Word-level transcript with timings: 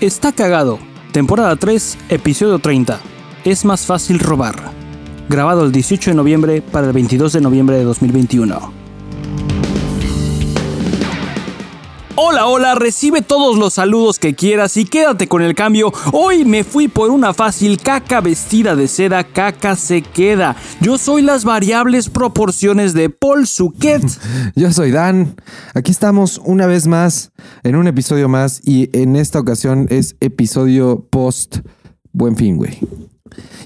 Está 0.00 0.30
cagado. 0.30 0.78
Temporada 1.12 1.56
3, 1.56 1.96
episodio 2.10 2.58
30. 2.58 3.00
Es 3.46 3.64
más 3.64 3.86
fácil 3.86 4.18
robar. 4.18 4.54
Grabado 5.30 5.64
el 5.64 5.72
18 5.72 6.10
de 6.10 6.14
noviembre 6.14 6.60
para 6.60 6.88
el 6.88 6.92
22 6.92 7.32
de 7.32 7.40
noviembre 7.40 7.76
de 7.76 7.84
2021. 7.84 8.85
Hola, 12.18 12.46
hola, 12.46 12.74
recibe 12.74 13.20
todos 13.20 13.58
los 13.58 13.74
saludos 13.74 14.18
que 14.18 14.34
quieras 14.34 14.78
y 14.78 14.86
quédate 14.86 15.28
con 15.28 15.42
el 15.42 15.54
cambio. 15.54 15.92
Hoy 16.12 16.46
me 16.46 16.64
fui 16.64 16.88
por 16.88 17.10
una 17.10 17.34
fácil 17.34 17.76
caca 17.76 18.22
vestida 18.22 18.74
de 18.74 18.88
seda, 18.88 19.22
caca 19.22 19.76
se 19.76 20.00
queda. 20.00 20.56
Yo 20.80 20.96
soy 20.96 21.20
las 21.20 21.44
variables 21.44 22.08
proporciones 22.08 22.94
de 22.94 23.10
Paul 23.10 23.46
Suquet. 23.46 24.02
Yo 24.56 24.72
soy 24.72 24.92
Dan. 24.92 25.36
Aquí 25.74 25.90
estamos 25.90 26.40
una 26.42 26.66
vez 26.66 26.86
más 26.86 27.32
en 27.62 27.76
un 27.76 27.86
episodio 27.86 28.30
más 28.30 28.62
y 28.64 28.88
en 28.98 29.14
esta 29.14 29.38
ocasión 29.38 29.86
es 29.90 30.16
episodio 30.20 31.06
post 31.10 31.58
Buen 32.12 32.34
Fin, 32.34 32.56
güey. 32.56 32.78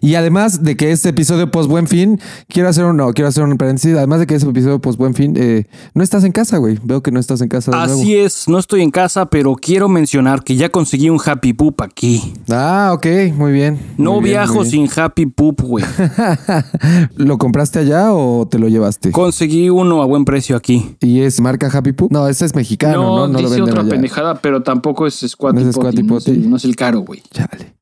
Y 0.00 0.14
además 0.14 0.62
de 0.62 0.76
que 0.76 0.92
este 0.92 1.10
episodio 1.10 1.50
post 1.50 1.68
buen 1.68 1.86
fin, 1.86 2.20
quiero 2.48 2.68
hacer 2.68 2.84
un, 2.84 2.96
no, 2.96 3.12
quiero 3.12 3.28
hacer 3.28 3.44
un 3.44 3.56
paréntesis. 3.56 3.96
Además 3.96 4.20
de 4.20 4.26
que 4.26 4.34
este 4.34 4.48
episodio 4.48 4.80
post 4.80 4.98
buen 4.98 5.14
fin, 5.14 5.34
eh, 5.36 5.64
no 5.94 6.02
estás 6.02 6.24
en 6.24 6.32
casa, 6.32 6.58
güey. 6.58 6.78
Veo 6.82 7.02
que 7.02 7.10
no 7.10 7.20
estás 7.20 7.40
en 7.40 7.48
casa. 7.48 7.70
De 7.70 7.76
Así 7.76 8.16
es, 8.16 8.48
no 8.48 8.58
estoy 8.58 8.82
en 8.82 8.90
casa, 8.90 9.26
pero 9.26 9.54
quiero 9.54 9.88
mencionar 9.88 10.42
que 10.42 10.56
ya 10.56 10.68
conseguí 10.70 11.10
un 11.10 11.20
Happy 11.24 11.52
Poop 11.52 11.82
aquí. 11.82 12.32
Ah, 12.50 12.92
ok, 12.94 13.06
muy 13.34 13.52
bien. 13.52 13.78
no 13.98 14.20
viajo 14.20 14.64
sin 14.64 14.88
Happy 14.94 15.26
Poop, 15.26 15.60
güey. 15.62 15.84
¿Lo 17.16 17.38
compraste 17.38 17.78
allá 17.78 18.12
o 18.12 18.46
te 18.48 18.58
lo 18.58 18.68
llevaste? 18.68 19.12
Conseguí 19.12 19.70
uno 19.70 20.02
a 20.02 20.06
buen 20.06 20.24
precio 20.24 20.56
aquí. 20.56 20.96
¿Y 21.00 21.20
es 21.20 21.40
marca 21.40 21.68
Happy 21.72 21.92
Poop? 21.92 22.12
No, 22.12 22.28
ese 22.28 22.46
es 22.46 22.54
mexicano, 22.54 23.02
¿no? 23.02 23.28
No, 23.28 23.38
dice 23.38 23.62
otra 23.62 23.84
pendejada, 23.84 24.40
pero 24.40 24.62
tampoco 24.62 25.06
es 25.06 25.24
Squatty 25.26 25.62
no 25.62 25.70
es 25.70 25.76
Potty. 25.76 26.02
No, 26.02 26.18
es 26.18 26.28
el, 26.28 26.50
no 26.50 26.56
es 26.56 26.64
el 26.64 26.76
caro, 26.76 27.00
güey. 27.00 27.22
Chale. 27.30 27.79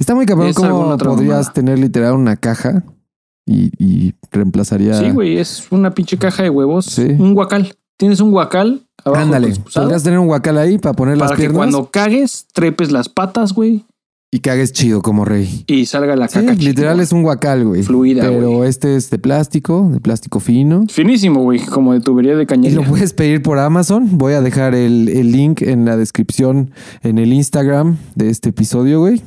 Está 0.00 0.14
muy 0.14 0.24
cabrón 0.24 0.52
cómo 0.54 0.96
podrías 0.96 1.52
tener 1.52 1.78
literal 1.78 2.14
una 2.14 2.34
caja 2.34 2.82
y, 3.46 4.14
reemplazaría. 4.32 4.94
Sí, 4.94 5.10
güey, 5.10 5.38
es 5.38 5.66
una 5.70 5.90
pinche 5.92 6.16
caja 6.16 6.42
de 6.42 6.50
huevos. 6.50 6.86
Sí. 6.86 7.02
Un 7.02 7.34
guacal. 7.34 7.74
Tienes 7.98 8.20
un 8.20 8.30
guacal. 8.30 8.86
Abajo 9.04 9.22
Ándale. 9.22 9.52
Podrías 9.74 10.02
tener 10.02 10.18
un 10.18 10.26
guacal 10.26 10.56
ahí 10.56 10.78
para 10.78 10.94
poner 10.94 11.18
las 11.18 11.32
piernas. 11.32 11.56
Para 11.56 11.66
que 11.66 11.72
cuando 11.72 11.90
cagues, 11.90 12.46
trepes 12.52 12.90
las 12.92 13.08
patas, 13.08 13.52
güey. 13.52 13.84
Y 14.32 14.40
cagues 14.40 14.72
chido 14.72 15.02
como 15.02 15.24
rey. 15.24 15.64
Y 15.66 15.86
salga 15.86 16.16
la 16.16 16.28
caca. 16.28 16.54
Sí, 16.54 16.60
literal 16.60 17.00
es 17.00 17.12
un 17.12 17.22
guacal, 17.22 17.64
güey. 17.66 17.82
Fluida, 17.82 18.22
Pero 18.22 18.64
este 18.64 18.96
es 18.96 19.10
de 19.10 19.18
plástico, 19.18 19.90
de 19.92 20.00
plástico 20.00 20.38
fino. 20.40 20.86
Finísimo, 20.88 21.42
güey, 21.42 21.58
como 21.66 21.92
de 21.92 22.00
tubería 22.00 22.36
de 22.36 22.46
cañería. 22.46 22.80
Y 22.80 22.82
lo 22.82 22.88
puedes 22.88 23.12
pedir 23.12 23.42
por 23.42 23.58
Amazon. 23.58 24.16
Voy 24.16 24.34
a 24.34 24.40
dejar 24.40 24.74
el, 24.74 25.08
el 25.08 25.32
link 25.32 25.60
en 25.60 25.84
la 25.84 25.96
descripción 25.96 26.70
en 27.02 27.18
el 27.18 27.32
Instagram 27.32 27.98
de 28.14 28.30
este 28.30 28.50
episodio, 28.50 29.00
güey 29.00 29.20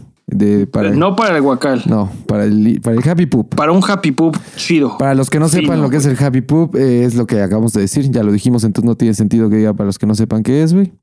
para 0.72 0.92
no 0.92 1.16
para 1.16 1.36
el 1.36 1.42
guacal. 1.42 1.84
No, 1.86 2.10
para 2.28 2.46
el, 2.46 2.80
para 2.82 2.96
el 2.96 3.08
Happy 3.08 3.26
Poop. 3.26 3.56
Para 3.56 3.72
un 3.72 3.84
Happy 3.86 4.12
Poop 4.12 4.38
chido. 4.56 4.98
Para 4.98 5.16
los 5.16 5.30
que 5.30 5.40
no 5.40 5.50
sepan 5.50 5.82
lo 5.82 5.90
que 5.90 5.98
es 5.98 6.06
el 6.06 6.18
Happy 6.18 6.42
Poop, 6.42 6.76
eh, 6.76 7.04
es 7.04 7.16
lo 7.16 7.28
que 7.28 7.42
acabamos 7.42 7.74
de 7.74 7.82
decir. 7.82 8.10
Ya 8.10 8.24
lo 8.24 8.32
dijimos, 8.32 8.64
entonces 8.64 8.88
no 8.88 8.96
tiene 8.96 9.14
sentido 9.14 9.50
que 9.50 9.58
diga 9.58 9.74
para 9.74 9.88
los 9.88 10.00
que 10.00 10.06
no 10.06 10.16
sepan 10.16 10.44
qué 10.44 10.64
es, 10.64 10.74
güey. 10.74 10.94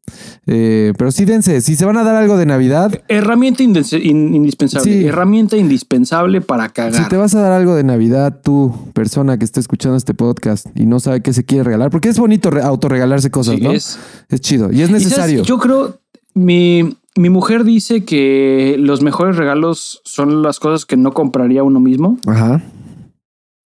Eh, 0.47 0.95
pero 0.97 1.13
sí, 1.13 1.25
dense. 1.25 1.61
Si 1.61 1.77
se 1.77 1.85
van 1.85 1.97
a 1.97 2.03
dar 2.03 2.17
algo 2.17 2.37
de 2.37 2.47
Navidad. 2.47 2.93
Herramienta 3.09 3.63
indispensable. 3.63 5.07
Herramienta 5.07 5.57
indispensable 5.57 6.41
para 6.41 6.69
cagar. 6.71 7.03
Si 7.03 7.09
te 7.09 7.17
vas 7.17 7.35
a 7.35 7.41
dar 7.41 7.53
algo 7.53 7.75
de 7.75 7.85
Navidad, 7.85 8.41
tú, 8.43 8.75
persona 8.95 9.39
que 9.39 9.45
esté 9.45 9.61
escuchando 9.61 9.97
este 9.97 10.15
podcast 10.15 10.67
y 10.75 10.87
no 10.87 10.99
sabe 10.99 11.21
qué 11.21 11.33
se 11.33 11.45
quiere 11.45 11.65
regalar, 11.65 11.91
porque 11.91 12.09
es 12.09 12.19
bonito 12.19 12.51
autorregalarse 12.63 13.31
cosas, 13.31 13.61
¿no? 13.61 13.73
Es, 13.73 13.99
es 14.29 14.41
chido 14.41 14.73
y 14.73 14.83
es 14.83 14.91
necesario. 14.91 15.43
yo 15.43 15.59
creo 15.59 16.01
mi 16.35 16.97
mi 17.21 17.29
mujer 17.29 17.65
dice 17.65 18.05
que 18.05 18.77
los 18.79 19.03
mejores 19.03 19.37
regalos 19.37 20.01
son 20.05 20.43
las 20.43 20.59
cosas 20.59 20.87
que 20.87 20.97
no 20.97 21.13
compraría 21.13 21.63
uno 21.63 21.79
mismo. 21.79 22.19
Ajá. 22.27 22.63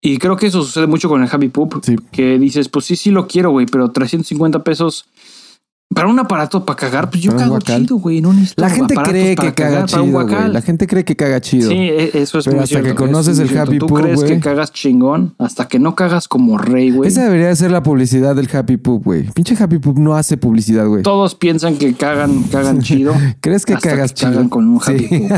Y 0.00 0.16
creo 0.16 0.36
que 0.36 0.46
eso 0.46 0.62
sucede 0.62 0.86
mucho 0.86 1.08
con 1.08 1.22
el 1.22 1.28
Happy 1.30 1.48
Poop. 1.48 1.80
Sí. 1.82 1.96
Que 2.10 2.38
dices, 2.38 2.68
pues 2.68 2.86
sí, 2.86 2.96
sí 2.96 3.10
lo 3.10 3.28
quiero, 3.28 3.50
güey, 3.50 3.66
pero 3.66 3.90
350 3.90 4.64
pesos 4.64 5.04
para 5.94 6.08
un 6.08 6.18
aparato 6.18 6.64
para 6.64 6.76
cagar, 6.76 7.10
pues 7.10 7.22
yo 7.22 7.36
cago 7.36 7.58
chido, 7.58 7.96
güey. 7.96 8.20
No 8.20 8.34
La 8.56 8.70
gente 8.70 8.94
cree 8.94 9.36
que 9.36 9.54
caga 9.54 9.84
chido, 9.84 10.04
güey. 10.04 10.52
La 10.52 10.62
gente 10.62 10.86
cree 10.86 11.04
que 11.04 11.16
caga 11.16 11.40
chido. 11.40 11.70
Sí, 11.70 11.76
e, 11.76 12.10
eso 12.14 12.38
es 12.38 12.44
Pero 12.46 12.60
hasta 12.60 12.82
que 12.82 12.94
conoces 12.94 13.38
el 13.38 13.56
Happy 13.56 13.78
Poop, 13.78 13.88
Tú 13.88 13.94
crees 13.96 14.24
que 14.24 14.40
cagas 14.40 14.72
chingón 14.72 15.34
hasta 15.38 15.68
que 15.68 15.78
no 15.78 15.94
cagas 15.94 16.28
como 16.28 16.58
rey, 16.58 16.90
güey. 16.90 17.08
Esa 17.08 17.24
debería 17.24 17.54
ser 17.54 17.70
la 17.70 17.82
publicidad 17.82 18.34
del 18.34 18.48
Happy 18.52 18.76
Poop, 18.76 19.04
güey. 19.04 19.24
Pinche 19.32 19.56
Happy 19.58 19.78
Poop 19.78 19.98
no 19.98 20.14
hace 20.14 20.36
publicidad, 20.36 20.86
güey. 20.86 21.02
Todos 21.02 21.34
piensan 21.34 21.76
que 21.76 21.94
cagan, 21.94 22.44
cagan 22.44 22.80
chido. 22.82 23.14
¿Crees 23.40 23.66
que 23.66 23.74
cagas 23.74 24.14
chido? 24.14 24.32
Cagan 24.32 24.48
con 24.48 24.68
un 24.68 24.80
Happy 24.80 25.08
Poop. 25.08 25.30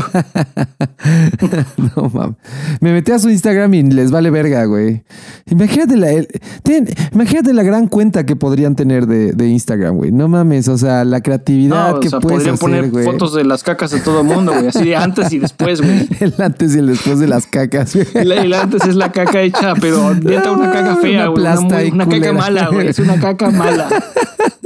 no, 1.95 2.09
mames. 2.09 2.35
Me 2.79 2.93
metí 2.93 3.11
a 3.11 3.19
su 3.19 3.29
Instagram 3.29 3.73
y 3.73 3.83
les 3.83 4.11
vale 4.11 4.29
verga, 4.29 4.65
güey. 4.65 5.03
Imagínate 5.49 5.97
la, 5.97 6.09
imagínate 7.13 7.53
la 7.53 7.63
gran 7.63 7.87
cuenta 7.87 8.25
que 8.25 8.35
podrían 8.35 8.75
tener 8.75 9.07
de, 9.07 9.33
de 9.33 9.49
Instagram, 9.49 9.97
güey. 9.97 10.11
No 10.11 10.27
mames 10.27 10.44
o 10.67 10.77
sea, 10.77 11.03
la 11.03 11.21
creatividad 11.21 11.99
que 11.99 12.07
o 12.07 12.09
sea, 12.11 12.19
podrían 12.19 12.57
poner 12.57 12.89
fotos 13.03 13.33
de 13.33 13.43
las 13.43 13.63
cacas 13.63 13.91
de 13.91 13.99
todo 13.99 14.21
el 14.21 14.27
mundo, 14.27 14.53
güey, 14.53 14.67
así 14.67 14.83
de 14.83 14.95
antes 14.95 15.31
y 15.33 15.39
después, 15.39 15.81
güey. 15.81 16.07
El 16.19 16.33
antes 16.39 16.75
y 16.75 16.79
el 16.79 16.87
después 16.87 17.19
de 17.19 17.27
las 17.27 17.47
cacas, 17.47 17.95
güey. 17.95 18.07
El, 18.13 18.53
antes 18.53 18.85
es 18.85 18.95
la 18.95 19.11
caca 19.11 19.41
hecha, 19.41 19.73
pero 19.79 20.13
neta 20.13 20.51
una 20.51 20.71
caca 20.71 20.95
fea, 21.01 21.27
güey. 21.27 21.41
Una, 21.41 21.59
una 21.59 22.07
caca 22.07 22.33
mala, 22.33 22.69
güey. 22.69 22.87
Es 22.87 22.99
una 22.99 23.19
caca 23.19 23.49
mala. 23.49 23.89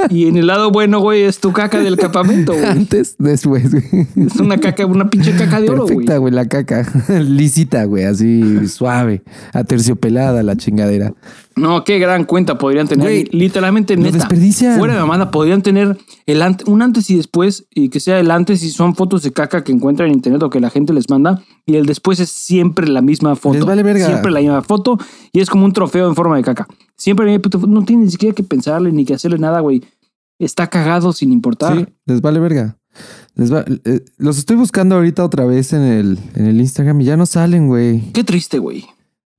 Y 0.10 0.28
en 0.28 0.38
el 0.38 0.48
lado 0.48 0.72
bueno, 0.72 1.00
güey, 1.00 1.24
es 1.24 1.40
tu 1.40 1.52
caca 1.52 1.80
del 1.80 1.98
campamento, 1.98 2.54
güey. 2.54 2.66
Antes, 2.66 3.16
después, 3.18 3.72
güey. 3.72 4.08
Es 4.16 4.36
una 4.38 4.58
caca, 4.58 4.86
una 4.86 5.10
pinche 5.10 5.36
caca 5.36 5.60
de 5.62 5.70
oro, 5.70 5.84
güey. 5.84 5.96
Perfecta, 5.98 6.18
güey, 6.18 6.34
la 6.34 6.48
caca. 6.48 6.86
Lisita, 7.10 7.84
güey, 7.86 8.06
así 8.06 8.68
suave, 8.68 9.24
aterciopelada 9.54 10.44
la 10.44 10.56
chingadera. 10.56 11.14
No, 11.56 11.84
qué 11.84 12.00
gran 12.00 12.24
cuenta 12.24 12.58
podrían 12.58 12.88
tener. 12.88 13.28
Literalmente, 13.34 13.98
neta. 13.98 14.28
Fuera 14.78 14.94
de 14.94 15.00
mamada, 15.00 15.30
podrían 15.32 15.62
tener 15.62 15.98
el 16.26 16.42
un 16.68 16.82
antes 16.82 17.10
y 17.10 17.16
después, 17.18 17.66
y 17.74 17.90
que 17.90 18.00
sea 18.00 18.20
el 18.20 18.32
antes 18.32 18.64
y 18.64 18.70
son 18.70 18.96
fotos 18.96 19.24
de 19.24 19.32
caca 19.32 19.64
que 19.64 19.72
encuentran 19.72 20.10
en 20.10 20.16
internet 20.16 20.42
o 20.44 20.50
que 20.50 20.60
la 20.60 20.70
gente 20.70 20.94
les 20.94 21.10
manda, 21.10 21.44
y 21.66 21.76
el 21.76 21.86
después 21.86 22.20
es 22.20 22.30
siempre 22.30 22.88
la 22.88 23.02
misma 23.02 23.36
foto. 23.36 23.56
Les 23.56 23.66
vale 23.66 23.84
verga. 23.84 24.06
Siempre 24.06 24.32
la 24.32 24.40
misma 24.40 24.62
foto, 24.62 24.98
y 25.34 25.42
es 25.42 25.50
como 25.50 25.66
un 25.66 25.74
trofeo 25.74 26.08
en 26.08 26.16
forma 26.16 26.38
de 26.38 26.44
caca. 26.44 26.68
Siempre 26.96 27.40
no 27.68 27.84
tiene 27.84 28.06
ni 28.06 28.12
siquiera 28.12 28.34
que 28.34 28.44
pensarle 28.44 28.92
ni 28.92 29.06
que 29.06 29.14
hacerle 29.14 29.38
nada, 29.38 29.60
güey. 29.60 29.84
Está 30.38 30.68
cagado 30.68 31.12
sin 31.12 31.34
importar. 31.34 31.78
Sí, 31.78 31.86
les 32.06 32.22
vale 32.22 32.40
verga. 32.40 32.78
Les 33.36 33.54
va, 33.54 33.66
eh, 33.86 34.02
los 34.18 34.38
estoy 34.38 34.56
buscando 34.56 34.96
ahorita 34.96 35.24
otra 35.24 35.46
vez 35.46 35.74
en 35.74 35.82
el, 35.82 36.20
en 36.36 36.46
el 36.46 36.60
Instagram 36.60 37.02
y 37.02 37.06
ya 37.06 37.18
no 37.18 37.26
salen, 37.26 37.68
güey. 37.68 38.12
Qué 38.14 38.24
triste, 38.24 38.60
güey. 38.60 38.86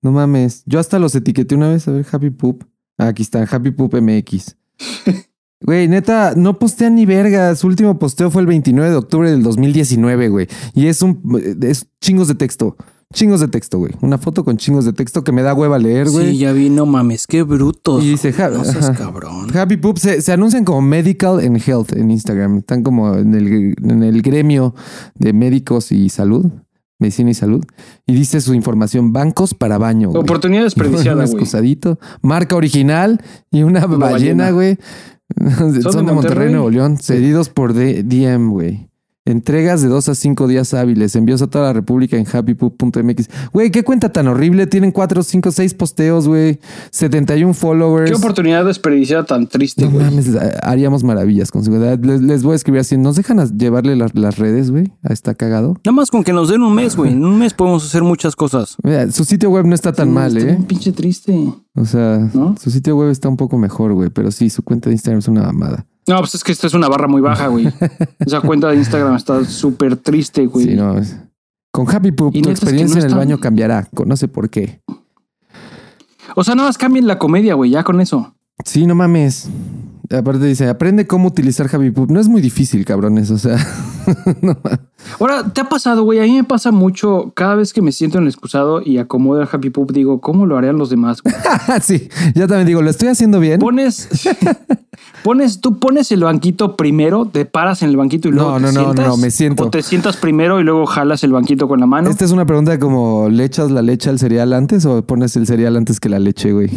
No 0.03 0.13
mames. 0.13 0.63
Yo 0.67 0.79
hasta 0.79 0.99
los 0.99 1.15
etiqueté 1.15 1.55
una 1.55 1.69
vez. 1.69 1.87
A 1.89 1.93
ver, 1.93 2.07
Happy 2.11 2.31
Poop. 2.31 2.65
Ah, 2.99 3.09
aquí 3.09 3.23
está, 3.23 3.43
Happy 3.43 3.71
Poop 3.71 3.95
MX. 3.95 4.57
Güey, 5.63 5.89
neta, 5.89 6.33
no 6.37 6.59
postean 6.59 6.95
ni 6.95 7.05
verga. 7.05 7.55
Su 7.55 7.67
último 7.67 7.99
posteo 7.99 8.31
fue 8.31 8.41
el 8.41 8.47
29 8.47 8.91
de 8.91 8.97
octubre 8.97 9.31
del 9.31 9.43
2019, 9.43 10.29
güey. 10.29 10.49
Y 10.73 10.87
es 10.87 11.03
un. 11.03 11.21
Es 11.61 11.87
chingos 12.01 12.29
de 12.29 12.35
texto. 12.35 12.77
Chingos 13.13 13.41
de 13.41 13.49
texto, 13.49 13.79
güey. 13.79 13.93
Una 14.01 14.17
foto 14.17 14.43
con 14.43 14.57
chingos 14.57 14.85
de 14.87 14.93
texto 14.93 15.23
que 15.23 15.33
me 15.33 15.43
da 15.43 15.53
hueva 15.53 15.79
leer, 15.79 16.09
güey. 16.09 16.31
Sí, 16.31 16.39
ya 16.39 16.53
vi, 16.53 16.71
no 16.71 16.87
mames, 16.87 17.27
qué 17.27 17.43
bruto. 17.43 18.01
Y 18.01 18.11
dice, 18.11 18.31
no 18.31 18.95
cabrón. 18.97 19.55
Happy 19.55 19.77
Poop 19.77 19.99
se, 19.99 20.23
se, 20.23 20.33
anuncian 20.33 20.65
como 20.65 20.81
Medical 20.81 21.41
and 21.41 21.61
Health 21.61 21.93
en 21.93 22.11
Instagram. 22.11 22.59
Están 22.59 22.83
como 22.83 23.17
en 23.17 23.35
el, 23.35 23.75
en 23.83 24.03
el 24.03 24.23
gremio 24.23 24.75
de 25.17 25.33
médicos 25.35 25.93
y 25.93 26.09
salud 26.09 26.47
medicina 27.01 27.31
y 27.31 27.35
salud. 27.35 27.65
Y 28.07 28.15
dice 28.15 28.41
su 28.41 28.55
información, 28.55 29.13
bancos 29.13 29.55
para 29.55 29.79
baño. 29.79 30.11
Oportunidad 30.11 30.63
desperdiciada, 30.65 31.25
güey. 31.25 31.27
Excusadito. 31.27 31.99
Marca 32.23 32.55
original 32.55 33.21
y 33.51 33.65
una, 33.65 33.87
ballena, 33.87 34.51
güey. 34.51 34.79
Son, 35.83 36.07
de 36.07 36.13
Monterrey, 36.13 36.51
Nuevo 36.51 36.71
León. 36.71 36.99
Cedidos 36.99 37.49
por 37.49 37.75
DM, 37.75 38.51
güey. 38.51 38.90
Entregas 39.31 39.83
de 39.83 39.89
dos 39.89 40.09
a 40.09 40.15
cinco 40.15 40.49
días 40.49 40.75
hábiles. 40.75 41.15
Envíos 41.17 41.41
a 41.43 41.47
toda 41.47 41.67
la 41.67 41.73
República 41.73 42.17
en 42.17 42.27
happypoop.mx. 42.27 43.29
Güey, 43.53 43.71
qué 43.71 43.85
cuenta 43.85 44.11
tan 44.11 44.29
horrible. 44.29 44.67
Tienen 44.67 44.93
cuatro, 44.93 45.23
cinco, 45.23 45.53
seis 45.53 45.73
posteos, 45.75 46.27
güey. 46.27 46.59
71 46.91 47.55
followers. 47.55 48.11
Qué 48.11 48.17
oportunidad 48.17 48.65
desperdiciada 48.65 49.25
tan 49.25 49.47
triste, 49.47 49.87
güey. 49.87 50.05
No 50.05 50.11
mames, 50.11 50.31
haríamos 50.63 51.05
maravillas 51.05 51.51
con 51.51 51.65
seguridad. 51.65 51.99
Les, 51.99 52.43
voy 52.43 52.55
a 52.55 52.57
escribir 52.57 52.81
así. 52.81 52.97
¿Nos 52.97 53.17
dejan 53.17 53.39
llevarle 53.57 53.97
las, 53.97 54.39
redes, 54.39 54.71
güey? 54.71 54.93
Está 55.09 55.35
cagado. 55.35 55.77
Nada 55.85 55.93
más 55.93 56.11
con 56.11 56.25
que 56.25 56.33
nos 56.33 56.49
den 56.49 56.63
un 56.63 56.75
mes, 56.75 56.97
güey. 56.97 57.13
En 57.13 57.25
un 57.25 57.39
mes 57.39 57.55
podemos 57.55 57.85
hacer 57.85 58.03
muchas 58.03 58.35
cosas. 58.35 58.77
Mira, 58.83 59.11
su 59.11 59.25
sitio 59.25 59.51
web 59.51 59.67
no 59.67 59.75
está 59.75 59.93
tan 59.93 60.13
mal, 60.13 60.37
está 60.37 60.51
¿eh? 60.51 60.57
Un 60.57 60.65
pinche 60.65 60.93
triste. 60.93 61.53
O 61.75 61.85
sea, 61.85 62.31
su 62.61 62.71
sitio 62.71 62.97
web 62.97 63.11
está 63.11 63.29
un 63.29 63.37
poco 63.37 63.59
mejor, 63.59 63.93
güey. 63.95 64.11
Pero 64.11 64.31
sí, 64.31 64.51
su 64.51 64.63
cuenta 64.63 64.91
de 64.91 64.95
Instagram 64.95 65.21
es 65.21 65.29
una 65.29 65.43
mamada. 65.43 65.87
No, 66.07 66.19
pues 66.19 66.35
es 66.35 66.45
que 66.45 66.53
esta 66.53 66.67
es 66.67 66.75
una 66.75 66.89
barra 66.89 67.09
muy 67.09 67.21
baja, 67.21 67.49
güey. 67.49 67.73
Esa 68.19 68.41
cuenta 68.41 68.69
de 68.69 68.77
Instagram 68.77 69.17
está 69.17 69.45
súper 69.45 69.97
triste, 69.97 70.47
güey. 70.47 70.67
Sí, 70.67 70.75
no. 70.75 70.97
Con 71.73 71.89
Happy 71.89 72.11
Poop, 72.11 72.35
tu 72.43 72.51
experiencia 72.51 73.01
en 73.01 73.07
el 73.07 73.15
baño 73.15 73.39
cambiará. 73.39 73.89
No 74.05 74.17
sé 74.17 74.27
por 74.27 74.51
qué. 74.51 74.81
O 76.35 76.43
sea, 76.45 76.55
nada 76.55 76.69
más 76.69 76.79
cambien 76.79 77.07
la 77.07 77.19
comedia, 77.19 77.55
güey, 77.55 77.71
ya 77.71 77.85
con 77.85 78.01
eso. 78.01 78.35
Sí, 78.65 78.87
no 78.87 78.95
mames. 78.95 79.49
Aparte 80.11 80.45
dice, 80.45 80.69
aprende 80.69 81.07
cómo 81.07 81.29
utilizar 81.29 81.69
Happy 81.73 81.91
Poop. 81.91 82.11
No 82.11 82.21
es 82.21 82.29
muy 82.29 82.41
difícil, 82.41 82.85
cabrones. 82.85 83.31
O 83.31 83.39
sea, 83.39 83.57
Ahora, 85.19 85.45
¿te 85.53 85.61
ha 85.61 85.69
pasado, 85.69 86.03
güey? 86.05 86.19
A 86.19 86.23
mí 86.23 86.35
me 86.35 86.45
pasa 86.45 86.71
mucho 86.71 87.33
cada 87.35 87.55
vez 87.57 87.73
que 87.73 87.83
me 87.83 87.93
siento 87.93 88.19
en 88.19 88.25
el 88.25 88.29
excusado 88.29 88.81
y 88.85 88.99
acomodo 88.99 89.43
el 89.43 89.49
Happy 89.51 89.71
Poop, 89.71 89.93
digo, 89.93 90.21
¿cómo 90.21 90.47
lo 90.47 90.57
harían 90.57 90.79
los 90.79 90.91
demás? 90.91 91.23
sí, 91.83 92.09
yo 92.35 92.47
también 92.47 92.67
digo, 92.67 92.83
¿lo 92.83 92.91
estoy 92.91 93.09
haciendo 93.09 93.41
bien? 93.41 93.61
Pones, 93.61 94.09
pones, 95.25 95.61
tú 95.61 95.79
pones 95.79 96.13
el 96.13 96.25
banquito 96.25 96.77
primero, 96.77 97.27
te 97.27 97.45
paras 97.45 97.83
en 97.83 97.91
el 97.91 97.97
banquito 97.97 98.29
y 98.29 98.33
luego 98.33 98.59
no, 98.59 98.69
te 98.69 98.75
no, 98.75 98.81
sientas. 98.81 99.07
No, 99.07 99.11
no, 99.13 99.17
me 99.17 99.31
siento. 99.31 99.65
O 99.65 99.71
te 99.71 99.83
sientas 99.83 100.17
primero 100.17 100.61
y 100.61 100.65
luego 100.65 100.87
jalas 100.87 101.25
el 101.25 101.33
banquito 101.33 101.69
con 101.69 101.81
la 101.81 101.87
mano. 101.87 102.11
Esta 102.11 102.25
es 102.25 102.31
una 102.31 102.47
pregunta 102.47 102.79
como, 102.79 103.29
¿le 103.29 103.45
echas 103.45 103.71
la 103.71 103.83
leche 103.83 104.11
al 104.11 104.19
cereal 104.19 104.53
antes 104.53 104.85
o 104.87 105.03
pones 105.03 105.37
el 105.37 105.47
cereal 105.47 105.77
antes 105.77 106.01
que 106.01 106.09
la 106.09 106.19
leche, 106.19 106.53
güey? 106.53 106.71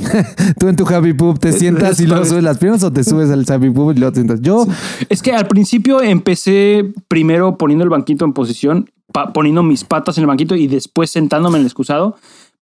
tú 0.60 0.68
en 0.68 0.76
tu 0.76 0.88
Happy 0.88 1.14
Poop 1.14 1.40
te 1.40 1.54
sientas 1.54 2.00
y 2.00 2.08
luego 2.08 2.26
subes 2.26 2.44
las 2.44 2.58
piernas 2.58 2.84
o 2.84 2.92
te 2.92 3.04
subes 3.04 3.30
al 3.30 3.46
Happy 3.48 3.70
Poop 3.70 3.96
y 3.96 4.00
luego 4.00 4.12
te 4.12 4.22
sientas. 4.22 4.42
Yo... 4.42 4.66
Es 5.10 5.22
que 5.22 5.34
al 5.34 5.48
principio 5.48 6.02
empecé 6.02 6.92
primero 7.08 7.23
poniendo 7.58 7.84
el 7.84 7.90
banquito 7.90 8.26
en 8.26 8.34
posición, 8.34 8.90
poniendo 9.34 9.64
mis 9.64 9.84
patas 9.84 10.18
en 10.18 10.24
el 10.24 10.28
banquito 10.28 10.56
y 10.56 10.68
después 10.68 11.10
sentándome 11.10 11.58
en 11.58 11.62
el 11.62 11.68
excusado. 11.68 12.16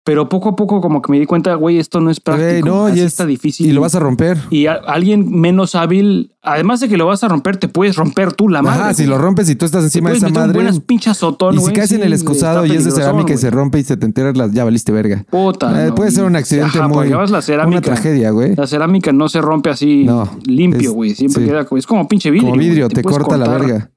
Pero 0.03 0.29
poco 0.29 0.49
a 0.49 0.55
poco 0.55 0.81
como 0.81 0.99
que 1.03 1.11
me 1.11 1.19
di 1.19 1.27
cuenta, 1.27 1.53
güey, 1.53 1.77
esto 1.77 2.01
no 2.01 2.09
es 2.09 2.19
práctico. 2.19 2.67
no, 2.67 2.89
y 2.89 3.01
está 3.01 3.23
difícil. 3.27 3.67
Y 3.67 3.71
lo 3.71 3.81
vas 3.81 3.93
a 3.93 3.99
romper. 3.99 4.39
Y 4.49 4.65
alguien 4.65 5.29
menos 5.29 5.75
hábil, 5.75 6.33
además 6.41 6.79
de 6.79 6.89
que 6.89 6.97
lo 6.97 7.05
vas 7.05 7.23
a 7.23 7.27
romper, 7.27 7.57
te 7.57 7.67
puedes 7.67 7.97
romper 7.97 8.33
tú 8.33 8.49
la 8.49 8.63
madre. 8.63 8.81
Ah, 8.83 8.93
si 8.95 9.05
lo 9.05 9.19
rompes 9.19 9.47
y 9.51 9.55
tú 9.55 9.65
estás 9.65 9.83
encima 9.83 10.09
de 10.09 10.17
esa 10.17 10.29
madre. 10.29 10.53
buenas 10.53 10.79
pinchas 10.79 11.17
sotón, 11.17 11.53
Y 11.53 11.59
si 11.59 11.71
caes 11.71 11.91
en 11.91 12.01
el 12.01 12.13
excusado 12.13 12.65
y 12.65 12.71
es 12.71 12.83
de 12.83 12.91
cerámica 12.91 13.33
y 13.33 13.37
se 13.37 13.51
rompe 13.51 13.77
y 13.77 13.83
se 13.83 13.95
te 13.95 14.07
enteras, 14.07 14.35
las, 14.35 14.51
ya 14.53 14.63
valiste 14.63 14.91
verga. 14.91 15.23
Puta. 15.29 15.85
Eh, 15.85 15.91
puede 15.91 16.09
ser 16.09 16.23
un 16.23 16.35
accidente 16.35 16.81
muy. 16.81 17.09
La 17.09 17.41
cerámica, 17.43 17.77
una 17.77 17.81
tragedia, 17.81 18.31
güey. 18.31 18.55
La 18.55 18.65
cerámica 18.65 19.13
no 19.13 19.29
se 19.29 19.39
rompe 19.39 19.69
así 19.69 20.07
limpio, 20.45 20.93
güey. 20.93 21.13
Siempre 21.13 21.45
queda. 21.45 21.67
Es 21.77 21.85
como 21.85 22.07
pinche 22.07 22.31
vidrio. 22.31 22.49
Como 22.49 22.59
vidrio, 22.59 22.89
te, 22.89 23.03
corta 23.03 23.37
la 23.37 23.47
verga. 23.49 23.91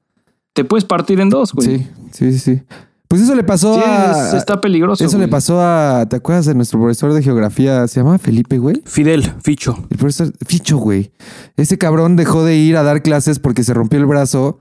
Te 0.55 0.63
puedes 0.63 0.85
partir 0.85 1.19
en 1.19 1.29
dos, 1.29 1.51
güey. 1.51 1.67
Sí, 1.67 2.31
sí, 2.31 2.39
sí. 2.39 2.61
Pues 3.09 3.21
eso 3.21 3.35
le 3.35 3.43
pasó 3.43 3.77
a. 3.85 4.37
está 4.37 4.61
peligroso. 4.61 5.03
Eso 5.03 5.17
le 5.17 5.27
pasó 5.27 5.59
a. 5.61 6.07
¿Te 6.09 6.15
acuerdas 6.15 6.45
de 6.45 6.55
nuestro 6.55 6.79
profesor 6.79 7.13
de 7.13 7.21
geografía? 7.21 7.85
¿Se 7.89 7.99
llamaba 7.99 8.17
Felipe, 8.19 8.57
güey? 8.57 8.81
Fidel, 8.85 9.33
Ficho. 9.43 9.85
El 9.89 9.97
profesor 9.97 10.31
Ficho, 10.47 10.77
güey. 10.77 11.11
Ese 11.57 11.77
cabrón 11.77 12.15
dejó 12.15 12.45
de 12.45 12.55
ir 12.55 12.77
a 12.77 12.83
dar 12.83 13.01
clases 13.01 13.39
porque 13.39 13.65
se 13.65 13.73
rompió 13.73 13.99
el 13.99 14.05
brazo 14.05 14.59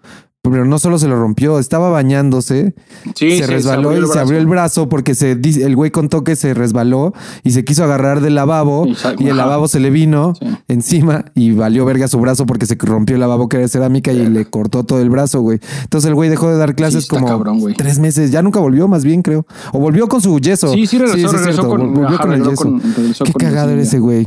pero 0.50 0.66
no 0.66 0.78
solo 0.78 0.98
se 0.98 1.08
lo 1.08 1.16
rompió, 1.16 1.58
estaba 1.58 1.88
bañándose, 1.88 2.74
se 3.14 3.46
resbaló 3.46 3.96
y 3.96 4.06
se 4.06 4.18
abrió 4.18 4.38
el 4.38 4.46
brazo. 4.46 4.90
porque 4.90 5.14
se, 5.14 5.32
el 5.32 5.74
güey 5.74 5.90
contó 5.90 6.22
que 6.22 6.36
se 6.36 6.52
resbaló 6.52 7.14
y 7.42 7.52
se 7.52 7.64
quiso 7.64 7.82
agarrar 7.82 8.20
del 8.20 8.34
lavabo 8.34 8.86
y 9.18 9.28
el 9.28 9.36
lavabo 9.38 9.68
se 9.68 9.80
le 9.80 9.88
vino 9.88 10.34
encima 10.68 11.24
y 11.34 11.52
valió 11.52 11.86
verga 11.86 12.08
su 12.08 12.20
brazo 12.20 12.44
porque 12.44 12.66
se 12.66 12.76
rompió 12.78 13.16
el 13.16 13.20
lavabo 13.20 13.48
que 13.48 13.56
era 13.56 13.68
cerámica 13.68 14.12
y 14.12 14.26
le 14.26 14.44
cortó 14.44 14.84
todo 14.84 15.00
el 15.00 15.08
brazo, 15.08 15.40
güey. 15.40 15.60
Entonces 15.82 16.08
el 16.08 16.14
güey 16.14 16.28
dejó 16.28 16.50
de 16.50 16.58
dar 16.58 16.74
clases 16.74 17.06
como 17.06 17.42
tres 17.76 17.98
meses, 17.98 18.30
ya 18.30 18.42
nunca 18.42 18.60
volvió 18.60 18.86
más 18.86 19.02
bien 19.02 19.22
creo, 19.22 19.46
o 19.72 19.78
volvió 19.78 20.08
con 20.08 20.20
su 20.20 20.38
yeso. 20.40 20.72
Sí, 20.74 20.86
sí 20.86 20.98
regresó, 20.98 21.66
con, 21.66 21.94
volvió 21.94 22.18
con 22.18 22.32
el 22.34 22.44
yeso. 22.44 22.80
Qué 23.24 23.32
cagado 23.32 23.70
era 23.70 23.80
ese 23.80 23.98
güey. 23.98 24.26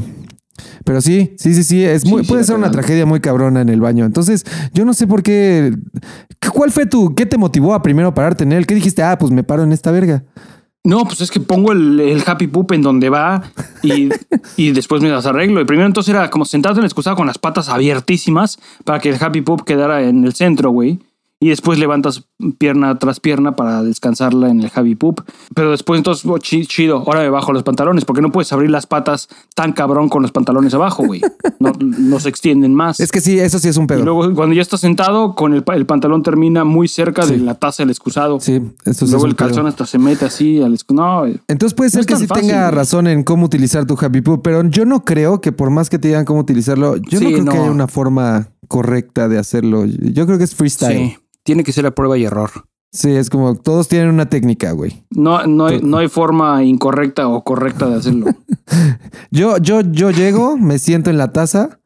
Pero 0.84 1.02
sí, 1.02 1.36
sí, 1.38 1.54
sí, 1.54 1.64
sí, 1.64 1.84
es 1.84 2.06
muy, 2.06 2.24
puede 2.24 2.44
ser 2.44 2.56
una 2.56 2.72
tragedia 2.72 3.06
muy 3.06 3.20
cabrona 3.20 3.62
en 3.62 3.70
el 3.70 3.82
baño. 3.82 4.06
Entonces, 4.06 4.46
yo 4.74 4.86
no 4.86 4.94
sé 4.94 5.08
por 5.08 5.24
qué. 5.24 5.76
¿Cuál 6.54 6.72
fue 6.72 6.86
tu, 6.86 7.16
qué 7.16 7.26
te 7.26 7.38
motivó 7.38 7.74
a 7.74 7.82
primero 7.82 8.14
pararte 8.14 8.44
en 8.44 8.52
él? 8.52 8.66
¿Qué 8.66 8.76
dijiste? 8.76 9.04
Ah, 9.04 9.18
pues 9.18 9.32
me 9.32 9.44
paro 9.44 9.64
en 9.64 9.72
esta 9.72 9.92
verga. 9.92 10.24
No, 10.84 11.04
pues 11.04 11.20
es 11.20 11.32
que 11.32 11.42
pongo 11.42 11.74
el, 11.74 12.24
happy 12.26 12.48
poop 12.48 12.72
en 12.72 12.82
donde 12.82 13.10
va 13.10 13.44
y, 13.84 14.10
y, 14.56 14.72
después 14.72 15.02
me 15.02 15.10
las 15.10 15.26
arreglo. 15.26 15.60
Y 15.60 15.66
primero 15.66 15.86
entonces 15.86 16.14
era 16.14 16.30
como 16.30 16.46
sentado 16.46 16.76
en 16.76 16.80
el 16.80 16.86
excusado 16.86 17.18
con 17.18 17.28
las 17.28 17.38
patas 17.38 17.68
abiertísimas 17.68 18.58
para 18.86 19.00
que 19.00 19.10
el 19.10 19.22
happy 19.22 19.42
poop 19.42 19.66
quedara 19.66 20.04
en 20.04 20.24
el 20.24 20.34
centro, 20.34 20.70
güey 20.70 21.00
y 21.40 21.50
después 21.50 21.78
levantas 21.78 22.28
pierna 22.58 22.98
tras 22.98 23.20
pierna 23.20 23.56
para 23.56 23.84
descansarla 23.84 24.50
en 24.50 24.62
el 24.62 24.70
Javi 24.70 24.96
Poop. 24.96 25.22
Pero 25.54 25.72
después 25.72 26.00
entonces, 26.00 26.26
oh, 26.26 26.38
chido, 26.40 27.04
ahora 27.06 27.22
me 27.22 27.30
bajo 27.30 27.54
los 27.54 27.62
pantalones, 27.62 28.06
porque 28.06 28.22
no 28.22 28.32
puedes 28.32 28.52
abrir 28.54 28.72
las 28.72 28.88
patas 28.88 29.30
tan 29.54 29.74
cabrón 29.74 30.10
con 30.10 30.24
los 30.24 30.32
pantalones 30.32 30.74
abajo, 30.74 31.06
güey. 31.06 31.22
No, 31.60 32.20
se 32.20 32.30
extienden 32.30 32.74
más. 32.74 33.00
Es 33.00 33.12
que 33.12 33.22
sí, 33.22 33.40
eso 33.40 33.60
sí 33.60 33.68
es 33.68 33.78
un 33.78 33.88
pedo. 33.88 34.00
Y 34.00 34.04
luego 34.04 34.34
cuando 34.34 34.56
ya 34.56 34.62
estás 34.62 34.80
sentado, 34.80 35.36
con 35.36 35.54
el, 35.54 35.64
el 35.76 35.86
pantalón 35.86 36.24
termina 36.24 36.64
muy 36.64 36.88
cerca 36.88 37.26
de 37.26 37.38
la 37.38 37.56
taza 37.56 37.84
del 37.84 37.90
excusado. 37.90 38.40
Sí, 38.40 38.62
eso 38.86 39.06
sí 39.06 39.12
Luego 39.12 39.26
el 39.28 39.36
calzón 39.36 39.68
hasta 39.68 39.86
se 39.86 39.98
mete 40.00 40.26
así 40.26 40.62
al 40.62 40.74
excusado. 40.74 40.88
No, 40.98 41.26
Entonces 41.48 41.76
puede 41.76 41.90
ser 41.90 42.06
que 42.06 42.16
sí 42.16 42.28
tenga 42.28 42.72
razón 42.72 43.08
en 43.08 43.24
cómo 43.24 43.46
utilizar 43.46 43.86
tu 43.86 43.98
Happy 44.00 44.22
Poop, 44.22 44.42
pero 44.42 44.68
yo 44.68 44.86
no 44.86 45.04
creo 45.04 45.42
que 45.42 45.52
por 45.52 45.70
más 45.70 45.90
que 45.90 46.00
te 46.00 46.08
digan 46.08 46.26
cómo 46.26 46.40
utilizarlo, 46.40 46.96
yo 46.98 47.20
no 47.20 47.30
creo 47.30 47.46
que 47.46 47.58
haya 47.58 47.72
una 47.72 47.88
forma 47.88 48.50
correcta 48.68 49.28
de 49.28 49.38
hacerlo. 49.38 49.86
Yo 49.86 50.26
creo 50.26 50.38
que 50.38 50.46
es 50.46 50.56
freestyle. 50.56 51.10
Sí 51.10 51.18
tiene 51.48 51.64
que 51.64 51.72
ser 51.72 51.86
a 51.86 51.92
prueba 51.92 52.18
y 52.18 52.26
error. 52.26 52.52
Sí, 52.92 53.10
es 53.16 53.30
como 53.30 53.56
todos 53.56 53.88
tienen 53.88 54.10
una 54.10 54.26
técnica, 54.26 54.74
güey. 54.74 55.06
No, 55.12 55.48
no, 55.48 55.68
hay, 55.68 55.80
no 55.80 56.00
hay 56.00 56.10
forma 56.10 56.62
incorrecta 56.66 57.30
o 57.30 57.42
correcta 57.46 57.88
de 57.88 57.96
hacerlo. 57.96 58.26
yo, 59.32 59.58
yo, 59.58 59.80
yo 59.80 60.12
llego, 60.12 60.58
me 60.58 60.78
siento 60.78 61.10
en 61.10 61.18
la 61.18 61.32
taza, 61.32 61.80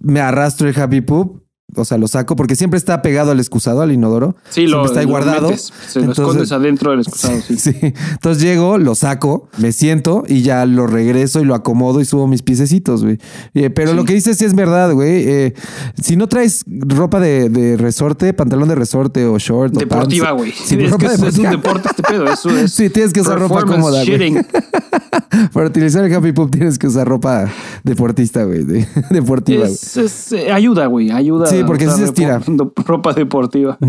me 0.00 0.20
arrastro 0.20 0.68
el 0.68 0.80
happy 0.80 1.00
poop 1.00 1.42
o 1.76 1.84
sea, 1.84 1.98
lo 1.98 2.08
saco 2.08 2.36
porque 2.36 2.56
siempre 2.56 2.78
está 2.78 3.02
pegado 3.02 3.30
al 3.30 3.38
excusado, 3.38 3.82
al 3.82 3.92
inodoro. 3.92 4.36
Sí, 4.48 4.66
lo 4.66 4.84
está 4.84 5.00
ahí 5.00 5.06
guardado. 5.06 5.50
se 5.56 6.00
lo 6.00 6.12
escondes 6.12 6.52
adentro 6.52 6.90
del 6.90 7.00
excusado, 7.00 7.40
sí. 7.46 7.56
sí. 7.58 7.74
Entonces 7.82 8.42
llego, 8.42 8.78
lo 8.78 8.94
saco, 8.94 9.48
me 9.58 9.72
siento 9.72 10.24
y 10.28 10.42
ya 10.42 10.66
lo 10.66 10.86
regreso 10.86 11.40
y 11.40 11.44
lo 11.44 11.54
acomodo 11.54 12.00
y 12.00 12.04
subo 12.04 12.26
mis 12.26 12.42
piececitos, 12.42 13.04
güey. 13.04 13.18
Eh, 13.54 13.70
pero 13.70 13.92
lo 13.92 14.04
que 14.04 14.14
dices 14.14 14.36
sí 14.38 14.44
es 14.44 14.54
verdad, 14.54 14.92
güey. 14.92 15.28
Eh, 15.28 15.54
si 16.00 16.16
no 16.16 16.28
traes 16.28 16.64
ropa 16.66 17.20
de, 17.20 17.76
resorte, 17.78 18.32
pantalón 18.32 18.68
de 18.68 18.74
resorte 18.74 19.24
o 19.26 19.38
short 19.38 19.74
deportiva, 19.74 20.32
güey. 20.32 20.52
Sí, 20.52 20.76
es, 20.80 20.96
que 20.96 21.06
es, 21.06 21.38
un 21.38 21.50
deporte 21.50 21.88
este 21.90 22.02
pedo. 22.02 22.30
Eso 22.30 22.50
es 22.56 22.72
sí, 22.72 22.90
tienes 22.90 23.12
que 23.12 23.20
usar 23.20 23.38
ropa 23.38 23.64
cómoda. 23.64 24.02
Para 25.52 25.66
utilizar 25.66 26.04
el 26.04 26.14
Happy 26.14 26.32
Pop 26.32 26.50
tienes 26.50 26.78
que 26.78 26.86
usar 26.86 27.06
ropa 27.06 27.50
deportista, 27.84 28.44
güey. 28.44 28.64
deportiva. 29.10 29.66
Es, 29.66 30.32
eh, 30.32 30.52
ayuda, 30.52 30.86
güey. 30.86 31.10
Ayuda. 31.10 31.46
Sí, 31.46 31.59
porque 31.64 31.88
sí 31.88 31.96
se 31.96 32.04
estira. 32.04 32.40
Ropa 32.86 33.12
deportiva. 33.12 33.78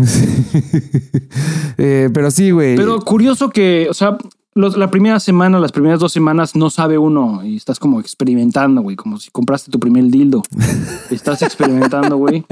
Eh, 1.78 2.10
pero 2.12 2.30
sí, 2.30 2.50
güey. 2.50 2.76
Pero 2.76 3.00
curioso 3.00 3.48
que, 3.48 3.86
o 3.88 3.94
sea, 3.94 4.18
la 4.54 4.90
primera 4.90 5.18
semana, 5.18 5.58
las 5.58 5.72
primeras 5.72 5.98
dos 5.98 6.12
semanas 6.12 6.54
no 6.54 6.68
sabe 6.70 6.98
uno 6.98 7.42
y 7.44 7.56
estás 7.56 7.78
como 7.78 7.98
experimentando, 7.98 8.82
güey, 8.82 8.94
como 8.94 9.18
si 9.18 9.30
compraste 9.30 9.70
tu 9.70 9.80
primer 9.80 10.04
dildo. 10.04 10.42
estás 11.10 11.42
experimentando, 11.42 12.18
güey. 12.18 12.44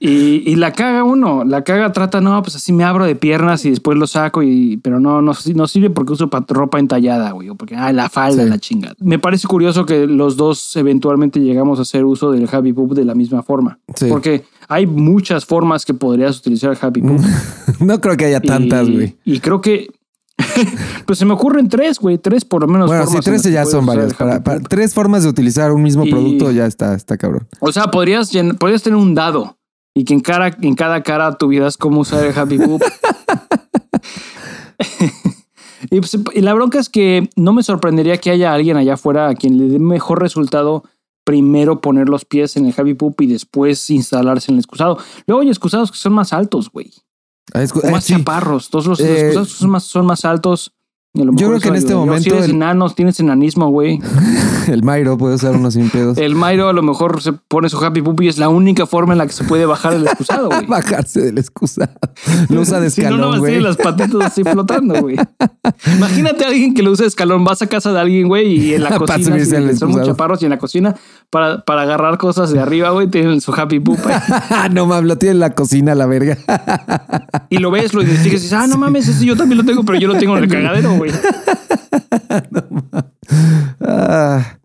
Y, 0.00 0.54
la 0.54 0.72
caga 0.72 1.02
uno, 1.02 1.42
la 1.44 1.64
caga 1.64 1.90
trata, 1.90 2.20
no, 2.20 2.40
pues 2.42 2.54
así 2.54 2.72
me 2.72 2.84
abro 2.84 3.04
de 3.04 3.16
piernas 3.16 3.64
y 3.64 3.70
después 3.70 3.98
lo 3.98 4.06
saco, 4.06 4.44
y, 4.44 4.76
pero 4.76 5.00
no, 5.00 5.20
no, 5.22 5.32
no 5.54 5.66
sirve 5.66 5.90
porque 5.90 6.12
uso 6.12 6.30
ropa 6.48 6.78
entallada, 6.78 7.32
güey, 7.32 7.48
o 7.48 7.56
porque, 7.56 7.74
ah, 7.74 7.92
la 7.92 8.08
falda, 8.08 8.44
la 8.44 8.58
chingada. 8.58 8.94
Me 9.00 9.18
parece 9.18 9.48
curioso 9.48 9.84
que 9.86 10.06
los 10.06 10.36
dos 10.36 10.76
eventualmente 10.76 11.40
llegamos 11.40 11.80
a 11.80 11.82
hacer 11.82 12.04
uso 12.04 12.30
del 12.30 12.48
Happy 12.50 12.72
Poop 12.72 12.94
de 12.94 13.04
la 13.04 13.16
misma 13.16 13.42
forma. 13.42 13.80
Porque 14.08 14.44
hay 14.68 14.86
muchas 14.86 15.44
formas 15.44 15.84
que 15.84 15.94
podrías 15.94 16.38
utilizar 16.38 16.70
el 16.70 16.78
Happy 16.80 17.02
Poop. 17.02 17.20
no 17.80 18.00
creo 18.00 18.16
que 18.16 18.26
haya 18.26 18.40
tantas, 18.40 18.88
güey. 18.88 19.16
Y, 19.24 19.40
creo 19.40 19.60
que 19.60 19.88
pues 21.06 21.18
se 21.18 21.24
me 21.24 21.32
ocurren 21.32 21.68
tres, 21.68 21.98
güey, 21.98 22.18
tres 22.18 22.44
por 22.44 22.60
lo 22.60 22.68
menos. 22.68 22.86
Bueno, 22.86 23.04
sí, 23.06 23.18
tres 23.24 23.42
ya 23.42 23.66
son 23.66 23.84
varias. 23.84 24.14
Para, 24.14 24.40
tres 24.60 24.94
formas 24.94 25.24
de 25.24 25.28
utilizar 25.28 25.72
un 25.72 25.82
mismo 25.82 26.04
producto 26.04 26.52
ya 26.52 26.66
está, 26.66 26.94
está 26.94 27.16
cabrón. 27.16 27.48
O 27.58 27.72
sea, 27.72 27.88
podrías, 27.88 28.30
podrías 28.60 28.84
tener 28.84 28.96
un 28.96 29.16
dado 29.16 29.57
y 29.98 30.04
que 30.04 30.14
en, 30.14 30.20
cara, 30.20 30.56
en 30.60 30.76
cada 30.76 31.02
cara 31.02 31.36
tuvieras 31.36 31.76
cómo 31.76 32.02
usar 32.02 32.24
el 32.24 32.38
Happy 32.38 32.58
Poop. 32.58 32.82
Pues, 35.90 36.18
y, 36.34 36.40
la 36.40 36.54
bronca 36.54 36.80
es 36.80 36.88
que 36.88 37.30
no 37.36 37.52
me 37.52 37.62
sorprendería 37.62 38.18
que 38.18 38.30
haya 38.30 38.52
alguien 38.52 38.76
allá 38.76 38.94
afuera 38.94 39.28
a 39.28 39.34
quien 39.34 39.56
le 39.56 39.68
dé 39.68 39.78
mejor 39.78 40.20
resultado 40.20 40.82
primero 41.24 41.80
poner 41.80 42.08
los 42.08 42.24
pies 42.24 42.56
en 42.56 42.66
el 42.66 42.74
Happy 42.76 42.94
Poop 42.94 43.20
y 43.20 43.28
después 43.28 43.88
instalarse 43.88 44.50
en 44.50 44.56
el 44.56 44.58
excusado. 44.58 44.98
Luego 45.26 45.42
hay 45.42 45.48
excusados 45.48 45.92
que 45.92 45.96
son 45.96 46.12
más 46.12 46.32
altos, 46.32 46.70
güey. 46.70 46.92
Ah, 47.54 47.64
más 47.90 48.06
chaparros. 48.06 48.70
Todos 48.70 48.86
los 48.86 49.00
eh, 49.00 49.20
excusados 49.20 49.52
son 49.52 49.70
más, 49.70 49.84
son 49.84 50.04
más 50.04 50.24
altos. 50.24 50.72
Yo 51.14 51.48
creo 51.48 51.58
que 51.58 51.68
en 51.68 51.76
este 51.76 51.94
momento. 51.94 52.22
Si 52.22 52.30
eres 52.30 52.48
enanos, 52.50 52.94
tienes 52.94 53.18
enanismo, 53.18 53.70
güey. 53.70 53.98
el 54.68 54.82
Mairo 54.82 55.16
puede 55.16 55.36
usar 55.36 55.56
unos 55.56 55.74
sin 55.74 55.88
pedos. 55.88 56.18
El 56.18 56.34
Mairo 56.34 56.68
a 56.68 56.72
lo 56.74 56.82
mejor 56.82 57.22
se 57.22 57.32
pone 57.32 57.70
su 57.70 57.82
happy 57.82 58.02
poop 58.02 58.20
y 58.20 58.28
es 58.28 58.36
la 58.38 58.50
única 58.50 58.86
forma 58.86 59.14
en 59.14 59.18
la 59.18 59.26
que 59.26 59.32
se 59.32 59.44
puede 59.44 59.64
bajar 59.64 59.94
el 59.94 60.06
excusado, 60.06 60.48
güey. 60.48 60.66
Bajarse 60.68 61.22
del 61.22 61.38
excusado. 61.38 61.92
Lo 62.50 62.60
usa 62.60 62.78
de 62.78 62.88
escalón. 62.88 63.12
Si 63.12 63.20
no, 63.20 63.32
no 63.36 63.40
vas 63.42 63.50
a 63.50 63.60
las 63.60 63.76
patitas 63.76 64.22
así 64.22 64.44
flotando, 64.52 65.00
güey. 65.00 65.16
Imagínate 65.96 66.44
a 66.44 66.48
alguien 66.48 66.74
que 66.74 66.82
lo 66.82 66.90
usa 66.90 67.04
de 67.04 67.08
escalón. 67.08 67.42
Vas 67.42 67.62
a 67.62 67.66
casa 67.66 67.92
de 67.92 68.00
alguien, 68.00 68.28
güey, 68.28 68.46
y 68.56 68.74
en 68.74 68.82
la 68.84 68.98
cocina. 68.98 69.44
son 69.76 69.90
muchos 69.90 70.06
chaparros 70.06 70.42
y 70.42 70.44
en 70.44 70.50
la 70.50 70.58
cocina 70.58 70.94
para, 71.30 71.60
para 71.64 71.82
agarrar 71.82 72.18
cosas 72.18 72.50
de 72.52 72.60
arriba, 72.60 72.90
güey, 72.90 73.08
tienen 73.08 73.40
su 73.40 73.52
happy 73.52 73.80
poop. 73.80 73.98
no 74.72 74.86
mames, 74.86 75.08
lo 75.08 75.18
tiene 75.18 75.32
en 75.34 75.40
la 75.40 75.50
cocina, 75.50 75.94
la 75.94 76.06
verga. 76.06 76.38
y 77.50 77.58
lo 77.58 77.70
ves, 77.70 77.94
lo 77.94 78.02
identificas 78.02 78.40
y 78.40 78.44
dices, 78.44 78.52
ah, 78.52 78.66
no 78.66 78.78
mames, 78.78 79.08
ese 79.08 79.24
yo 79.24 79.36
también 79.36 79.58
lo 79.58 79.64
tengo, 79.64 79.84
pero 79.84 79.98
yo 79.98 80.08
lo 80.08 80.16
tengo 80.16 80.36
en 80.38 80.44
el 80.44 80.50
cagadero, 80.50 80.92
güey. 80.94 81.12
Ah. 83.80 84.58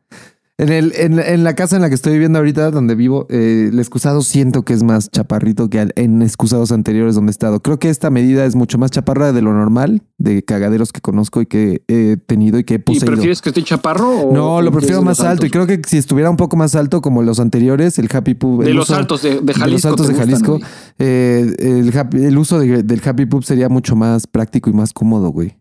En, 0.60 0.70
el, 0.70 0.94
en, 0.96 1.44
la 1.44 1.56
casa 1.56 1.78
en 1.78 1.82
la 1.82 1.90
que 1.90 1.96
estoy 1.96 2.14
viviendo 2.14 2.38
ahorita, 2.38 2.70
donde 2.70 2.94
vivo, 2.94 3.26
eh, 3.32 3.70
el 3.72 3.80
excusado 3.80 4.22
siento 4.22 4.62
que 4.62 4.74
es 4.74 4.84
más 4.84 5.10
chaparrito 5.10 5.68
que 5.68 5.88
en 5.96 6.22
excusados 6.22 6.72
anteriores 6.72 7.16
donde 7.16 7.32
he 7.32 7.34
estado. 7.34 7.60
Creo 7.60 7.80
que 7.80 7.90
esta 7.90 8.12
medida 8.12 8.46
es 8.46 8.56
mucho 8.56 8.78
más 8.78 8.92
chaparra 8.92 9.34
de 9.34 9.42
lo 9.42 9.52
normal, 9.52 10.04
de 10.20 10.46
cagaderos 10.46 10.92
que 10.92 11.02
conozco 11.02 11.42
y 11.42 11.48
que 11.48 11.82
he 11.88 12.18
tenido 12.18 12.60
y 12.60 12.66
que 12.66 12.76
he 12.76 12.80
poseído. 12.80 13.08
¿Y 13.08 13.16
prefieres 13.16 13.42
que 13.42 13.50
esté 13.50 13.64
chaparro? 13.64 14.30
no, 14.32 14.62
lo 14.62 14.72
prefiero 14.72 15.02
más 15.02 15.22
alto. 15.22 15.48
Y 15.48 15.50
creo 15.50 15.66
que 15.66 15.82
si 15.88 15.98
estuviera 15.98 16.30
un 16.30 16.38
poco 16.38 16.56
más 16.56 16.76
alto 16.76 17.02
como 17.02 17.24
los 17.24 17.40
anteriores, 17.40 17.98
el 17.98 18.08
Happy 18.16 18.36
Poop... 18.36 18.64
De 18.64 18.76
los 18.76 18.92
altos 18.92 19.24
de, 19.24 19.32
Jalisco. 19.32 19.66
De 19.66 19.72
los 19.72 19.86
altos 19.86 20.08
de 20.08 20.14
Jalisco. 20.14 20.60
Eh, 21.00 21.82
el, 22.14 22.38
uso 22.38 22.60
del 22.60 23.02
Happy 23.04 23.26
Poop 23.26 23.44
sería 23.44 23.70
mucho 23.70 23.96
más 23.96 24.28
práctico 24.28 24.70
y 24.70 24.74
más 24.74 24.94
cómodo, 24.94 25.30
güey. 25.30 25.58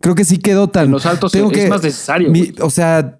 Creo 0.00 0.14
que 0.14 0.24
sí 0.24 0.38
quedó 0.38 0.68
tan... 0.68 0.86
En 0.86 0.92
los 0.92 1.04
altos 1.04 1.34
es 1.34 1.68
más 1.68 1.82
necesario. 1.82 2.32
o 2.62 2.70
sea 2.70 3.18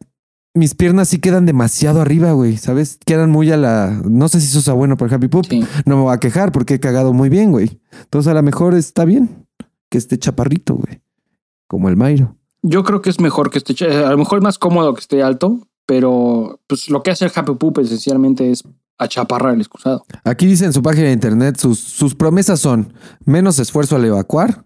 mis 0.54 0.75
piernas 0.75 1.09
sí 1.09 1.19
quedan 1.19 1.47
demasiado 1.47 2.00
arriba, 2.00 2.33
güey, 2.33 2.57
¿sabes? 2.57 2.99
Quedan 3.04 3.30
muy 3.30 3.50
a 3.52 3.57
la... 3.57 4.00
No 4.04 4.28
sé 4.28 4.40
si 4.40 4.49
eso 4.49 4.61
sea 4.61 4.75
bueno 4.75 4.97
para 4.97 5.14
Happy 5.14 5.28
Poop. 5.28 5.47
No 5.87 5.97
me 5.97 6.02
voy 6.02 6.14
a 6.14 6.19
quejar 6.19 6.52
porque 6.52 6.75
he 6.75 6.80
cagado 6.80 7.12
muy 7.12 7.28
bien, 7.28 7.52
güey. 7.52 7.80
Entonces 8.02 8.30
a 8.30 8.35
lo 8.35 8.42
mejor 8.42 8.75
está 8.75 9.04
bien 9.04 9.47
que 9.88 9.99
esté 9.99 10.19
chaparrito, 10.19 10.75
güey. 10.75 11.02
Como 11.69 11.88
el 11.88 11.97
Mairo. 11.97 12.37
Yo 12.62 12.83
creo 12.85 13.00
que 13.00 13.11
es 13.11 13.21
mejor 13.21 13.50
que 13.50 13.59
esté... 13.59 13.85
A 13.87 14.11
lo 14.11 14.19
mejor 14.19 14.38
es 14.38 14.45
más 14.45 14.59
cómodo 14.59 14.92
que 14.95 15.00
esté 15.00 15.23
alto, 15.23 15.69
pero 15.87 16.61
pues 16.66 16.90
lo 16.90 17.02
que 17.02 17.12
hace 17.12 17.25
el 17.25 17.33
Happy 17.35 17.54
Poop 17.54 17.78
esencialmente 17.78 18.50
es 18.50 18.64
achaparrar 18.99 19.54
el 19.54 19.61
excusado. 19.61 20.04
Aquí 20.25 20.47
dice 20.47 20.66
en 20.66 20.73
su 20.73 20.83
página 20.83 21.07
de 21.07 21.12
internet, 21.12 21.59
sus, 21.59 21.78
sus 21.78 22.14
promesas 22.14 22.61
son 22.61 22.92
menos 23.25 23.59
esfuerzo 23.59 23.97
al 23.97 24.04
evacuar, 24.04 24.64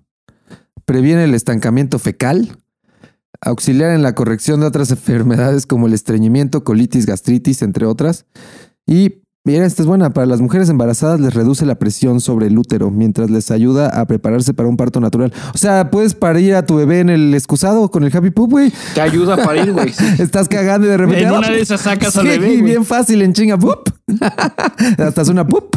previene 0.85 1.25
el 1.25 1.35
estancamiento 1.35 1.99
fecal, 1.99 2.59
auxiliar 3.41 3.91
en 3.91 4.03
la 4.03 4.15
corrección 4.15 4.61
de 4.61 4.67
otras 4.67 4.91
enfermedades 4.93 5.67
como 5.67 5.87
el 5.87 5.93
estreñimiento, 5.93 6.65
colitis, 6.65 7.07
gastritis, 7.07 7.63
entre 7.63 7.87
otras. 7.87 8.27
Y 8.87 9.23
mira, 9.45 9.67
esta 9.67 9.83
es 9.83 9.89
buena, 9.89 10.11
para 10.11 10.27
las 10.27 10.41
mujeres 10.41 10.69
embarazadas 10.69 11.21
les 11.21 11.35
reduce 11.35 11.67
la 11.67 11.77
presión 11.77 12.21
sobre 12.21 12.47
el 12.47 12.59
útero 12.59 12.91
mientras 12.91 13.31
les 13.31 13.51
ayuda 13.51 13.89
a 13.89 14.07
prepararse 14.07 14.55
para 14.55 14.69
un 14.69 14.77
parto 14.77 15.01
natural. 15.01 15.33
O 15.55 15.59
sea, 15.59 15.91
puedes 15.91 16.15
parir 16.15 16.55
a 16.55 16.67
tu 16.67 16.77
bebé 16.77 17.01
en 17.01 17.11
el 17.11 17.35
excusado 17.35 17.91
con 17.91 18.05
el 18.05 18.17
Happy 18.17 18.31
Poop, 18.31 18.51
güey. 18.51 18.73
Te 18.95 19.01
ayuda 19.01 19.35
a 19.35 19.37
parir, 19.39 19.73
güey. 19.73 19.93
Estás 20.19 20.49
cagando 20.49 20.87
y 20.87 20.91
de 20.91 20.97
repente. 20.97 21.23
En 21.25 21.33
una 21.33 21.51
de 21.51 21.61
esas 21.61 21.81
sacas 21.81 22.17
al 22.17 22.27
bebé. 22.27 22.63
bien 22.63 22.85
fácil 22.85 23.23
en 23.23 23.33
chinga, 23.33 23.59
poop. 23.59 23.91
Hasta 24.99 25.23
es 25.23 25.29
una 25.29 25.47
poop. 25.47 25.77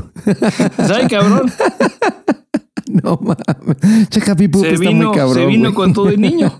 ¿Sabes, 0.78 1.08
cabrón? 1.10 1.52
No 2.90 3.20
mames. 3.22 4.10
Che, 4.10 4.22
Happy 4.30 4.48
Poop 4.48 4.66
está 4.66 4.92
muy 4.92 5.12
cabrón. 5.12 5.36
Se 5.36 5.46
vino 5.46 5.74
con 5.74 5.94
todo 5.94 6.10
el 6.10 6.20
niño. 6.20 6.54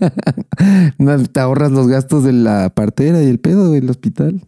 te 1.32 1.40
ahorras 1.40 1.70
los 1.72 1.88
gastos 1.88 2.24
de 2.24 2.32
la 2.32 2.70
partera 2.70 3.22
y 3.22 3.26
el 3.26 3.38
pedo 3.38 3.70
del 3.70 3.88
hospital. 3.90 4.42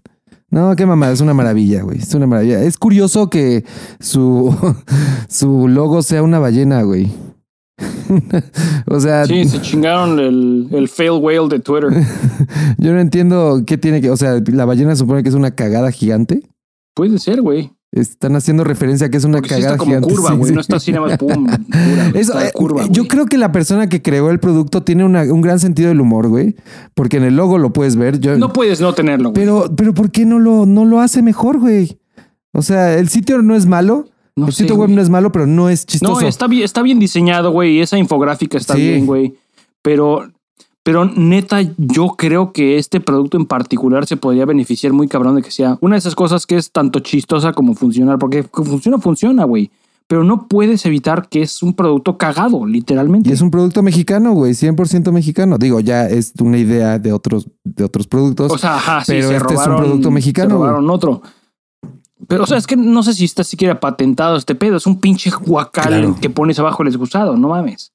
No, 0.51 0.75
qué 0.75 0.85
mamada, 0.85 1.13
es 1.13 1.21
una 1.21 1.35
maravilla, 1.35 1.83
güey. 1.83 1.99
Es 1.99 2.13
una 2.15 2.27
maravilla. 2.27 2.63
Es 2.63 2.77
curioso 2.77 3.31
que 3.31 3.65
su, 4.01 4.55
su 5.29 5.69
logo 5.69 6.03
sea 6.03 6.23
una 6.23 6.41
ballena, 6.41 6.83
güey. 6.83 7.11
o 8.87 9.01
sea. 9.01 9.25
Sí, 9.27 9.45
se 9.45 9.61
chingaron 9.61 10.19
el, 10.19 10.69
el 10.73 10.89
fail 10.89 11.23
whale 11.23 11.49
de 11.49 11.61
Twitter. 11.61 11.91
Yo 12.79 12.93
no 12.93 13.01
entiendo 13.01 13.63
qué 13.67 13.79
tiene 13.79 14.01
que. 14.01 14.11
O 14.11 14.17
sea, 14.17 14.41
la 14.45 14.65
ballena 14.65 14.97
supone 14.97 15.23
que 15.23 15.29
es 15.29 15.35
una 15.35 15.53
cagada 15.53 15.93
gigante. 15.93 16.43
Puede 16.95 17.19
ser, 17.19 17.41
güey. 17.41 17.73
Están 17.93 18.37
haciendo 18.37 18.63
referencia 18.63 19.09
a 19.09 19.11
que 19.11 19.17
es 19.17 19.25
una 19.25 19.43
cagada 19.43 19.59
sí 19.59 19.65
está 19.65 19.77
como 19.77 20.01
curva, 20.01 20.33
güey. 20.35 20.53
No 20.53 20.61
está 20.61 20.77
así 20.77 20.93
nada 20.93 21.09
más 21.09 21.19
pum. 21.19 21.47
Eh, 22.15 22.53
curva, 22.55 22.87
yo 22.89 23.09
creo 23.09 23.27
que 23.27 23.37
la 23.37 23.51
persona 23.51 23.89
que 23.89 24.01
creó 24.01 24.31
el 24.31 24.39
producto 24.39 24.83
tiene 24.83 25.05
un 25.05 25.41
gran 25.41 25.59
sentido 25.59 25.89
del 25.89 26.01
humor, 26.01 26.29
güey. 26.29 26.55
Porque 26.95 27.17
en 27.17 27.25
el 27.25 27.37
logo 27.37 27.59
lo 27.59 27.73
puedes 27.73 27.97
ver. 27.97 28.21
no 28.39 28.53
puedes 28.53 28.81
no 28.81 28.93
tenerlo, 28.93 29.31
güey. 29.31 29.43
Pero, 29.43 29.75
pero 29.77 29.95
¿por 29.95 30.11
qué 30.11 30.25
no 30.25 30.39
lo, 30.39 30.67
no 30.67 30.85
lo 30.85 31.01
hace 31.01 31.23
mejor, 31.23 31.59
güey? 31.59 31.99
O 32.53 32.63
sea, 32.63 32.97
el 32.97 33.09
sitio 33.09 33.43
no 33.43 33.57
es 33.57 33.67
malo. 33.67 34.09
el 34.37 34.53
sitio 34.53 34.77
web 34.77 34.91
no 34.91 35.03
es 35.03 35.11
malo, 35.11 35.33
pero 35.33 35.47
no 35.47 35.69
es 35.69 35.87
chistoso. 35.87 36.21
No, 36.21 36.27
está 36.27 36.47
bien, 36.47 36.65
está 36.65 36.83
bien 36.83 37.01
diseñado, 37.01 37.51
güey. 37.51 37.79
Y 37.79 37.81
esa 37.81 37.99
infográfica 37.99 38.57
está 38.57 38.75
bien, 38.75 39.07
güey. 39.07 39.35
Pero 39.83 40.31
pero 40.91 41.05
neta, 41.05 41.61
yo 41.77 42.17
creo 42.19 42.53
que 42.53 42.77
este 42.77 42.99
producto 42.99 43.37
en 43.37 43.47
particular 43.47 44.07
se 44.07 44.17
podría 44.17 44.45
beneficiar 44.45 44.93
muy 44.93 45.07
cabrón 45.07 45.37
de 45.37 45.43
que 45.43 45.53
sea 45.53 45.79
una 45.81 45.95
de 45.95 46.01
esas 46.01 46.17
cosas 46.17 46.49
que 46.49 46.57
es 46.57 46.73
tanto 46.73 46.99
chistosa 46.99 47.53
como 47.53 47.75
funcional, 47.75 48.19
porque 48.19 48.43
funciona, 48.43 48.99
funciona, 48.99 49.45
güey. 49.45 49.71
Pero 50.09 50.25
no 50.25 50.49
puedes 50.49 50.85
evitar 50.87 51.29
que 51.29 51.43
es 51.43 51.63
un 51.63 51.75
producto 51.75 52.19
cagado, 52.19 52.67
literalmente. 52.67 53.31
Y 53.31 53.33
es 53.33 53.41
un 53.41 53.53
producto 53.53 53.85
mexicano, 53.85 54.33
güey, 54.33 54.55
100% 54.55 55.13
mexicano. 55.13 55.59
Digo, 55.59 55.79
ya 55.79 56.09
es 56.09 56.33
una 56.41 56.59
idea 56.59 56.99
de 56.99 57.13
otros, 57.13 57.47
de 57.63 57.85
otros 57.85 58.09
productos. 58.09 58.51
O 58.51 58.59
sea, 58.59 58.75
ajá, 58.75 59.05
sí, 59.05 59.13
pero 59.13 59.31
este 59.31 59.55
es 59.55 59.67
un 59.69 59.77
producto 59.77 60.11
mexicano. 60.11 60.49
Se 60.49 60.55
robaron 60.57 60.91
otro. 60.91 61.23
Pero, 62.27 62.43
o 62.43 62.47
sea, 62.49 62.59
es 62.59 62.67
que 62.67 62.75
no 62.75 63.05
sé 63.05 63.15
si 63.15 63.27
está 63.27 63.45
siquiera 63.45 63.79
patentado 63.79 64.37
este 64.37 64.57
pedo. 64.57 64.77
Es 64.77 64.89
un 64.89 64.99
pinche 64.99 65.31
guacal 65.31 66.17
que 66.21 66.31
pones 66.31 66.59
abajo 66.59 66.83
el 66.83 66.89
desgustado, 66.89 67.37
no 67.37 67.51
mames. 67.51 67.93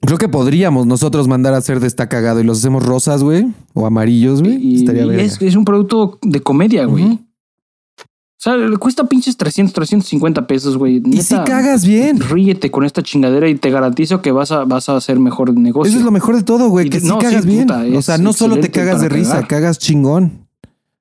Creo 0.00 0.18
que 0.18 0.28
podríamos 0.28 0.86
nosotros 0.86 1.26
mandar 1.26 1.54
a 1.54 1.56
hacer 1.56 1.80
de 1.80 1.88
esta 1.88 2.08
cagado 2.08 2.40
y 2.40 2.44
los 2.44 2.58
hacemos 2.58 2.84
rosas, 2.84 3.22
güey, 3.22 3.48
o 3.74 3.86
amarillos, 3.86 4.42
güey. 4.42 4.76
Estaría 4.76 5.04
y 5.04 5.20
es, 5.20 5.56
un 5.56 5.64
producto 5.64 6.18
de 6.22 6.40
comedia, 6.40 6.84
güey. 6.84 7.04
O 7.04 8.40
sea, 8.40 8.56
le 8.56 8.76
cuesta 8.76 9.02
pinches 9.08 9.36
300, 9.36 9.74
350 9.74 10.46
pesos, 10.46 10.78
güey. 10.78 11.02
Y 11.04 11.22
si 11.22 11.34
cagas 11.34 11.84
bien. 11.84 12.20
Ríete 12.20 12.70
con 12.70 12.84
esta 12.84 13.02
chingadera 13.02 13.48
y 13.48 13.56
te 13.56 13.68
garantizo 13.70 14.22
que 14.22 14.30
vas 14.30 14.52
a, 14.52 14.64
vas 14.64 14.88
a 14.88 14.96
hacer 14.96 15.18
mejor 15.18 15.52
negocio. 15.58 15.90
Eso 15.90 15.98
es 15.98 16.04
lo 16.04 16.12
mejor 16.12 16.36
de 16.36 16.44
todo, 16.44 16.68
güey, 16.68 16.88
que 16.88 17.00
si 17.00 17.08
cagas 17.08 17.44
bien. 17.44 17.68
o 17.68 18.02
sea, 18.02 18.18
no 18.18 18.32
solo 18.32 18.60
te 18.60 18.70
cagas 18.70 19.00
de 19.00 19.08
risa, 19.08 19.44
cagas 19.48 19.78
chingón. 19.78 20.47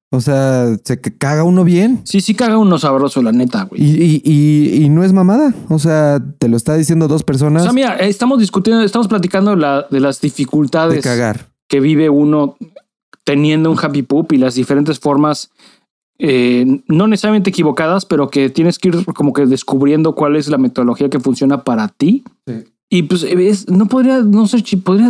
O 0.10 0.22
sea, 0.22 0.78
se 0.84 1.02
caga 1.02 1.44
uno 1.44 1.66
bien. 1.66 2.02
Sí, 2.06 2.22
sí 2.22 2.34
caga 2.34 2.58
uno 2.58 2.80
sabroso, 2.80 3.22
la 3.22 3.34
neta, 3.34 3.66
güey. 3.66 3.82
Y, 3.84 4.22
y, 4.24 4.84
y, 4.84 4.90
no 4.90 5.04
es 5.04 5.12
mamada. 5.12 5.54
O 5.68 5.80
sea, 5.80 6.24
te 6.40 6.48
lo 6.48 6.56
está 6.56 6.76
diciendo 6.76 7.10
dos 7.10 7.24
personas. 7.24 7.64
O 7.64 7.66
sea, 7.66 7.74
mira, 7.74 7.96
estamos 7.98 8.40
discutiendo, 8.40 8.84
estamos 8.84 9.10
platicando 9.10 9.56
la, 9.58 9.86
de 9.90 10.00
las 10.00 10.22
dificultades 10.22 10.96
de 10.96 11.02
cagar. 11.02 11.50
que 11.68 11.82
vive 11.82 12.10
uno 12.10 12.56
teniendo 13.26 13.70
un 13.70 13.78
happy 13.78 14.04
poop 14.04 14.32
y 14.32 14.38
las 14.38 14.56
diferentes 14.56 14.98
formas, 14.98 15.52
eh, 16.20 16.82
no 16.88 17.08
necesariamente 17.08 17.50
equivocadas, 17.50 18.06
pero 18.06 18.30
que 18.30 18.50
tienes 18.50 18.80
que 18.80 18.88
ir 18.88 19.06
como 19.14 19.34
que 19.34 19.46
descubriendo 19.46 20.16
cuál 20.16 20.38
es 20.38 20.48
la 20.48 20.58
metodología 20.58 21.10
que 21.10 21.20
funciona 21.20 21.66
para 21.66 21.90
ti. 21.90 22.24
Sí. 22.46 22.64
Y 22.90 23.04
pues 23.04 23.70
no 23.70 23.88
podría, 23.88 24.20
no 24.20 24.48
sé, 24.48 24.64
podría, 24.78 25.10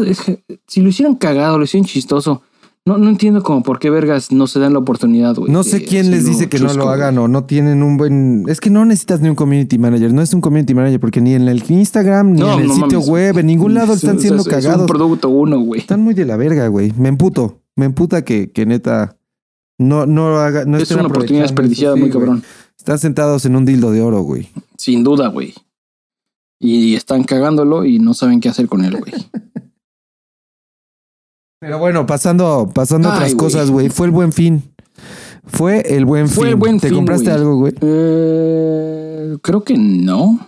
si 0.65 0.81
lo 0.81 0.89
hicieran 0.89 1.13
cagado, 1.13 1.59
lo 1.59 1.65
hicieran 1.65 1.85
chistoso 1.85 2.41
no, 2.87 2.97
no 2.97 3.09
entiendo 3.09 3.43
como 3.43 3.63
por 3.63 3.79
qué 3.79 3.89
vergas 3.89 4.31
no 4.31 4.47
se 4.47 4.59
dan 4.59 4.71
la 4.71 4.79
oportunidad, 4.79 5.35
güey. 5.35 5.51
No 5.51 5.63
sé 5.63 5.83
quién 5.83 6.09
les 6.09 6.25
dice 6.25 6.47
que 6.47 6.57
no 6.57 6.73
lo 6.73 6.87
hagan 6.87 7.17
o 7.17 7.27
no 7.27 7.43
tienen 7.43 7.83
un 7.83 7.97
buen. 7.97 8.45
Es 8.47 8.61
que 8.61 8.69
no 8.69 8.85
necesitas 8.85 9.19
ni 9.19 9.27
un 9.27 9.35
community 9.35 9.77
manager. 9.77 10.13
No 10.13 10.21
es 10.21 10.33
un 10.33 10.39
community 10.39 10.73
manager 10.73 10.97
porque 11.01 11.19
ni 11.19 11.33
en 11.33 11.49
el 11.49 11.61
Instagram, 11.67 12.31
ni 12.31 12.41
en 12.41 12.59
el 12.61 12.71
sitio 12.71 13.01
web, 13.01 13.37
en 13.39 13.47
ningún 13.47 13.73
lado 13.73 13.93
están 13.93 14.21
siendo 14.21 14.41
cagados. 14.45 14.75
Es 14.75 14.81
un 14.81 14.87
producto 14.87 15.27
uno, 15.27 15.59
güey. 15.59 15.81
Están 15.81 16.01
muy 16.01 16.13
de 16.13 16.23
la 16.23 16.37
verga, 16.37 16.69
güey. 16.69 16.93
Me 16.97 17.09
emputo. 17.09 17.61
Me 17.75 17.85
emputa 17.85 18.23
que, 18.23 18.51
que 18.51 18.65
neta 18.65 19.17
no, 19.77 20.05
no 20.05 20.37
haga. 20.37 20.63
No 20.63 20.77
es 20.77 20.89
una 20.91 21.07
oportunidad 21.07 21.43
desperdiciada 21.43 21.97
muy 21.97 22.09
cabrón. 22.09 22.41
Están 22.77 22.99
sentados 22.99 23.45
en 23.45 23.57
un 23.57 23.65
dildo 23.65 23.91
de 23.91 24.01
oro, 24.01 24.21
güey. 24.21 24.47
Sin 24.77 25.03
duda, 25.03 25.27
güey. 25.27 25.53
Y 26.57 26.95
están 26.95 27.25
cagándolo 27.25 27.83
y 27.83 27.99
no 27.99 28.13
saben 28.13 28.39
qué 28.39 28.47
hacer 28.47 28.69
con 28.69 28.85
él, 28.85 28.97
güey. 28.97 29.11
Pero 31.59 31.79
bueno, 31.79 32.05
pasando, 32.05 32.69
pasando 32.73 33.09
otras 33.09 33.33
cosas, 33.35 33.71
güey. 33.71 33.89
Fue 33.89 34.07
el 34.07 34.11
buen 34.11 34.31
fin. 34.31 34.63
Fue 35.45 35.81
el 35.95 36.05
buen 36.05 36.27
Fue 36.27 36.45
fin. 36.45 36.53
El 36.53 36.55
buen 36.55 36.79
¿Te 36.79 36.91
compraste 36.91 37.31
algo, 37.31 37.57
güey? 37.57 37.73
Eh, 37.81 39.37
creo 39.41 39.63
que 39.63 39.77
no. 39.77 40.39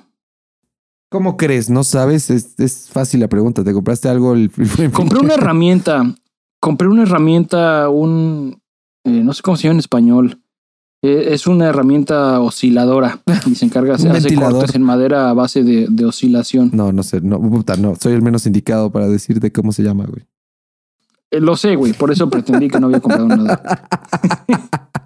¿Cómo 1.10 1.38
crees? 1.38 1.70
¿No 1.72 1.84
sabes? 1.84 2.30
Es, 2.30 2.90
fácil 2.92 3.22
la 3.22 3.28
pregunta. 3.28 3.64
¿Te 3.64 3.74
compraste 3.74 4.08
algo 4.08 4.34
el, 4.34 4.52
Compré 4.94 5.20
una 5.20 5.34
herramienta. 5.34 6.16
Compré 6.62 6.88
una 6.88 7.04
herramienta, 7.04 7.90
un... 7.90 8.62
Eh, 9.06 9.24
no 9.24 9.34
sé 9.34 9.42
cómo 9.42 9.58
se 9.58 9.64
llama 9.64 9.76
en 9.76 9.80
español. 9.80 10.42
Eh, 11.02 11.30
es 11.32 11.48
una 11.48 11.68
herramienta 11.68 12.42
osciladora 12.42 13.22
y 13.46 13.56
se 13.56 13.66
encarga 13.66 13.96
de 13.96 14.10
hacer 14.12 14.36
cortes 14.36 14.76
en 14.76 14.84
madera 14.84 15.30
a 15.30 15.34
base 15.34 15.64
de, 15.64 15.88
de, 15.90 16.06
oscilación. 16.06 16.70
No, 16.74 16.92
no 16.92 17.02
sé. 17.02 17.22
No, 17.22 17.40
puta, 17.40 17.78
no. 17.78 17.96
Soy 17.96 18.14
el 18.14 18.22
menos 18.22 18.46
indicado 18.46 18.92
para 18.92 19.08
decirte 19.08 19.52
cómo 19.52 19.72
se 19.72 19.82
llama, 19.82 20.06
güey. 20.06 20.28
Eh, 21.32 21.40
lo 21.40 21.56
sé, 21.56 21.76
güey. 21.76 21.94
Por 21.94 22.12
eso 22.12 22.30
pretendí 22.30 22.70
que 22.70 22.80
no 22.80 22.88
había 22.88 23.00
comprado 23.00 23.28
nada. 23.28 23.62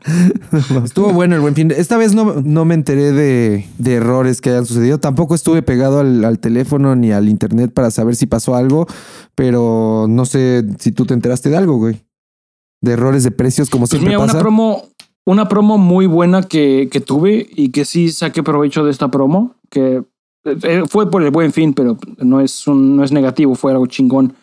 Estuvo 0.84 1.12
bueno 1.14 1.36
el 1.36 1.42
buen 1.42 1.56
fin. 1.56 1.72
Esta 1.72 1.98
vez 1.98 2.14
no, 2.14 2.42
no 2.42 2.66
me 2.66 2.76
enteré 2.76 3.12
de, 3.12 3.66
de, 3.78 3.94
errores 3.94 4.42
que 4.42 4.50
hayan 4.50 4.66
sucedido. 4.66 5.00
Tampoco 5.00 5.36
estuve 5.36 5.62
pegado 5.62 6.00
al, 6.00 6.40
teléfono 6.40 6.96
ni 6.96 7.12
al 7.12 7.30
internet 7.30 7.72
para 7.74 7.92
saber 7.92 8.16
si 8.16 8.26
pasó 8.26 8.56
algo. 8.56 8.88
Pero 9.36 10.06
no 10.10 10.26
sé 10.26 10.66
si 10.80 10.92
tú 10.92 11.06
te 11.06 11.14
enteraste 11.14 11.50
de 11.50 11.58
algo, 11.58 11.78
güey. 11.78 12.02
De 12.82 12.94
errores 12.94 13.24
de 13.24 13.32
precios, 13.32 13.70
como 13.70 13.84
pues 13.84 13.92
siempre 13.92 14.10
mira, 14.10 14.20
Una 14.20 14.38
promo, 14.38 14.84
una 15.26 15.48
promo 15.48 15.78
muy 15.78 16.06
buena 16.06 16.44
que, 16.44 16.90
que 16.92 17.00
tuve 17.00 17.48
y 17.56 17.70
que 17.70 17.86
sí 17.86 18.12
saqué 18.12 18.44
provecho 18.44 18.84
de 18.84 18.92
esta 18.92 19.10
promo. 19.10 19.56
Que 19.70 20.04
eh, 20.44 20.84
fue 20.90 21.10
por 21.10 21.24
el 21.24 21.32
buen 21.32 21.54
fin, 21.54 21.74
pero 21.74 21.98
no 22.18 22.42
es, 22.42 22.68
un, 22.68 22.98
no 22.98 23.04
es 23.04 23.14
negativo, 23.14 23.56
fue 23.56 23.72
algo 23.72 23.88
chingón 23.88 24.36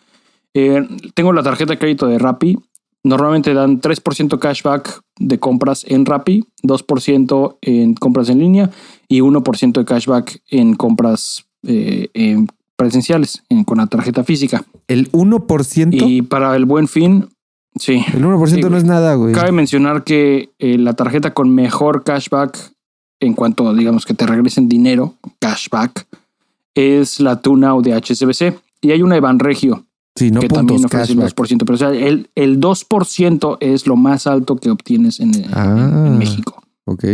eh, 0.53 0.87
tengo 1.13 1.33
la 1.33 1.43
tarjeta 1.43 1.73
de 1.73 1.79
crédito 1.79 2.07
de 2.07 2.19
Rappi, 2.19 2.57
Normalmente 3.03 3.53
dan 3.55 3.81
3% 3.81 4.37
cashback 4.37 5.01
de 5.17 5.39
compras 5.39 5.83
en 5.87 6.05
Rappi, 6.05 6.43
2% 6.61 7.57
en 7.61 7.95
compras 7.95 8.29
en 8.29 8.37
línea 8.37 8.69
y 9.07 9.21
1% 9.21 9.71
de 9.71 9.85
cashback 9.85 10.39
en 10.49 10.75
compras 10.75 11.47
eh, 11.63 12.45
presenciales 12.75 13.43
con 13.65 13.79
la 13.79 13.87
tarjeta 13.87 14.23
física. 14.23 14.63
¿El 14.87 15.11
1%? 15.11 15.89
Y 16.07 16.21
para 16.21 16.55
el 16.55 16.65
buen 16.65 16.87
fin, 16.87 17.29
sí. 17.75 18.03
El 18.13 18.23
1% 18.23 18.69
no 18.69 18.77
es 18.77 18.83
nada, 18.83 19.15
güey. 19.15 19.33
Cabe 19.33 19.51
mencionar 19.51 20.03
que 20.03 20.49
eh, 20.59 20.77
la 20.77 20.93
tarjeta 20.93 21.33
con 21.33 21.53
mejor 21.53 22.03
cashback 22.03 22.57
en 23.19 23.33
cuanto, 23.33 23.73
digamos, 23.73 24.05
que 24.05 24.13
te 24.13 24.27
regresen 24.27 24.67
dinero, 24.67 25.15
cashback, 25.39 26.07
es 26.75 27.19
la 27.19 27.41
TUNAU 27.41 27.81
de 27.81 27.93
HSBC. 27.93 28.59
Y 28.81 28.91
hay 28.91 29.03
una 29.03 29.15
de 29.15 29.21
Banregio, 29.21 29.85
Sí, 30.15 30.29
no 30.29 30.41
que 30.41 30.49
también 30.49 30.83
ofrece 30.83 31.13
el 31.13 31.19
2%, 31.19 31.57
pero 31.59 31.73
o 31.73 31.77
sea, 31.77 31.89
el, 31.89 32.29
el 32.35 32.59
2% 32.59 33.57
es 33.59 33.87
lo 33.87 33.95
más 33.95 34.27
alto 34.27 34.57
que 34.57 34.69
obtienes 34.69 35.19
en, 35.19 35.31
ah, 35.53 36.15
México. 36.17 36.61
Ok. 36.85 37.05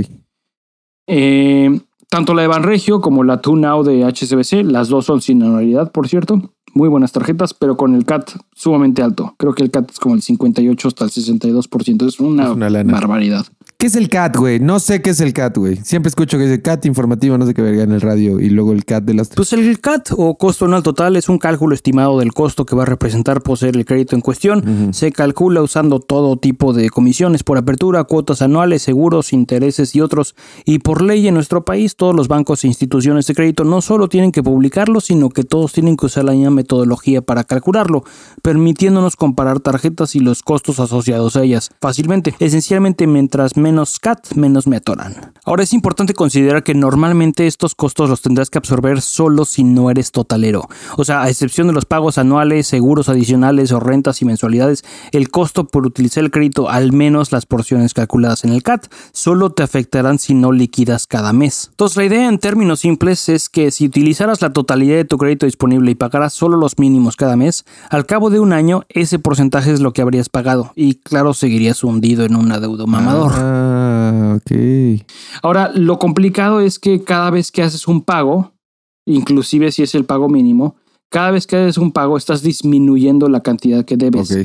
Eh, 1.07 1.79
tanto 2.09 2.33
la 2.33 2.41
de 2.41 2.47
Banregio 2.47 3.01
como 3.01 3.23
la 3.23 3.41
TuneNow 3.41 3.83
de 3.83 4.03
HSBC, 4.03 4.65
las 4.65 4.89
dos 4.89 5.05
son 5.05 5.21
sin 5.21 5.43
anualidad, 5.43 5.91
por 5.91 6.07
cierto. 6.07 6.53
Muy 6.73 6.89
buenas 6.89 7.11
tarjetas, 7.11 7.53
pero 7.53 7.77
con 7.77 7.95
el 7.95 8.05
CAT 8.05 8.31
sumamente 8.53 9.01
alto. 9.01 9.35
Creo 9.37 9.53
que 9.53 9.63
el 9.63 9.71
CAT 9.71 9.91
es 9.91 9.99
como 9.99 10.15
el 10.15 10.21
58 10.21 10.87
hasta 10.87 11.05
el 11.05 11.11
62%. 11.11 12.07
Es 12.07 12.19
una, 12.19 12.43
es 12.43 12.49
una 12.51 12.83
barbaridad. 12.83 13.45
¿Qué 13.79 13.85
es 13.85 13.95
el 13.95 14.09
CAT, 14.09 14.37
güey? 14.37 14.59
No 14.59 14.79
sé 14.79 15.03
qué 15.03 15.11
es 15.11 15.21
el 15.21 15.33
CAT, 15.33 15.55
güey. 15.55 15.75
Siempre 15.83 16.07
escucho 16.07 16.39
que 16.39 16.45
es 16.45 16.49
el 16.49 16.63
CAT 16.63 16.87
informativo, 16.87 17.37
no 17.37 17.45
sé 17.45 17.53
qué 17.53 17.61
verga 17.61 17.83
en 17.83 17.91
el 17.91 18.01
radio 18.01 18.39
y 18.39 18.49
luego 18.49 18.71
el 18.71 18.85
CAT 18.85 19.03
de 19.03 19.13
las... 19.13 19.29
Pues 19.29 19.53
el 19.53 19.79
CAT 19.79 20.13
o 20.17 20.35
costo 20.35 20.65
anual 20.65 20.81
total 20.81 21.15
es 21.15 21.29
un 21.29 21.37
cálculo 21.37 21.75
estimado 21.75 22.17
del 22.17 22.33
costo 22.33 22.65
que 22.65 22.75
va 22.75 22.81
a 22.81 22.85
representar 22.87 23.43
poseer 23.43 23.77
el 23.77 23.85
crédito 23.85 24.15
en 24.15 24.23
cuestión. 24.23 24.95
Se 24.95 25.11
calcula 25.11 25.61
usando 25.61 25.99
todo 25.99 26.37
tipo 26.37 26.73
de 26.73 26.89
comisiones 26.89 27.43
por 27.43 27.59
apertura, 27.59 28.03
cuotas 28.05 28.41
anuales, 28.41 28.81
seguros, 28.81 29.31
intereses 29.31 29.95
y 29.95 30.01
otros. 30.01 30.33
Y 30.65 30.79
por 30.79 31.03
ley 31.03 31.27
en 31.27 31.35
nuestro 31.35 31.63
país, 31.63 31.95
todos 31.95 32.15
los 32.15 32.27
bancos 32.27 32.63
e 32.63 32.67
instituciones 32.69 33.27
de 33.27 33.35
crédito 33.35 33.63
no 33.63 33.83
solo 33.83 34.09
tienen 34.09 34.31
que 34.31 34.41
publicarlo, 34.41 35.01
sino 35.01 35.29
que 35.29 35.43
todos 35.43 35.71
tienen 35.71 35.97
que 35.97 36.07
usar 36.07 36.23
la 36.23 36.31
misma 36.31 36.49
metodología 36.49 37.21
para 37.21 37.43
calcularlo, 37.43 38.03
permitiéndonos 38.41 39.15
comparar 39.15 39.59
tarjetas 39.59 40.15
y 40.15 40.19
los 40.19 40.41
costos 40.41 40.79
asociados 40.79 41.35
a 41.35 41.43
ellas 41.43 41.69
fácilmente. 41.79 42.33
Esencialmente, 42.39 43.05
mientras 43.05 43.55
menos 43.55 43.66
CAT, 44.01 44.33
menos 44.35 44.65
me 44.67 44.77
atoran. 44.77 45.33
Ahora 45.43 45.63
es 45.63 45.73
importante 45.73 46.13
considerar 46.13 46.63
que 46.63 46.73
normalmente 46.73 47.47
estos 47.47 47.75
costos 47.75 48.09
los 48.09 48.21
tendrás 48.21 48.49
que 48.49 48.57
absorber 48.57 49.01
solo 49.01 49.45
si 49.45 49.63
no 49.63 49.91
eres 49.91 50.11
totalero. 50.11 50.67
O 50.95 51.03
sea, 51.03 51.23
a 51.23 51.29
excepción 51.29 51.67
de 51.67 51.73
los 51.73 51.85
pagos 51.85 52.17
anuales, 52.17 52.67
seguros 52.67 53.09
adicionales 53.09 53.71
o 53.71 53.79
rentas 53.79 54.21
y 54.21 54.25
mensualidades, 54.25 54.83
el 55.11 55.29
costo 55.29 55.67
por 55.67 55.85
utilizar 55.85 56.23
el 56.23 56.31
crédito, 56.31 56.69
al 56.69 56.93
menos 56.93 57.31
las 57.31 57.45
porciones 57.45 57.93
calculadas 57.93 58.43
en 58.43 58.53
el 58.53 58.63
CAT, 58.63 58.87
solo 59.11 59.49
te 59.49 59.63
afectarán 59.63 60.19
si 60.19 60.33
no 60.33 60.51
liquidas 60.51 61.07
cada 61.07 61.33
mes. 61.33 61.67
Entonces 61.71 61.97
la 61.97 62.05
idea 62.05 62.27
en 62.27 62.39
términos 62.39 62.79
simples 62.81 63.27
es 63.29 63.49
que 63.49 63.71
si 63.71 63.85
utilizaras 63.85 64.41
la 64.41 64.53
totalidad 64.53 64.95
de 64.95 65.05
tu 65.05 65.17
crédito 65.17 65.45
disponible 65.45 65.91
y 65.91 65.95
pagaras 65.95 66.33
solo 66.33 66.57
los 66.57 66.79
mínimos 66.79 67.15
cada 67.15 67.35
mes, 67.35 67.65
al 67.89 68.05
cabo 68.05 68.29
de 68.29 68.39
un 68.39 68.53
año 68.53 68.83
ese 68.89 69.19
porcentaje 69.19 69.71
es 69.71 69.81
lo 69.81 69.93
que 69.93 70.01
habrías 70.01 70.29
pagado 70.29 70.71
y 70.75 70.95
claro 70.95 71.33
seguirías 71.33 71.83
hundido 71.83 72.25
en 72.25 72.35
un 72.35 72.51
adeudo 72.51 72.87
mamador. 72.87 73.56
Ah, 74.17 74.37
ok. 74.37 75.03
Ahora, 75.43 75.71
lo 75.73 75.99
complicado 75.99 76.59
es 76.61 76.79
que 76.79 77.03
cada 77.03 77.29
vez 77.29 77.51
que 77.51 77.61
haces 77.61 77.87
un 77.87 78.01
pago, 78.01 78.53
inclusive 79.05 79.71
si 79.71 79.83
es 79.83 79.93
el 79.95 80.05
pago 80.05 80.29
mínimo, 80.29 80.75
cada 81.09 81.31
vez 81.31 81.45
que 81.45 81.55
haces 81.55 81.77
un 81.77 81.91
pago 81.91 82.17
estás 82.17 82.41
disminuyendo 82.41 83.29
la 83.29 83.41
cantidad 83.41 83.85
que 83.85 83.97
debes. 83.97 84.35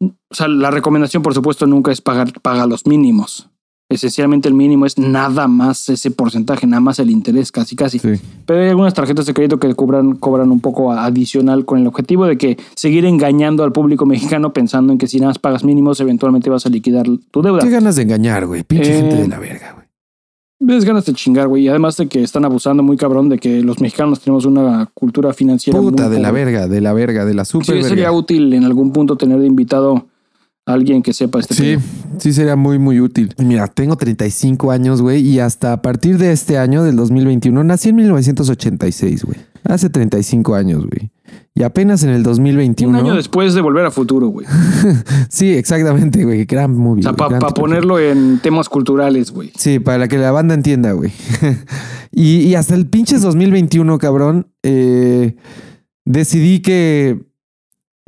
O 0.00 0.34
sea, 0.34 0.48
la 0.48 0.70
recomendación, 0.70 1.22
por 1.22 1.34
supuesto, 1.34 1.66
nunca 1.66 1.90
es 1.90 2.00
pagar, 2.00 2.32
pagar 2.40 2.68
los 2.68 2.86
mínimos 2.86 3.48
esencialmente 3.88 4.48
el 4.48 4.54
mínimo 4.54 4.86
es 4.86 4.98
nada 4.98 5.48
más 5.48 5.88
ese 5.88 6.10
porcentaje, 6.10 6.66
nada 6.66 6.80
más 6.80 6.98
el 6.98 7.10
interés, 7.10 7.50
casi 7.50 7.74
casi. 7.74 8.00
Pero 8.46 8.60
hay 8.60 8.68
algunas 8.68 8.94
tarjetas 8.94 9.26
de 9.26 9.34
crédito 9.34 9.58
que 9.58 9.74
cobran, 9.74 10.16
cobran 10.16 10.50
un 10.50 10.60
poco 10.60 10.92
adicional 10.92 11.64
con 11.64 11.78
el 11.78 11.86
objetivo 11.86 12.26
de 12.26 12.36
que 12.36 12.58
seguir 12.74 13.04
engañando 13.04 13.64
al 13.64 13.72
público 13.72 14.04
mexicano 14.06 14.52
pensando 14.52 14.92
en 14.92 14.98
que 14.98 15.06
si 15.06 15.18
nada 15.18 15.30
más 15.30 15.38
pagas 15.38 15.64
mínimos, 15.64 16.00
eventualmente 16.00 16.50
vas 16.50 16.66
a 16.66 16.68
liquidar 16.68 17.06
tu 17.30 17.42
deuda. 17.42 17.60
Qué 17.60 17.70
ganas 17.70 17.96
de 17.96 18.02
engañar, 18.02 18.46
güey. 18.46 18.62
Pinche 18.62 18.92
gente 18.92 19.16
de 19.16 19.24
eh, 19.24 19.28
la 19.28 19.38
verga, 19.38 19.72
güey. 19.72 19.88
Ves 20.60 20.84
ganas 20.84 21.06
de 21.06 21.14
chingar, 21.14 21.46
güey. 21.46 21.64
Y 21.64 21.68
además 21.68 21.96
de 21.96 22.08
que 22.08 22.22
están 22.22 22.44
abusando 22.44 22.82
muy 22.82 22.96
cabrón 22.96 23.28
de 23.28 23.38
que 23.38 23.62
los 23.62 23.80
mexicanos 23.80 24.20
tenemos 24.20 24.44
una 24.44 24.90
cultura 24.92 25.32
financiera. 25.32 25.78
Puta, 25.78 26.08
de 26.08 26.18
la 26.18 26.32
verga, 26.32 26.66
de 26.66 26.80
la 26.80 26.92
verga, 26.92 27.24
de 27.24 27.32
la 27.32 27.44
super. 27.44 27.80
Sí, 27.80 27.88
sería 27.88 28.10
útil 28.10 28.52
en 28.52 28.64
algún 28.64 28.92
punto 28.92 29.16
tener 29.16 29.38
de 29.38 29.46
invitado 29.46 30.06
alguien 30.68 31.02
que 31.02 31.12
sepa 31.12 31.40
este 31.40 31.54
Sí, 31.54 31.76
sí 32.18 32.32
sería 32.32 32.54
muy, 32.54 32.78
muy 32.78 33.00
útil. 33.00 33.34
Mira, 33.38 33.66
tengo 33.68 33.96
35 33.96 34.70
años, 34.70 35.00
güey, 35.00 35.26
y 35.26 35.40
hasta 35.40 35.72
a 35.72 35.82
partir 35.82 36.18
de 36.18 36.32
este 36.32 36.58
año, 36.58 36.82
del 36.84 36.96
2021, 36.96 37.64
nací 37.64 37.88
en 37.88 37.96
1986, 37.96 39.24
güey. 39.24 39.38
Hace 39.64 39.90
35 39.90 40.54
años, 40.54 40.86
güey. 40.86 41.10
Y 41.54 41.62
apenas 41.62 42.04
en 42.04 42.10
el 42.10 42.22
2021. 42.22 42.98
Un 42.98 43.04
año 43.04 43.16
después 43.16 43.54
de 43.54 43.60
volver 43.60 43.84
a 43.84 43.90
futuro, 43.90 44.28
güey. 44.28 44.46
sí, 45.28 45.54
exactamente, 45.54 46.24
güey. 46.24 46.44
Gran 46.44 46.76
movie. 46.76 47.00
O 47.00 47.02
sea, 47.02 47.12
para 47.14 47.48
ponerlo 47.48 47.98
en 47.98 48.38
temas 48.38 48.68
culturales, 48.68 49.32
güey. 49.32 49.50
Sí, 49.56 49.78
para 49.80 50.06
que 50.06 50.18
la 50.18 50.30
banda 50.30 50.54
entienda, 50.54 50.92
güey. 50.92 51.10
y, 52.12 52.42
y, 52.42 52.54
hasta 52.54 52.74
el 52.74 52.86
pinches 52.86 53.22
2021, 53.22 53.98
cabrón, 53.98 54.52
eh, 54.62 55.34
decidí 56.04 56.60
que 56.60 57.26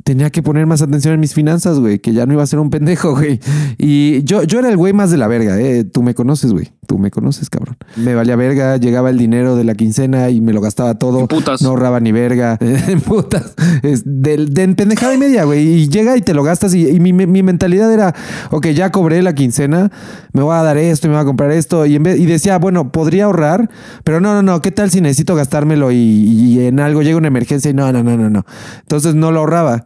tenía 0.03 0.29
que 0.29 0.41
poner 0.41 0.65
más 0.65 0.81
atención 0.81 1.13
en 1.13 1.19
mis 1.19 1.33
finanzas, 1.33 1.79
güey, 1.79 1.99
que 1.99 2.13
ya 2.13 2.25
no 2.25 2.33
iba 2.33 2.43
a 2.43 2.47
ser 2.47 2.59
un 2.59 2.69
pendejo, 2.69 3.11
güey. 3.15 3.39
Y 3.77 4.23
yo, 4.23 4.43
yo 4.43 4.59
era 4.59 4.69
el 4.69 4.77
güey 4.77 4.93
más 4.93 5.11
de 5.11 5.17
la 5.17 5.27
verga, 5.27 5.59
eh. 5.59 5.83
Tú 5.83 6.03
me 6.03 6.13
conoces, 6.13 6.51
güey. 6.51 6.71
Tú 6.87 6.97
me 6.97 7.09
conoces, 7.09 7.49
cabrón. 7.49 7.77
Me 7.95 8.15
valía 8.15 8.35
verga, 8.35 8.75
llegaba 8.77 9.09
el 9.09 9.17
dinero 9.17 9.55
de 9.55 9.63
la 9.63 9.75
quincena 9.75 10.29
y 10.29 10.41
me 10.41 10.51
lo 10.51 10.59
gastaba 10.59 10.95
todo. 10.95 11.27
putas. 11.27 11.61
No 11.61 11.69
ahorraba 11.69 11.99
ni 11.99 12.11
verga. 12.11 12.57
en 12.61 12.99
putas. 13.01 13.53
Es 13.81 14.03
de, 14.05 14.45
de 14.45 14.67
pendejada 14.75 15.13
y 15.13 15.17
media, 15.17 15.45
güey. 15.45 15.65
Y 15.65 15.87
llega 15.87 16.17
y 16.17 16.21
te 16.21 16.33
lo 16.33 16.43
gastas. 16.43 16.73
Y, 16.73 16.99
mi, 16.99 17.13
mi, 17.13 17.43
mentalidad 17.43 17.91
era, 17.93 18.13
ok, 18.49 18.67
ya 18.67 18.91
cobré 18.91 19.21
la 19.21 19.33
quincena, 19.33 19.91
me 20.33 20.41
voy 20.41 20.55
a 20.55 20.63
dar 20.63 20.77
esto 20.77 21.07
y 21.07 21.09
me 21.09 21.15
voy 21.15 21.23
a 21.23 21.25
comprar 21.25 21.51
esto. 21.51 21.85
Y, 21.85 21.95
en 21.95 22.03
vez, 22.03 22.19
y 22.19 22.25
decía, 22.25 22.57
bueno, 22.57 22.91
podría 22.91 23.25
ahorrar, 23.25 23.69
pero 24.03 24.19
no, 24.19 24.33
no, 24.33 24.41
no. 24.41 24.61
¿Qué 24.61 24.71
tal 24.71 24.91
si 24.91 24.99
necesito 24.99 25.35
gastármelo 25.35 25.91
y, 25.91 25.95
y 25.97 26.65
en 26.65 26.79
algo 26.79 27.03
llega 27.03 27.17
una 27.17 27.27
emergencia 27.27 27.71
y 27.71 27.73
no, 27.73 27.91
no, 27.93 28.03
no, 28.03 28.17
no, 28.17 28.29
no. 28.29 28.45
Entonces 28.81 29.15
no 29.15 29.31
lo 29.31 29.39
ahorraba 29.39 29.85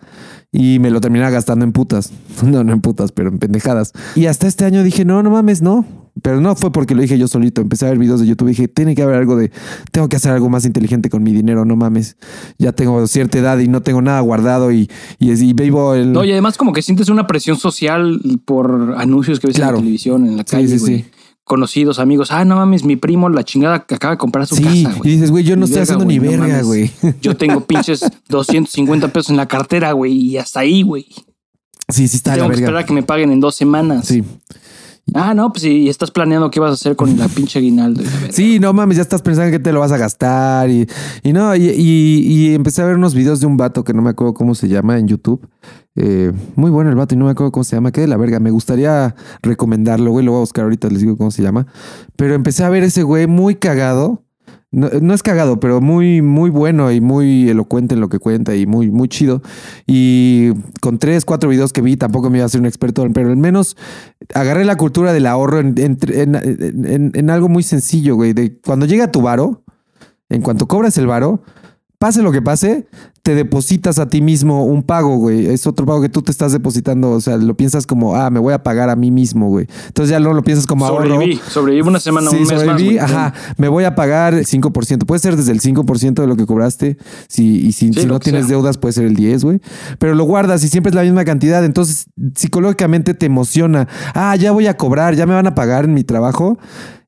y 0.51 0.79
me 0.79 0.89
lo 0.89 1.01
terminaba 1.01 1.31
gastando 1.31 1.65
en 1.65 1.71
putas. 1.71 2.11
No, 2.43 2.63
no 2.63 2.73
en 2.73 2.81
putas, 2.81 3.11
pero 3.11 3.29
en 3.29 3.39
pendejadas. 3.39 3.93
Y 4.15 4.27
hasta 4.27 4.47
este 4.47 4.65
año 4.65 4.83
dije, 4.83 5.03
no, 5.05 5.23
no 5.23 5.31
mames, 5.31 5.61
no. 5.61 5.85
Pero 6.21 6.39
no 6.39 6.55
fue 6.55 6.71
porque 6.71 6.95
lo 6.95 7.01
dije 7.01 7.17
yo 7.17 7.27
solito. 7.27 7.61
Empecé 7.61 7.85
a 7.85 7.89
ver 7.89 7.97
videos 7.97 8.19
de 8.19 8.27
YouTube 8.27 8.47
y 8.47 8.51
dije, 8.51 8.67
tiene 8.67 8.93
que 8.93 9.01
haber 9.01 9.15
algo 9.15 9.35
de, 9.35 9.51
tengo 9.91 10.07
que 10.09 10.15
hacer 10.15 10.31
algo 10.31 10.49
más 10.49 10.65
inteligente 10.65 11.09
con 11.09 11.23
mi 11.23 11.33
dinero, 11.33 11.65
no 11.65 11.75
mames. 11.75 12.17
Ya 12.57 12.71
tengo 12.71 13.05
cierta 13.07 13.39
edad 13.39 13.59
y 13.59 13.67
no 13.67 13.81
tengo 13.81 14.01
nada 14.01 14.19
guardado 14.19 14.71
y, 14.71 14.89
y, 15.17 15.31
y 15.31 15.53
vivo 15.53 15.95
el... 15.95 16.13
No, 16.13 16.23
y 16.23 16.31
además 16.31 16.57
como 16.57 16.71
que 16.71 16.81
sientes 16.81 17.09
una 17.09 17.25
presión 17.25 17.57
social 17.57 18.21
por 18.45 18.95
anuncios 18.97 19.39
que 19.39 19.47
ves 19.47 19.57
en 19.57 19.65
la 19.65 19.73
televisión, 19.73 20.25
en 20.25 20.37
la 20.37 20.43
calle. 20.43 20.67
Sí, 20.67 20.79
sí, 20.79 20.85
sí 20.85 21.05
conocidos, 21.45 21.99
amigos, 21.99 22.31
ah, 22.31 22.43
no 22.43 22.57
mames, 22.57 22.83
mi 22.83 22.97
primo, 22.97 23.29
la 23.29 23.43
chingada 23.43 23.85
que 23.85 23.95
acaba 23.95 24.15
de 24.15 24.17
comprar 24.17 24.47
su 24.47 24.55
casa, 24.55 24.93
güey. 24.97 24.99
Y 25.03 25.09
dices, 25.13 25.31
güey, 25.31 25.43
yo 25.43 25.55
no 25.55 25.65
estoy 25.65 25.83
haciendo 25.83 26.03
ni 26.03 26.19
verga, 26.19 26.61
güey. 26.63 26.91
yo 27.21 27.37
tengo 27.37 27.61
pinches 27.61 28.03
250 28.29 29.07
pesos 29.09 29.29
en 29.29 29.37
la 29.37 29.47
cartera, 29.47 29.93
güey, 29.93 30.13
y 30.13 30.37
hasta 30.37 30.61
ahí, 30.61 30.81
güey. 30.81 31.07
Sí, 31.87 32.07
sí 32.07 32.17
está 32.17 32.33
Tengo 32.33 32.47
la 32.47 32.55
que 32.55 32.61
esperar 32.61 32.83
a 32.83 32.85
que 32.85 32.93
me 32.93 33.03
paguen 33.03 33.31
en 33.31 33.39
dos 33.39 33.55
semanas. 33.55 34.07
Sí. 34.07 34.23
Ah, 35.13 35.35
no, 35.35 35.51
pues 35.51 35.61
si 35.61 35.87
estás 35.87 36.09
planeando 36.09 36.49
qué 36.49 36.59
vas 36.59 36.71
a 36.71 36.73
hacer 36.73 36.95
con 36.95 37.15
la 37.15 37.27
pinche 37.27 37.59
aguinaldo. 37.59 38.03
Sí, 38.31 38.59
no 38.59 38.73
mames, 38.73 38.97
ya 38.97 39.03
estás 39.03 39.21
pensando 39.21 39.51
que 39.51 39.59
te 39.59 39.71
lo 39.71 39.79
vas 39.79 39.91
a 39.91 39.97
gastar 39.97 40.67
y, 40.71 40.87
y 41.21 41.31
no, 41.31 41.55
y, 41.55 41.69
y, 41.69 42.55
empecé 42.55 42.81
a 42.81 42.85
ver 42.85 42.95
unos 42.95 43.13
videos 43.13 43.39
de 43.39 43.45
un 43.45 43.55
vato 43.55 43.83
que 43.83 43.93
no 43.93 44.01
me 44.01 44.09
acuerdo 44.09 44.33
cómo 44.33 44.55
se 44.55 44.67
llama 44.67 44.97
en 44.97 45.07
YouTube. 45.07 45.47
Eh, 45.95 46.31
muy 46.55 46.71
bueno 46.71 46.89
el 46.89 46.95
vato 46.95 47.15
y 47.15 47.17
no 47.17 47.25
me 47.25 47.31
acuerdo 47.31 47.51
cómo 47.51 47.63
se 47.63 47.75
llama, 47.75 47.91
qué 47.91 48.01
de 48.01 48.07
la 48.07 48.17
verga. 48.17 48.39
Me 48.39 48.51
gustaría 48.51 49.15
recomendarlo, 49.41 50.11
güey, 50.11 50.25
lo 50.25 50.31
voy 50.31 50.39
a 50.39 50.41
buscar 50.41 50.63
ahorita, 50.63 50.89
les 50.89 51.01
digo 51.01 51.17
cómo 51.17 51.31
se 51.31 51.41
llama. 51.41 51.67
Pero 52.15 52.35
empecé 52.35 52.63
a 52.63 52.69
ver 52.69 52.83
ese 52.83 53.03
güey 53.03 53.27
muy 53.27 53.55
cagado 53.55 54.25
no, 54.75 55.13
es 55.13 55.23
cagado, 55.23 55.57
pero 55.61 55.79
muy, 55.79 56.21
muy 56.21 56.49
bueno 56.49 56.91
y 56.91 56.99
muy 56.99 57.49
elocuente 57.49 57.95
en 57.95 58.01
lo 58.01 58.09
que 58.09 58.19
cuenta 58.19 58.55
y 58.57 58.65
muy, 58.65 58.91
muy 58.91 59.07
chido. 59.07 59.41
Y 59.87 60.49
con 60.81 60.99
tres, 60.99 61.23
cuatro 61.23 61.49
videos 61.49 61.71
que 61.71 61.81
vi, 61.81 61.95
tampoco 61.95 62.29
me 62.29 62.39
iba 62.39 62.45
a 62.45 62.49
ser 62.49 62.59
un 62.59 62.67
experto, 62.67 63.07
pero 63.13 63.29
al 63.29 63.37
menos 63.37 63.77
agarré 64.33 64.65
la 64.65 64.75
cultura 64.75 65.13
del 65.13 65.27
ahorro 65.27 65.61
en, 65.61 65.75
en, 65.77 67.29
algo 67.29 67.47
muy 67.47 67.63
sencillo, 67.63 68.15
güey. 68.15 68.33
De 68.33 68.59
cuando 68.59 68.85
llega 68.85 69.11
tu 69.11 69.21
varo, 69.21 69.63
en 70.27 70.41
cuanto 70.41 70.67
cobras 70.67 70.97
el 70.97 71.07
varo, 71.07 71.41
pase 72.05 72.21
lo 72.21 72.31
que 72.31 72.43
pase, 72.43 72.85
te 73.23 73.33
depositas 73.33 73.97
a 73.97 74.07
ti 74.07 74.21
mismo 74.21 74.63
un 74.63 74.83
pago, 74.83 75.17
güey. 75.17 75.47
Es 75.47 75.65
otro 75.65 75.87
pago 75.87 76.03
que 76.03 76.09
tú 76.09 76.21
te 76.21 76.29
estás 76.29 76.51
depositando. 76.51 77.09
O 77.13 77.19
sea, 77.19 77.35
lo 77.37 77.57
piensas 77.57 77.87
como, 77.87 78.15
ah, 78.15 78.29
me 78.29 78.39
voy 78.39 78.53
a 78.53 78.61
pagar 78.61 78.91
a 78.91 78.95
mí 78.95 79.09
mismo, 79.09 79.49
güey. 79.49 79.65
Entonces 79.87 80.11
ya 80.11 80.19
luego 80.19 80.35
lo 80.35 80.43
piensas 80.43 80.67
como 80.67 80.85
sobreviví, 80.85 81.33
ahorro. 81.33 81.49
Sobreviví 81.49 81.87
una 81.87 81.99
semana, 81.99 82.29
un 82.29 82.37
mes 82.41 82.47
sobreviví, 82.47 82.99
ajá. 82.99 83.33
Me 83.57 83.69
voy 83.69 83.85
a 83.85 83.95
pagar 83.95 84.35
el 84.35 84.45
5%. 84.45 85.07
Puede 85.07 85.17
ser 85.17 85.35
desde 85.35 85.51
el 85.51 85.61
5% 85.61 86.13
de 86.13 86.27
lo 86.27 86.35
que 86.35 86.45
cobraste. 86.45 86.99
Si, 87.27 87.65
y 87.65 87.71
si, 87.71 87.89
no 87.89 88.19
tienes 88.19 88.49
deudas, 88.49 88.77
puede 88.77 88.93
ser 88.93 89.05
el 89.05 89.15
10, 89.15 89.43
güey. 89.43 89.61
Pero 89.97 90.13
lo 90.13 90.25
guardas 90.25 90.63
y 90.63 90.67
siempre 90.67 90.91
es 90.91 90.95
la 90.95 91.01
misma 91.01 91.25
cantidad. 91.25 91.65
Entonces, 91.65 92.05
psicológicamente 92.35 93.15
te 93.15 93.25
emociona. 93.25 93.87
Ah, 94.13 94.35
ya 94.35 94.51
voy 94.51 94.67
a 94.67 94.77
cobrar, 94.77 95.15
ya 95.15 95.25
me 95.25 95.33
van 95.33 95.47
a 95.47 95.55
pagar 95.55 95.85
en 95.85 95.95
mi 95.95 96.03
trabajo. 96.03 96.59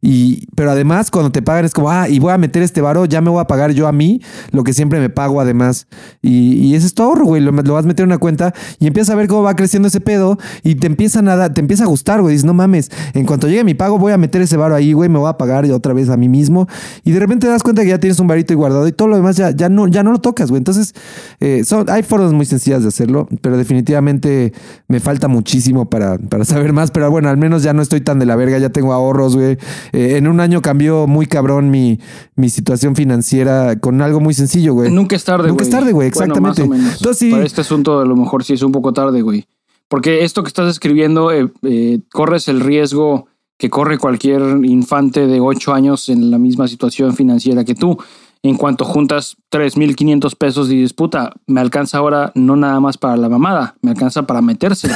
Y, 0.02 0.48
pero 0.56 0.72
además, 0.72 1.10
cuando 1.12 1.32
te 1.32 1.42
pagan 1.42 1.66
es 1.66 1.74
como, 1.74 1.90
ah, 1.90 2.08
y 2.08 2.20
voy 2.20 2.32
a 2.32 2.38
meter 2.38 2.62
este 2.62 2.82
varo, 2.82 3.06
ya 3.06 3.22
me 3.22 3.30
voy 3.30 3.42
a 3.42 3.46
pagar 3.46 3.72
yo 3.72 3.88
a 3.88 3.92
mí 3.92 4.22
lo 4.52 4.64
que 4.64 4.74
siempre 4.74 5.00
me 5.00 5.10
pago 5.10 5.42
además. 5.42 5.88
Y, 6.22 6.54
y 6.54 6.76
ese 6.76 6.88
es 6.88 6.94
tu 6.94 7.04
ahorro, 7.04 7.26
güey. 7.26 7.42
Lo, 7.42 7.52
vas 7.52 7.86
a 7.86 7.88
meter 7.88 8.04
en 8.04 8.10
una 8.10 8.18
cuenta 8.18 8.54
y 8.80 8.88
empiezas 8.88 9.14
a 9.14 9.16
ver 9.16 9.28
cómo 9.28 9.44
va 9.44 9.56
creciendo 9.56 9.88
ese 9.88 10.02
pedo 10.02 10.38
y 10.64 10.76
te 10.76 10.88
empieza 10.88 11.20
a, 11.20 11.54
te 11.54 11.62
empieza 11.62 11.84
a 11.84 11.88
gustar, 11.88 12.22
güey. 12.22 12.34
Dices, 12.34 12.46
no 12.46 12.54
mames, 12.54 12.92
en 13.14 13.26
cuanto 13.26 13.48
llegue 13.48 13.64
mi 13.64 13.74
pago, 13.74 13.98
voy 13.98 14.14
a 14.14 14.18
meter 14.18 14.42
ese 14.42 14.58
varo 14.58 14.76
ahí, 14.76 14.94
güey, 14.94 15.10
me 15.10 15.20
voy 15.20 15.30
a 15.30 15.38
pagar 15.38 15.66
otra 15.72 15.94
vez 15.94 16.10
a 16.10 16.18
mí 16.18 16.30
mismo. 16.30 16.68
Y 17.04 17.12
de 17.12 17.20
repente 17.20 17.48
te 17.48 17.52
das 17.52 17.64
cuenta 17.64 17.82
que 17.82 17.90
ya 17.90 18.00
tienes 18.00 18.20
un 18.20 18.28
varito 18.28 18.54
y 18.54 18.56
guardado 18.56 18.88
y 18.88 18.92
todo 18.92 19.08
lo 19.08 19.16
demás 19.16 19.36
ya, 19.36 19.52
ya, 19.52 19.70
no, 19.70 19.88
ya 19.88 20.04
no 20.04 20.12
lo 20.12 20.20
tocas, 20.20 20.50
güey. 20.50 20.60
Entonces, 20.60 20.94
eh, 21.40 21.64
son, 21.66 21.90
hay 21.90 22.04
formas 22.04 22.34
muy 22.34 22.46
sencillas 22.46 22.84
de 22.84 22.90
hacerlo, 22.90 23.28
pero 23.42 23.58
definitivamente 23.58 24.54
me 24.88 25.00
falta 25.00 25.28
muchísimo 25.28 25.90
para, 25.90 26.18
para 26.18 26.46
saber 26.46 26.74
más. 26.74 26.92
Pero 26.92 27.10
bueno, 27.10 27.30
al 27.30 27.38
menos 27.38 27.64
ya 27.64 27.74
no 27.74 27.82
estoy 27.82 28.02
tan 28.02 28.20
de 28.20 28.26
la 28.26 28.36
verga, 28.36 28.58
ya 28.58 28.70
tengo 28.70 28.94
ahorros, 28.94 29.36
güey. 29.36 29.58
Eh, 29.94 30.18
en 30.18 30.28
un 30.28 30.40
año 30.40 30.62
cambió 30.62 31.08
muy 31.08 31.26
cabrón 31.26 31.70
mi, 31.70 32.00
mi 32.36 32.50
situación 32.50 32.96
financiera 32.96 33.80
con 33.80 34.02
algo 34.02 34.20
muy 34.20 34.34
sencillo, 34.34 34.74
güey. 34.74 34.92
Nunca 34.92 35.16
es 35.16 35.24
tarde, 35.24 35.44
güey. 35.44 35.52
Nunca 35.52 35.64
es 35.64 35.70
tarde, 35.70 35.92
güey, 35.92 36.08
exactamente. 36.08 36.64
Entonces, 36.64 37.32
Para 37.32 37.46
este 37.46 37.62
asunto 37.62 38.00
a 38.00 38.06
lo 38.06 38.16
mejor 38.16 38.44
sí 38.44 38.54
es 38.54 38.62
un 38.62 38.72
poco 38.72 38.94
tarde, 38.94 39.22
güey. 39.22 39.46
Porque 39.88 40.24
esto 40.24 40.44
que 40.44 40.50
estás 40.50 40.70
escribiendo, 40.70 41.32
eh, 41.32 41.50
eh, 41.64 42.00
corres 42.12 42.48
el 42.48 42.60
riesgo 42.60 43.28
que 43.58 43.70
corre 43.70 43.98
cualquier 43.98 44.42
infante 44.64 45.28
de 45.28 45.40
8 45.40 45.74
años 45.74 46.10
en 46.10 46.30
la 46.30 46.38
misma 46.38 46.68
situación 46.68 47.16
financiera 47.16 47.64
que 47.64 47.76
tú. 47.76 47.98
En 48.44 48.56
cuanto 48.56 48.86
juntas 48.86 49.36
3.500 49.52 50.36
pesos 50.38 50.70
y 50.70 50.80
disputa, 50.80 51.34
me 51.48 51.60
alcanza 51.60 51.98
ahora 51.98 52.32
no 52.36 52.56
nada 52.56 52.80
más 52.80 52.98
para 52.98 53.18
la 53.18 53.30
mamada, 53.30 53.76
me 53.82 53.92
alcanza 53.92 54.28
para 54.28 54.42
meterse. 54.42 54.90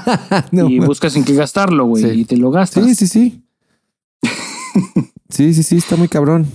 y 0.52 0.80
buscas 0.80 1.14
en 1.14 1.24
qué 1.24 1.34
gastarlo, 1.34 1.84
güey, 1.84 2.20
y 2.20 2.24
te 2.24 2.36
lo 2.36 2.50
gastas. 2.50 2.84
Sí, 2.84 2.94
sí, 2.96 3.06
sí. 3.06 3.42
sí, 5.28 5.54
sí, 5.54 5.62
sí, 5.62 5.76
está 5.76 5.96
muy 5.96 6.08
cabrón. 6.08 6.46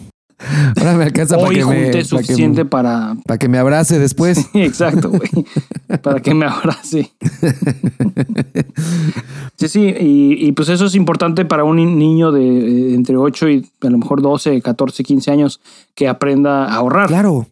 Ahora 0.77 0.95
me 0.95 1.05
alcanza 1.05 1.37
para 1.37 1.49
que 1.49 1.65
me, 1.65 2.03
suficiente 2.03 2.65
para, 2.65 3.15
para 3.25 3.37
que 3.37 3.47
me 3.47 3.57
abrace 3.57 3.99
después. 3.99 4.49
exacto, 4.53 5.09
güey. 5.09 5.29
para 6.01 6.19
que 6.19 6.33
me 6.33 6.45
abrace. 6.45 7.13
sí, 9.55 9.67
sí, 9.69 9.95
y, 9.97 10.51
pues 10.51 10.67
eso 10.69 10.85
es 10.85 10.95
importante 10.95 11.45
para 11.45 11.63
un 11.63 11.77
niño 11.77 12.33
de 12.33 12.41
eh, 12.41 12.95
entre 12.95 13.15
8 13.15 13.49
y 13.49 13.65
a 13.81 13.89
lo 13.89 13.97
mejor 13.97 14.21
12, 14.21 14.61
14, 14.61 15.03
15 15.03 15.31
años 15.31 15.61
que 15.95 16.09
aprenda 16.09 16.65
a 16.65 16.75
ahorrar. 16.75 17.07
Claro. 17.07 17.47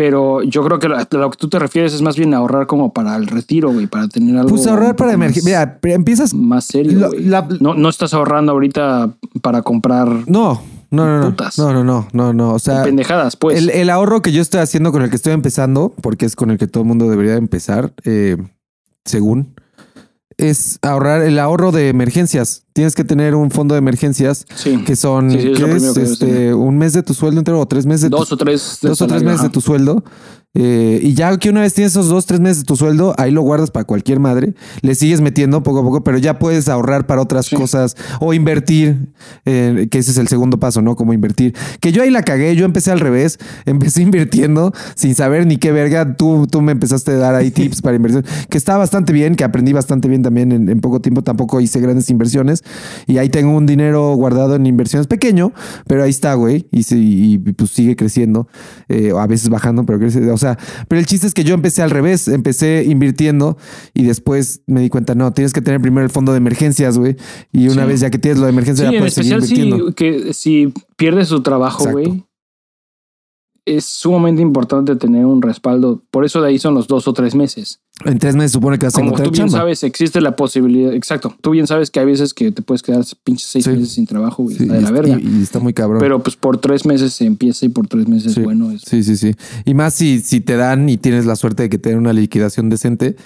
Pero 0.00 0.42
yo 0.42 0.64
creo 0.64 0.78
que 0.78 0.88
lo, 0.88 0.96
lo 0.96 1.30
que 1.30 1.36
tú 1.36 1.50
te 1.50 1.58
refieres 1.58 1.92
es 1.92 2.00
más 2.00 2.16
bien 2.16 2.32
ahorrar 2.32 2.66
como 2.66 2.90
para 2.90 3.16
el 3.16 3.26
retiro, 3.26 3.70
güey, 3.70 3.86
para 3.86 4.08
tener 4.08 4.34
algo. 4.34 4.48
Pues 4.48 4.66
ahorrar 4.66 4.96
para 4.96 5.12
emergencia. 5.12 5.76
Mira, 5.82 5.94
empiezas. 5.94 6.32
Más 6.32 6.64
serio. 6.64 7.10
no, 7.60 7.74
no 7.74 7.88
estás 7.90 8.14
ahorrando 8.14 8.52
ahorita 8.52 9.14
para 9.42 9.60
comprar. 9.60 10.08
No. 10.26 10.62
No, 10.90 11.04
no, 11.04 11.20
no. 11.20 11.36
No, 11.58 11.72
no, 11.74 11.84
no, 11.84 12.08
no, 12.14 12.32
no. 12.32 12.54
O 12.54 12.58
sea. 12.58 12.82
Pendejadas, 12.82 13.36
pues. 13.36 13.58
El, 13.58 13.68
el, 13.68 13.90
ahorro 13.90 14.22
que 14.22 14.32
yo 14.32 14.40
estoy 14.40 14.60
haciendo 14.60 14.90
con 14.90 15.02
el 15.02 15.10
que 15.10 15.16
estoy 15.16 15.34
empezando, 15.34 15.92
porque 16.00 16.24
es 16.24 16.34
con 16.34 16.50
el 16.50 16.56
que 16.56 16.66
todo 16.66 16.82
el 16.82 16.88
mundo 16.88 17.10
debería 17.10 17.34
empezar, 17.34 17.92
eh, 18.04 18.38
según, 19.04 19.54
es 20.40 20.78
ahorrar 20.82 21.22
el 21.22 21.38
ahorro 21.38 21.72
de 21.72 21.88
emergencias. 21.88 22.64
Tienes 22.72 22.94
que 22.94 23.04
tener 23.04 23.34
un 23.34 23.50
fondo 23.50 23.74
de 23.74 23.78
emergencias 23.78 24.46
que 24.86 24.96
son 24.96 25.30
este, 25.30 26.54
un 26.54 26.78
mes 26.78 26.92
de 26.92 27.02
tu 27.02 27.14
sueldo 27.14 27.40
entero 27.40 27.60
o 27.60 27.66
tres 27.66 27.86
meses. 27.86 28.02
De 28.02 28.08
dos 28.10 28.32
o 28.32 28.36
tres. 28.36 28.78
Dos 28.82 29.00
o 29.00 29.06
tres 29.06 29.22
meses 29.22 29.42
de 29.42 29.50
tu 29.50 29.60
sueldo 29.60 30.02
eh, 30.54 30.98
y 31.00 31.14
ya 31.14 31.36
que 31.38 31.48
una 31.48 31.60
vez 31.60 31.74
tienes 31.74 31.92
esos 31.92 32.08
dos, 32.08 32.26
tres 32.26 32.40
meses 32.40 32.58
de 32.58 32.64
tu 32.64 32.74
sueldo, 32.74 33.14
ahí 33.18 33.30
lo 33.30 33.42
guardas 33.42 33.70
para 33.70 33.84
cualquier 33.84 34.18
madre. 34.18 34.54
Le 34.82 34.96
sigues 34.96 35.20
metiendo 35.20 35.62
poco 35.62 35.80
a 35.80 35.82
poco, 35.82 36.02
pero 36.02 36.18
ya 36.18 36.38
puedes 36.40 36.68
ahorrar 36.68 37.06
para 37.06 37.22
otras 37.22 37.50
cosas 37.50 37.96
o 38.20 38.34
invertir, 38.34 39.12
eh, 39.44 39.86
que 39.90 39.98
ese 39.98 40.10
es 40.10 40.18
el 40.18 40.26
segundo 40.26 40.58
paso, 40.58 40.82
¿no? 40.82 40.96
Como 40.96 41.12
invertir. 41.12 41.54
Que 41.80 41.92
yo 41.92 42.02
ahí 42.02 42.10
la 42.10 42.22
cagué, 42.22 42.56
yo 42.56 42.64
empecé 42.64 42.90
al 42.90 42.98
revés, 42.98 43.38
empecé 43.64 44.02
invirtiendo 44.02 44.72
sin 44.96 45.14
saber 45.14 45.46
ni 45.46 45.56
qué 45.56 45.70
verga. 45.70 46.16
Tú, 46.16 46.48
tú 46.50 46.62
me 46.62 46.72
empezaste 46.72 47.12
a 47.12 47.16
dar 47.16 47.34
ahí 47.36 47.52
tips 47.52 47.80
para 47.82 47.94
inversión, 47.94 48.24
que 48.48 48.58
está 48.58 48.76
bastante 48.76 49.12
bien, 49.12 49.36
que 49.36 49.44
aprendí 49.44 49.72
bastante 49.72 50.08
bien 50.08 50.22
también 50.22 50.50
en, 50.50 50.80
poco 50.80 51.00
tiempo. 51.00 51.22
Tampoco 51.22 51.60
hice 51.60 51.78
grandes 51.80 52.10
inversiones 52.10 52.64
y 53.06 53.18
ahí 53.18 53.28
tengo 53.28 53.56
un 53.56 53.66
dinero 53.66 54.14
guardado 54.14 54.56
en 54.56 54.66
inversiones 54.66 55.06
pequeño, 55.06 55.52
pero 55.86 56.02
ahí 56.02 56.10
está, 56.10 56.34
güey, 56.34 56.66
y, 56.72 57.38
pues 57.38 57.70
sigue 57.70 57.94
creciendo, 57.94 58.48
eh, 58.88 59.12
a 59.16 59.26
veces 59.28 59.48
bajando, 59.48 59.84
pero 59.86 60.00
crece. 60.00 60.28
O 60.30 60.39
sea, 60.40 60.58
pero 60.88 60.98
el 60.98 61.06
chiste 61.06 61.26
es 61.26 61.34
que 61.34 61.44
yo 61.44 61.54
empecé 61.54 61.82
al 61.82 61.90
revés, 61.90 62.26
empecé 62.28 62.84
invirtiendo 62.84 63.56
y 63.94 64.04
después 64.04 64.62
me 64.66 64.80
di 64.80 64.88
cuenta, 64.88 65.14
no, 65.14 65.32
tienes 65.32 65.52
que 65.52 65.62
tener 65.62 65.80
primero 65.80 66.04
el 66.04 66.10
fondo 66.10 66.32
de 66.32 66.38
emergencias, 66.38 66.98
güey. 66.98 67.16
Y 67.52 67.68
una 67.68 67.84
vez 67.84 68.00
ya 68.00 68.10
que 68.10 68.18
tienes 68.18 68.38
lo 68.38 68.46
de 68.46 68.52
emergencia, 68.52 68.90
ya 68.90 68.98
puedes 68.98 69.14
seguir 69.14 69.34
invirtiendo. 69.34 69.88
Si, 69.88 69.94
que 69.94 70.34
si 70.34 70.74
pierdes 70.96 71.28
tu 71.28 71.42
trabajo, 71.42 71.88
güey, 71.90 72.24
es 73.64 73.84
sumamente 73.84 74.42
importante 74.42 74.96
tener 74.96 75.26
un 75.26 75.42
respaldo. 75.42 76.02
Por 76.10 76.24
eso 76.24 76.40
de 76.40 76.48
ahí 76.48 76.58
son 76.58 76.74
los 76.74 76.88
dos 76.88 77.06
o 77.06 77.12
tres 77.12 77.34
meses. 77.34 77.80
En 78.04 78.18
tres 78.18 78.34
meses 78.34 78.52
supone 78.52 78.78
que 78.78 78.86
vas 78.86 78.96
a 78.96 79.00
encontrar 79.00 79.28
tú 79.28 79.32
bien 79.32 79.50
sabes, 79.50 79.82
existe 79.84 80.20
la 80.20 80.34
posibilidad. 80.34 80.92
Exacto. 80.94 81.34
Tú 81.40 81.50
bien 81.50 81.66
sabes 81.66 81.90
que 81.90 82.00
hay 82.00 82.06
veces 82.06 82.32
que 82.32 82.50
te 82.50 82.62
puedes 82.62 82.82
quedar 82.82 83.04
pinches 83.24 83.46
seis 83.46 83.66
meses 83.66 83.92
sin 83.92 84.06
trabajo, 84.06 84.42
güey. 84.42 84.56
de 84.56 84.80
la 84.80 84.90
verga. 84.90 85.18
Y, 85.20 85.42
está 85.42 85.58
muy 85.58 85.74
cabrón. 85.74 86.00
Pero 86.00 86.22
pues 86.22 86.36
por 86.36 86.58
tres 86.58 86.86
meses 86.86 87.12
se 87.12 87.26
empieza 87.26 87.66
y 87.66 87.68
por 87.68 87.86
tres 87.88 88.08
meses 88.08 88.36
es 88.36 88.44
bueno. 88.44 88.70
Sí, 88.84 89.04
sí, 89.04 89.16
sí. 89.16 89.34
Y 89.64 89.74
más 89.74 89.94
si, 89.94 90.20
si 90.20 90.40
te 90.40 90.56
dan 90.56 90.88
y 90.88 90.96
tienes 90.96 91.26
la 91.26 91.36
suerte 91.36 91.64
de 91.64 91.68
que 91.68 91.78
te 91.78 91.90
den 91.90 91.98
una 91.98 92.12
liquidación 92.12 92.70
decente, 92.70 93.16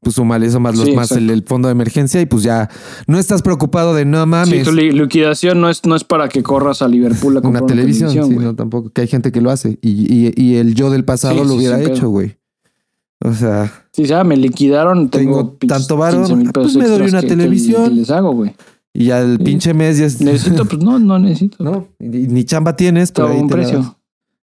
pues 0.00 0.16
sumale 0.16 0.46
eso 0.46 0.60
más 0.60 0.76
los 0.76 0.94
más 0.94 1.12
el, 1.12 1.42
fondo 1.42 1.68
de 1.68 1.72
emergencia 1.72 2.20
y 2.20 2.26
pues 2.26 2.42
ya 2.42 2.70
no 3.06 3.18
estás 3.18 3.42
preocupado 3.42 3.94
de 3.94 4.04
no 4.04 4.24
mames. 4.26 4.60
Sí, 4.60 4.64
tu 4.64 4.72
liquidación 4.72 5.60
no 5.60 5.68
es, 5.68 5.84
no 5.84 5.94
es 5.94 6.04
para 6.04 6.28
que 6.28 6.42
corras 6.42 6.82
a 6.82 6.88
Liverpool 6.88 7.36
a 7.36 7.40
comprar 7.42 7.64
una 7.64 7.72
televisión. 7.72 8.10
sí, 8.10 8.36
no, 8.36 8.54
tampoco. 8.54 8.90
Que 8.90 9.02
hay 9.02 9.08
gente 9.08 9.32
que 9.32 9.40
lo 9.40 9.50
hace 9.50 9.78
y, 9.82 10.32
y, 10.40 10.54
el 10.56 10.74
yo 10.74 10.90
del 10.90 11.04
pasado 11.04 11.44
lo 11.44 11.54
hubiera 11.54 11.80
hecho, 11.82 12.08
güey. 12.08 12.39
O 13.24 13.32
sea. 13.32 13.70
Sí, 13.92 14.04
ya 14.04 14.24
me 14.24 14.36
liquidaron. 14.36 15.10
Tengo, 15.10 15.56
tanto 15.66 15.96
varo. 15.96 16.24
Pues 16.52 16.76
me 16.76 16.86
doy 16.86 17.08
una 17.08 17.20
televisión. 17.20 17.96
les 17.96 18.10
hago, 18.10 18.32
güey. 18.32 18.54
Y 18.92 19.06
ya 19.06 19.20
el 19.20 19.38
pinche 19.38 19.72
mes 19.74 19.98
ya 19.98 20.06
es. 20.06 20.20
Necesito, 20.20 20.64
pues 20.64 20.82
no, 20.82 20.98
no 20.98 21.18
necesito. 21.18 21.62
No, 21.64 21.88
ni 21.98 22.44
chamba 22.44 22.74
tienes. 22.76 23.12
Todo 23.12 23.32
un 23.34 23.48
precio. 23.48 23.96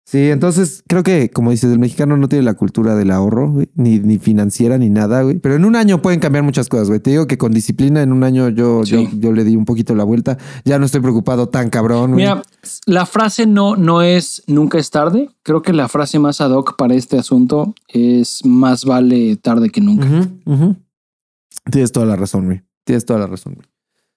Sí, 0.07 0.29
entonces 0.29 0.83
creo 0.87 1.01
que, 1.01 1.31
como 1.31 1.49
dices, 1.49 1.71
el 1.71 1.79
mexicano 1.79 2.15
no 2.15 2.29
tiene 2.29 2.43
la 2.45 2.53
cultura 2.53 2.93
del 2.93 3.09
ahorro, 3.09 3.51
güey, 3.51 3.69
ni, 3.73 3.97
ni 3.97 4.19
financiera 4.19 4.77
ni 4.77 4.91
nada, 4.91 5.23
güey. 5.23 5.39
Pero 5.39 5.55
en 5.55 5.65
un 5.65 5.75
año 5.75 6.03
pueden 6.03 6.19
cambiar 6.19 6.43
muchas 6.43 6.69
cosas, 6.69 6.89
güey. 6.89 6.99
Te 6.99 7.09
digo 7.09 7.25
que 7.25 7.39
con 7.39 7.51
disciplina 7.51 8.03
en 8.03 8.11
un 8.11 8.23
año 8.23 8.49
yo, 8.49 8.83
yo, 8.83 9.01
yo, 9.17 9.31
le 9.31 9.43
di 9.43 9.55
un 9.55 9.65
poquito 9.65 9.95
la 9.95 10.03
vuelta. 10.03 10.37
Ya 10.63 10.77
no 10.77 10.85
estoy 10.85 11.01
preocupado 11.01 11.49
tan 11.49 11.71
cabrón, 11.71 12.11
güey. 12.11 12.23
Mira, 12.23 12.43
la 12.85 13.07
frase 13.07 13.47
no, 13.47 13.75
no 13.75 14.03
es 14.03 14.43
nunca 14.45 14.77
es 14.77 14.91
tarde. 14.91 15.31
Creo 15.41 15.63
que 15.63 15.73
la 15.73 15.87
frase 15.87 16.19
más 16.19 16.39
ad 16.39 16.51
hoc 16.51 16.75
para 16.77 16.93
este 16.93 17.17
asunto 17.17 17.73
es 17.87 18.45
más 18.45 18.85
vale 18.85 19.37
tarde 19.37 19.71
que 19.71 19.81
nunca. 19.81 20.07
Tienes 21.71 21.91
toda 21.91 22.05
la 22.05 22.15
razón, 22.15 22.45
güey. 22.45 22.61
Tienes 22.83 23.05
toda 23.05 23.21
la 23.21 23.25
razón, 23.25 23.55
güey. 23.55 23.67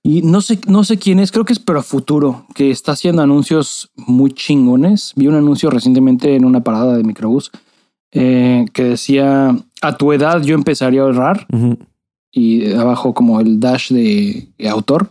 Y 0.03 0.23
no 0.23 0.41
sé, 0.41 0.61
no 0.67 0.85
sé 0.85 0.99
quién 0.99 1.19
es, 1.19 1.33
creo 1.33 1.45
que 1.45 1.53
es 1.53 1.59
Pero 1.59 1.83
Futuro, 1.83 2.47
que 2.55 2.71
está 2.71 2.93
haciendo 2.93 3.23
anuncios 3.23 3.91
muy 3.97 4.33
chingones. 4.33 5.13
Vi 5.17 5.27
un 5.27 5.35
anuncio 5.35 5.71
recientemente 5.71 6.35
en 6.35 6.45
una 6.45 6.63
parada 6.63 6.97
de 6.97 7.05
microbús 7.05 7.51
eh, 8.13 8.67
que 8.73 8.85
decía, 8.85 9.57
a 9.83 9.97
tu 9.97 10.13
edad 10.13 10.43
yo 10.43 10.55
empezaría 10.55 11.03
a 11.03 11.05
ahorrar. 11.05 11.47
Y 12.31 12.73
abajo 12.73 13.15
como 13.15 13.41
el 13.41 13.59
dash 13.59 13.93
de, 13.93 14.49
autor, 14.69 15.11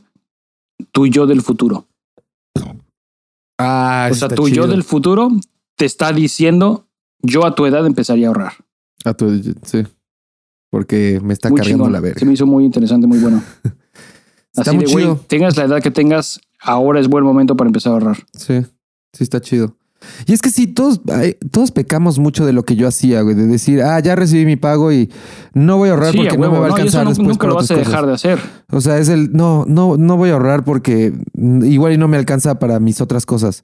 tú 0.92 1.06
y 1.06 1.10
yo 1.10 1.28
del 1.28 1.42
futuro. 1.42 1.88
Ah, 3.60 4.10
o 4.12 4.14
sea, 4.14 4.30
y 4.48 4.52
yo 4.52 4.68
del 4.68 4.84
futuro 4.84 5.32
te 5.76 5.86
está 5.86 6.12
diciendo, 6.12 6.88
yo 7.22 7.46
a 7.46 7.56
tu 7.56 7.66
edad 7.66 7.86
empezaría 7.86 8.28
a 8.28 8.30
ahorrar. 8.30 8.54
A 9.04 9.14
tu 9.14 9.42
sí. 9.64 9.84
Porque 10.70 11.20
me 11.24 11.34
está 11.34 11.52
cargando 11.52 11.90
la 11.90 12.00
verga. 12.00 12.20
Se 12.20 12.26
me 12.26 12.34
hizo 12.34 12.46
muy 12.46 12.66
interesante, 12.66 13.08
muy 13.08 13.20
bueno. 13.20 13.42
Así 14.58 14.78
de, 14.78 14.86
güey, 14.92 15.16
tengas 15.28 15.56
la 15.56 15.64
edad 15.64 15.82
que 15.82 15.92
tengas, 15.92 16.42
ahora 16.60 17.00
es 17.00 17.08
buen 17.08 17.24
momento 17.24 17.56
para 17.56 17.68
empezar 17.68 17.92
a 17.92 17.94
ahorrar. 17.96 18.18
Sí, 18.34 18.66
sí 19.14 19.24
está 19.24 19.40
chido. 19.40 19.77
Y 20.26 20.34
es 20.34 20.42
que 20.42 20.50
sí, 20.50 20.68
todos, 20.68 21.02
todos 21.52 21.72
pecamos 21.72 22.20
mucho 22.20 22.46
de 22.46 22.54
lo 22.54 22.64
que 22.64 22.76
yo 22.76 22.88
hacía, 22.88 23.22
güey, 23.22 23.36
de 23.36 23.48
decir, 23.48 23.82
ah, 23.82 24.00
ya 24.00 24.16
recibí 24.16 24.46
mi 24.46 24.56
pago 24.56 24.92
y 24.92 25.10
no 25.54 25.78
voy 25.78 25.90
a 25.90 25.94
ahorrar 25.94 26.16
porque 26.16 26.38
no 26.38 26.52
me 26.52 26.60
va 26.60 26.68
a 26.68 26.70
alcanzar 26.70 27.04
no, 27.04 27.10
después. 27.10 27.28
Nunca 27.30 27.48
lo 27.48 27.56
vas 27.56 27.72
a 27.72 27.76
dejar 27.76 28.06
de 28.06 28.14
hacer. 28.14 28.40
O 28.72 28.82
sea, 28.82 28.98
es 28.98 29.10
el, 29.10 29.34
no, 29.34 29.66
no, 29.68 29.98
no 29.98 30.18
voy 30.18 30.30
a 30.30 30.34
ahorrar 30.34 30.64
porque 30.64 31.14
igual 31.36 31.94
y 31.94 31.98
no 31.98 32.08
me 32.08 32.18
alcanza 32.18 32.60
para 32.60 32.80
mis 32.80 33.02
otras 33.02 33.26
cosas. 33.26 33.64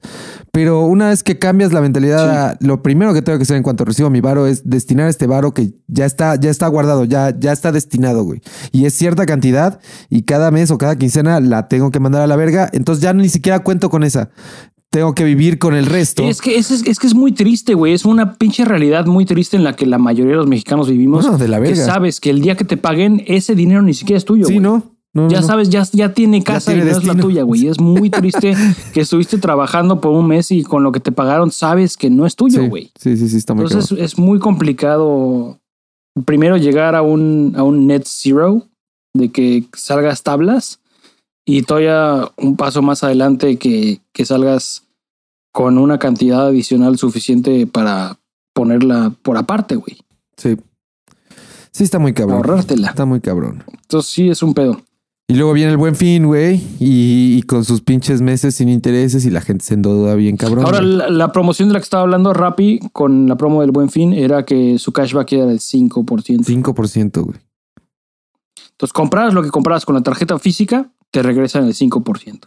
Pero 0.52 0.86
una 0.86 1.08
vez 1.08 1.22
que 1.22 1.38
cambias 1.38 1.72
la 1.72 1.80
mentalidad, 1.80 2.56
lo 2.60 2.82
primero 2.82 3.14
que 3.14 3.22
tengo 3.22 3.38
que 3.38 3.44
hacer 3.44 3.56
en 3.56 3.62
cuanto 3.62 3.84
recibo 3.84 4.10
mi 4.10 4.20
varo 4.20 4.46
es 4.46 4.68
destinar 4.68 5.08
este 5.08 5.26
varo 5.26 5.54
que 5.54 5.74
ya 5.86 6.06
está, 6.06 6.36
ya 6.36 6.50
está 6.50 6.66
guardado, 6.68 7.04
ya, 7.04 7.34
ya 7.38 7.52
está 7.52 7.72
destinado, 7.72 8.24
güey. 8.24 8.40
Y 8.72 8.86
es 8.86 8.94
cierta 8.94 9.26
cantidad 9.26 9.80
y 10.10 10.22
cada 10.22 10.50
mes 10.50 10.70
o 10.70 10.78
cada 10.78 10.96
quincena 10.96 11.40
la 11.40 11.68
tengo 11.68 11.90
que 11.90 12.00
mandar 12.00 12.22
a 12.22 12.26
la 12.26 12.36
verga. 12.36 12.70
Entonces 12.72 13.02
ya 13.02 13.12
ni 13.12 13.28
siquiera 13.28 13.60
cuento 13.60 13.90
con 13.90 14.04
esa 14.04 14.30
tengo 14.94 15.12
que 15.12 15.24
vivir 15.24 15.58
con 15.58 15.74
el 15.74 15.86
resto. 15.86 16.22
Es 16.22 16.40
que 16.40 16.56
es, 16.56 16.70
es, 16.70 16.98
que 17.00 17.06
es 17.08 17.14
muy 17.16 17.32
triste, 17.32 17.74
güey. 17.74 17.94
Es 17.94 18.04
una 18.04 18.34
pinche 18.34 18.64
realidad 18.64 19.06
muy 19.06 19.26
triste 19.26 19.56
en 19.56 19.64
la 19.64 19.74
que 19.74 19.86
la 19.86 19.98
mayoría 19.98 20.30
de 20.30 20.36
los 20.36 20.46
mexicanos 20.46 20.88
vivimos. 20.88 21.26
No, 21.26 21.36
de 21.36 21.48
la 21.48 21.58
verga. 21.58 21.74
Que 21.74 21.80
sabes 21.80 22.20
que 22.20 22.30
el 22.30 22.40
día 22.40 22.56
que 22.56 22.64
te 22.64 22.76
paguen, 22.76 23.24
ese 23.26 23.56
dinero 23.56 23.82
ni 23.82 23.92
siquiera 23.92 24.18
es 24.18 24.24
tuyo. 24.24 24.46
Sí, 24.46 24.60
¿no? 24.60 24.94
ya 25.28 25.42
sabes, 25.42 25.68
ya, 25.68 25.84
ya 25.92 26.12
tiene 26.12 26.42
casa 26.42 26.72
y 26.74 26.78
no 26.78 26.84
es 26.84 27.04
la 27.04 27.16
tuya, 27.16 27.42
güey. 27.42 27.66
Es 27.66 27.80
muy 27.80 28.08
triste 28.08 28.54
que 28.94 29.00
estuviste 29.00 29.38
trabajando 29.38 30.00
por 30.00 30.12
un 30.12 30.28
mes 30.28 30.52
y 30.52 30.62
con 30.62 30.84
lo 30.84 30.92
que 30.92 31.00
te 31.00 31.10
pagaron 31.10 31.50
sabes 31.50 31.96
que 31.96 32.08
no 32.08 32.24
es 32.24 32.36
tuyo, 32.36 32.68
güey. 32.68 32.92
Sí, 32.96 33.16
sí, 33.16 33.28
sí, 33.28 33.36
está 33.36 33.54
muy 33.54 33.64
Entonces 33.64 33.98
es 33.98 34.16
muy 34.16 34.38
complicado 34.38 35.58
primero 36.24 36.56
llegar 36.56 36.94
a 36.94 37.02
un, 37.02 37.54
a 37.56 37.64
un 37.64 37.88
net 37.88 38.04
zero 38.06 38.62
de 39.12 39.30
que 39.30 39.64
salgas 39.74 40.22
tablas 40.22 40.80
y 41.44 41.62
todavía 41.62 42.30
un 42.36 42.56
paso 42.56 42.80
más 42.80 43.02
adelante 43.02 43.56
que, 43.56 44.00
que 44.12 44.24
salgas 44.24 44.83
con 45.54 45.78
una 45.78 46.00
cantidad 46.00 46.48
adicional 46.48 46.98
suficiente 46.98 47.68
para 47.68 48.18
ponerla 48.52 49.14
por 49.22 49.36
aparte, 49.36 49.76
güey. 49.76 49.98
Sí. 50.36 50.56
Sí, 51.70 51.84
está 51.84 52.00
muy 52.00 52.12
cabrón. 52.12 52.38
Ahorrártela. 52.38 52.88
Está 52.88 53.04
muy 53.04 53.20
cabrón. 53.20 53.62
Entonces 53.82 54.10
sí 54.10 54.28
es 54.28 54.42
un 54.42 54.52
pedo. 54.52 54.82
Y 55.28 55.34
luego 55.34 55.52
viene 55.52 55.70
el 55.70 55.76
buen 55.76 55.94
fin, 55.94 56.26
güey, 56.26 56.60
y, 56.80 57.40
con 57.42 57.64
sus 57.64 57.82
pinches 57.82 58.20
meses 58.20 58.56
sin 58.56 58.68
intereses 58.68 59.24
y 59.26 59.30
la 59.30 59.40
gente 59.40 59.64
se 59.64 59.74
endeuda 59.74 60.16
bien 60.16 60.36
cabrón. 60.36 60.64
Ahora, 60.64 60.82
la, 60.82 61.30
promoción 61.30 61.68
de 61.68 61.74
la 61.74 61.78
que 61.78 61.84
estaba 61.84 62.02
hablando 62.02 62.32
Rappi 62.32 62.80
con 62.92 63.28
la 63.28 63.36
promo 63.36 63.60
del 63.60 63.70
buen 63.70 63.90
fin 63.90 64.12
era 64.12 64.44
que 64.44 64.76
su 64.80 64.92
cashback 64.92 65.32
era 65.34 65.46
del 65.46 65.60
5%. 65.60 66.04
5%, 66.04 67.22
güey. 67.22 67.38
Entonces, 68.72 68.92
compras 68.92 69.32
lo 69.32 69.42
que 69.44 69.50
compras 69.50 69.86
con 69.86 69.94
la 69.94 70.02
tarjeta 70.02 70.36
física, 70.40 70.92
te 71.12 71.22
regresan 71.22 71.64
el 71.64 71.74
5%. 71.74 72.40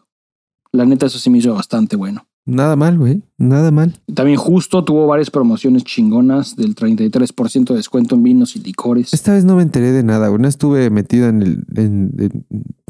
La 0.74 0.84
neta, 0.84 1.06
eso 1.06 1.20
sí 1.20 1.30
me 1.30 1.38
hizo 1.38 1.54
bastante 1.54 1.96
bueno. 1.96 2.28
Nada 2.48 2.78
mal, 2.78 2.98
güey. 2.98 3.24
Nada 3.38 3.72
mal. 3.72 3.94
También 4.14 4.38
justo 4.38 4.86
tuvo 4.86 5.06
varias 5.06 5.30
promociones 5.30 5.84
chingonas 5.84 6.56
del 6.56 6.76
33% 6.76 7.66
de 7.66 7.76
descuento 7.76 8.16
en 8.16 8.24
vinos 8.24 8.56
y 8.56 8.60
licores. 8.60 9.14
Esta 9.14 9.34
vez 9.34 9.44
no 9.44 9.58
me 9.58 9.64
enteré 9.64 9.92
de 9.92 10.02
nada, 10.02 10.30
güey. 10.30 10.42
No 10.42 10.48
estuve 10.48 10.90
metido 10.90 11.28
en 11.28 11.42
el... 11.42 12.32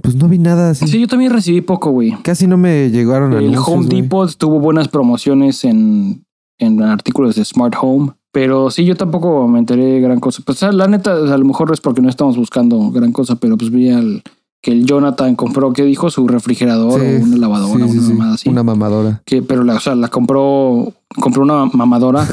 pues 0.04 0.16
no 0.16 0.30
vi 0.30 0.38
nada 0.38 0.70
así. 0.70 0.88
Sí, 0.88 1.00
yo 1.00 1.08
también 1.08 1.34
recibí 1.34 1.62
poco, 1.62 1.90
güey. 1.90 2.12
Casi 2.22 2.46
no 2.46 2.56
me 2.56 2.92
llegaron 2.92 3.34
a 3.34 3.40
El 3.40 3.58
Home 3.58 3.88
Depot 3.88 4.32
tuvo 4.38 4.60
buenas 4.60 4.90
promociones 4.90 5.66
en, 5.66 6.24
en 6.60 6.84
artículos 6.84 7.36
de 7.36 7.44
Smart 7.44 7.74
Home. 7.82 8.14
Pero 8.32 8.70
sí, 8.70 8.86
yo 8.86 8.96
tampoco 8.96 9.48
me 9.48 9.58
enteré 9.58 9.86
de 9.86 10.02
gran 10.02 10.20
cosa. 10.20 10.44
Pues 10.46 10.62
la 10.62 10.88
neta, 10.88 11.14
a 11.14 11.38
lo 11.38 11.46
mejor 11.46 11.74
es 11.74 11.82
porque 11.82 12.04
no 12.04 12.10
estamos 12.10 12.38
buscando 12.38 12.92
gran 12.92 13.12
cosa, 13.12 13.38
pero 13.38 13.58
pues 13.58 13.72
vi 13.72 13.90
al 13.90 14.22
que 14.62 14.72
el 14.72 14.86
Jonathan 14.86 15.36
compró, 15.36 15.74
¿qué 15.74 15.84
dijo? 15.84 16.10
Su 16.10 16.28
refrigerador 16.28 17.02
o 17.02 17.24
una 17.24 17.38
lavadora, 17.38 17.86
una 17.86 18.02
mamada 18.02 18.34
así. 18.34 18.50
Una 18.50 18.64
mamadora. 18.64 19.22
Que, 19.26 19.42
pero 19.42 19.64
la, 19.64 19.76
o 19.76 19.80
sea, 19.80 19.96
la 19.96 20.10
compró, 20.10 20.94
compró 21.22 21.44
una 21.44 21.66
mamadora 21.66 22.28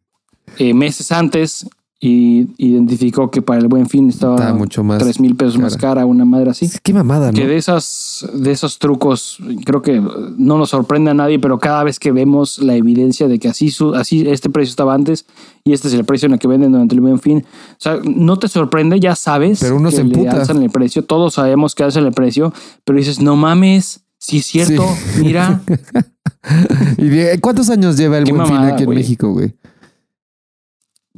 eh, 0.58 0.74
meses 0.74 1.12
antes 1.12 1.68
y 1.98 2.48
identificó 2.58 3.30
que 3.30 3.40
para 3.40 3.58
el 3.58 3.68
buen 3.68 3.88
fin 3.88 4.10
estaba 4.10 4.52
mucho 4.52 4.84
más 4.84 4.98
3 4.98 5.18
mil 5.18 5.34
pesos 5.34 5.58
más 5.58 5.78
cara, 5.78 6.04
una 6.04 6.26
madre 6.26 6.50
así. 6.50 6.70
Qué 6.82 6.92
mamada, 6.92 7.32
¿no? 7.32 7.38
Que 7.38 7.46
de 7.46 7.56
esas, 7.56 8.26
de 8.34 8.52
esos 8.52 8.78
trucos, 8.78 9.38
creo 9.64 9.80
que 9.80 10.02
no 10.36 10.58
nos 10.58 10.70
sorprende 10.70 11.10
a 11.10 11.14
nadie, 11.14 11.38
pero 11.38 11.58
cada 11.58 11.84
vez 11.84 11.98
que 11.98 12.12
vemos 12.12 12.58
la 12.58 12.74
evidencia 12.74 13.28
de 13.28 13.38
que 13.38 13.48
así, 13.48 13.74
así 13.94 14.28
este 14.28 14.50
precio 14.50 14.70
estaba 14.70 14.92
antes 14.92 15.24
y 15.64 15.72
este 15.72 15.88
es 15.88 15.94
el 15.94 16.04
precio 16.04 16.26
en 16.26 16.34
el 16.34 16.38
que 16.38 16.48
venden 16.48 16.72
durante 16.72 16.94
el 16.94 17.00
buen 17.00 17.18
fin, 17.18 17.46
o 17.70 17.76
sea, 17.78 17.98
no 18.04 18.38
te 18.38 18.48
sorprende, 18.48 19.00
ya 19.00 19.16
sabes 19.16 19.60
pero 19.60 19.76
uno 19.76 19.88
que 19.88 19.96
se 19.96 20.04
le 20.04 20.28
alzan 20.28 20.62
el 20.62 20.70
precio, 20.70 21.02
todos 21.02 21.34
sabemos 21.34 21.74
que 21.74 21.82
alzan 21.82 22.04
el 22.04 22.12
precio, 22.12 22.52
pero 22.84 22.98
dices, 22.98 23.20
no 23.20 23.36
mames, 23.36 24.04
si 24.18 24.38
es 24.38 24.46
cierto, 24.46 24.84
mira. 25.18 25.62
¿Y 26.98 27.38
cuántos 27.38 27.70
años 27.70 27.96
lleva 27.96 28.18
el 28.18 28.24
buen 28.24 28.46
fin 28.46 28.56
aquí 28.56 28.84
en 28.84 28.90
México, 28.90 29.32
güey? 29.32 29.54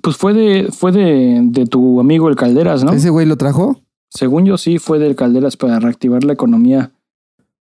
Pues 0.03 0.17
fue 0.17 0.33
de, 0.33 0.69
fue 0.73 0.93
de, 0.93 1.41
de 1.43 1.67
tu 1.67 2.01
amigo 2.01 2.29
el 2.29 2.37
Calderas, 2.37 2.85
¿no? 2.85 2.93
¿Ese 2.93 3.11
güey 3.11 3.27
lo 3.27 3.37
trajo? 3.37 3.83
Según 4.11 4.45
yo 4.47 4.57
sí, 4.59 4.79
fue 4.79 4.99
del 4.99 5.17
Calderas 5.17 5.57
para 5.57 5.79
reactivar 5.81 6.25
la 6.25 6.33
economía. 6.33 6.93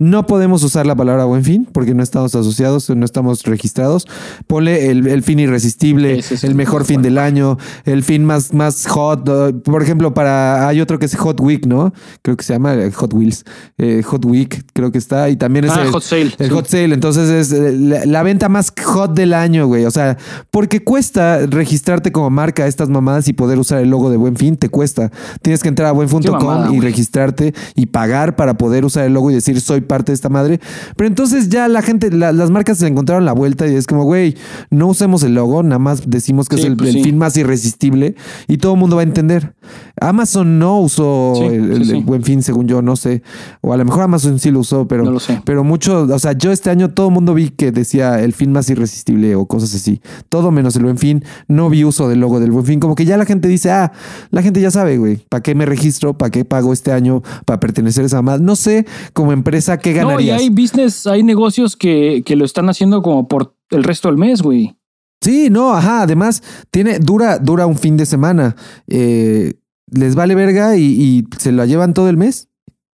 no 0.00 0.26
podemos 0.26 0.64
usar 0.64 0.86
la 0.86 0.96
palabra 0.96 1.26
buen 1.26 1.44
fin 1.44 1.68
porque 1.70 1.94
no 1.94 2.02
estamos 2.02 2.34
asociados, 2.34 2.88
no 2.88 3.04
estamos 3.04 3.42
registrados. 3.42 4.08
Ponle 4.46 4.90
el, 4.90 5.22
fin 5.22 5.38
irresistible, 5.38 6.24
el 6.42 6.54
mejor 6.54 6.86
fin 6.86 7.02
del 7.02 7.18
año, 7.18 7.58
el 7.84 8.02
fin 8.02 8.24
más, 8.24 8.54
más 8.54 8.86
hot. 8.86 9.62
Por 9.62 9.82
ejemplo, 9.82 10.14
para 10.14 10.66
hay 10.66 10.80
otro 10.80 10.98
que 10.98 11.04
es 11.04 11.14
Hot 11.16 11.38
Week, 11.40 11.66
¿no? 11.66 11.92
Creo 12.22 12.34
que 12.34 12.42
se 12.42 12.54
llama 12.54 12.76
Hot 12.94 13.12
Wheels. 13.12 13.44
Eh, 13.76 14.02
hot 14.02 14.24
Week, 14.24 14.64
creo 14.72 14.90
que 14.90 14.96
está. 14.96 15.28
Y 15.28 15.36
también 15.36 15.66
es 15.66 15.72
ah, 15.72 15.82
el 15.82 15.90
Hot 15.90 16.02
Sale. 16.02 16.32
El 16.38 16.50
Hot 16.50 16.66
Sale. 16.66 16.94
Entonces 16.94 17.28
es 17.28 17.52
eh, 17.52 18.06
la, 18.06 18.22
venta 18.22 18.48
más 18.48 18.72
hot 18.82 19.12
del 19.12 19.34
año, 19.34 19.66
güey. 19.66 19.84
O 19.84 19.90
sea, 19.90 20.16
porque 20.50 20.82
cuesta 20.82 21.44
registrarte 21.46 22.10
como 22.10 22.30
marca 22.30 22.66
estas 22.66 22.88
mamadas 22.88 23.28
y 23.28 23.34
poder 23.34 23.58
usar 23.58 23.82
el 23.82 23.90
logo 23.90 24.10
de 24.10 24.16
Buen 24.16 24.36
Fin, 24.36 24.56
te 24.56 24.70
cuesta. 24.70 25.10
Tienes 25.42 25.62
que 25.62 25.68
entrar 25.68 25.88
a 25.88 25.92
buenfin.com 25.92 26.74
y 26.74 26.80
registrarte 26.80 27.52
y 27.74 27.84
pagar 27.84 28.34
para 28.34 28.54
poder 28.54 28.86
usar 28.86 29.04
el 29.04 29.12
logo 29.12 29.30
y 29.30 29.34
decir 29.34 29.60
soy 29.60 29.82
parte 29.90 30.12
de 30.12 30.14
esta 30.14 30.28
madre. 30.28 30.60
Pero 30.94 31.08
entonces 31.08 31.48
ya 31.48 31.66
la 31.66 31.82
gente, 31.82 32.12
las 32.12 32.50
marcas 32.50 32.78
se 32.78 32.86
encontraron 32.86 33.24
la 33.24 33.32
vuelta 33.32 33.66
y 33.66 33.74
es 33.74 33.88
como, 33.88 34.04
güey, 34.04 34.36
no 34.70 34.86
usemos 34.86 35.24
el 35.24 35.34
logo, 35.34 35.64
nada 35.64 35.80
más 35.80 36.08
decimos 36.08 36.48
que 36.48 36.54
es 36.54 36.64
el, 36.64 36.76
pues 36.76 36.92
fin 36.92 37.18
más 37.18 37.36
irresistible 37.36 38.14
y 38.46 38.58
todo 38.58 38.74
el 38.74 38.78
mundo 38.78 38.94
va 38.94 39.02
a 39.02 39.04
entender. 39.04 39.54
Amazon 40.00 40.60
no 40.60 40.80
usó 40.80 41.50
el, 41.50 42.04
buen 42.04 42.22
fin, 42.22 42.44
según 42.44 42.68
yo, 42.68 42.82
no 42.82 42.94
sé. 42.94 43.22
O 43.62 43.72
a 43.72 43.76
lo 43.76 43.84
mejor 43.84 44.02
Amazon 44.04 44.38
sí 44.38 44.52
lo 44.52 44.60
usó, 44.60 44.86
pero, 44.86 45.04
no 45.04 45.18
sé. 45.18 45.42
pero 45.44 45.64
mucho, 45.64 46.02
o 46.02 46.18
sea, 46.20 46.32
yo 46.32 46.52
este 46.52 46.70
año 46.70 46.90
todo 46.90 47.08
el 47.08 47.14
mundo 47.14 47.34
vi 47.34 47.50
que 47.50 47.72
decía 47.72 48.20
el 48.20 48.32
fin 48.32 48.52
más 48.52 48.70
irresistible 48.70 49.34
o 49.34 49.46
cosas 49.46 49.74
así. 49.74 50.00
Todo 50.28 50.52
menos 50.52 50.76
el 50.76 50.84
buen 50.84 50.98
fin. 50.98 51.24
No 51.48 51.68
vi 51.68 51.84
uso 51.84 52.08
del 52.08 52.20
logo 52.20 52.38
del 52.38 52.52
buen 52.52 52.64
fin. 52.64 52.78
Como 52.78 52.94
que 52.94 53.04
ya 53.04 53.16
la 53.16 53.24
gente 53.26 53.48
dice, 53.48 53.72
ah, 53.72 53.92
la 54.30 54.42
gente 54.42 54.60
ya 54.60 54.70
sabe, 54.70 54.98
güey, 54.98 55.26
¿para 55.28 55.42
qué 55.42 55.56
me 55.56 55.66
registro? 55.66 56.16
¿Para 56.16 56.30
qué 56.30 56.44
pago 56.44 56.72
este 56.72 56.92
año 56.92 57.22
para 57.44 57.58
pertenecer 57.58 58.04
a 58.04 58.06
esa 58.06 58.22
más? 58.22 58.40
No 58.40 58.54
sé, 58.56 58.86
como 59.12 59.32
empresa, 59.32 59.78
No, 60.02 60.20
y 60.20 60.30
hay 60.30 60.48
business, 60.50 61.06
hay 61.06 61.22
negocios 61.22 61.76
que, 61.76 62.22
que 62.24 62.36
lo 62.36 62.44
están 62.44 62.68
haciendo 62.68 63.02
como 63.02 63.28
por 63.28 63.54
el 63.70 63.84
resto 63.84 64.08
del 64.08 64.18
mes, 64.18 64.42
güey. 64.42 64.76
Sí, 65.20 65.48
no, 65.50 65.74
ajá. 65.74 66.02
Además, 66.02 66.42
tiene, 66.70 66.98
dura, 66.98 67.38
dura 67.38 67.66
un 67.66 67.78
fin 67.78 67.96
de 67.96 68.06
semana. 68.06 68.56
Eh, 68.88 69.54
les 69.90 70.14
vale 70.14 70.34
verga 70.34 70.76
y, 70.76 71.26
se 71.38 71.52
la 71.52 71.66
llevan 71.66 71.94
todo 71.94 72.08
el 72.08 72.16
mes. 72.16 72.48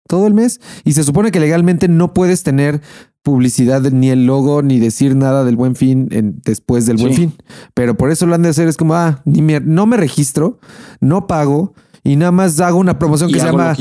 Todo 0.08 0.26
el 0.26 0.34
mes. 0.34 0.60
Y 0.84 0.92
se 0.92 1.04
supone 1.04 1.30
que 1.30 1.40
legalmente 1.40 1.88
no 1.88 2.14
puedes 2.14 2.42
tener 2.42 2.80
publicidad 3.22 3.82
ni 3.90 4.10
el 4.10 4.24
logo 4.24 4.62
ni 4.62 4.78
decir 4.78 5.16
nada 5.16 5.44
del 5.44 5.56
buen 5.56 5.74
fin 5.74 6.08
en, 6.12 6.40
después 6.44 6.86
del 6.86 6.96
buen 6.96 7.12
fin. 7.12 7.32
Pero 7.74 7.96
por 7.96 8.10
eso 8.10 8.26
lo 8.26 8.34
han 8.34 8.42
de 8.42 8.50
hacer. 8.50 8.68
Es 8.68 8.76
como, 8.76 8.94
ah, 8.94 9.22
ni 9.24 9.40
no 9.40 9.86
me 9.86 9.96
registro, 9.96 10.58
no 11.00 11.26
pago 11.26 11.74
y 12.06 12.16
nada 12.16 12.30
más 12.30 12.60
hago 12.60 12.78
una 12.78 12.98
promoción 12.98 13.32
que 13.32 13.40
se 13.40 13.46
llama 13.46 13.74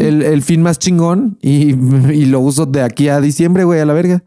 el, 0.00 0.42
fin 0.42 0.60
más 0.60 0.78
chingón 0.78 1.38
y, 1.40 1.74
y, 2.12 2.26
lo 2.26 2.40
uso 2.40 2.66
de 2.66 2.82
aquí 2.82 3.08
a 3.08 3.20
diciembre, 3.20 3.64
güey, 3.64 3.80
a 3.80 3.86
la 3.86 3.94
verga. 3.94 4.22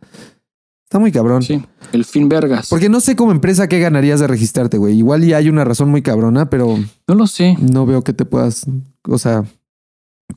Está 0.86 1.00
muy 1.00 1.12
cabrón. 1.12 1.42
Sí, 1.44 1.62
el 1.92 2.04
fin 2.04 2.30
vergas. 2.30 2.70
Porque 2.70 2.90
no 2.90 3.00
sé 3.00 3.16
como 3.16 3.32
empresa 3.32 3.68
qué 3.68 3.80
ganarías 3.80 4.20
de 4.20 4.28
registrarte, 4.28 4.78
güey. 4.78 4.98
Igual 4.98 5.24
ya 5.24 5.38
hay 5.38 5.50
una 5.50 5.64
razón 5.64 5.90
muy 5.90 6.02
cabrona, 6.02 6.50
pero... 6.50 6.78
No 7.08 7.16
lo 7.16 7.28
sé. 7.28 7.56
No 7.60 7.86
veo 7.86 8.04
que 8.04 8.14
te 8.14 8.26
puedas, 8.26 8.66
o 9.08 9.18
sea... 9.18 9.44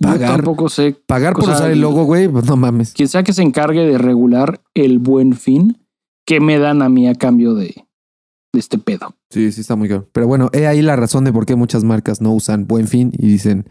Pagar, 0.01 0.37
tampoco 0.37 0.69
sé. 0.69 0.95
Pagar 1.07 1.35
por 1.35 1.45
usar 1.45 1.71
el 1.71 1.81
logo, 1.81 2.05
güey, 2.05 2.29
pues 2.29 2.45
no 2.45 2.57
mames. 2.57 2.93
Quien 2.93 3.09
sea 3.09 3.23
que 3.23 3.33
se 3.33 3.43
encargue 3.43 3.87
de 3.87 3.97
regular 3.97 4.61
el 4.75 4.99
buen 4.99 5.33
fin, 5.35 5.79
¿qué 6.27 6.41
me 6.41 6.59
dan 6.59 6.83
a 6.83 6.91
mí 6.91 7.09
a 7.09 7.15
cambio 7.15 7.55
de, 7.55 7.86
este 8.61 8.79
pedo? 8.79 9.15
Sí, 9.31 9.53
sí 9.53 9.61
está 9.61 9.77
muy 9.77 9.89
cabrón. 9.89 10.09
Pero 10.13 10.27
bueno, 10.27 10.51
he 10.53 10.67
ahí 10.67 10.83
la 10.83 10.97
razón 10.97 11.25
de 11.25 11.33
por 11.33 11.47
qué 11.47 11.57
muchas 11.57 11.85
marcas 11.85 12.21
no 12.21 12.33
usan 12.33 12.67
buen 12.67 12.89
fin 12.89 13.13
y 13.17 13.29
dicen 13.29 13.69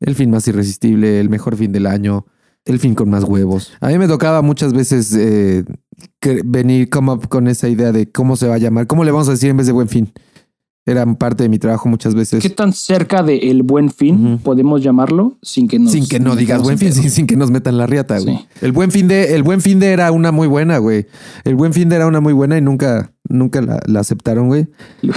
el 0.00 0.14
fin 0.14 0.30
más 0.30 0.46
irresistible, 0.48 1.20
el 1.20 1.28
mejor 1.28 1.56
fin 1.56 1.72
del 1.72 1.86
año, 1.86 2.26
el 2.64 2.78
fin 2.78 2.94
con 2.94 3.10
más 3.10 3.24
huevos. 3.24 3.72
A 3.80 3.88
mí 3.88 3.98
me 3.98 4.08
tocaba 4.08 4.42
muchas 4.42 4.72
veces 4.72 5.14
eh, 5.14 5.64
venir 6.44 6.90
como 6.90 7.20
con 7.20 7.48
esa 7.48 7.68
idea 7.68 7.92
de 7.92 8.10
cómo 8.10 8.36
se 8.36 8.48
va 8.48 8.54
a 8.54 8.58
llamar, 8.58 8.86
cómo 8.86 9.04
le 9.04 9.10
vamos 9.10 9.28
a 9.28 9.32
decir 9.32 9.50
en 9.50 9.56
vez 9.56 9.66
de 9.66 9.72
buen 9.72 9.88
fin. 9.88 10.12
Era 10.84 11.06
parte 11.14 11.44
de 11.44 11.48
mi 11.48 11.60
trabajo 11.60 11.88
muchas 11.88 12.16
veces. 12.16 12.42
¿Qué 12.42 12.50
tan 12.50 12.72
cerca 12.72 13.22
de 13.22 13.36
el 13.50 13.62
buen 13.62 13.88
fin 13.88 14.40
podemos 14.42 14.82
llamarlo 14.82 15.38
sin 15.40 15.68
que 15.68 15.78
nos 15.78 15.92
sin 15.92 16.08
que 16.08 16.18
no 16.18 16.34
digas 16.34 16.60
buen 16.60 16.76
fin, 16.76 16.92
sin, 16.92 17.28
que 17.28 17.36
nos 17.36 17.52
metan 17.52 17.78
la 17.78 17.86
riata, 17.86 18.18
güey? 18.18 18.40
El 18.60 18.72
buen 18.72 18.90
fin 18.90 19.06
de 19.06 19.36
el 19.36 19.44
buen 19.44 19.60
fin 19.60 19.78
de 19.78 19.92
era 19.92 20.10
una 20.10 20.32
muy 20.32 20.48
buena, 20.48 20.78
güey. 20.78 21.06
El 21.44 21.54
buen 21.54 21.72
fin 21.72 21.88
de 21.88 21.96
era 21.96 22.08
una 22.08 22.20
muy 22.20 22.32
buena 22.32 22.58
y 22.58 22.62
nunca 22.62 23.12
nunca 23.28 23.62
la, 23.62 24.00
aceptaron, 24.00 24.48
güey. 24.48 24.66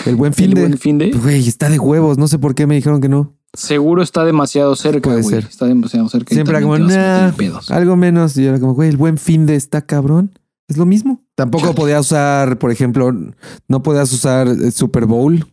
El 0.06 0.15
buen 0.15 0.34
fin 0.34 0.54
de 0.54 0.62
buen 0.62 0.78
fin 0.78 0.99
de 0.99 1.12
güey, 1.12 1.47
está 1.47 1.67
de 1.67 1.80
huevos, 1.80 2.19
no 2.19 2.28
sé 2.28 2.38
por 2.38 2.54
qué 2.54 2.67
me 2.67 2.75
dijeron 2.75 3.01
que 3.01 3.10
no. 3.10 3.34
Seguro 3.56 4.04
está 4.04 4.23
demasiado 4.23 4.75
cerca, 4.75 5.10
Puede 5.10 5.23
Ser. 5.23 5.45
Está 5.45 5.65
demasiado 5.65 6.08
cerca. 6.10 6.36
Siempre 6.36 6.62
como, 6.62 6.75
algo 6.75 7.95
menos. 7.95 8.38
Y 8.38 8.45
era 8.45 8.60
como, 8.60 8.73
güey, 8.73 8.89
el 8.89 8.97
buen 8.97 9.17
fin 9.17 9.45
de 9.45 9.56
está 9.56 9.82
cabrón. 9.82 10.38
Es 10.67 10.78
lo 10.78 10.86
mismo. 10.86 11.23
Tampoco 11.36 11.73
podías 11.73 12.01
usar, 12.01 12.60
por 12.60 12.71
ejemplo, 12.71 13.13
no 13.67 13.82
podías 13.82 14.12
usar 14.12 14.49
Super 14.71 15.06
Bowl 15.06 15.45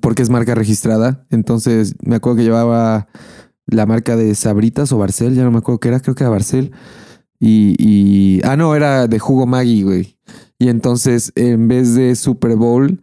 porque 0.00 0.22
es 0.22 0.30
marca 0.30 0.54
registrada. 0.54 1.26
Entonces 1.30 1.94
me 2.02 2.16
acuerdo 2.16 2.38
que 2.38 2.44
llevaba 2.44 3.08
la 3.66 3.86
marca 3.86 4.16
de 4.16 4.34
Sabritas 4.34 4.92
o 4.92 4.98
Barcel, 4.98 5.34
ya 5.34 5.44
no 5.44 5.50
me 5.50 5.58
acuerdo 5.58 5.80
qué 5.80 5.88
era, 5.88 6.00
creo 6.00 6.14
que 6.14 6.24
era 6.24 6.30
Barcel. 6.30 6.72
Y, 7.40 7.76
y, 7.78 8.40
ah, 8.44 8.56
no, 8.56 8.74
era 8.74 9.06
de 9.06 9.18
jugo 9.18 9.46
Maggi, 9.46 9.82
güey. 9.82 10.16
Y 10.58 10.68
entonces 10.68 11.32
en 11.36 11.68
vez 11.68 11.94
de 11.94 12.16
Super 12.16 12.56
Bowl, 12.56 13.00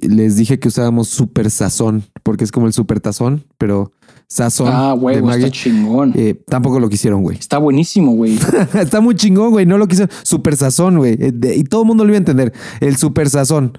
les 0.00 0.36
dije 0.36 0.58
que 0.58 0.68
usábamos 0.68 1.08
Super 1.08 1.50
Sazón, 1.50 2.04
porque 2.22 2.44
es 2.44 2.52
como 2.52 2.66
el 2.66 2.72
Super 2.72 3.00
Tazón, 3.00 3.44
pero 3.58 3.92
Sazón. 4.28 4.68
Ah, 4.72 4.92
güey, 4.92 5.18
está 5.18 5.50
chingón. 5.50 6.12
Eh, 6.16 6.40
tampoco 6.46 6.78
lo 6.78 6.88
quisieron, 6.88 7.22
güey. 7.22 7.36
Está 7.36 7.58
buenísimo, 7.58 8.12
güey. 8.12 8.38
está 8.74 9.00
muy 9.00 9.16
chingón, 9.16 9.50
güey. 9.50 9.66
No 9.66 9.76
lo 9.76 9.88
quisieron. 9.88 10.14
Super 10.22 10.56
Sazón, 10.56 10.98
güey. 10.98 11.18
Eh, 11.20 11.54
y 11.56 11.64
todo 11.64 11.82
el 11.82 11.88
mundo 11.88 12.04
lo 12.04 12.10
iba 12.10 12.16
a 12.16 12.18
entender. 12.18 12.52
El 12.80 12.96
Super 12.96 13.28
Sazón. 13.28 13.76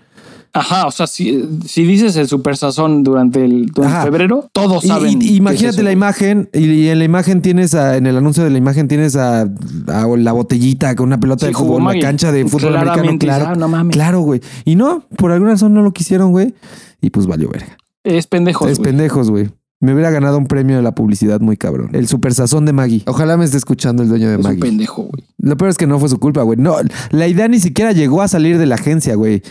Ajá, 0.53 0.87
o 0.87 0.91
sea, 0.91 1.07
si, 1.07 1.47
si 1.65 1.83
dices 1.83 2.15
el 2.17 2.27
super 2.27 2.57
sazón 2.57 3.03
durante 3.03 3.45
el 3.45 3.71
febrero, 4.03 4.49
todos 4.51 4.83
saben. 4.83 5.21
imagínate 5.21 5.81
la 5.83 5.91
imagen, 5.91 6.49
y, 6.53 6.87
en 6.87 6.99
la 6.99 7.05
imagen 7.05 7.41
tienes 7.41 7.73
a, 7.73 7.97
en 7.97 8.05
el 8.05 8.17
anuncio 8.17 8.43
de 8.43 8.49
la 8.49 8.57
imagen 8.57 8.87
tienes 8.87 9.15
a, 9.15 9.49
la 9.87 10.31
botellita 10.33 10.95
con 10.95 11.07
una 11.07 11.19
pelota 11.19 11.45
de 11.45 11.53
fútbol, 11.53 11.83
la 11.83 11.99
cancha 11.99 12.31
de 12.31 12.45
fútbol 12.45 12.75
americano. 12.75 13.17
Claro, 13.19 13.45
ah, 13.49 13.55
no 13.55 13.67
mames. 13.67 13.95
Claro, 13.95 14.21
güey. 14.21 14.41
Y 14.65 14.75
no, 14.75 15.05
por 15.17 15.31
alguna 15.31 15.51
razón 15.51 15.73
no 15.73 15.81
lo 15.81 15.93
quisieron, 15.93 16.31
güey. 16.31 16.53
Y 17.01 17.09
pues 17.09 17.27
valió 17.27 17.49
verga. 17.49 17.77
Es 18.03 18.27
pendejos. 18.27 18.69
Es 18.69 18.79
pendejos, 18.79 19.29
güey. 19.29 19.49
Me 19.81 19.93
hubiera 19.93 20.11
ganado 20.11 20.37
un 20.37 20.45
premio 20.45 20.75
de 20.75 20.83
la 20.83 20.93
publicidad 20.93 21.39
muy 21.39 21.57
cabrón. 21.57 21.89
El 21.93 22.07
super 22.07 22.33
sazón 22.35 22.65
de 22.67 22.73
Maggie. 22.73 23.01
Ojalá 23.07 23.35
me 23.35 23.45
esté 23.45 23.57
escuchando 23.57 24.03
el 24.03 24.09
dueño 24.09 24.29
de 24.29 24.37
Maggie. 24.37 24.59
Es 24.59 24.63
un 24.63 24.69
pendejo, 24.69 25.03
güey. 25.03 25.23
Lo 25.39 25.57
peor 25.57 25.71
es 25.71 25.77
que 25.77 25.87
no 25.87 25.97
fue 25.97 26.07
su 26.07 26.19
culpa, 26.19 26.43
güey. 26.43 26.59
No, 26.59 26.75
la 27.09 27.27
idea 27.27 27.47
ni 27.47 27.59
siquiera 27.59 27.91
llegó 27.91 28.21
a 28.21 28.27
salir 28.27 28.59
de 28.59 28.67
la 28.67 28.75
agencia, 28.75 29.15
güey. 29.15 29.41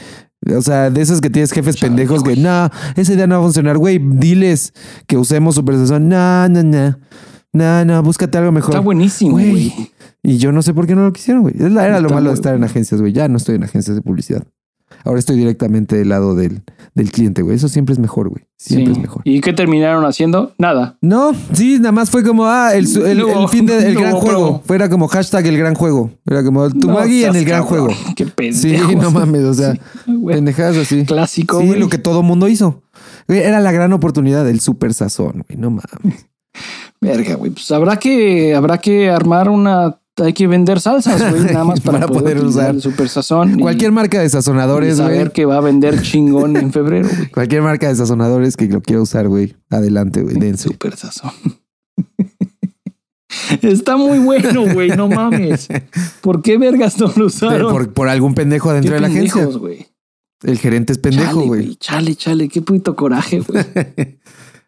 O 0.57 0.63
sea, 0.63 0.91
de 0.91 1.03
esos 1.03 1.21
que 1.21 1.29
tienes 1.29 1.53
jefes 1.53 1.77
pendejos 1.77 2.23
que, 2.23 2.35
no, 2.37 2.71
esa 2.97 3.13
idea 3.13 3.27
no 3.27 3.37
va 3.37 3.41
a 3.41 3.45
funcionar, 3.45 3.77
güey. 3.77 3.99
Diles 3.99 4.73
que 5.07 5.17
usemos 5.17 5.55
super 5.55 5.77
sazón. 5.77 6.09
No, 6.09 6.49
no, 6.49 6.63
no. 6.63 6.99
No, 7.53 7.85
no, 7.85 8.03
búscate 8.03 8.39
algo 8.39 8.53
mejor. 8.53 8.71
Está 8.71 8.81
buenísimo, 8.81 9.33
güey. 9.33 9.91
Y 10.23 10.39
yo 10.39 10.53
no 10.53 10.63
sé 10.63 10.73
por 10.73 10.87
qué 10.87 10.95
no 10.95 11.05
lo 11.05 11.13
quisieron, 11.13 11.43
güey. 11.43 11.55
Era 11.59 12.01
lo 12.01 12.11
malo 12.11 12.31
de 12.31 12.35
estar 12.35 12.55
en 12.55 12.65
agencias, 12.65 13.01
güey. 13.01 13.13
Ya 13.13 13.29
no 13.29 13.37
estoy 13.37 13.57
en 13.57 13.65
agencias 13.65 13.97
de 13.97 14.03
publicidad. 14.03 14.45
Ahora 15.05 15.19
estoy 15.19 15.37
directamente 15.37 15.97
del 15.97 16.11
lado 16.11 16.35
del, 16.35 16.63
del 16.95 17.11
cliente, 17.11 17.43
güey. 17.43 17.57
Eso 17.57 17.69
siempre 17.69 17.93
es 17.93 17.99
mejor, 17.99 18.29
güey. 18.29 18.45
Siempre 18.57 18.93
es 18.93 18.99
mejor. 18.99 19.23
¿Y 19.25 19.41
qué 19.41 19.53
terminaron 19.53 20.05
haciendo? 20.05 20.55
Nada. 20.59 20.99
No, 21.01 21.33
sí, 21.53 21.79
nada 21.79 21.93
más 21.93 22.11
fue 22.11 22.23
como, 22.23 22.45
ah, 22.45 22.75
el, 22.75 22.87
fin 23.51 23.67
del 23.67 23.95
gran 23.95 24.15
juego. 24.15 24.63
Fuera 24.65 24.89
como 24.89 25.09
hashtag 25.09 25.47
el 25.47 25.57
gran 25.59 25.75
juego. 25.75 26.11
Era 26.27 26.45
como 26.45 26.69
tu 26.71 26.89
no, 26.89 27.03
en 27.03 27.37
el 27.37 27.45
gran 27.45 27.63
juego. 27.63 27.89
Qué 28.17 28.27
pendejo. 28.27 28.89
Sí, 28.89 28.97
no 29.01 29.11
mames, 29.11 29.45
o 29.45 29.55
sea, 29.55 29.75
pendejadas 30.27 30.77
así. 30.77 31.05
Clásico, 31.05 31.61
Sí, 31.61 31.75
lo 31.77 31.89
que 31.89 31.99
todo 31.99 32.23
mundo 32.23 32.49
hizo. 32.49 32.83
Era 33.29 33.61
la 33.61 33.73
gran 33.73 33.93
oportunidad 33.93 34.45
del 34.45 34.61
super 34.61 34.93
sazón, 34.93 35.45
güey. 35.49 35.59
No 35.59 35.71
mames. 35.71 36.27
Verga, 37.01 37.37
güey. 37.37 37.53
Pues 37.53 37.71
habrá 37.71 37.97
que, 37.97 38.55
habrá 38.55 38.79
que 38.79 39.09
armar 39.09 39.49
una 39.49 40.01
hay 40.21 40.33
que 40.33 40.47
vender 40.47 40.81
salsas, 40.81 41.31
güey, 41.31 41.45
nada 41.53 41.65
más 41.65 41.81
para, 41.81 42.07
poder, 42.07 42.45
usar 42.45 42.75
el 42.75 42.83
super 42.83 43.09
sazón. 43.09 43.59
Cualquier 43.59 43.93
marca 43.93 44.21
de 44.21 44.29
sazonadores, 44.29 45.01
güey. 45.01 45.09
Saber 45.09 45.33
que 45.33 45.47
va 45.47 45.57
a 45.57 45.61
vender 45.61 46.01
chingón 46.03 46.57
en 46.57 46.73
febrero, 46.73 47.09
güey. 47.09 47.31
Cualquier 47.31 47.63
marca 47.63 47.89
de 47.89 47.97
sazonadores 47.97 48.57
que 48.57 48.67
lo 48.67 48.81
quiera 48.81 49.03
usar, 49.03 49.29
güey. 49.29 49.57
Adelante, 49.71 50.23
güey, 50.23 50.37
dense. 50.37 50.69
Super 50.69 50.97
sazón. 50.97 51.33
Está 53.63 53.97
muy 53.97 54.19
bueno, 54.19 54.73
güey, 54.73 54.91
no 54.91 55.09
mames. 55.09 55.69
¿Por 56.21 56.43
qué 56.43 56.59
vergas 56.59 56.99
no 56.99 57.13
lo 57.17 57.27
usaron? 57.27 57.93
Por, 57.93 58.09
algún 58.09 58.35
pendejo 58.35 58.71
adentro 58.71 58.95
de 58.95 59.01
la 59.01 59.09
agencia. 59.09 59.45
güey. 59.47 59.89
El 60.43 60.59
gerente 60.59 60.93
es 60.93 60.99
pendejo, 60.99 61.43
güey. 61.43 61.77
Chale, 61.77 62.15
chale, 62.15 62.49
qué 62.49 62.63
puto 62.63 62.97
coraje, 62.97 63.41
güey. 63.41 63.65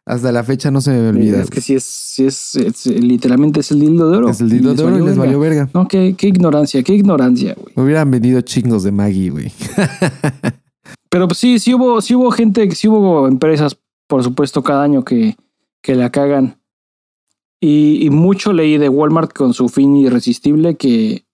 Hasta 0.04 0.32
la 0.32 0.42
fecha 0.42 0.70
no 0.70 0.80
se 0.80 0.90
me 0.90 1.08
olvida. 1.08 1.40
Es 1.40 1.50
que 1.50 1.60
si 1.60 1.74
es, 1.74 1.84
si 1.84 2.24
es, 2.24 2.86
literalmente 2.86 3.60
es 3.60 3.70
el 3.70 3.80
dildo 3.80 4.10
de 4.10 4.16
oro. 4.18 4.28
Es 4.30 4.40
el 4.40 4.50
dildo 4.50 4.74
de 4.74 4.82
oro 4.82 4.98
y 4.98 5.06
les 5.06 5.16
valió 5.16 5.38
verga. 5.38 5.68
No, 5.72 5.86
qué, 5.86 6.14
qué 6.18 6.26
ignorancia, 6.26 6.82
qué 6.82 6.94
ignorancia, 6.94 7.54
güey. 7.54 7.72
Me 7.76 7.84
hubieran 7.84 8.10
vendido 8.10 8.40
chingos 8.40 8.82
de 8.82 8.90
Maggie, 8.90 9.30
güey. 9.30 9.52
Pero 11.08 11.28
pues 11.28 11.38
sí, 11.38 11.58
sí 11.60 11.72
hubo, 11.74 12.00
sí 12.00 12.16
hubo 12.16 12.32
gente, 12.32 12.68
sí 12.72 12.88
hubo 12.88 13.28
empresas, 13.28 13.78
por 14.08 14.24
supuesto, 14.24 14.62
cada 14.62 14.82
año 14.82 15.04
que, 15.04 15.36
que 15.82 15.94
la 15.94 16.10
cagan. 16.10 16.58
Y, 17.60 18.04
y 18.04 18.10
mucho 18.10 18.52
leí 18.52 18.78
de 18.78 18.88
Walmart 18.88 19.32
con 19.32 19.54
su 19.54 19.68
fin 19.68 19.94
irresistible 19.94 20.74
que, 20.74 21.26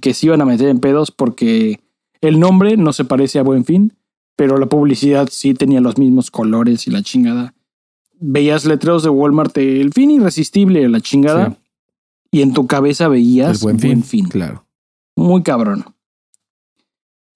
que 0.00 0.14
se 0.14 0.26
iban 0.26 0.40
a 0.40 0.46
meter 0.46 0.68
en 0.68 0.80
pedos 0.80 1.10
porque 1.10 1.80
el 2.22 2.40
nombre 2.40 2.78
no 2.78 2.94
se 2.94 3.04
parece 3.04 3.38
a 3.38 3.42
Buen 3.42 3.66
Fin, 3.66 3.92
pero 4.36 4.56
la 4.56 4.66
publicidad 4.66 5.28
sí 5.30 5.52
tenía 5.52 5.82
los 5.82 5.98
mismos 5.98 6.30
colores 6.30 6.86
y 6.86 6.90
la 6.90 7.02
chingada 7.02 7.55
veías 8.18 8.64
letreros 8.64 9.02
de 9.02 9.10
Walmart, 9.10 9.56
el 9.58 9.92
fin 9.92 10.10
irresistible, 10.10 10.88
la 10.88 11.00
chingada, 11.00 11.56
y 12.30 12.42
en 12.42 12.52
tu 12.52 12.66
cabeza 12.66 13.08
veías 13.08 13.62
el 13.62 13.76
buen, 13.78 14.02
fin, 14.02 14.28
Claro. 14.28 14.66
Muy 15.16 15.42
cabrón. 15.42 15.84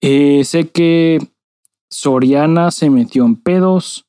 Eh, 0.01 0.43
sé 0.45 0.69
que 0.69 1.19
Soriana 1.89 2.71
se 2.71 2.89
metió 2.89 3.25
en 3.25 3.35
pedos, 3.35 4.07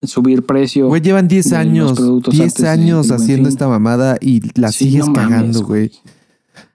en 0.00 0.08
subir 0.08 0.44
precio. 0.44 0.88
Güey, 0.88 1.00
llevan 1.00 1.28
10 1.28 1.52
años, 1.52 2.22
10 2.28 2.64
años 2.64 3.10
haciendo 3.10 3.48
esta 3.48 3.68
mamada 3.68 4.18
y 4.20 4.40
la 4.58 4.72
sigues 4.72 5.08
cagando, 5.10 5.62
güey. 5.62 5.90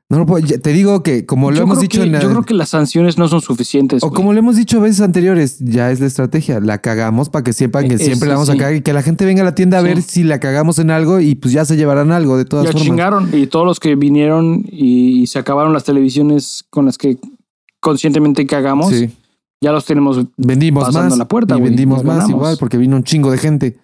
No, 0.10 0.26
te 0.26 0.72
digo 0.72 1.04
que 1.04 1.26
como 1.26 1.52
lo 1.52 1.62
hemos 1.62 1.82
dicho 1.82 2.02
en 2.02 2.14
Yo 2.14 2.30
creo 2.30 2.44
que 2.44 2.54
las 2.54 2.70
sanciones 2.70 3.18
no 3.18 3.28
son 3.28 3.42
suficientes. 3.42 4.02
O 4.04 4.12
como 4.12 4.32
lo 4.32 4.40
hemos 4.40 4.56
dicho 4.56 4.80
veces 4.80 5.02
anteriores, 5.02 5.60
ya 5.60 5.92
es 5.92 6.00
la 6.00 6.06
estrategia. 6.06 6.62
La 6.62 6.78
cagamos 6.78 7.30
para 7.30 7.44
que 7.44 7.52
sepan 7.52 7.90
que 7.90 7.96
eh, 7.96 8.00
siempre 8.00 8.30
la 8.30 8.36
vamos 8.36 8.50
a 8.50 8.56
cagar 8.56 8.76
y 8.76 8.82
que 8.82 8.94
la 8.94 9.02
gente 9.02 9.26
venga 9.26 9.42
a 9.42 9.46
la 9.46 9.54
tienda 9.54 9.80
a 9.80 9.82
ver 9.82 10.02
si 10.02 10.24
la 10.24 10.40
cagamos 10.40 10.80
en 10.80 10.92
algo 10.92 11.20
y 11.20 11.36
pues 11.36 11.54
ya 11.54 11.66
se 11.66 11.76
llevarán 11.76 12.14
algo 12.14 12.38
de 12.38 12.46
todas 12.46 12.68
ya 12.68 12.72
formas. 12.72 12.88
chingaron 12.88 13.30
y 13.34 13.48
todos 13.48 13.66
los 13.66 13.82
que 13.82 13.96
vinieron 13.96 14.64
y, 14.72 15.28
se 15.28 15.40
acabaron 15.40 15.74
las 15.74 15.84
televisiones 15.84 16.64
con 16.70 16.86
las 16.86 16.98
que 16.98 17.18
conscientemente 17.82 18.48
cagamos, 18.48 18.94
ya 19.60 19.74
los 19.74 19.84
tenemos 19.84 20.26
vendimos 20.38 20.94
más 20.94 21.12
a 21.12 21.18
la 21.18 21.28
puerta. 21.28 21.58
Y 21.58 21.62
vendimos 21.62 22.06
más 22.06 22.30
igual 22.30 22.56
porque 22.58 22.78
vino 22.78 22.96
un 22.96 23.04
chingo 23.04 23.30
de 23.30 23.40
gente 23.40 23.78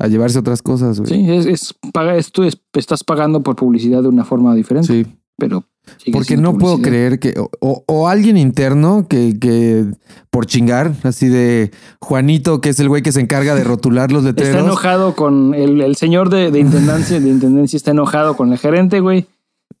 a 0.00 0.08
llevarse 0.08 0.36
otras 0.40 0.62
cosas. 0.62 0.98
Güey. 0.98 1.12
Sí, 1.12 1.30
es, 1.30 1.46
es, 1.46 1.74
paga, 1.92 2.16
esto 2.16 2.42
es, 2.42 2.60
estás 2.72 3.04
pagando 3.04 3.44
por 3.44 3.54
publicidad 3.54 4.02
de 4.02 4.08
una 4.08 4.24
forma 4.24 4.52
diferente. 4.56 5.04
Sí 5.04 5.19
pero... 5.40 5.64
Porque 6.12 6.36
no 6.36 6.56
puedo 6.56 6.80
creer 6.80 7.18
que... 7.18 7.34
O, 7.58 8.08
alguien 8.08 8.36
interno 8.36 9.08
que, 9.08 9.36
que 9.40 9.86
por 10.30 10.46
chingar, 10.46 10.92
así 11.02 11.26
de 11.26 11.72
Juanito, 12.00 12.60
que 12.60 12.68
es 12.68 12.78
el 12.78 12.88
güey 12.88 13.02
que 13.02 13.10
se 13.10 13.20
encarga 13.20 13.56
de 13.56 13.64
rotular 13.64 14.12
los 14.12 14.22
letreros. 14.22 14.54
Está 14.54 14.64
enojado 14.64 15.16
con 15.16 15.52
el, 15.54 15.80
el 15.80 15.96
señor 15.96 16.30
de, 16.30 16.52
de 16.52 16.60
intendencia, 16.60 17.18
de 17.18 17.28
intendencia 17.28 17.76
está 17.76 17.90
enojado 17.90 18.36
con 18.36 18.52
el 18.52 18.58
gerente, 18.58 19.00
güey 19.00 19.26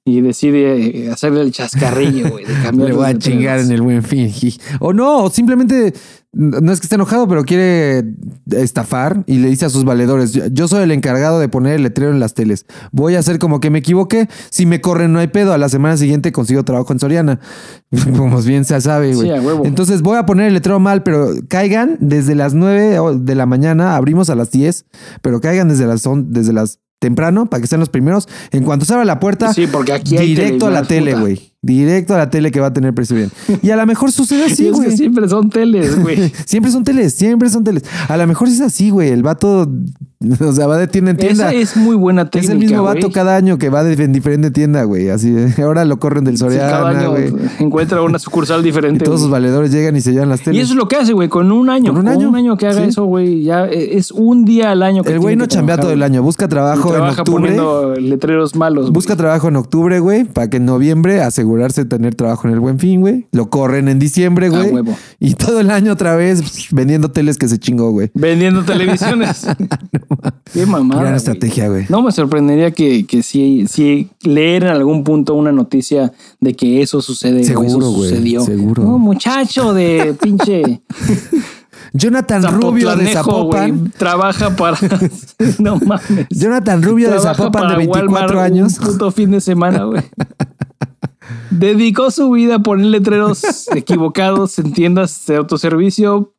y 0.04 0.20
decide 0.22 1.06
eh, 1.06 1.10
hacerle 1.10 1.42
el 1.42 1.52
chascarrillo, 1.52 2.30
güey. 2.30 2.44
Le 2.72 2.92
voy 2.92 3.06
a 3.06 3.18
chingar 3.18 3.58
en 3.58 3.70
el 3.70 3.82
buen 3.82 4.02
fin. 4.02 4.32
O 4.80 4.92
no, 4.92 5.24
o 5.24 5.30
simplemente 5.30 5.92
no 6.32 6.72
es 6.72 6.78
que 6.80 6.84
esté 6.84 6.94
enojado, 6.94 7.26
pero 7.26 7.44
quiere 7.44 8.04
estafar 8.52 9.24
y 9.26 9.38
le 9.38 9.48
dice 9.48 9.66
a 9.66 9.70
sus 9.70 9.84
valedores, 9.84 10.32
yo 10.52 10.68
soy 10.68 10.84
el 10.84 10.92
encargado 10.92 11.40
de 11.40 11.48
poner 11.48 11.74
el 11.74 11.82
letrero 11.82 12.12
en 12.12 12.20
las 12.20 12.34
teles. 12.34 12.66
Voy 12.92 13.16
a 13.16 13.18
hacer 13.18 13.38
como 13.38 13.60
que 13.60 13.70
me 13.70 13.80
equivoqué. 13.80 14.28
Si 14.50 14.64
me 14.64 14.80
corren 14.80 15.12
no 15.12 15.18
hay 15.18 15.26
pedo. 15.26 15.52
A 15.52 15.58
la 15.58 15.68
semana 15.68 15.96
siguiente 15.96 16.30
consigo 16.30 16.64
trabajo 16.64 16.92
en 16.92 17.00
Soriana. 17.00 17.40
Como 18.16 18.40
bien 18.42 18.64
se 18.64 18.80
sabe, 18.80 19.14
güey. 19.14 19.30
Entonces 19.64 20.02
voy 20.02 20.16
a 20.16 20.24
poner 20.24 20.46
el 20.46 20.54
letrero 20.54 20.78
mal, 20.78 21.02
pero 21.02 21.30
caigan 21.48 21.96
desde 22.00 22.36
las 22.36 22.54
9 22.54 22.98
de 23.18 23.34
la 23.34 23.46
mañana. 23.46 23.96
Abrimos 23.96 24.30
a 24.30 24.36
las 24.36 24.52
10, 24.52 24.86
pero 25.22 25.40
caigan 25.40 25.68
desde 25.68 25.86
las, 25.86 26.04
desde 26.28 26.52
las 26.52 26.78
temprano 27.00 27.46
para 27.46 27.60
que 27.60 27.66
sean 27.66 27.80
los 27.80 27.88
primeros. 27.88 28.28
En 28.52 28.62
cuanto 28.62 28.84
se 28.84 28.92
abra 28.92 29.04
la 29.04 29.18
puerta, 29.18 29.52
sí, 29.52 29.66
porque 29.66 29.92
aquí 29.92 30.16
directo 30.16 30.68
a 30.68 30.70
la 30.70 30.84
tele, 30.84 31.14
güey. 31.14 31.50
Directo 31.62 32.14
a 32.14 32.18
la 32.18 32.30
tele 32.30 32.50
que 32.50 32.60
va 32.60 32.68
a 32.68 32.72
tener 32.72 32.94
precio 32.94 33.16
bien. 33.16 33.30
Y 33.62 33.70
a 33.70 33.76
lo 33.76 33.84
mejor 33.84 34.12
sucede 34.12 34.44
así, 34.44 34.70
güey. 34.70 34.96
siempre 34.96 35.28
son 35.28 35.50
teles, 35.50 36.00
güey. 36.00 36.32
siempre 36.46 36.70
son 36.70 36.84
teles, 36.84 37.14
siempre 37.14 37.50
son 37.50 37.64
teles. 37.64 37.82
A 38.08 38.16
lo 38.16 38.26
mejor 38.26 38.48
es 38.48 38.60
así, 38.60 38.90
güey. 38.90 39.10
El 39.10 39.22
vato, 39.22 39.68
o 40.40 40.52
sea, 40.52 40.66
va 40.66 40.76
de 40.76 40.86
tienda 40.86 41.12
en 41.12 41.16
tienda. 41.16 41.50
Esa 41.50 41.54
es 41.54 41.76
muy 41.78 41.96
buena 41.96 42.28
técnica, 42.28 42.52
Es 42.52 42.54
el 42.54 42.58
mismo 42.58 42.82
vato 42.82 43.10
cada 43.10 43.36
año 43.36 43.56
que 43.56 43.70
va 43.70 43.82
de, 43.82 44.04
en 44.04 44.12
diferente 44.12 44.50
tienda, 44.50 44.84
güey. 44.84 45.08
Así, 45.08 45.34
ahora 45.62 45.86
lo 45.86 45.98
corren 45.98 46.24
del 46.24 46.36
Soriana, 46.36 46.70
cada 46.70 46.88
año 46.90 47.14
encuentra 47.58 48.02
una 48.02 48.18
sucursal 48.18 48.62
diferente. 48.62 49.02
Y 49.02 49.06
todos 49.06 49.22
sus 49.22 49.30
valedores 49.30 49.72
llegan 49.72 49.96
y 49.96 50.02
se 50.02 50.12
llevan 50.12 50.28
las 50.28 50.42
teles. 50.42 50.58
Y 50.58 50.62
eso 50.62 50.74
es 50.74 50.76
lo 50.76 50.88
que 50.88 50.96
hace, 50.96 51.14
güey. 51.14 51.30
Con 51.30 51.50
un 51.50 51.70
año. 51.70 51.94
Con 51.94 52.02
un 52.02 52.08
año. 52.08 52.28
un 52.28 52.36
año 52.36 52.58
que 52.58 52.66
haga 52.66 52.84
eso, 52.84 53.04
güey. 53.04 53.44
Ya 53.44 53.64
e, 53.64 53.96
es 53.96 54.10
un 54.10 54.44
día 54.44 54.72
al 54.72 54.82
año. 54.82 55.02
Que 55.04 55.12
el 55.12 55.20
güey 55.20 55.36
no 55.36 55.46
chambea 55.46 55.78
todo 55.78 55.92
el 55.92 56.02
año. 56.02 56.22
Busca 56.22 56.48
trabajo 56.48 56.94
en 56.94 57.02
octubre. 57.02 57.24
poniendo 57.24 57.94
letreros 57.94 58.54
malos. 58.54 58.92
Busca 58.92 59.16
trabajo 59.16 59.48
en 59.48 59.56
octubre, 59.56 60.00
güey, 60.00 60.24
para 60.24 60.50
que 60.50 60.58
en 60.58 60.66
noviembre 60.66 61.22
asegurarse 61.22 61.84
de 61.84 61.88
tener 61.88 62.14
trabajo 62.14 62.46
en 62.46 62.52
el 62.52 62.60
Buen 62.60 62.78
Fin, 62.78 63.00
güey. 63.00 63.26
Lo 63.32 63.48
corren 63.48 63.88
en 63.88 63.98
diciembre, 63.98 64.50
güey. 64.50 64.70
y 65.18 65.32
todo 65.32 65.60
el 65.60 65.70
año 65.70 65.92
otra 65.92 66.14
vez 66.14 66.68
vendiendo 66.72 67.10
teles 67.10 67.38
que 67.38 67.48
se 67.48 67.58
chingó, 67.58 67.90
güey. 67.90 68.10
Vendiendo 68.12 68.64
televisiones. 68.64 69.46
Qué 70.52 70.66
mamada. 70.66 71.02
Gran 71.02 71.14
estrategia, 71.14 71.68
güey. 71.68 71.86
No 71.88 72.02
me 72.02 72.12
sorprendería 72.12 72.70
que, 72.70 73.06
que 73.06 73.22
si, 73.22 73.66
si 73.66 74.10
leer 74.22 74.64
en 74.64 74.70
algún 74.70 75.04
punto 75.04 75.34
una 75.34 75.52
noticia 75.52 76.12
de 76.40 76.54
que 76.54 76.82
eso 76.82 77.00
sucede. 77.00 77.44
Seguro, 77.44 77.90
güey. 77.90 78.10
Sucedió. 78.10 78.40
Seguro. 78.42 78.82
No, 78.82 78.98
muchacho 78.98 79.72
de 79.74 80.14
pinche. 80.20 80.82
Jonathan 81.92 82.60
Rubio 82.60 82.94
de 82.94 83.12
Zapopan. 83.12 83.92
trabaja 83.96 84.54
para. 84.54 84.78
no 85.58 85.76
mames. 85.78 86.26
Jonathan 86.30 86.82
Rubio 86.82 87.10
de 87.10 87.20
Zapopan 87.20 87.68
de 87.68 87.76
24 87.76 88.40
años. 88.40 88.78
Un 88.78 88.86
puto 88.86 89.10
fin 89.10 89.30
de 89.30 89.40
semana, 89.40 89.84
güey. 89.84 90.02
Dedicó 91.50 92.10
su 92.10 92.30
vida 92.30 92.56
a 92.56 92.58
poner 92.60 92.86
letreros 92.86 93.68
equivocados 93.74 94.58
en 94.58 94.72
tiendas 94.72 95.24
de 95.26 95.36
autoservicio, 95.36 96.32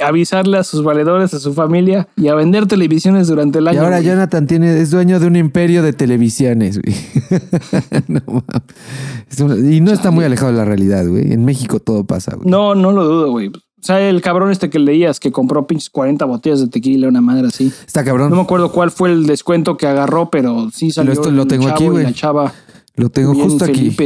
avisarle 0.00 0.58
a 0.58 0.64
sus 0.64 0.82
valedores, 0.82 1.34
a 1.34 1.38
su 1.38 1.54
familia 1.54 2.08
y 2.16 2.28
a 2.28 2.34
vender 2.34 2.66
televisiones 2.66 3.28
durante 3.28 3.58
el 3.58 3.68
año. 3.68 3.80
Y 3.80 3.84
ahora 3.84 4.00
Jonathan 4.00 4.46
tiene, 4.46 4.80
es 4.80 4.90
dueño 4.90 5.20
de 5.20 5.26
un 5.26 5.36
imperio 5.36 5.82
de 5.82 5.92
televisiones, 5.92 6.80
güey. 6.80 6.96
y 9.74 9.80
no 9.80 9.92
está 9.92 10.10
muy 10.10 10.24
alejado 10.24 10.52
de 10.52 10.58
la 10.58 10.64
realidad, 10.64 11.06
güey. 11.06 11.32
En 11.32 11.44
México 11.44 11.80
todo 11.80 12.04
pasa, 12.04 12.34
güey. 12.36 12.48
No, 12.50 12.74
no 12.74 12.92
lo 12.92 13.04
dudo, 13.04 13.30
güey. 13.30 13.48
O 13.48 13.84
sea, 13.84 14.00
el 14.08 14.22
cabrón 14.22 14.52
este 14.52 14.70
que 14.70 14.78
leías 14.78 15.18
que 15.18 15.32
compró 15.32 15.66
pinches 15.66 15.90
40 15.90 16.24
botellas 16.24 16.60
de 16.60 16.68
tequila, 16.68 17.08
una 17.08 17.20
madre 17.20 17.48
así. 17.48 17.72
Está 17.84 18.04
cabrón. 18.04 18.30
No 18.30 18.36
me 18.36 18.42
acuerdo 18.42 18.70
cuál 18.70 18.92
fue 18.92 19.10
el 19.10 19.26
descuento 19.26 19.76
que 19.76 19.88
agarró, 19.88 20.30
pero 20.30 20.70
sí 20.72 20.92
salió. 20.92 21.12
Esto 21.12 21.32
lo 21.32 21.46
tengo 21.46 21.68
aquí, 21.68 21.88
güey. 21.88 22.04
La 22.04 22.12
chava 22.12 22.52
lo 22.94 23.08
tengo 23.08 23.34
justo 23.34 23.64
aquí. 23.64 23.96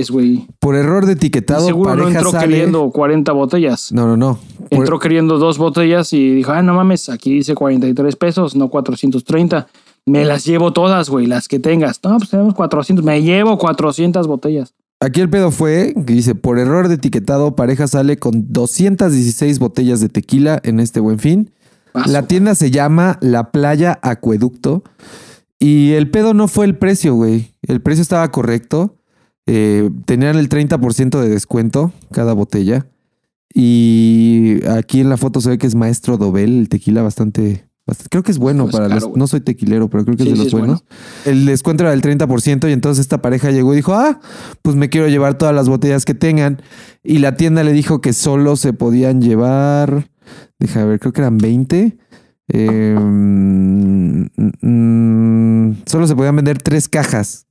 Por 0.58 0.76
error 0.76 1.06
de 1.06 1.12
etiquetado. 1.12 1.66
seguro 1.66 1.96
no 1.96 2.08
entró 2.08 2.32
queriendo 2.32 2.90
40 2.90 3.32
botellas. 3.32 3.92
No, 3.92 4.06
no, 4.06 4.16
no. 4.16 4.38
Entró 4.70 4.98
queriendo 4.98 5.38
dos 5.38 5.58
botellas 5.58 6.12
y 6.12 6.34
dijo, 6.34 6.52
ah, 6.52 6.62
no 6.62 6.74
mames, 6.74 7.08
aquí 7.08 7.32
dice 7.32 7.54
43 7.54 8.16
pesos, 8.16 8.56
no 8.56 8.68
430. 8.68 9.66
Me 10.06 10.24
las 10.24 10.44
llevo 10.44 10.72
todas, 10.72 11.10
güey, 11.10 11.26
las 11.26 11.48
que 11.48 11.58
tengas. 11.58 12.00
No, 12.04 12.16
pues 12.18 12.30
tenemos 12.30 12.54
400. 12.54 13.04
Me 13.04 13.22
llevo 13.22 13.58
400 13.58 14.26
botellas. 14.28 14.72
Aquí 15.00 15.20
el 15.20 15.28
pedo 15.28 15.50
fue 15.50 15.92
que 16.06 16.14
dice, 16.14 16.34
por 16.34 16.58
error 16.58 16.88
de 16.88 16.94
etiquetado, 16.94 17.56
pareja 17.56 17.86
sale 17.88 18.16
con 18.16 18.52
216 18.52 19.58
botellas 19.58 20.00
de 20.00 20.08
tequila 20.08 20.60
en 20.62 20.80
este 20.80 21.00
buen 21.00 21.18
fin. 21.18 21.50
La 22.06 22.26
tienda 22.26 22.54
se 22.54 22.70
llama 22.70 23.18
La 23.20 23.50
Playa 23.50 23.98
Acueducto. 24.02 24.84
Y 25.58 25.92
el 25.92 26.10
pedo 26.10 26.34
no 26.34 26.48
fue 26.48 26.66
el 26.66 26.76
precio, 26.76 27.14
güey. 27.14 27.54
El 27.62 27.80
precio 27.80 28.02
estaba 28.02 28.30
correcto. 28.30 28.96
Eh, 29.46 29.90
tenían 30.04 30.36
el 30.36 30.48
30% 30.48 31.20
de 31.20 31.28
descuento 31.28 31.92
cada 32.10 32.32
botella. 32.32 32.86
Y 33.54 34.58
aquí 34.68 35.00
en 35.00 35.08
la 35.08 35.16
foto 35.16 35.40
se 35.40 35.48
ve 35.48 35.58
que 35.58 35.66
es 35.66 35.74
Maestro 35.74 36.18
Dobel, 36.18 36.58
el 36.58 36.68
tequila 36.68 37.00
bastante... 37.00 37.66
creo 38.10 38.22
que 38.22 38.32
es 38.32 38.38
bueno 38.38 38.64
pues 38.64 38.76
para 38.76 38.88
los... 38.88 39.16
No 39.16 39.26
soy 39.26 39.40
tequilero, 39.40 39.88
pero 39.88 40.04
creo 40.04 40.16
que 40.16 40.24
es 40.24 40.30
de 40.30 40.36
los 40.36 40.52
buenos. 40.52 40.84
El 41.24 41.46
descuento 41.46 41.84
era 41.84 41.92
del 41.92 42.02
30% 42.02 42.68
y 42.68 42.72
entonces 42.72 43.00
esta 43.00 43.22
pareja 43.22 43.50
llegó 43.50 43.72
y 43.72 43.76
dijo, 43.76 43.94
ah, 43.94 44.20
pues 44.60 44.76
me 44.76 44.90
quiero 44.90 45.08
llevar 45.08 45.38
todas 45.38 45.54
las 45.54 45.70
botellas 45.70 46.04
que 46.04 46.12
tengan. 46.12 46.60
Y 47.02 47.18
la 47.18 47.36
tienda 47.38 47.64
le 47.64 47.72
dijo 47.72 48.02
que 48.02 48.12
solo 48.12 48.56
se 48.56 48.74
podían 48.74 49.22
llevar... 49.22 50.10
Deja 50.58 50.84
ver, 50.84 51.00
creo 51.00 51.14
que 51.14 51.20
eran 51.22 51.38
20. 51.38 51.96
Eh, 52.48 52.96
mm, 52.98 54.26
mm, 54.62 55.82
solo 55.86 56.06
se 56.06 56.14
podían 56.14 56.36
vender 56.36 56.58
tres 56.58 56.88
cajas 56.88 57.46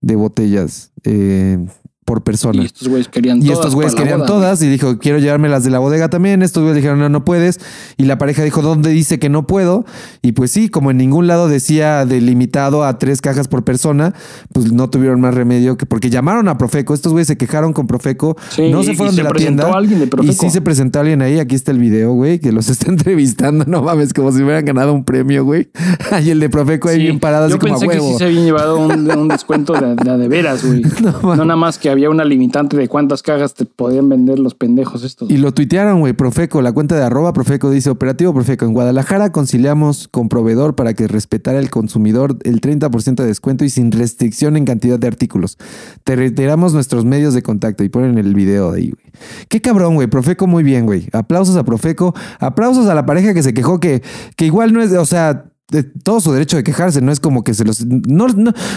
de 0.00 0.16
botellas. 0.16 0.92
Eh, 1.04 1.58
por 2.04 2.22
persona. 2.22 2.62
Y 2.62 2.66
estos 2.66 2.88
güeyes 2.88 3.08
querían 3.08 3.42
y 3.42 3.50
Estos 3.50 3.74
güeyes 3.74 3.94
querían 3.94 4.26
todas 4.26 4.62
y 4.62 4.68
dijo, 4.68 4.98
quiero 4.98 5.18
llevarme 5.18 5.48
las 5.48 5.64
de 5.64 5.70
la 5.70 5.78
bodega 5.78 6.10
también. 6.10 6.42
Estos 6.42 6.62
güeyes 6.62 6.76
dijeron, 6.76 6.98
no, 6.98 7.08
no 7.08 7.24
puedes. 7.24 7.60
Y 7.96 8.04
la 8.04 8.18
pareja 8.18 8.42
dijo, 8.42 8.60
¿dónde 8.62 8.90
dice 8.90 9.18
que 9.18 9.28
no 9.28 9.46
puedo? 9.46 9.84
Y 10.20 10.32
pues 10.32 10.50
sí, 10.50 10.68
como 10.68 10.90
en 10.90 10.96
ningún 10.96 11.26
lado 11.26 11.48
decía 11.48 12.04
delimitado 12.04 12.84
a 12.84 12.98
tres 12.98 13.20
cajas 13.20 13.48
por 13.48 13.64
persona, 13.64 14.14
pues 14.52 14.72
no 14.72 14.90
tuvieron 14.90 15.20
más 15.20 15.34
remedio 15.34 15.76
que 15.76 15.86
porque 15.86 16.10
llamaron 16.10 16.48
a 16.48 16.58
Profeco. 16.58 16.94
Estos 16.94 17.12
güeyes 17.12 17.28
se 17.28 17.36
quejaron 17.36 17.72
con 17.72 17.86
Profeco. 17.86 18.36
no 18.58 18.82
se 18.82 18.94
fueron 18.94 19.14
de 19.14 19.22
la 19.22 19.30
tienda. 19.30 19.70
Alguien 19.72 20.00
de 20.00 20.06
Profeco. 20.08 20.32
Y 20.32 20.36
sí 20.36 20.50
se 20.50 20.60
presentó 20.60 21.00
alguien 21.00 21.22
ahí. 21.22 21.38
Aquí 21.38 21.54
está 21.54 21.70
el 21.70 21.78
video, 21.78 22.12
güey, 22.12 22.40
que 22.40 22.52
los 22.52 22.68
está 22.70 22.90
entrevistando. 22.90 23.64
No 23.66 23.82
mames, 23.82 24.12
como 24.12 24.32
si 24.32 24.42
hubieran 24.42 24.64
ganado 24.64 24.92
un 24.92 25.04
premio, 25.04 25.44
güey. 25.44 25.70
Y 26.22 26.30
el 26.30 26.40
de 26.40 26.50
Profeco 26.50 26.88
ahí 26.88 26.98
bien 26.98 27.18
parado, 27.18 27.46
así 27.46 27.58
como 27.58 27.74
a 27.74 27.78
huevo. 27.78 27.90
que 27.90 28.00
sí 28.00 28.18
se 28.18 28.24
habían 28.24 28.44
llevado 28.44 28.78
un, 28.78 29.28
descuento 29.28 29.72
de, 29.72 29.94
de, 29.96 30.28
veras, 30.28 30.64
güey. 30.64 30.82
No, 31.02 31.36
no 31.36 31.44
nada 31.44 31.56
más 31.56 31.78
que 31.78 31.90
había 31.92 32.10
una 32.10 32.24
limitante 32.24 32.76
de 32.76 32.88
cuántas 32.88 33.22
cajas 33.22 33.54
te 33.54 33.64
podían 33.64 34.08
vender 34.08 34.38
los 34.38 34.54
pendejos 34.54 35.04
estos. 35.04 35.30
Y 35.30 35.36
lo 35.36 35.52
tuitearon, 35.52 36.00
güey, 36.00 36.12
Profeco, 36.12 36.62
la 36.62 36.72
cuenta 36.72 36.96
de 36.96 37.02
arroba 37.02 37.32
Profeco 37.32 37.70
dice, 37.70 37.90
operativo 37.90 38.34
Profeco, 38.34 38.64
en 38.64 38.72
Guadalajara 38.72 39.32
conciliamos 39.32 40.08
con 40.08 40.28
proveedor 40.28 40.74
para 40.74 40.94
que 40.94 41.06
respetara 41.08 41.58
el 41.58 41.70
consumidor 41.70 42.36
el 42.44 42.60
30% 42.60 43.16
de 43.16 43.26
descuento 43.26 43.64
y 43.64 43.70
sin 43.70 43.92
restricción 43.92 44.56
en 44.56 44.64
cantidad 44.64 44.98
de 44.98 45.06
artículos. 45.06 45.58
Te 46.04 46.16
reiteramos 46.16 46.74
nuestros 46.74 47.04
medios 47.04 47.34
de 47.34 47.42
contacto 47.42 47.84
y 47.84 47.88
ponen 47.88 48.18
el 48.18 48.34
video 48.34 48.72
de 48.72 48.80
ahí, 48.80 48.90
güey. 48.90 49.12
Qué 49.48 49.60
cabrón, 49.60 49.94
güey, 49.94 50.08
Profeco 50.08 50.46
muy 50.46 50.62
bien, 50.62 50.86
güey. 50.86 51.08
Aplausos 51.12 51.56
a 51.56 51.64
Profeco, 51.64 52.14
aplausos 52.40 52.86
a 52.88 52.94
la 52.94 53.06
pareja 53.06 53.34
que 53.34 53.42
se 53.42 53.54
quejó 53.54 53.80
que, 53.80 54.02
que 54.36 54.46
igual 54.46 54.72
no 54.72 54.82
es, 54.82 54.92
o 54.92 55.06
sea, 55.06 55.51
de 55.72 55.82
todo 55.82 56.20
su 56.20 56.30
derecho 56.32 56.56
de 56.56 56.62
quejarse, 56.62 57.00
no 57.00 57.10
es 57.10 57.18
como 57.18 57.42
que 57.42 57.54
se 57.54 57.64
los 57.64 57.84
no, 57.84 58.26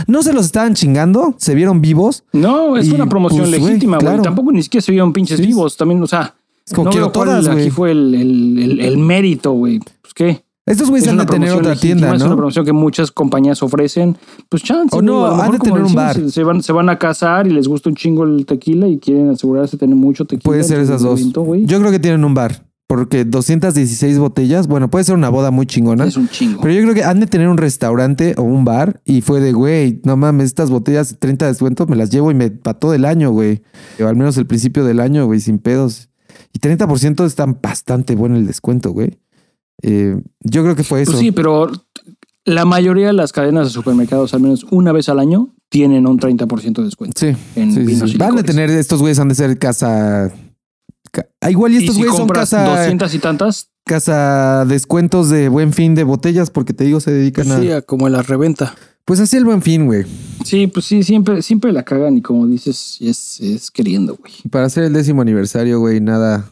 no, 0.07 0.23
se 0.23 0.33
los 0.33 0.45
estaban 0.45 0.73
chingando, 0.73 1.35
se 1.37 1.53
vieron 1.53 1.81
vivos. 1.81 2.23
No, 2.31 2.77
es 2.77 2.89
una 2.89 3.07
promoción 3.07 3.49
pues, 3.49 3.51
legítima, 3.51 3.99
güey. 3.99 4.21
Tampoco 4.21 4.51
ni 4.51 4.63
siquiera 4.63 4.81
se 4.81 4.91
vieron 4.91 5.13
pinches 5.13 5.39
vivos, 5.39 5.75
también, 5.75 6.01
o 6.01 6.07
sea, 6.07 6.33
es 6.65 6.73
como 6.73 6.89
quiero 6.89 7.11
todas, 7.11 7.47
Aquí 7.47 7.69
fue 7.69 7.91
el, 7.91 8.15
el, 8.15 8.79
el, 8.79 8.97
mérito, 8.97 9.51
güey. 9.51 9.79
Pues 10.01 10.13
qué. 10.15 10.43
Estos 10.65 10.89
güeyes 10.89 11.07
han 11.09 11.17
de 11.17 11.25
tener 11.27 11.51
otra 11.51 11.75
tienda, 11.75 12.09
¿no? 12.09 12.15
Es 12.15 12.23
una 12.23 12.35
promoción 12.35 12.65
que 12.65 12.73
muchas 12.73 13.11
compañías 13.11 13.61
ofrecen. 13.61 14.17
Pues 14.49 14.63
chance. 14.63 14.95
O 14.97 15.01
no, 15.01 15.27
han 15.27 15.51
de 15.51 15.59
tener 15.59 15.83
un 15.83 15.93
bar. 15.93 16.17
Se, 16.31 16.43
van, 16.43 16.63
se 16.63 16.71
van 16.73 16.89
a 16.89 16.97
casar 16.97 17.45
y 17.45 17.51
les 17.51 17.67
gusta 17.67 17.89
un 17.89 17.95
chingo 17.95 18.23
el 18.23 18.47
tequila 18.47 18.87
y 18.87 18.97
quieren 18.97 19.29
asegurarse 19.29 19.75
de 19.75 19.81
tener 19.81 19.95
mucho 19.95 20.25
tequila. 20.25 20.43
Puede 20.43 20.63
ser 20.63 20.79
esas 20.79 21.03
dos. 21.03 21.21
Yo 21.33 21.79
creo 21.79 21.91
que 21.91 21.99
tienen 21.99 22.23
un 22.23 22.33
bar. 22.33 22.63
Porque 22.95 23.25
216 23.25 24.19
botellas, 24.19 24.67
bueno, 24.67 24.89
puede 24.89 25.03
ser 25.03 25.15
una 25.15 25.27
boda 25.27 25.51
muy 25.51 25.65
chingona. 25.65 26.05
Es 26.05 26.15
un 26.15 26.29
chingo. 26.29 26.61
Pero 26.61 26.73
yo 26.73 26.81
creo 26.83 26.93
que 26.93 27.03
han 27.03 27.19
de 27.19 27.27
tener 27.27 27.49
un 27.49 27.57
restaurante 27.57 28.35
o 28.37 28.43
un 28.43 28.63
bar 28.63 29.01
y 29.03 29.19
fue 29.19 29.41
de, 29.41 29.51
güey, 29.51 29.99
no 30.05 30.15
mames, 30.15 30.45
estas 30.45 30.69
botellas 30.69 31.17
30 31.19 31.45
descuentos 31.47 31.89
me 31.89 31.97
las 31.97 32.09
llevo 32.09 32.31
y 32.31 32.35
me 32.35 32.51
para 32.51 32.79
todo 32.79 32.93
el 32.93 33.03
año, 33.03 33.31
güey. 33.31 33.63
O 34.01 34.07
al 34.07 34.15
menos 34.15 34.37
el 34.37 34.47
principio 34.47 34.85
del 34.85 35.01
año, 35.01 35.25
güey, 35.25 35.41
sin 35.41 35.59
pedos. 35.59 36.07
Y 36.53 36.59
30% 36.59 37.25
están 37.25 37.59
bastante 37.61 38.15
bueno 38.15 38.37
el 38.37 38.47
descuento, 38.47 38.91
güey. 38.91 39.19
Eh, 39.81 40.17
yo 40.39 40.63
creo 40.63 40.77
que 40.77 40.85
fue 40.85 40.99
pues 40.99 41.09
eso. 41.09 41.17
sí, 41.17 41.33
pero 41.33 41.69
la 42.45 42.63
mayoría 42.63 43.07
de 43.07 43.13
las 43.13 43.33
cadenas 43.33 43.67
de 43.67 43.71
supermercados, 43.71 44.33
al 44.33 44.39
menos 44.39 44.65
una 44.71 44.93
vez 44.93 45.09
al 45.09 45.19
año, 45.19 45.53
tienen 45.67 46.07
un 46.07 46.17
30% 46.17 46.75
de 46.75 46.83
descuento. 46.83 47.19
Sí. 47.19 47.35
Van 48.17 48.37
a 48.37 48.43
tener, 48.43 48.69
estos 48.69 49.01
güeyes 49.01 49.19
han 49.19 49.27
de 49.27 49.35
ser 49.35 49.59
casa 49.59 50.31
igual 51.49 51.73
y 51.73 51.77
estos 51.77 51.97
güeyes 51.97 52.15
son 52.15 52.27
casa. 52.29 52.63
200 52.63 53.13
y 53.13 53.19
tantas. 53.19 53.69
Casa 53.85 54.65
descuentos 54.65 55.29
de 55.29 55.47
buen 55.49 55.71
fin 55.71 55.93
de 55.93 56.03
botellas, 56.03 56.49
porque 56.49 56.73
te 56.73 56.85
digo, 56.85 56.99
se 56.99 57.11
dedican 57.11 57.45
pues 57.45 57.57
a. 57.57 57.79
Sí, 57.79 57.85
como 57.85 58.09
la 58.09 58.23
reventa. 58.23 58.75
Pues 59.05 59.19
así 59.19 59.37
el 59.37 59.45
buen 59.45 59.61
fin, 59.61 59.85
güey. 59.85 60.03
Sí, 60.43 60.65
pues 60.65 60.85
sí, 60.85 61.03
siempre, 61.03 61.43
siempre 61.43 61.71
la 61.71 61.83
cagan 61.83 62.17
y 62.17 62.21
como 62.21 62.47
dices, 62.47 62.97
es, 62.99 63.39
es 63.39 63.69
queriendo, 63.69 64.15
güey. 64.15 64.33
Para 64.49 64.65
hacer 64.65 64.83
el 64.83 64.93
décimo 64.93 65.21
aniversario, 65.21 65.79
güey, 65.79 66.01
nada, 66.01 66.49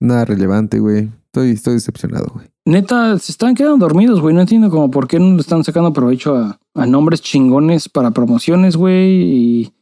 nada 0.00 0.24
relevante, 0.24 0.80
güey. 0.80 1.10
Estoy, 1.26 1.50
estoy 1.50 1.74
decepcionado, 1.74 2.26
güey. 2.34 2.48
Neta, 2.64 3.16
se 3.18 3.30
están 3.30 3.54
quedando 3.54 3.76
dormidos, 3.76 4.20
güey. 4.20 4.34
No 4.34 4.40
entiendo 4.40 4.70
como 4.70 4.90
por 4.90 5.06
qué 5.06 5.20
no 5.20 5.34
le 5.34 5.40
están 5.40 5.62
sacando 5.62 5.92
provecho 5.92 6.34
a, 6.34 6.58
a 6.74 6.86
nombres 6.86 7.20
chingones 7.20 7.88
para 7.88 8.10
promociones, 8.10 8.76
güey. 8.76 9.22
Y 9.22 9.72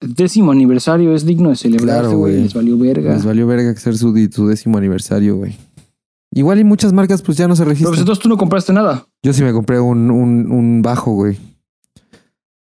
décimo 0.00 0.52
aniversario 0.52 1.14
es 1.14 1.24
digno 1.24 1.50
de 1.50 1.56
celebrarse, 1.56 2.14
güey. 2.14 2.42
Les 2.42 2.54
valió 2.54 2.78
verga. 2.78 3.14
Les 3.14 3.24
valió 3.24 3.46
verga 3.46 3.74
ser 3.76 3.96
su, 3.96 4.14
su 4.32 4.46
décimo 4.48 4.78
aniversario, 4.78 5.36
güey. 5.36 5.56
Igual 6.32 6.58
y 6.58 6.64
muchas 6.64 6.92
marcas 6.92 7.22
pues 7.22 7.38
ya 7.38 7.46
no 7.46 7.54
se 7.54 7.64
registran. 7.64 7.92
Pero 7.92 7.92
pues 7.92 8.00
entonces 8.00 8.22
tú 8.22 8.28
no 8.28 8.36
compraste 8.36 8.72
nada. 8.72 9.06
Yo 9.22 9.32
sí 9.32 9.42
me 9.42 9.52
compré 9.52 9.78
un, 9.78 10.10
un, 10.10 10.50
un 10.50 10.82
bajo, 10.82 11.12
güey. 11.12 11.38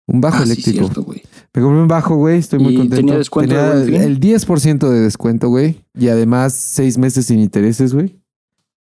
Un 0.07 0.21
bajo 0.21 0.39
ah, 0.41 0.43
eléctrico. 0.43 0.71
Sí, 0.71 0.79
cierto, 0.79 1.03
güey. 1.05 1.23
Me 1.55 1.63
compré 1.63 1.81
un 1.81 1.89
bajo, 1.89 2.17
güey. 2.17 2.39
Estoy 2.39 2.59
muy 2.59 2.75
contento. 2.75 2.97
¿Tenía 2.97 3.19
descuento? 3.19 3.55
Tenía 3.55 4.05
el 4.05 4.19
10% 4.19 4.89
de 4.89 5.01
descuento, 5.01 5.49
güey. 5.49 5.81
Y 5.97 6.09
además 6.09 6.55
seis 6.55 6.99
meses 6.99 7.27
sin 7.27 7.39
intereses, 7.39 7.95
güey. 7.95 8.21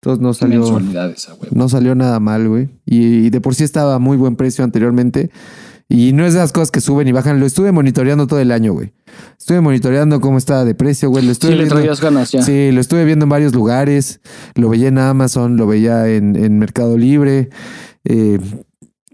Entonces 0.02 0.22
no 0.22 0.34
salió. 0.34 0.80
No 1.52 1.70
salió 1.70 1.96
nada 1.96 2.20
mal, 2.20 2.48
güey. 2.50 2.70
Y, 2.86 3.26
y 3.26 3.30
de 3.30 3.40
por 3.40 3.56
sí 3.56 3.64
estaba 3.64 3.96
a 3.96 4.00
muy 4.00 4.18
buen 4.18 4.36
precio 4.36 4.64
anteriormente. 4.64 5.32
Y 5.88 6.14
no 6.14 6.26
es 6.26 6.34
de 6.34 6.40
las 6.40 6.52
cosas 6.52 6.72
que 6.72 6.82
suben 6.82 7.08
y 7.08 7.12
bajan. 7.12 7.40
Lo 7.40 7.46
estuve 7.46 7.72
monitoreando 7.72 8.26
todo 8.26 8.40
el 8.40 8.52
año, 8.52 8.74
güey. 8.74 8.94
Estuve 9.38 9.62
monitoreando 9.62 10.20
cómo 10.20 10.38
estaba 10.38 10.66
de 10.66 10.74
precio, 10.74 11.10
güey. 11.10 11.26
Lo 11.26 11.32
estuve 11.32 11.52
sí, 11.52 11.58
le 11.58 11.68
traías 11.68 12.02
ganas 12.02 12.32
ya. 12.32 12.42
Sí, 12.42 12.72
lo 12.72 12.82
estuve 12.82 13.06
viendo 13.06 13.26
en 13.26 13.30
varios 13.30 13.54
lugares. 13.54 14.20
Lo 14.56 14.70
veía 14.70 14.88
en 14.88 14.98
Amazon, 14.98 15.58
lo 15.58 15.68
veía 15.68 16.08
en, 16.08 16.58
Mercado 16.58 16.98
Libre. 16.98 17.50
Eh, 18.04 18.40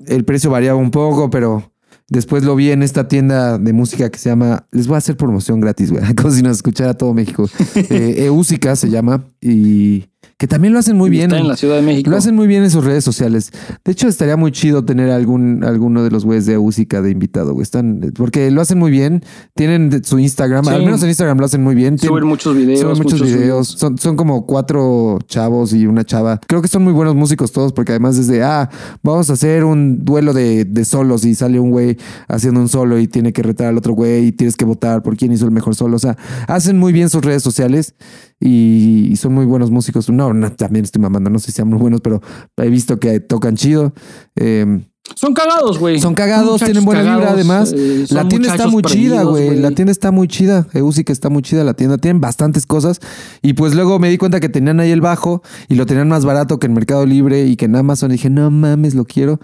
el 0.08 0.24
precio 0.24 0.50
variaba 0.50 0.80
un 0.80 0.92
poco, 0.92 1.30
pero 1.30 1.74
después 2.08 2.44
lo 2.44 2.56
vi 2.56 2.72
en 2.72 2.84
esta 2.84 3.08
tienda 3.10 3.58
de 3.58 3.74
música 3.74 4.10
que 4.10 4.18
se 4.18 4.30
llama. 4.30 4.66
Les 4.72 4.88
voy 4.88 4.96
a 4.96 5.00
hacer 5.00 5.18
promoción 5.18 5.60
gratis, 5.60 5.92
güey. 5.92 6.04
Como 6.16 6.32
si 6.32 6.42
nos 6.42 6.56
escuchara 6.56 6.94
todo 6.94 7.14
México. 7.14 7.50
eh, 7.76 8.16
Eúsica 8.26 8.78
se 8.78 8.90
llama. 8.90 9.26
Y 9.42 10.11
que 10.42 10.48
también 10.48 10.74
lo 10.74 10.80
hacen 10.80 10.98
muy 10.98 11.12
bien. 11.12 11.30
Está 11.30 11.38
en 11.38 11.48
la 11.48 11.56
Ciudad 11.56 11.76
de 11.76 11.84
México. 11.84 12.10
Lo 12.10 12.18
hacen 12.18 12.34
muy 12.34 12.48
bien 12.48 12.64
en 12.64 12.72
sus 12.72 12.84
redes 12.84 13.04
sociales. 13.04 13.52
De 13.86 13.92
hecho, 13.92 14.08
estaría 14.08 14.38
muy 14.38 14.52
chido 14.52 14.84
tener 14.84 15.12
algún 15.12 15.64
alguno 15.64 16.04
de 16.04 16.10
los 16.10 16.26
güeyes 16.26 16.48
de 16.48 16.58
música 16.58 17.00
de 17.04 17.12
invitado, 17.12 17.54
güey. 17.54 17.62
Están, 17.62 18.12
porque 18.16 18.50
lo 18.50 18.60
hacen 18.60 18.80
muy 18.80 18.90
bien. 18.90 19.24
Tienen 19.54 20.04
su 20.04 20.18
Instagram, 20.18 20.68
al 20.68 20.84
menos 20.84 21.04
en 21.04 21.10
Instagram 21.10 21.38
lo 21.38 21.46
hacen 21.46 21.62
muy 21.62 21.76
bien. 21.76 22.00
Suben 22.00 22.26
muchos 22.26 22.56
videos. 22.56 22.80
Suben 22.80 22.98
muchos, 22.98 23.22
videos. 23.22 23.68
Son, 23.68 24.00
son 24.00 24.16
como 24.16 24.48
cuatro 24.48 25.20
chavos 25.28 25.74
y 25.74 25.86
una 25.86 26.06
chava. 26.06 26.42
Creo 26.48 26.64
que 26.64 26.68
son 26.68 26.84
muy 26.84 26.94
buenos 26.94 27.14
músicos 27.14 27.52
todos, 27.52 27.72
porque 27.72 27.92
además 27.92 28.18
desde, 28.18 28.42
ah, 28.42 28.68
vamos 29.04 29.30
a 29.30 29.34
hacer 29.34 29.64
un 29.64 30.04
duelo 30.04 30.34
de, 30.34 30.66
de 30.66 30.86
solos 30.86 31.24
y 31.24 31.36
sale 31.36 31.60
un 31.60 31.70
güey 31.70 31.98
haciendo 32.28 32.62
un 32.62 32.68
solo 32.68 32.98
y 32.98 33.08
tiene 33.08 33.32
que 33.32 33.44
retar 33.44 33.68
al 33.68 33.78
otro 33.78 33.94
güey 33.94 34.26
y 34.26 34.32
tienes 34.32 34.56
que 34.56 34.66
votar 34.66 35.04
por 35.04 35.16
quién 35.18 35.32
hizo 35.32 35.46
el 35.46 35.52
mejor 35.52 35.76
solo. 35.76 35.98
O 35.98 36.00
sea, 36.00 36.18
hacen 36.48 36.80
muy 36.80 36.94
bien 36.94 37.10
sus 37.10 37.24
redes 37.24 37.44
sociales 37.44 37.94
y, 38.42 39.16
son 39.16 39.34
muy 39.34 39.46
buenos 39.46 39.72
músicos. 39.72 40.10
No, 40.10 40.34
también 40.52 40.84
estoy 40.84 41.02
mamando, 41.02 41.30
no 41.30 41.40
sé 41.40 41.48
si 41.48 41.52
sean 41.54 41.70
muy 41.70 41.80
buenos, 41.80 42.02
pero 42.02 42.22
he 42.58 42.70
visto 42.70 43.00
que 43.00 43.20
tocan 43.20 43.56
chido. 43.56 43.94
Eh, 44.36 44.82
son 45.16 45.34
cagados, 45.34 45.80
güey. 45.80 46.00
Son 46.00 46.14
cagados, 46.14 46.62
tienen 46.62 46.86
buena 46.86 47.02
vibra 47.02 47.32
además. 47.32 47.74
Eh, 47.76 48.06
la 48.12 48.28
tienda 48.28 48.52
está 48.52 48.68
muy 48.68 48.84
chida, 48.84 49.24
güey. 49.24 49.58
La 49.60 49.72
tienda 49.72 49.92
está 49.92 50.12
muy 50.12 50.28
chida. 50.28 50.68
que 50.72 51.12
está 51.12 51.30
muy 51.30 51.42
chida 51.42 51.64
la 51.64 51.74
tienda. 51.74 51.98
Tienen 51.98 52.22
bastantes 52.22 52.66
cosas. 52.66 53.00
Y 53.42 53.54
pues 53.54 53.74
luego 53.74 54.00
me 54.00 54.10
di 54.10 54.18
cuenta 54.18 54.40
que 54.40 54.50
tenían 54.50 54.80
ahí 54.80 54.92
el 54.92 55.02
bajo 55.02 55.42
y 55.68 55.76
lo 55.76 55.86
tenían 55.86 56.08
más 56.08 56.24
barato 56.24 56.60
que 56.60 56.68
en 56.68 56.74
Mercado 56.74 57.06
Libre 57.06 57.46
y 57.46 57.56
que 57.56 57.66
en 57.66 57.76
Amazon. 57.76 58.12
Y 58.12 58.14
dije, 58.14 58.30
no 58.30 58.50
mames, 58.52 58.94
lo 58.94 59.06
quiero. 59.06 59.40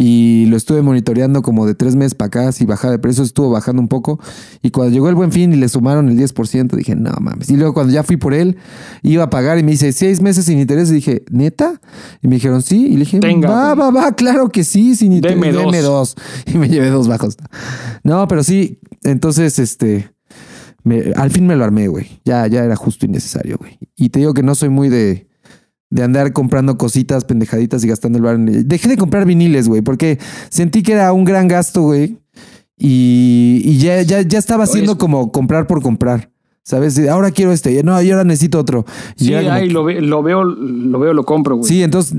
Y 0.00 0.46
lo 0.46 0.56
estuve 0.56 0.82
monitoreando 0.82 1.42
como 1.42 1.66
de 1.66 1.74
tres 1.74 1.96
meses 1.96 2.14
para 2.14 2.26
acá. 2.28 2.52
Si 2.52 2.64
bajaba 2.64 2.92
de 2.92 2.98
precio, 2.98 3.24
estuvo 3.24 3.50
bajando 3.50 3.82
un 3.82 3.88
poco. 3.88 4.20
Y 4.62 4.70
cuando 4.70 4.92
llegó 4.92 5.08
el 5.08 5.16
buen 5.16 5.32
fin 5.32 5.52
y 5.52 5.56
le 5.56 5.68
sumaron 5.68 6.08
el 6.08 6.16
10%, 6.16 6.76
dije, 6.76 6.94
no 6.94 7.12
mames. 7.20 7.50
Y 7.50 7.56
luego 7.56 7.74
cuando 7.74 7.92
ya 7.92 8.04
fui 8.04 8.16
por 8.16 8.34
él, 8.34 8.56
iba 9.02 9.24
a 9.24 9.30
pagar 9.30 9.58
y 9.58 9.64
me 9.64 9.72
dice, 9.72 9.92
seis 9.92 10.20
meses 10.20 10.44
sin 10.44 10.60
interés. 10.60 10.90
Y 10.90 10.94
dije, 10.94 11.24
¿neta? 11.30 11.80
Y 12.22 12.28
me 12.28 12.36
dijeron, 12.36 12.62
sí. 12.62 12.86
Y 12.86 12.92
le 12.92 13.00
dije, 13.00 13.20
va, 13.20 13.74
va, 13.74 13.90
va, 13.90 14.12
claro 14.12 14.50
que 14.50 14.62
sí, 14.62 14.94
interés. 15.02 15.38
Deme 15.40 15.82
dos. 15.82 16.16
Y 16.46 16.58
me 16.58 16.68
llevé 16.68 16.90
dos 16.90 17.08
bajos. 17.08 17.36
No, 18.02 18.26
pero 18.28 18.42
sí. 18.42 18.80
Entonces, 19.02 19.58
este. 19.58 20.10
al 21.16 21.30
fin 21.30 21.46
me 21.46 21.56
lo 21.56 21.64
armé, 21.64 21.88
güey. 21.88 22.20
Ya, 22.24 22.46
ya 22.46 22.64
era 22.64 22.76
justo 22.76 23.06
y 23.06 23.08
necesario, 23.08 23.58
güey. 23.58 23.78
Y 23.96 24.10
te 24.10 24.20
digo 24.20 24.34
que 24.34 24.42
no 24.42 24.54
soy 24.54 24.68
muy 24.68 24.88
de 24.88 25.28
de 25.90 26.02
andar 26.02 26.32
comprando 26.32 26.76
cositas 26.76 27.24
pendejaditas 27.24 27.82
y 27.84 27.88
gastando 27.88 28.18
el 28.18 28.24
bar. 28.24 28.38
Dejé 28.38 28.88
de 28.88 28.96
comprar 28.96 29.24
viniles, 29.24 29.68
güey, 29.68 29.82
porque 29.82 30.18
sentí 30.50 30.82
que 30.82 30.92
era 30.92 31.12
un 31.12 31.24
gran 31.24 31.48
gasto, 31.48 31.82
güey. 31.82 32.18
Y, 32.76 33.78
ya, 33.78 34.02
ya, 34.02 34.22
ya 34.22 34.38
estaba 34.38 34.64
haciendo 34.64 34.98
como 34.98 35.32
comprar 35.32 35.66
por 35.66 35.82
comprar. 35.82 36.30
¿Sabes? 36.68 36.98
Ahora 37.08 37.30
quiero 37.30 37.50
este. 37.50 37.82
No, 37.82 38.02
yo 38.02 38.12
ahora 38.12 38.24
necesito 38.24 38.58
otro. 38.58 38.84
sí, 39.16 39.32
ahí 39.32 39.70
lo, 39.70 39.88
lo, 39.88 40.22
veo, 40.22 40.44
lo 40.44 40.98
veo, 40.98 41.14
lo 41.14 41.24
compro, 41.24 41.56
güey. 41.56 41.66
Sí, 41.66 41.82
entonces 41.82 42.14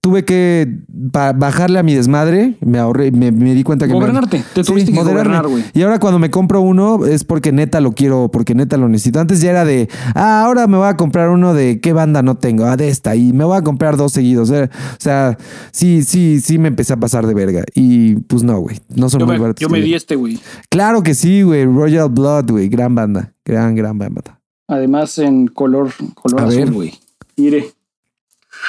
tuve 0.00 0.24
que 0.24 0.78
bajarle 0.88 1.78
a 1.78 1.82
mi 1.82 1.94
desmadre. 1.94 2.56
Me 2.62 2.78
ahorré, 2.78 3.10
me, 3.10 3.30
di 3.30 3.62
cuenta 3.62 3.86
que. 3.86 3.92
Gobernarte. 3.92 4.42
Te 4.54 4.64
tuviste 4.64 4.92
que 4.92 4.98
gobernar, 4.98 5.46
güey. 5.46 5.62
Y 5.74 5.82
ahora 5.82 6.00
cuando 6.00 6.18
me 6.18 6.30
compro 6.30 6.62
uno 6.62 7.04
es 7.04 7.24
porque 7.24 7.52
neta 7.52 7.82
lo 7.82 7.92
quiero, 7.92 8.30
porque 8.32 8.54
neta 8.54 8.78
lo 8.78 8.88
necesito. 8.88 9.20
Antes 9.20 9.42
ya 9.42 9.50
era 9.50 9.66
de, 9.66 9.90
ah, 10.14 10.44
ahora 10.46 10.66
me 10.66 10.78
voy 10.78 10.88
a 10.88 10.96
comprar 10.96 11.28
uno 11.28 11.52
de 11.52 11.80
qué 11.80 11.92
banda 11.92 12.22
no 12.22 12.38
tengo. 12.38 12.64
Ah, 12.64 12.78
de 12.78 12.88
esta. 12.88 13.14
Y 13.14 13.34
me 13.34 13.44
voy 13.44 13.58
a 13.58 13.60
comprar 13.60 13.98
dos 13.98 14.12
seguidos. 14.12 14.48
O 14.48 14.68
sea, 14.96 15.36
sí, 15.70 16.02
sí, 16.02 16.40
sí 16.40 16.56
me 16.56 16.68
empecé 16.68 16.94
a 16.94 16.96
pasar 16.96 17.26
de 17.26 17.34
verga. 17.34 17.62
Y 17.74 18.14
pues 18.14 18.42
no, 18.42 18.58
güey. 18.58 18.78
No 18.88 19.10
son 19.10 19.26
muy 19.26 19.38
Yo 19.58 19.68
me 19.68 19.82
di 19.82 19.92
este, 19.92 20.16
güey. 20.16 20.40
Claro 20.70 21.02
que 21.02 21.12
sí, 21.12 21.42
güey. 21.42 21.66
Royal 21.66 22.08
Blood, 22.08 22.50
güey. 22.50 22.70
Gran 22.70 22.94
banda. 22.94 23.33
Gran, 23.44 23.74
gran 23.74 23.98
banda. 23.98 24.40
Además 24.68 25.18
en 25.18 25.46
color, 25.46 25.92
color 26.14 26.42
azul, 26.42 26.72
güey. 26.72 26.98
Mire. 27.36 27.72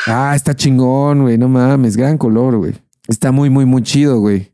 Ah, 0.07 0.33
está 0.35 0.55
chingón, 0.55 1.23
güey. 1.23 1.37
No 1.37 1.47
mames, 1.47 1.95
gran 1.95 2.17
color, 2.17 2.57
güey. 2.57 2.73
Está 3.07 3.31
muy, 3.31 3.49
muy, 3.49 3.65
muy 3.65 3.83
chido, 3.83 4.19
güey. 4.19 4.51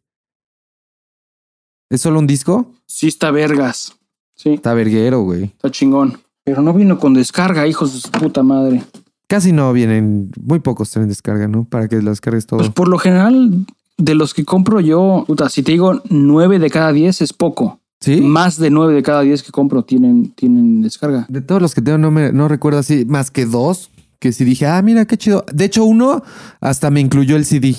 ¿Es 1.90 2.02
solo 2.02 2.20
un 2.20 2.28
disco? 2.28 2.72
Sí, 2.86 3.08
está 3.08 3.32
vergas. 3.32 3.98
Sí. 4.36 4.54
Está 4.54 4.74
verguero, 4.74 5.24
güey. 5.24 5.44
Está 5.44 5.70
chingón. 5.70 6.22
Pero 6.44 6.62
no 6.62 6.74
vino 6.74 7.00
con 7.00 7.14
descarga, 7.14 7.68
hijos 7.68 7.94
de 7.94 8.00
su 8.00 8.12
puta 8.12 8.44
madre. 8.44 8.84
Casi 9.28 9.52
no 9.52 9.72
vienen, 9.74 10.32
muy 10.42 10.60
pocos 10.60 10.90
tienen 10.90 11.10
descarga, 11.10 11.48
¿no? 11.48 11.66
Para 11.66 11.88
que 11.88 12.02
las 12.02 12.22
cargues 12.22 12.46
todo. 12.46 12.60
Pues 12.60 12.72
por 12.72 12.88
lo 12.88 12.98
general, 12.98 13.66
de 13.98 14.16
los 14.16 14.34
que 14.34 14.46
compro 14.46 14.80
yo, 14.80 15.26
puta, 15.28 15.50
si 15.50 15.64
te 15.64 15.74
digo 15.74 16.02
nueve 16.10 16.60
de 16.60 16.70
cada 16.70 16.92
diez 16.92 17.22
es 17.22 17.34
poco. 17.34 17.81
Más 18.22 18.58
de 18.58 18.70
nueve 18.72 18.96
de 18.96 19.04
cada 19.04 19.22
diez 19.22 19.44
que 19.44 19.52
compro 19.52 19.84
tienen, 19.84 20.32
tienen 20.32 20.82
descarga. 20.82 21.26
De 21.30 21.42
todos 21.42 21.62
los 21.62 21.76
que 21.76 21.82
tengo, 21.82 21.98
no, 22.00 22.10
me, 22.10 22.32
no 22.32 22.48
recuerdo 22.48 22.80
así, 22.80 23.06
más 23.06 23.30
que 23.30 23.46
dos, 23.46 23.92
que 24.20 24.32
si 24.32 24.44
dije, 24.44 24.66
ah, 24.66 24.82
mira, 24.82 25.06
qué 25.06 25.18
chido. 25.18 25.46
De 25.54 25.66
hecho, 25.66 25.86
uno 25.86 26.24
hasta 26.60 26.90
me 26.90 27.00
incluyó 27.00 27.36
el 27.36 27.46
CD. 27.46 27.76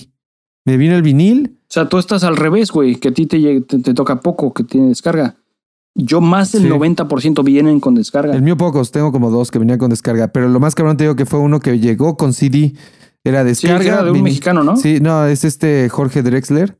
Me 0.65 0.77
vino 0.77 0.95
el 0.95 1.03
vinil. 1.03 1.57
O 1.63 1.73
sea, 1.73 1.89
tú 1.89 1.99
estás 1.99 2.23
al 2.23 2.37
revés, 2.37 2.71
güey, 2.71 2.97
que 2.97 3.09
a 3.09 3.15
ti 3.15 3.27
te, 3.27 3.61
te, 3.63 3.95
toca 3.95 4.21
poco, 4.21 4.53
que 4.53 4.63
tiene 4.63 4.89
descarga. 4.89 5.37
Yo 5.95 6.21
más 6.21 6.53
del 6.53 6.71
90% 6.71 7.45
vienen 7.45 7.81
con 7.81 7.95
descarga. 7.95 8.35
El 8.35 8.43
mío 8.43 8.57
pocos, 8.57 8.93
tengo 8.93 9.13
como 9.13 9.31
dos 9.31 9.51
que 9.51 9.59
venían 9.59 9.79
con 9.79 9.91
descarga, 9.91 10.29
pero 10.29 10.49
lo 10.49 10.61
más 10.61 10.75
cabrón 10.75 10.97
te 10.97 11.05
digo 11.05 11.17
que 11.17 11.27
fue 11.27 11.39
uno 11.39 11.61
que 11.61 11.79
llegó 11.79 12.17
con 12.17 12.33
CD. 12.33 12.75
Era 13.25 13.45
descarga. 13.45 14.03
de 14.03 14.11
un 14.11 14.23
mexicano, 14.23 14.63
¿no? 14.65 14.77
Sí, 14.77 15.01
no, 15.01 15.27
es 15.27 15.45
este 15.45 15.89
Jorge 15.89 16.23
Drexler 16.23 16.79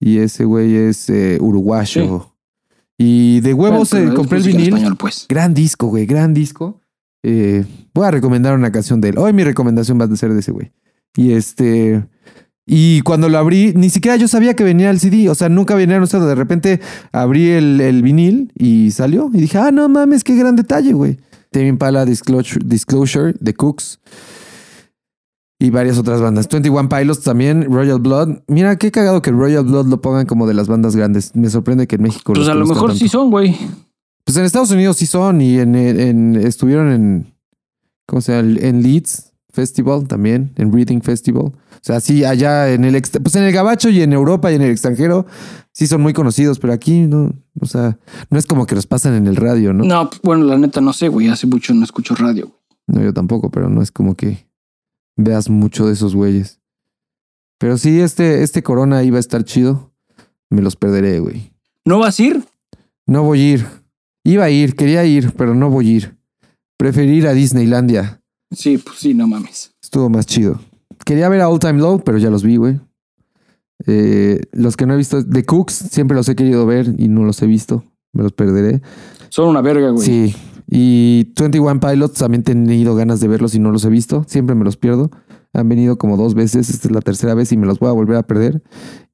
y 0.00 0.18
ese 0.18 0.44
güey 0.44 0.74
es 0.74 1.08
eh, 1.08 1.38
uruguayo. 1.40 2.32
Y 2.98 3.40
de 3.40 3.54
huevos 3.54 3.92
eh, 3.94 4.10
compré 4.14 4.38
el 4.38 4.44
vinil. 4.44 4.96
pues. 4.98 5.26
Gran 5.28 5.54
disco, 5.54 5.86
güey, 5.86 6.04
gran 6.04 6.34
disco. 6.34 6.82
Eh, 7.22 7.64
voy 7.94 8.06
a 8.06 8.10
recomendar 8.10 8.54
una 8.54 8.72
canción 8.72 9.00
de 9.00 9.10
él. 9.10 9.18
Hoy 9.18 9.32
mi 9.32 9.44
recomendación 9.44 10.00
va 10.00 10.04
a 10.04 10.16
ser 10.16 10.34
de 10.34 10.40
ese 10.40 10.50
güey. 10.50 10.72
Y 11.16 11.32
este. 11.32 12.04
Y 12.66 13.00
cuando 13.00 13.28
lo 13.30 13.38
abrí, 13.38 13.72
ni 13.74 13.88
siquiera 13.88 14.16
yo 14.16 14.28
sabía 14.28 14.54
que 14.54 14.64
venía 14.64 14.90
el 14.90 15.00
CD. 15.00 15.28
O 15.30 15.34
sea, 15.34 15.48
nunca 15.48 15.74
venía 15.74 15.96
anunciado. 15.96 16.26
De 16.26 16.34
repente 16.34 16.80
abrí 17.12 17.48
el, 17.50 17.80
el 17.80 18.02
vinil 18.02 18.52
y 18.58 18.90
salió. 18.90 19.30
Y 19.32 19.40
dije, 19.40 19.58
ah, 19.58 19.70
no 19.70 19.88
mames, 19.88 20.24
qué 20.24 20.36
gran 20.36 20.56
detalle, 20.56 20.92
güey. 20.92 21.18
Tame 21.50 21.68
Impala 21.68 22.04
Disclosure, 22.04 22.60
Disclosure 22.64 23.32
The 23.32 23.54
Cooks. 23.54 24.00
Y 25.60 25.70
varias 25.70 25.98
otras 25.98 26.20
bandas. 26.20 26.48
21 26.48 26.88
Pilots 26.88 27.22
también, 27.22 27.64
Royal 27.64 27.98
Blood. 27.98 28.42
Mira, 28.46 28.76
qué 28.76 28.92
cagado 28.92 29.22
que 29.22 29.32
Royal 29.32 29.64
Blood 29.64 29.86
lo 29.86 30.00
pongan 30.00 30.26
como 30.26 30.46
de 30.46 30.54
las 30.54 30.68
bandas 30.68 30.94
grandes. 30.94 31.34
Me 31.34 31.50
sorprende 31.50 31.88
que 31.88 31.96
en 31.96 32.02
México. 32.02 32.32
Pues 32.32 32.48
a 32.48 32.54
lo 32.54 32.64
mejor 32.64 32.94
sí 32.96 33.08
son, 33.08 33.30
güey. 33.30 33.56
Pues 34.24 34.36
en 34.36 34.44
Estados 34.44 34.70
Unidos 34.70 34.96
sí 34.98 35.06
son. 35.06 35.40
Y 35.40 35.58
en, 35.58 35.74
en 35.74 36.36
estuvieron 36.36 36.92
en. 36.92 37.34
¿Cómo 38.06 38.22
se 38.22 38.36
llama? 38.36 38.56
En 38.60 38.82
Leeds 38.82 39.32
Festival 39.50 40.06
también. 40.06 40.52
En 40.56 40.72
Reading 40.72 41.00
Festival. 41.00 41.52
O 41.78 41.80
sea, 41.82 42.00
sí, 42.00 42.24
allá 42.24 42.72
en 42.72 42.84
el, 42.84 43.00
pues 43.22 43.34
en 43.36 43.44
el 43.44 43.52
Gabacho 43.52 43.88
y 43.88 44.02
en 44.02 44.12
Europa 44.12 44.50
y 44.50 44.56
en 44.56 44.62
el 44.62 44.70
extranjero, 44.70 45.26
sí 45.72 45.86
son 45.86 46.00
muy 46.00 46.12
conocidos, 46.12 46.58
pero 46.58 46.72
aquí 46.72 47.02
no, 47.02 47.32
o 47.60 47.66
sea, 47.66 47.98
no 48.30 48.38
es 48.38 48.46
como 48.46 48.66
que 48.66 48.74
los 48.74 48.86
pasan 48.86 49.14
en 49.14 49.26
el 49.28 49.36
radio, 49.36 49.72
¿no? 49.72 49.84
No, 49.84 50.10
bueno, 50.24 50.44
la 50.44 50.58
neta 50.58 50.80
no 50.80 50.92
sé, 50.92 51.08
güey, 51.08 51.28
hace 51.28 51.46
mucho 51.46 51.72
no 51.74 51.84
escucho 51.84 52.16
radio. 52.16 52.50
No, 52.88 53.02
yo 53.02 53.12
tampoco, 53.12 53.50
pero 53.50 53.68
no 53.68 53.80
es 53.80 53.92
como 53.92 54.16
que 54.16 54.47
veas 55.18 55.50
mucho 55.50 55.86
de 55.86 55.92
esos 55.92 56.14
güeyes. 56.14 56.60
Pero 57.58 57.76
sí, 57.76 58.00
este, 58.00 58.42
este 58.42 58.62
Corona 58.62 59.02
iba 59.02 59.18
a 59.18 59.20
estar 59.20 59.44
chido, 59.44 59.92
me 60.48 60.62
los 60.62 60.76
perderé, 60.76 61.18
güey. 61.18 61.52
¿No 61.84 61.98
vas 61.98 62.18
a 62.18 62.22
ir? 62.22 62.44
No 63.06 63.24
voy 63.24 63.40
a 63.40 63.52
ir. 63.54 63.66
Iba 64.24 64.44
a 64.44 64.50
ir, 64.50 64.76
quería 64.76 65.04
ir, 65.04 65.32
pero 65.36 65.54
no 65.54 65.68
voy 65.68 65.88
a 65.88 65.92
ir. 65.92 66.16
Preferí 66.78 67.18
ir 67.18 67.26
a 67.26 67.32
Disneylandia. 67.32 68.22
Sí, 68.52 68.78
pues 68.78 68.98
sí, 68.98 69.12
no 69.12 69.26
mames. 69.26 69.74
Estuvo 69.82 70.08
más 70.08 70.26
chido. 70.26 70.60
Quería 71.04 71.28
ver 71.28 71.40
a 71.40 71.48
All 71.48 71.58
Time 71.58 71.80
Low, 71.80 72.02
pero 72.04 72.18
ya 72.18 72.30
los 72.30 72.42
vi, 72.42 72.56
güey. 72.56 72.80
Eh, 73.86 74.40
los 74.52 74.76
que 74.76 74.86
no 74.86 74.94
he 74.94 74.96
visto, 74.96 75.24
The 75.24 75.44
Cooks, 75.44 75.74
siempre 75.74 76.16
los 76.16 76.28
he 76.28 76.36
querido 76.36 76.66
ver 76.66 76.94
y 76.96 77.08
no 77.08 77.24
los 77.24 77.42
he 77.42 77.46
visto. 77.46 77.84
Me 78.12 78.22
los 78.22 78.32
perderé. 78.32 78.82
Son 79.28 79.48
una 79.48 79.60
verga, 79.60 79.90
güey. 79.90 80.06
Sí. 80.06 80.36
Y 80.70 81.32
21 81.38 81.80
Pilots 81.80 82.18
también 82.18 82.42
he 82.42 82.44
tenido 82.44 82.94
ganas 82.94 83.20
de 83.20 83.28
verlos 83.28 83.54
y 83.54 83.58
no 83.58 83.70
los 83.70 83.84
he 83.84 83.88
visto. 83.88 84.24
Siempre 84.28 84.54
me 84.54 84.64
los 84.64 84.76
pierdo. 84.76 85.10
Han 85.54 85.68
venido 85.68 85.96
como 85.96 86.18
dos 86.18 86.34
veces. 86.34 86.68
Esta 86.68 86.88
es 86.88 86.94
la 86.94 87.00
tercera 87.00 87.34
vez 87.34 87.50
y 87.52 87.56
me 87.56 87.66
los 87.66 87.78
voy 87.78 87.88
a 87.88 87.92
volver 87.92 88.16
a 88.16 88.22
perder. 88.22 88.62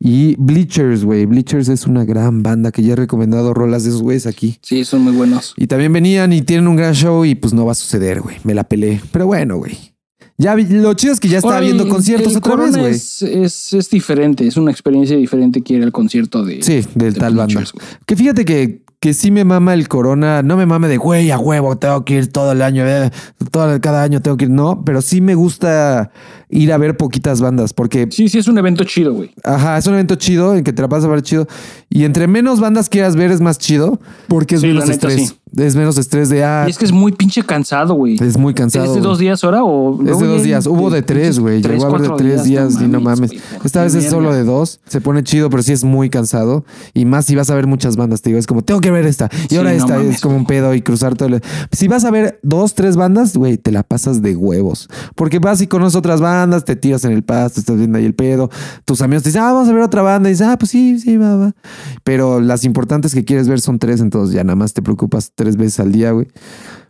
Y 0.01 0.35
Bleachers, 0.37 1.05
güey. 1.05 1.27
Bleachers 1.27 1.69
es 1.69 1.87
una 1.87 2.05
gran 2.05 2.43
banda 2.43 2.73
que 2.73 2.83
ya 2.83 2.95
he 2.95 2.97
recomendado 2.97 3.55
rolas 3.55 3.85
de 3.85 3.91
esos 3.91 4.03
güeyes 4.03 4.27
aquí. 4.27 4.59
Sí, 4.63 4.85
son 4.85 5.03
muy 5.03 5.13
buenos. 5.13 5.55
Y 5.57 5.69
también 5.69 5.93
venían 5.93 6.33
y 6.33 6.43
tienen 6.43 6.67
un 6.67 6.75
gran 6.77 6.95
show 6.95 7.25
y 7.25 7.37
pues 7.37 7.55
no 7.55 7.65
va 7.65 7.73
a 7.73 7.77
suceder, 7.77 8.21
güey. 8.21 8.37
Me 8.43 8.55
la 8.55 8.65
pelé. 8.65 9.01
Pero 9.13 9.27
bueno, 9.27 9.59
güey. 9.59 9.95
Ya 10.37 10.57
lo 10.57 10.95
chido 10.95 11.13
es 11.13 11.21
que 11.21 11.29
ya 11.29 11.39
está 11.39 11.61
viendo 11.61 11.89
conciertos 11.89 12.35
otra 12.35 12.57
vez, 12.57 12.77
güey. 12.77 12.91
Es, 12.91 13.73
es, 13.73 13.89
diferente, 13.91 14.45
es 14.45 14.57
una 14.57 14.73
experiencia 14.73 15.17
diferente 15.17 15.63
que 15.63 15.75
ir 15.75 15.85
al 15.85 15.93
concierto 15.93 16.45
de. 16.45 16.61
Sí, 16.61 16.85
del 16.97 17.15
tal 17.15 17.37
banda. 17.37 17.63
Que 18.05 18.17
fíjate 18.17 18.45
que 18.45 18.84
que 19.05 19.13
sí 19.13 19.31
me 19.31 19.45
mama 19.45 19.75
el 19.75 19.87
corona, 19.87 20.43
no 20.43 20.57
me 20.57 20.65
mame 20.65 20.89
de 20.89 20.97
güey 20.97 21.31
a 21.31 21.39
huevo, 21.39 21.77
tengo 21.77 22.07
que 22.07 22.15
ir 22.15 22.33
todo 22.33 22.53
el 22.53 22.63
año, 22.63 22.87
eh, 22.87 23.11
todo, 23.51 23.79
cada 23.79 24.03
año 24.03 24.23
tengo 24.23 24.39
que 24.39 24.47
ir, 24.47 24.51
no, 24.51 24.83
pero 24.83 25.03
sí 25.03 25.21
me 25.21 25.35
gusta 25.35 26.11
ir 26.49 26.73
a 26.73 26.79
ver 26.79 26.97
poquitas 26.97 27.43
bandas 27.43 27.75
porque... 27.75 28.09
Sí, 28.11 28.31
sí, 28.31 28.39
es 28.39 28.49
un 28.49 28.57
evento 28.57 28.83
chido, 28.85 29.13
güey. 29.13 29.31
Ajá, 29.45 29.77
es 29.77 29.87
un 29.87 29.93
evento 29.93 30.15
chido 30.15 30.57
en 30.57 30.65
que 30.65 30.73
te 30.73 30.81
la 30.81 30.89
pasas 30.89 31.05
a 31.05 31.09
ver 31.09 31.21
chido 31.21 31.47
y 31.91 32.05
entre 32.05 32.27
menos 32.29 32.61
bandas 32.61 32.89
quieras 32.89 33.15
ver 33.15 33.31
es 33.31 33.43
más 33.43 33.59
chido 33.59 34.01
porque 34.27 34.55
es 34.55 34.63
menos 34.63 34.89
estrés. 34.89 35.37
Es 35.57 35.77
menos 35.77 35.99
estrés 35.99 36.29
de... 36.29 36.45
Ah, 36.45 36.65
y 36.67 36.71
es 36.71 36.79
que 36.79 36.85
es 36.85 36.93
muy 36.93 37.13
pinche 37.13 37.43
cansado, 37.43 37.95
güey. 37.95 38.17
Es 38.21 38.37
muy 38.37 38.55
cansado. 38.55 38.87
¿Es 38.87 38.95
de 38.95 39.01
dos 39.01 39.19
días 39.19 39.45
ahora 39.45 39.63
o...? 39.65 40.03
Es 40.03 40.19
de 40.19 40.27
dos 40.27 40.43
días. 40.43 40.67
Hubo 40.67 40.91
de 40.91 41.03
tres, 41.03 41.39
güey. 41.39 41.63
Llegó 41.63 41.85
a 41.85 41.89
haber 41.89 42.03
de 42.03 42.17
tres 42.17 42.45
días, 42.45 42.81
y 42.81 42.89
no 42.89 43.01
mames. 43.01 43.31
Esta 43.65 43.83
vez 43.83 43.95
es 43.95 44.11
solo 44.11 44.33
de 44.33 44.45
dos. 44.45 44.81
Se 44.87 45.01
pone 45.01 45.23
chido, 45.23 45.51
pero 45.51 45.63
sí 45.63 45.73
es 45.73 45.85
muy 45.85 46.11
cansado. 46.11 46.65
Y 46.93 47.05
más 47.05 47.27
si 47.27 47.37
vas 47.37 47.51
a 47.51 47.55
ver 47.55 47.67
muchas 47.67 47.97
bandas, 47.97 48.23
te 48.23 48.31
digo. 48.31 48.39
Es 48.39 48.47
como, 48.47 48.63
tengo 48.63 48.81
que 48.81 48.91
ver 48.91 49.07
esta. 49.07 49.31
Y 49.49 49.57
ahora 49.57 49.73
esta 49.75 50.03
es 50.03 50.21
como 50.21 50.37
un 50.37 50.47
pedo 50.47 50.75
y 50.75 50.83
cruzar 50.83 51.15
todo. 51.15 51.29
El... 51.29 51.43
Si 51.73 51.89
vas 51.89 52.05
a 52.05 52.11
ver 52.11 52.41
dos, 52.43 52.75
tres 52.75 52.97
bandas, 52.97 53.37
güey, 53.37 53.57
te 53.57 53.71
la 53.71 53.83
pasas 53.83 54.23
de 54.23 54.37
huevos. 54.37 54.89
Porque 55.15 55.39
vas 55.39 55.61
y 55.61 55.67
conoces 55.67 55.97
otras 55.97 56.21
bandas, 56.21 56.65
te 56.65 56.77
tiras 56.77 57.05
en 57.05 57.13
el 57.13 57.23
pasto, 57.23 57.61
estás 57.61 57.77
viendo 57.77 57.99
ahí 57.99 58.05
el 58.05 58.15
pedo. 58.15 58.51
Tus 58.85 59.03
amigos 59.03 59.23
te 59.23 59.29
dicen, 59.29 59.43
ah, 59.43 59.53
vamos 59.53 59.69
a 59.69 59.73
ver 59.73 59.83
otra 59.83 60.03
banda. 60.03 60.29
Y 60.29 60.33
dices, 60.33 60.47
ah, 60.47 60.59
pues 60.59 60.71
sí, 60.71 60.99
sí, 60.99 61.17
va, 61.17 61.37
va. 61.37 61.55
Pero 62.03 62.41
las 62.41 62.65
importantes 62.65 63.15
que 63.15 63.25
quieres 63.25 63.49
ver 63.49 63.61
son 63.61 63.79
tres, 63.79 64.01
entonces 64.01 64.35
ya 64.35 64.43
nada 64.43 64.57
más 64.57 64.73
te 64.73 64.83
preocupas 64.83 65.33
tres 65.45 65.57
veces 65.57 65.79
al 65.81 65.93
día, 65.93 66.11
güey. 66.13 66.27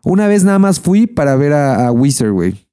Una 0.05 0.28
vez 0.28 0.44
nada 0.44 0.59
más 0.59 0.80
fui 0.80 1.07
para 1.07 1.34
ver 1.36 1.52
a, 1.52 1.86
a 1.86 1.92
Wizard, 1.92 2.30
güey. 2.30 2.63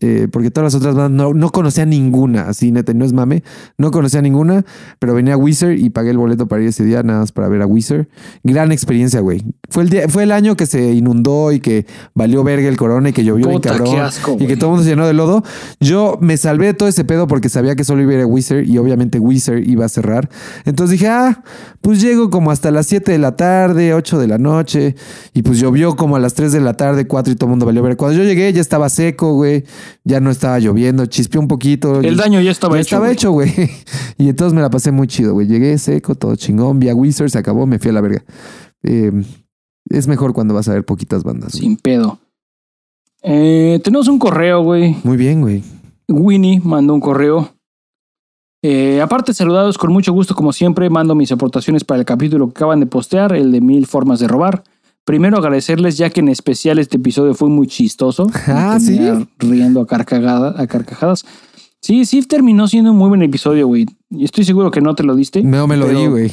Eh, 0.00 0.28
porque 0.30 0.50
todas 0.50 0.72
las 0.72 0.74
otras 0.74 0.94
bandas 0.94 1.10
no, 1.10 1.34
no, 1.34 1.50
conocía 1.50 1.86
ninguna, 1.86 2.48
así 2.48 2.72
neta, 2.72 2.92
no 2.94 3.04
es 3.04 3.12
mame, 3.12 3.44
no 3.78 3.90
conocía 3.90 4.20
ninguna, 4.22 4.64
pero 4.98 5.14
venía 5.14 5.34
a 5.34 5.36
Wizard 5.36 5.72
y 5.72 5.90
pagué 5.90 6.10
el 6.10 6.18
boleto 6.18 6.48
para 6.48 6.62
ir 6.62 6.68
ese 6.68 6.84
día 6.84 7.02
nada 7.02 7.20
más 7.20 7.32
para 7.32 7.48
ver 7.48 7.62
a 7.62 7.66
Wizard. 7.66 8.06
Gran 8.42 8.72
experiencia, 8.72 9.20
güey. 9.20 9.44
Fue 9.68 9.84
el, 9.84 9.90
día, 9.90 10.08
fue 10.08 10.24
el 10.24 10.32
año 10.32 10.56
que 10.56 10.66
se 10.66 10.92
inundó 10.92 11.52
y 11.52 11.60
que 11.60 11.86
valió 12.14 12.42
verga 12.42 12.68
el 12.68 12.76
corona 12.76 13.10
y 13.10 13.12
que 13.12 13.24
llovió 13.24 13.50
en 13.50 13.60
cabrón 13.60 14.10
y 14.40 14.46
que 14.46 14.56
todo 14.56 14.70
el 14.70 14.70
mundo 14.72 14.84
se 14.84 14.90
llenó 14.90 15.06
de 15.06 15.14
lodo. 15.14 15.44
Yo 15.80 16.18
me 16.20 16.36
salvé 16.36 16.66
de 16.66 16.74
todo 16.74 16.88
ese 16.88 17.04
pedo 17.04 17.28
porque 17.28 17.48
sabía 17.48 17.76
que 17.76 17.84
solo 17.84 18.02
iba 18.02 18.12
a 18.12 18.14
ir 18.14 18.20
a 18.22 18.26
Wizard 18.26 18.64
y 18.64 18.78
obviamente 18.78 19.20
Wizard 19.20 19.58
iba 19.58 19.84
a 19.84 19.88
cerrar. 19.88 20.28
Entonces 20.64 20.98
dije, 20.98 21.08
ah, 21.08 21.42
pues 21.82 22.00
llego 22.00 22.30
como 22.30 22.50
hasta 22.50 22.70
las 22.70 22.86
7 22.86 23.12
de 23.12 23.18
la 23.18 23.36
tarde, 23.36 23.94
8 23.94 24.18
de 24.18 24.26
la 24.26 24.38
noche 24.38 24.96
y 25.34 25.42
pues 25.42 25.60
llovió 25.60 25.94
como 25.94 26.16
a 26.16 26.18
las 26.18 26.34
3 26.34 26.50
de 26.52 26.60
la 26.60 26.76
tarde, 26.76 27.06
4 27.06 27.32
y 27.32 27.36
todo 27.36 27.46
el 27.46 27.50
mundo 27.50 27.66
valió 27.66 27.82
ver. 27.82 27.96
Cuando 27.96 28.18
yo 28.18 28.24
llegué 28.24 28.52
ya 28.52 28.60
estaba 28.60 28.88
seco, 28.88 29.34
güey 29.34 29.64
ya 30.04 30.20
no 30.20 30.30
estaba 30.30 30.58
lloviendo, 30.58 31.06
chispeó 31.06 31.40
un 31.40 31.48
poquito. 31.48 32.00
El 32.00 32.16
daño 32.16 32.40
ya 32.40 32.50
estaba 32.50 32.76
hecho. 32.76 32.96
Estaba 32.96 33.10
hecho, 33.10 33.30
güey. 33.32 33.52
Y 34.16 34.28
entonces 34.28 34.54
me 34.54 34.62
la 34.62 34.70
pasé 34.70 34.92
muy 34.92 35.08
chido, 35.08 35.34
güey. 35.34 35.46
Llegué 35.46 35.76
seco, 35.78 36.14
todo 36.14 36.36
chingón, 36.36 36.78
vi 36.78 36.88
a 36.88 36.94
Wizard, 36.94 37.30
se 37.30 37.38
acabó, 37.38 37.66
me 37.66 37.78
fui 37.78 37.90
a 37.90 37.94
la 37.94 38.00
verga. 38.00 38.24
Eh, 38.84 39.10
es 39.90 40.06
mejor 40.06 40.32
cuando 40.32 40.54
vas 40.54 40.68
a 40.68 40.72
ver 40.72 40.84
poquitas 40.84 41.24
bandas. 41.24 41.52
Sin 41.52 41.76
pedo. 41.76 42.18
Eh, 43.22 43.80
tenemos 43.82 44.06
un 44.08 44.18
correo, 44.18 44.62
güey. 44.62 44.96
Muy 45.02 45.16
bien, 45.16 45.40
güey. 45.40 45.62
Winnie 46.08 46.60
mandó 46.62 46.94
un 46.94 47.00
correo. 47.00 47.50
Eh, 48.62 49.00
aparte, 49.02 49.34
saludados 49.34 49.76
con 49.76 49.92
mucho 49.92 50.12
gusto, 50.12 50.34
como 50.34 50.52
siempre, 50.52 50.88
mando 50.88 51.14
mis 51.14 51.32
aportaciones 51.32 51.84
para 51.84 52.00
el 52.00 52.06
capítulo 52.06 52.46
que 52.46 52.52
acaban 52.52 52.80
de 52.80 52.86
postear, 52.86 53.34
el 53.34 53.52
de 53.52 53.60
mil 53.60 53.86
formas 53.86 54.20
de 54.20 54.28
robar. 54.28 54.64
Primero 55.04 55.36
agradecerles 55.36 55.98
ya 55.98 56.08
que 56.10 56.20
en 56.20 56.28
especial 56.28 56.78
este 56.78 56.96
episodio 56.96 57.34
fue 57.34 57.48
muy 57.48 57.66
chistoso. 57.66 58.26
Ah, 58.46 58.78
sí. 58.80 58.98
Riendo 59.38 59.80
a, 59.80 59.86
carcajada, 59.86 60.54
a 60.56 60.66
carcajadas. 60.66 61.24
Sí, 61.80 62.06
sí 62.06 62.22
terminó 62.22 62.66
siendo 62.66 62.92
un 62.92 62.96
muy 62.96 63.10
buen 63.10 63.22
episodio, 63.22 63.66
güey. 63.66 63.86
Estoy 64.18 64.44
seguro 64.44 64.70
que 64.70 64.80
no 64.80 64.94
te 64.94 65.02
lo 65.02 65.14
diste. 65.14 65.42
No 65.42 65.66
me 65.66 65.76
lo 65.76 65.86
di, 65.86 66.06
güey. 66.06 66.30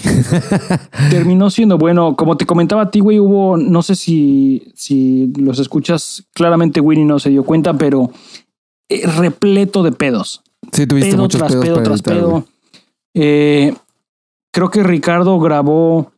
terminó 1.10 1.50
siendo 1.50 1.78
bueno. 1.78 2.16
Como 2.16 2.38
te 2.38 2.46
comentaba 2.46 2.84
a 2.84 2.92
ti, 2.92 3.02
güey, 3.02 3.20
hubo, 3.20 3.58
no 3.58 3.82
sé 3.82 3.96
si, 3.96 4.72
si 4.76 5.28
los 5.38 5.60
escuchas, 5.60 6.24
claramente 6.34 6.80
Winnie 6.80 7.04
no 7.04 7.20
se 7.20 7.32
dio 7.32 7.44
cuenta, 7.44 7.74
pero 7.74 8.12
eh, 8.88 9.06
repleto 9.08 9.84
de 9.84 9.92
pedos. 9.92 10.42
Sí, 10.72 10.88
tuviste 10.88 11.12
pedo 11.12 11.24
muchos 11.24 11.40
tras 11.40 11.52
pedos 11.52 11.66
pedo 11.66 11.84
tras 11.84 12.02
pedo. 12.02 12.46
Eh, 13.14 13.74
creo 14.54 14.70
que 14.70 14.84
Ricardo 14.84 15.38
grabó 15.40 16.14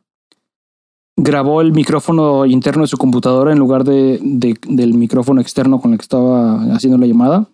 grabó 1.16 1.60
el 1.60 1.72
micrófono 1.72 2.44
interno 2.46 2.82
de 2.82 2.88
su 2.88 2.96
computadora 2.96 3.52
en 3.52 3.58
lugar 3.58 3.84
de, 3.84 4.18
del 4.20 4.94
micrófono 4.94 5.40
externo 5.40 5.80
con 5.80 5.92
el 5.92 5.98
que 5.98 6.02
estaba 6.02 6.74
haciendo 6.74 6.98
la 6.98 7.06
llamada. 7.06 7.48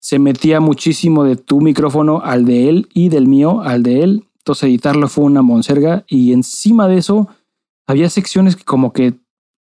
Se 0.00 0.18
metía 0.18 0.60
muchísimo 0.60 1.24
de 1.24 1.36
tu 1.36 1.60
micrófono 1.60 2.20
al 2.22 2.44
de 2.44 2.68
él 2.68 2.88
y 2.94 3.08
del 3.08 3.26
mío 3.26 3.62
al 3.62 3.82
de 3.82 4.02
él. 4.02 4.24
Entonces 4.38 4.64
editarlo 4.64 5.08
fue 5.08 5.24
una 5.24 5.42
monserga 5.42 6.04
y 6.08 6.32
encima 6.32 6.88
de 6.88 6.98
eso 6.98 7.28
había 7.86 8.08
secciones 8.08 8.54
que 8.54 8.64
como 8.64 8.92
que 8.92 9.14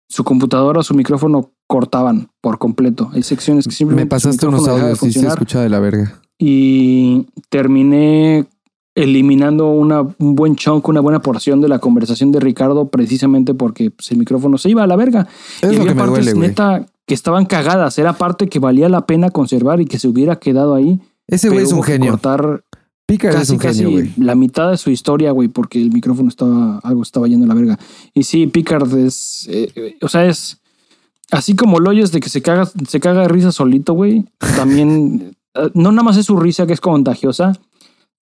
su 0.09 0.25
computadora 0.25 0.81
o 0.81 0.83
su 0.83 0.95
micrófono 0.95 1.53
cortaban 1.67 2.31
por 2.41 2.59
completo. 2.59 3.11
Hay 3.15 3.23
secciones 3.23 3.67
que 3.67 3.75
simplemente... 3.75 4.05
Me 4.05 4.09
pasaste 4.09 4.47
unos 4.47 4.69
audios 4.69 5.03
y 5.03 5.12
se 5.12 5.27
escucha 5.27 5.61
de 5.61 5.69
la 5.69 5.81
verga. 5.81 6.21
Y 6.39 7.27
terminé 7.49 8.47
eliminando 8.95 9.70
una, 9.70 10.03
un 10.03 10.34
buen 10.34 10.57
chunk, 10.57 10.86
una 10.88 11.01
buena 11.01 11.20
porción 11.20 11.61
de 11.61 11.68
la 11.68 11.78
conversación 11.78 12.30
de 12.32 12.40
Ricardo, 12.40 12.88
precisamente 12.88 13.55
porque 13.55 13.90
pues, 13.90 14.11
el 14.12 14.18
micrófono 14.18 14.59
se 14.59 14.70
iba 14.70 14.82
a 14.84 14.86
la 14.86 14.97
verga. 14.97 15.26
Es 15.61 15.72
y 15.72 15.76
lo 15.76 15.84
que 15.84 15.95
me 15.95 16.07
duele, 16.07 16.34
neta 16.34 16.86
que 17.07 17.14
estaban 17.14 17.47
cagadas. 17.47 17.99
Era 17.99 18.14
parte 18.14 18.49
que 18.49 18.59
valía 18.59 18.88
la 18.88 19.07
pena 19.07 19.30
conservar 19.30 19.80
y 19.80 19.86
que 19.86 19.99
se 19.99 20.09
hubiera 20.09 20.36
quedado 20.36 20.74
ahí. 20.74 21.01
Ese 21.26 21.49
güey 21.49 21.64
es 21.64 21.72
un 21.72 21.82
genio. 21.82 22.12
Cortar 22.12 22.62
casi, 23.18 23.59
casi 23.59 24.12
la 24.16 24.34
mitad 24.34 24.70
de 24.70 24.76
su 24.76 24.90
historia, 24.90 25.30
güey, 25.32 25.49
porque 25.49 25.80
el 25.80 25.92
micrófono 25.92 26.28
estaba, 26.28 26.78
algo 26.78 27.03
estaba 27.03 27.28
yendo 27.28 27.45
a 27.45 27.49
la 27.49 27.55
verga. 27.55 27.78
Y 28.14 28.24
sí, 28.24 28.47
Picard 28.47 28.97
es, 28.99 29.47
eh, 29.51 29.70
eh, 29.74 29.97
o 30.01 30.09
sea, 30.09 30.24
es 30.26 30.61
así 31.30 31.55
como 31.55 31.80
lo 31.80 31.90
oyes 31.90 32.12
de 32.12 32.20
que 32.20 32.28
se 32.28 32.42
caga, 32.42 32.66
se 32.66 33.01
caga 33.01 33.22
de 33.22 33.28
risa 33.28 33.53
solito, 33.53 33.92
güey. 33.95 34.24
También, 34.57 35.36
eh, 35.55 35.70
no 35.74 35.92
nada 35.92 36.03
más 36.03 36.16
es 36.16 36.26
su 36.26 36.36
risa 36.38 36.66
que 36.66 36.72
es 36.72 36.80
contagiosa, 36.80 37.59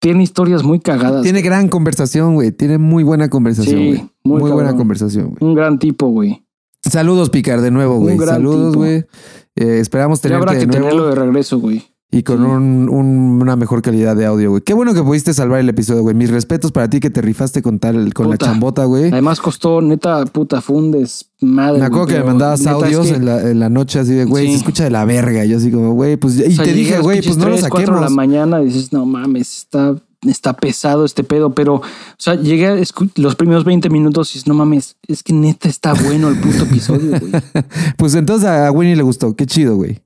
tiene 0.03 0.25
historias 0.25 0.65
muy 0.65 0.81
cagadas. 0.81 1.23
Tiene 1.23 1.43
gran 1.43 1.69
conversación, 1.69 2.35
güey. 2.35 2.51
Tiene 2.51 2.77
muy 2.77 3.05
buena 3.05 3.31
conversación, 3.31 3.87
güey. 3.87 4.11
muy, 4.25 4.51
buena 4.51 4.75
conversación, 4.75 5.31
güey. 5.31 5.49
Un 5.49 5.55
gran 5.55 5.79
tipo, 5.79 6.09
güey. 6.09 6.45
Saludos, 6.83 7.31
Picar, 7.31 7.61
de 7.61 7.71
nuevo, 7.71 7.99
güey. 8.01 8.19
Saludos, 8.19 8.75
güey. 8.75 9.07
Eh, 9.55 9.79
esperamos 9.79 10.21
tenerte 10.21 10.43
habrá 10.43 10.59
que 10.59 10.67
tenerlo 10.67 11.07
de 11.07 11.15
regreso, 11.15 11.61
güey. 11.61 11.85
Y 12.15 12.25
con 12.25 12.45
un, 12.45 12.91
una 12.91 13.57
mejor 13.57 13.81
calidad 13.81 14.15
de 14.15 14.27
audio, 14.27 14.51
güey. 14.51 14.63
Qué 14.63 14.75
bueno 14.75 14.93
que 14.93 15.03
pudiste 15.03 15.33
salvar 15.33 15.61
el 15.61 15.69
episodio, 15.71 16.03
güey. 16.03 16.15
Mis 16.15 16.31
respetos 16.31 16.71
para 16.71 16.91
ti 16.91 17.01
que 17.01 17.09
te 17.09 17.23
rifaste 17.23 17.63
con 17.63 17.79
tal, 17.79 18.13
con 18.13 18.29
la 18.29 18.37
chambota, 18.37 18.85
güey. 18.85 19.11
Además 19.11 19.41
costó, 19.41 19.81
neta, 19.81 20.27
puta, 20.27 20.61
fundes, 20.61 21.31
madre. 21.41 21.79
Me 21.79 21.87
acuerdo 21.87 22.09
que 22.09 22.19
me 22.19 22.25
mandabas 22.25 22.67
audios 22.67 23.09
en, 23.09 23.25
la, 23.25 23.51
en, 23.51 23.59
la, 23.59 23.71
noche 23.71 23.99
así 23.99 24.13
de, 24.13 24.27
güey, 24.27 24.49
se 24.49 24.57
escucha 24.57 24.85
de 24.85 24.91
la 24.91 25.07
verga. 25.07 25.47
Yo 25.47 25.57
así 25.57 25.71
como, 25.71 25.95
güey, 25.95 26.19
pues, 26.19 26.39
y 26.39 26.55
te 26.55 26.75
dije, 26.75 26.99
güey, 26.99 27.23
pues 27.23 27.39
no 27.39 27.49
lo 27.49 27.57
saquemos. 27.57 27.87
4 27.87 27.95
de 27.95 28.01
la 28.03 28.11
mañana 28.11 28.59
dices, 28.59 28.93
no 28.93 29.07
mames, 29.07 29.57
está, 29.57 29.97
está 30.27 30.53
pesado 30.53 31.07
este 31.07 31.25
pedo, 31.25 31.55
pero, 31.55 31.77
o 31.77 31.83
sea, 32.19 32.35
llegué 32.35 32.67
a 32.67 32.77
los 33.17 33.37
primeros 33.37 33.65
20 33.65 33.89
minutos 33.89 34.33
y 34.33 34.35
dices, 34.35 34.49
no 34.49 34.53
mames, 34.53 34.97
es 35.09 35.23
que 35.23 35.33
neta 35.33 35.67
está 35.67 35.95
bueno 35.95 36.29
el 36.29 36.39
puto 36.39 36.65
episodio, 36.65 37.19
güey. 37.19 37.33
pues 37.97 38.15
entonces 38.15 38.51
a 38.51 38.71
Winnie 38.71 38.97
le 38.97 39.03
gustó, 39.03 39.35
qué 39.35 39.47
chido, 39.47 39.77
güey. 39.77 40.03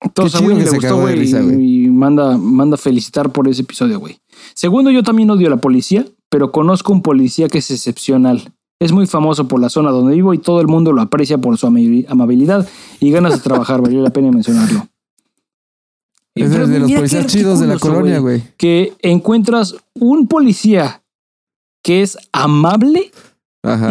Entonces 0.00 0.40
a 0.40 0.44
Winnie 0.44 0.64
le 0.64 0.70
gustó, 0.70 0.98
güey, 0.98 1.84
y, 1.84 1.88
manda, 1.88 2.36
manda 2.38 2.76
felicitar 2.76 3.30
por 3.30 3.48
ese 3.48 3.62
episodio, 3.62 4.00
güey. 4.00 4.18
Segundo, 4.54 4.90
yo 4.90 5.02
también 5.02 5.30
odio 5.30 5.46
a 5.48 5.50
la 5.50 5.58
policía, 5.58 6.06
pero 6.30 6.52
conozco 6.52 6.92
un 6.92 7.02
policía 7.02 7.48
que 7.48 7.58
es 7.58 7.70
excepcional. 7.70 8.52
Es 8.80 8.92
muy 8.92 9.06
famoso 9.06 9.46
por 9.46 9.60
la 9.60 9.68
zona 9.68 9.90
donde 9.90 10.14
vivo 10.14 10.32
y 10.32 10.38
todo 10.38 10.62
el 10.62 10.68
mundo 10.68 10.92
lo 10.92 11.02
aprecia 11.02 11.36
por 11.36 11.58
su 11.58 11.66
amabilidad 11.66 12.66
y 12.98 13.10
ganas 13.10 13.34
de 13.34 13.40
trabajar, 13.40 13.82
valió 13.82 14.02
la 14.02 14.10
pena 14.10 14.30
mencionarlo. 14.30 14.88
Es 16.34 16.50
de, 16.50 16.78
los 16.78 16.90
policías 16.90 17.26
chidos 17.26 17.60
de 17.60 17.66
la 17.66 17.78
colonia, 17.78 18.20
güey. 18.20 18.42
Que 18.56 18.94
encuentras 19.02 19.76
un 19.94 20.28
policía 20.28 21.02
que 21.82 22.00
es 22.00 22.16
amable 22.32 23.10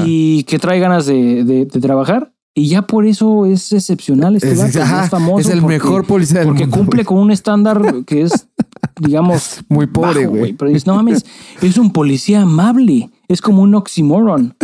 y 0.06 0.44
que 0.44 0.58
trae 0.58 0.80
ganas 0.80 1.06
de 1.06 1.68
trabajar 1.80 2.32
y 2.60 2.68
ya 2.68 2.82
por 2.82 3.06
eso 3.06 3.46
es 3.46 3.72
excepcional 3.72 4.36
este 4.36 4.52
es, 4.52 4.76
es 4.76 5.10
famoso. 5.10 5.40
Es 5.40 5.48
el 5.48 5.62
mejor 5.62 6.06
policía 6.06 6.40
del 6.40 6.50
Porque 6.50 6.68
cumple 6.68 7.06
con 7.06 7.20
un 7.20 7.32
estándar 7.32 8.04
que 8.06 8.24
es, 8.24 8.48
digamos, 9.00 9.62
muy 9.70 9.88
pobre, 9.88 10.26
güey. 10.26 10.52
Pero 10.52 10.68
dices, 10.68 10.86
no 10.86 10.96
mames, 10.96 11.26
es 11.62 11.78
un 11.78 11.94
policía 11.94 12.42
amable. 12.42 13.12
Es 13.30 13.42
como 13.42 13.62
un 13.62 13.76
oxymoron. 13.76 14.58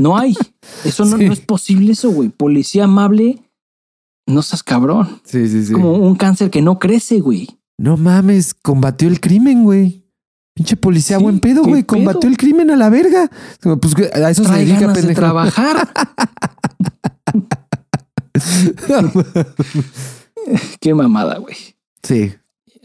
No 0.00 0.18
hay. 0.18 0.34
Eso 0.84 1.04
no, 1.04 1.18
es 1.18 1.38
posible, 1.38 1.92
eso, 1.92 2.10
güey. 2.10 2.30
Policía 2.30 2.82
amable, 2.82 3.38
no 4.26 4.42
seas 4.42 4.64
cabrón. 4.64 5.20
Sí, 5.22 5.46
sí, 5.46 5.66
sí. 5.66 5.72
como 5.72 5.92
un 5.92 6.16
cáncer 6.16 6.50
que 6.50 6.62
no 6.62 6.80
crece, 6.80 7.20
güey. 7.20 7.60
No 7.78 7.96
mames, 7.96 8.54
combatió 8.54 9.06
el 9.06 9.20
crimen, 9.20 9.62
güey. 9.62 10.04
Pinche 10.52 10.74
policía 10.76 11.18
buen 11.18 11.38
pedo, 11.38 11.62
güey. 11.62 11.84
Combatió 11.84 12.28
el 12.28 12.36
crimen 12.36 12.72
a 12.72 12.76
la 12.76 12.90
verga. 12.90 13.30
Pues 13.60 13.94
a 14.14 14.30
eso 14.30 14.42
se 14.42 14.52
dedica, 14.52 14.92
de 14.92 15.14
trabajar. 15.14 15.92
Qué 20.80 20.94
mamada, 20.94 21.38
güey. 21.38 21.56
Sí. 22.02 22.32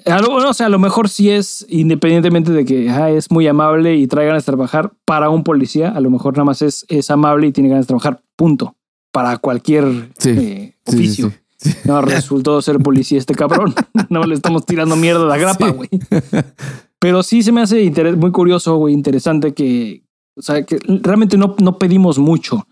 o 0.05 0.53
sea, 0.53 0.65
a 0.65 0.69
lo 0.69 0.79
mejor 0.79 1.09
sí 1.09 1.29
es, 1.29 1.65
independientemente 1.69 2.51
de 2.51 2.65
que 2.65 3.15
es 3.15 3.31
muy 3.31 3.47
amable 3.47 3.95
y 3.95 4.07
trae 4.07 4.25
ganas 4.25 4.43
de 4.43 4.51
trabajar 4.51 4.91
para 5.05 5.29
un 5.29 5.43
policía, 5.43 5.89
a 5.89 5.99
lo 5.99 6.09
mejor 6.09 6.33
nada 6.33 6.45
más 6.45 6.61
es, 6.61 6.85
es 6.89 7.11
amable 7.11 7.47
y 7.47 7.51
tiene 7.51 7.69
ganas 7.69 7.85
de 7.85 7.89
trabajar, 7.89 8.21
punto. 8.35 8.75
Para 9.11 9.37
cualquier 9.39 10.09
eh, 10.23 10.75
oficio. 10.85 11.33
no 11.83 12.01
resultó 12.01 12.61
ser 12.61 12.77
policía 12.77 13.19
este 13.19 13.35
cabrón. 13.35 13.75
no 14.09 14.23
le 14.23 14.35
estamos 14.35 14.65
tirando 14.65 14.95
mierda 14.95 15.23
a 15.23 15.27
la 15.27 15.37
grapa, 15.37 15.69
güey. 15.69 15.89
Pero 16.97 17.21
sí 17.21 17.43
se 17.43 17.51
me 17.51 17.61
hace 17.61 17.91
muy 18.15 18.31
curioso, 18.31 18.77
güey, 18.77 18.93
interesante 18.93 19.53
que, 19.53 20.05
o 20.35 20.41
sea, 20.41 20.63
que 20.63 20.79
realmente 20.85 21.37
no, 21.37 21.55
no 21.59 21.77
pedimos 21.77 22.19
mucho 22.19 22.65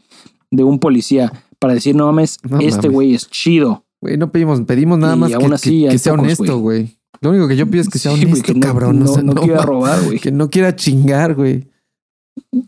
de 0.49 0.63
un 0.63 0.79
policía 0.79 1.33
para 1.59 1.73
decir, 1.73 1.95
no 1.95 2.05
mames, 2.05 2.39
este 2.61 2.87
güey 2.87 3.13
es 3.13 3.29
chido. 3.29 3.85
Güey, 4.01 4.17
no 4.17 4.31
pedimos, 4.31 4.61
pedimos 4.61 4.97
nada 4.97 5.15
más 5.15 5.31
que, 5.61 5.99
sea 5.99 6.13
honesto, 6.13 6.57
güey. 6.59 6.97
Lo 7.21 7.31
único 7.31 7.49
que 7.49 7.57
yo 7.57 7.69
pido 7.69 7.81
es 7.81 7.89
que 7.89 7.99
sea 7.99 8.13
honesto, 8.13 8.53
cabrón. 8.61 8.99
No, 8.99 9.17
no, 9.21 9.41
quiera 9.41 9.61
robar, 9.61 10.01
güey. 10.05 10.19
Que 10.19 10.31
no 10.31 10.49
quiera 10.49 10.73
chingar, 10.75 11.35
güey. 11.35 11.67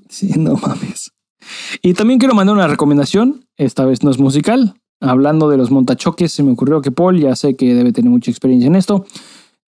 Sí, 0.09 0.33
no 0.37 0.55
mames. 0.55 1.11
Y 1.81 1.93
también 1.93 2.19
quiero 2.19 2.35
mandar 2.35 2.55
una 2.55 2.67
recomendación. 2.67 3.45
Esta 3.55 3.85
vez 3.85 4.03
no 4.03 4.11
es 4.11 4.19
musical. 4.19 4.75
Hablando 4.99 5.49
de 5.49 5.57
los 5.57 5.71
montachoques, 5.71 6.33
se 6.33 6.43
me 6.43 6.51
ocurrió 6.51 6.81
que 6.81 6.91
Paul, 6.91 7.19
ya 7.19 7.35
sé 7.35 7.55
que 7.55 7.73
debe 7.73 7.93
tener 7.93 8.11
mucha 8.11 8.29
experiencia 8.29 8.67
en 8.67 8.75
esto, 8.75 9.05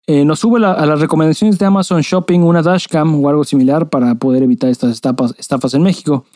eh, 0.06 0.24
nos 0.24 0.38
sube 0.38 0.64
a 0.64 0.86
las 0.86 1.00
recomendaciones 1.00 1.58
de 1.58 1.66
Amazon 1.66 2.02
Shopping 2.02 2.40
una 2.40 2.62
dashcam 2.62 3.24
o 3.24 3.28
algo 3.28 3.42
similar 3.44 3.88
para 3.88 4.14
poder 4.14 4.42
evitar 4.42 4.70
estas 4.70 4.92
estafas 5.38 5.74
en 5.74 5.82
México 5.82 6.26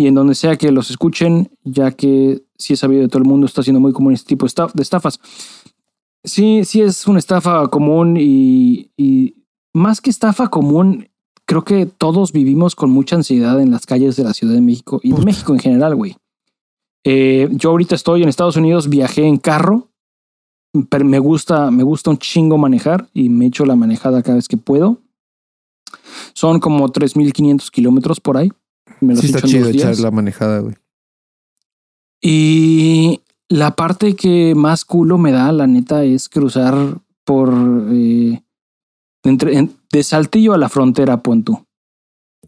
y 0.00 0.06
en 0.06 0.14
donde 0.14 0.34
sea 0.34 0.56
que 0.56 0.72
los 0.72 0.88
escuchen, 0.88 1.50
ya 1.62 1.90
que 1.90 2.42
si 2.56 2.72
es 2.72 2.78
sabido 2.78 3.02
de 3.02 3.08
todo 3.08 3.18
el 3.18 3.28
mundo, 3.28 3.46
está 3.46 3.62
siendo 3.62 3.80
muy 3.80 3.92
común 3.92 4.14
este 4.14 4.28
tipo 4.28 4.46
de 4.46 4.82
estafas. 4.82 5.20
Sí, 6.24 6.64
sí 6.64 6.80
es 6.80 7.06
una 7.06 7.18
estafa 7.18 7.68
común 7.68 8.16
y, 8.18 9.34
más 9.74 10.00
que 10.00 10.08
estafa 10.08 10.48
común, 10.48 11.10
creo 11.44 11.64
que 11.64 11.84
todos 11.84 12.32
vivimos 12.32 12.74
con 12.74 12.88
mucha 12.88 13.16
ansiedad 13.16 13.60
en 13.60 13.70
las 13.70 13.84
calles 13.84 14.16
de 14.16 14.24
la 14.24 14.32
Ciudad 14.32 14.54
de 14.54 14.62
México 14.62 15.00
y 15.02 15.12
de 15.12 15.22
México 15.22 15.52
en 15.52 15.58
general, 15.58 15.94
güey. 15.94 16.16
Eh, 17.04 17.50
yo 17.52 17.68
ahorita 17.68 17.94
estoy 17.94 18.22
en 18.22 18.30
Estados 18.30 18.56
Unidos, 18.56 18.88
viajé 18.88 19.26
en 19.26 19.36
carro, 19.36 19.88
pero 20.88 21.04
me 21.04 21.18
gusta, 21.18 21.70
me 21.70 21.82
gusta 21.82 22.08
un 22.08 22.16
chingo 22.16 22.56
manejar 22.56 23.06
y 23.12 23.28
me 23.28 23.44
echo 23.44 23.66
la 23.66 23.76
manejada 23.76 24.22
cada 24.22 24.36
vez 24.36 24.48
que 24.48 24.56
puedo. 24.56 24.96
Son 26.32 26.58
como 26.58 26.88
3.500 26.88 27.70
kilómetros 27.70 28.18
por 28.18 28.38
ahí. 28.38 28.50
Me 29.00 29.16
sí, 29.16 29.26
está 29.26 29.42
chido 29.42 29.68
echar 29.68 29.98
la 29.98 30.10
manejada, 30.10 30.60
güey. 30.60 30.74
Y 32.22 33.20
la 33.48 33.74
parte 33.76 34.14
que 34.14 34.54
más 34.54 34.84
culo 34.84 35.18
me 35.18 35.32
da, 35.32 35.50
la 35.52 35.66
neta, 35.66 36.04
es 36.04 36.28
cruzar 36.28 36.74
por. 37.24 37.52
Eh, 37.90 38.42
entre, 39.24 39.68
de 39.92 40.02
Saltillo 40.02 40.54
a 40.54 40.58
la 40.58 40.68
frontera, 40.68 41.22
punto. 41.22 41.66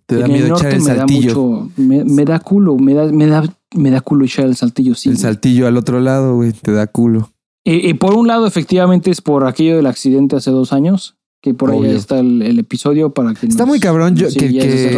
Te 0.06 0.16
da 0.16 0.28
miedo 0.28 0.56
echar 0.56 0.74
el 0.74 0.82
saltillo. 0.82 1.68
me, 1.76 2.24
da 2.24 2.38
culo, 2.40 2.76
me 2.76 2.94
da, 2.94 3.06
me, 3.06 3.26
da, 3.26 3.44
me 3.74 3.90
da 3.90 4.00
culo 4.00 4.24
echar 4.24 4.46
el 4.46 4.56
saltillo, 4.56 4.94
sí. 4.94 5.10
El 5.10 5.18
saltillo 5.18 5.66
al 5.66 5.76
otro 5.76 6.00
lado, 6.00 6.36
güey, 6.36 6.52
te 6.52 6.72
da 6.72 6.86
culo. 6.86 7.30
Y, 7.64 7.94
por 7.94 8.14
un 8.14 8.26
lado, 8.26 8.46
efectivamente, 8.46 9.10
es 9.10 9.20
por 9.20 9.46
aquello 9.46 9.76
del 9.76 9.86
accidente 9.86 10.34
hace 10.34 10.50
dos 10.50 10.72
años, 10.72 11.16
que 11.40 11.54
por 11.54 11.70
ahí 11.70 11.84
está 11.86 12.18
el, 12.18 12.58
episodio 12.58 13.10
para 13.10 13.34
que. 13.34 13.46
Está 13.46 13.66
muy 13.66 13.78
cabrón 13.78 14.16
yo, 14.16 14.26
que, 14.28 14.52
que, 14.52 14.90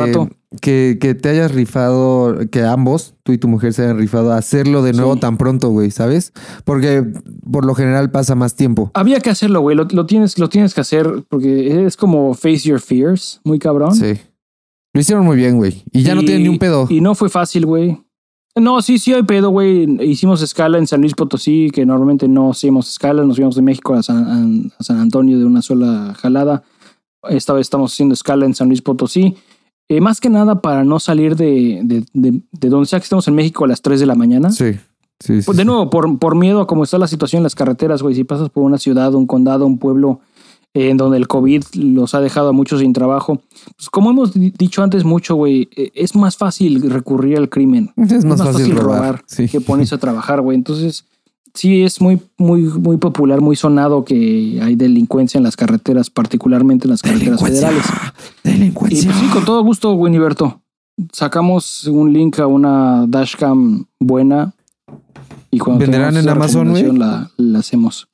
que, 0.61 0.99
que, 1.01 1.15
te 1.15 1.29
hayas 1.29 1.53
rifado, 1.53 2.39
que 2.51 2.63
ambos, 2.63 3.15
tú 3.23 3.33
y 3.33 3.39
tu 3.39 3.49
mujer, 3.49 3.73
se 3.73 3.83
hayan 3.83 3.99
rifado 3.99 4.33
a 4.33 4.37
hacerlo 4.37 4.83
de 4.83 4.93
nuevo 4.93 5.17
tan 5.17 5.37
pronto, 5.37 5.69
güey, 5.71 5.91
¿sabes? 5.91 6.33
Porque 6.65 7.05
por 7.51 7.65
lo 7.65 7.75
general 7.75 8.11
pasa 8.11 8.35
más 8.35 8.55
tiempo. 8.55 8.91
Había 8.95 9.21
que 9.21 9.31
hacerlo, 9.31 9.61
güey. 9.61 9.77
Lo, 9.77 10.07
tienes, 10.07 10.39
lo 10.39 10.49
tienes 10.49 10.75
que 10.75 10.81
hacer 10.81 11.25
porque 11.29 11.87
es 11.87 11.97
como 11.97 12.35
face 12.35 12.69
your 12.69 12.81
fears, 12.81 13.41
muy 13.45 13.59
cabrón. 13.59 13.95
Sí. 13.95 14.15
Lo 14.93 15.01
hicieron 15.01 15.25
muy 15.25 15.37
bien, 15.37 15.57
güey. 15.57 15.83
Y 15.93 16.03
ya 16.03 16.15
no 16.15 16.23
tienen 16.23 16.45
ni 16.45 16.49
un 16.49 16.59
pedo. 16.59 16.87
Y 16.89 17.01
no 17.01 17.15
fue 17.15 17.29
fácil, 17.29 17.67
güey. 17.67 18.01
No, 18.57 18.81
sí, 18.83 18.99
sí 18.99 19.13
hay 19.13 19.25
pedo, 19.25 19.51
güey. 19.51 19.85
Hicimos 20.01 20.41
escala 20.41 20.79
en 20.79 20.87
San 20.87 21.01
Luis 21.01 21.15
Potosí, 21.15 21.71
que 21.73 21.85
normalmente 21.85 22.29
no 22.29 22.51
hacíamos 22.51 22.89
escala. 22.89 23.25
Nos 23.25 23.37
fuimos 23.37 23.57
de 23.57 23.63
México 23.63 23.95
a 23.95 24.03
San, 24.05 24.73
a 24.79 24.85
San 24.85 24.99
Antonio 24.99 25.39
de 25.39 25.45
una 25.45 25.61
sola 25.61 26.15
jalada. 26.17 26.63
Esta 27.29 27.53
vez 27.53 27.63
estamos 27.63 27.93
haciendo 27.93 28.13
escala 28.13 28.47
en 28.47 28.55
San 28.55 28.69
Luis 28.69 28.83
Potosí. 28.83 29.35
Eh, 29.89 30.01
más 30.01 30.21
que 30.21 30.31
nada 30.31 30.63
para 30.63 30.85
no 30.85 30.99
salir 30.99 31.37
de, 31.37 31.81
de, 31.83 32.05
de, 32.13 32.69
donde 32.69 32.87
sea 32.87 32.99
que 32.99 33.05
estemos 33.05 33.29
en 33.29 33.35
México 33.35 33.65
a 33.65 33.69
las 33.69 33.83
3 33.83 34.01
de 34.01 34.07
la 34.07 34.15
mañana. 34.15 34.51
Sí. 34.51 34.79
Sí, 35.21 35.41
pues 35.47 35.57
de 35.57 35.65
nuevo, 35.65 35.91
por, 35.91 36.19
por 36.19 36.35
miedo 36.35 36.61
a 36.61 36.67
cómo 36.67 36.83
está 36.83 36.99
la 36.99 37.07
situación 37.07 37.39
en 37.39 37.45
las 37.45 37.55
carreteras, 37.55 38.03
güey. 38.03 38.15
Si 38.17 38.25
pasas 38.25 38.51
por 38.51 38.65
una 38.65 38.79
ciudad, 38.79 39.15
un 39.15 39.27
condado, 39.27 39.65
un 39.65 39.79
pueblo 39.79 40.21
eh, 40.75 40.91
en 40.91 40.97
donde 40.97 41.17
el 41.17 41.29
COVID 41.29 41.63
los 41.75 42.15
ha 42.17 42.21
dejado 42.21 42.49
a 42.49 42.53
muchos 42.53 42.81
sin 42.81 42.93
trabajo, 42.93 43.41
pues 43.77 43.89
como 43.91 44.11
hemos 44.11 44.33
dicho 44.35 44.83
antes 44.83 45.05
mucho, 45.05 45.37
güey, 45.37 45.69
eh, 45.77 45.93
es 45.95 46.17
más 46.17 46.37
fácil 46.37 46.91
recurrir 46.91 47.39
al 47.39 47.49
crimen. 47.49 47.93
Es 47.97 48.25
más, 48.25 48.43
fácil, 48.43 48.75
robar, 48.75 49.25
que 49.51 49.61
ponerse 49.61 49.95
a 49.95 49.99
trabajar, 49.99 50.41
güey. 50.41 50.57
Entonces, 50.57 51.07
sí 51.55 51.83
es 51.83 52.01
muy, 52.01 52.21
muy, 52.37 52.63
muy 52.63 52.97
popular, 52.97 53.41
muy 53.41 53.57
sonado 53.57 54.05
que 54.05 54.61
hay 54.63 54.75
delincuencia 54.75 55.39
en 55.39 55.45
las 55.45 55.57
carreteras, 55.57 56.11
particularmente 56.11 56.87
en 56.87 56.91
las 56.91 57.03
carreteras 57.03 57.41
federales. 57.41 57.85
Delincuencia. 58.45 59.03
Y 59.03 59.05
pues 59.07 59.17
sí, 59.19 59.27
con 59.33 59.45
todo 59.45 59.63
gusto, 59.63 59.95
Winiberto. 59.95 60.61
Sacamos 61.13 61.87
un 61.87 62.13
link 62.13 62.39
a 62.39 62.47
una 62.47 63.07
dashcam 63.09 63.87
buena 63.99 64.55
y 65.51 65.59
cuando 65.59 65.81
venderán 65.81 66.17
en 66.17 66.29
Amazon, 66.29 66.99
la 66.99 67.59
hacemos. 67.59 68.09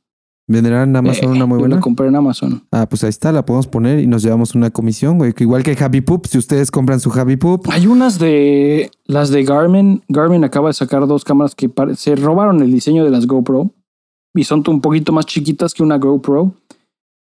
¿Venderán 0.50 0.88
en 0.88 0.96
Amazon 0.96 1.30
una 1.30 1.46
muy 1.46 1.58
buena? 1.60 1.76
la 1.76 1.80
compré 1.80 2.08
en 2.08 2.16
Amazon. 2.16 2.64
Ah, 2.72 2.88
pues 2.88 3.04
ahí 3.04 3.10
está, 3.10 3.30
la 3.30 3.46
podemos 3.46 3.68
poner 3.68 4.00
y 4.00 4.08
nos 4.08 4.24
llevamos 4.24 4.56
una 4.56 4.70
comisión, 4.70 5.16
güey. 5.16 5.32
Igual 5.38 5.62
que 5.62 5.76
Happy 5.80 6.00
Poop, 6.00 6.26
si 6.26 6.38
ustedes 6.38 6.72
compran 6.72 6.98
su 6.98 7.12
Happy 7.12 7.36
Poop. 7.36 7.68
Hay 7.70 7.86
unas 7.86 8.18
de 8.18 8.90
las 9.04 9.30
de 9.30 9.44
Garmin. 9.44 10.02
Garmin 10.08 10.42
acaba 10.42 10.68
de 10.68 10.72
sacar 10.72 11.06
dos 11.06 11.22
cámaras 11.22 11.54
que 11.54 11.70
se 11.94 12.16
robaron 12.16 12.62
el 12.62 12.72
diseño 12.72 13.04
de 13.04 13.10
las 13.10 13.28
GoPro 13.28 13.70
y 14.34 14.42
son 14.42 14.64
un 14.66 14.80
poquito 14.80 15.12
más 15.12 15.26
chiquitas 15.26 15.72
que 15.72 15.84
una 15.84 15.98
GoPro, 15.98 16.52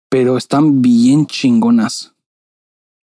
pero 0.09 0.35
están 0.35 0.81
bien 0.81 1.27
chingonas. 1.27 2.15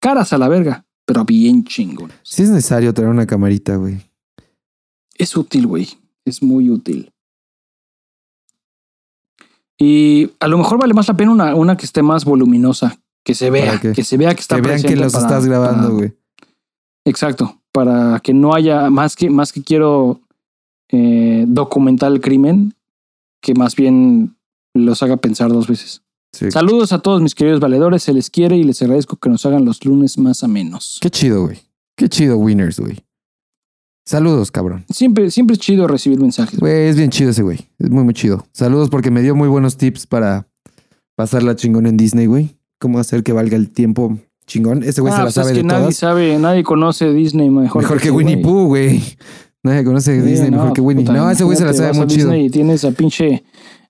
Caras 0.01 0.33
a 0.33 0.39
la 0.39 0.49
verga, 0.49 0.87
pero 1.05 1.27
bien 1.27 1.63
chingonas. 1.65 2.17
Sí 2.23 2.43
es 2.43 2.49
necesario 2.49 2.95
traer 2.95 3.11
una 3.11 3.27
camarita, 3.27 3.77
güey. 3.77 4.01
Es 5.19 5.37
útil, 5.37 5.67
güey. 5.67 5.89
Es 6.25 6.43
muy 6.43 6.71
útil. 6.71 7.13
Y 9.79 10.31
a 10.41 10.49
lo 10.49 10.59
mejor 10.59 10.79
vale 10.79 10.95
más 10.95 11.09
la 11.09 11.15
pena 11.15 11.33
una, 11.33 11.55
una 11.55 11.77
que 11.77 11.85
esté 11.85 12.03
más 12.03 12.25
voluminosa, 12.25 12.99
que 13.25 13.35
se 13.35 13.51
vea, 13.51 13.79
que 13.81 14.05
se 14.05 14.17
vea 14.17 14.35
que 14.35 14.41
está 14.41 14.57
Que 14.57 14.63
vean 14.63 14.83
que 14.83 14.97
los 14.97 15.15
estás 15.15 15.45
grabando, 15.45 15.93
güey. 15.93 16.15
Exacto, 17.05 17.61
para 17.73 18.21
que 18.21 18.33
no 18.33 18.55
haya 18.55 18.91
más 18.91 19.15
que 19.17 19.31
más 19.31 19.53
que 19.53 19.63
quiero 19.63 20.21
eh, 20.91 21.45
documentar 21.47 22.11
el 22.13 22.21
crimen, 22.21 22.75
que 23.43 23.55
más 23.55 23.77
bien 23.77 24.37
los 24.75 25.03
haga 25.03 25.17
pensar 25.19 25.51
dos 25.51 25.69
veces. 25.69 26.03
Saludos 26.51 26.93
a 26.93 26.99
todos 26.99 27.23
mis 27.23 27.35
queridos 27.35 27.61
valedores, 27.61 28.03
se 28.03 28.13
les 28.13 28.29
quiere 28.31 28.57
y 28.57 28.65
les 28.65 28.83
agradezco 28.83 29.17
que 29.17 29.31
nos 29.31 29.47
hagan 29.47 29.65
los 29.65 29.85
lunes 29.85 30.19
más 30.19 30.45
a 30.45 30.49
menos. 30.49 30.99
Qué 31.01 31.11
chido, 31.11 31.45
güey. 31.45 31.61
Qué 31.97 32.09
chido, 32.09 32.37
winners, 32.37 32.79
güey. 32.79 32.99
Saludos, 34.07 34.53
cabrón. 34.53 34.85
Siempre, 34.89 35.33
siempre 35.33 35.55
es 35.55 35.61
chido 35.61 35.89
recibir 35.89 36.21
mensajes. 36.21 36.61
Güey, 36.61 36.87
es 36.89 36.97
bien 36.97 37.11
chido 37.11 37.31
ese 37.31 37.43
güey. 37.43 37.59
Es 37.81 37.91
muy, 37.91 38.05
muy 38.05 38.15
chido. 38.15 38.47
Saludos 38.53 38.89
porque 38.89 39.11
me 39.11 39.21
dio 39.21 39.35
muy 39.35 39.49
buenos 39.49 39.77
tips 39.77 40.07
para 40.07 40.47
pasarla 41.17 41.57
chingón 41.57 41.89
en 41.89 41.97
Disney, 41.97 42.27
güey. 42.27 42.57
Cómo 42.79 43.01
hacer 43.01 43.25
que 43.25 43.33
valga 43.33 43.57
el 43.57 43.71
tiempo 43.71 44.17
chingón. 44.47 44.85
Ese 44.85 45.01
güey 45.01 45.13
se 45.13 45.17
ah, 45.17 45.19
la 45.19 45.25
pues 45.25 45.35
sabe 45.35 45.51
es 45.51 45.59
que 45.59 45.65
nadie 45.65 45.93
sabe, 45.93 46.39
nadie 46.39 46.63
conoce 46.63 47.13
Disney 47.13 47.51
mejor. 47.51 47.83
Mejor 47.83 48.01
que, 48.01 48.13
Winnie 48.13 48.37
Pooh, 48.37 48.69
güey. 48.69 49.03
Nadie 49.65 49.83
conoce 49.83 50.23
Disney 50.23 50.53
mejor 50.53 50.73
que 50.73 50.81
Winnie. 50.81 51.05
no, 51.05 51.29
ese 51.29 51.43
güey 51.43 51.59
se 51.59 51.65
la 51.65 51.73
sabe 51.73 51.93
muy 51.95 52.07
chido. 52.07 52.33
Y 52.33 52.49
tienes 52.51 52.85
a 52.85 52.93
pinche 52.93 53.43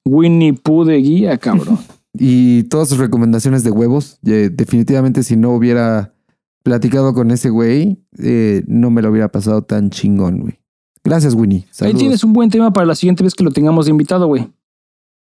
Winnie 0.07 0.55
Pooh 0.55 0.87
de 0.87 0.97
guía, 0.97 1.37
cabrón. 1.37 1.79
y 2.15 2.63
todas 2.63 2.89
sus 2.89 2.97
recomendaciones 2.97 3.63
de 3.65 3.71
huevos. 3.71 4.19
definitivamente, 4.23 5.23
si 5.23 5.37
no 5.37 5.51
hubiera 5.51 6.16
platicado 6.67 7.15
con 7.15 7.31
ese 7.31 7.49
güey, 7.49 8.03
eh, 8.19 8.65
no 8.67 8.91
me 8.91 9.01
lo 9.01 9.13
hubiera 9.13 9.31
pasado 9.31 9.63
tan 9.63 9.89
chingón, 9.91 10.41
güey. 10.41 10.59
Gracias, 11.05 11.35
Winnie. 11.35 11.65
Ahí 11.79 11.95
tienes 11.95 12.25
un 12.25 12.33
buen 12.33 12.51
tema 12.51 12.73
para 12.73 12.85
la 12.85 12.97
siguiente 12.97 13.23
vez 13.23 13.35
que 13.35 13.45
lo 13.45 13.53
tengamos 13.53 13.85
de 13.87 13.93
invitado, 13.93 14.27
güey. 14.27 14.49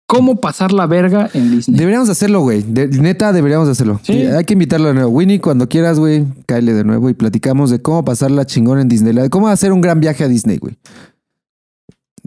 ¿Cómo 0.06 0.42
pasar 0.42 0.74
la 0.74 0.86
verga 0.86 1.30
en 1.34 1.50
Disney? 1.50 1.80
Deberíamos 1.80 2.10
hacerlo, 2.10 2.42
güey. 2.42 2.66
neta, 2.66 3.32
deberíamos 3.32 3.70
hacerlo. 3.70 4.02
¿Sí? 4.04 4.12
Hay 4.12 4.44
que 4.44 4.52
invitarlo 4.52 4.90
de 4.90 4.96
nuevo. 4.96 5.12
Winnie, 5.12 5.40
cuando 5.40 5.70
quieras, 5.70 5.98
güey, 5.98 6.26
cáele 6.46 6.74
de 6.74 6.84
nuevo 6.84 7.10
y 7.10 7.14
platicamos 7.14 7.70
de 7.70 7.82
cómo 7.82 8.04
pasarla 8.04 8.46
chingón 8.46 8.82
en 8.82 8.90
Disney. 8.90 9.30
Cómo 9.30 9.48
hacer 9.48 9.72
un 9.72 9.80
gran 9.80 10.02
viaje 10.02 10.26
a 10.26 10.28
Disney, 10.28 10.58
güey. 10.58 10.76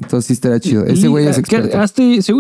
Entonces 0.01 0.27
sí 0.29 0.33
estará 0.33 0.59
chido. 0.59 0.87
Ese 0.87 1.09
güey 1.09 1.27
es 1.27 1.37
experto. 1.37 1.79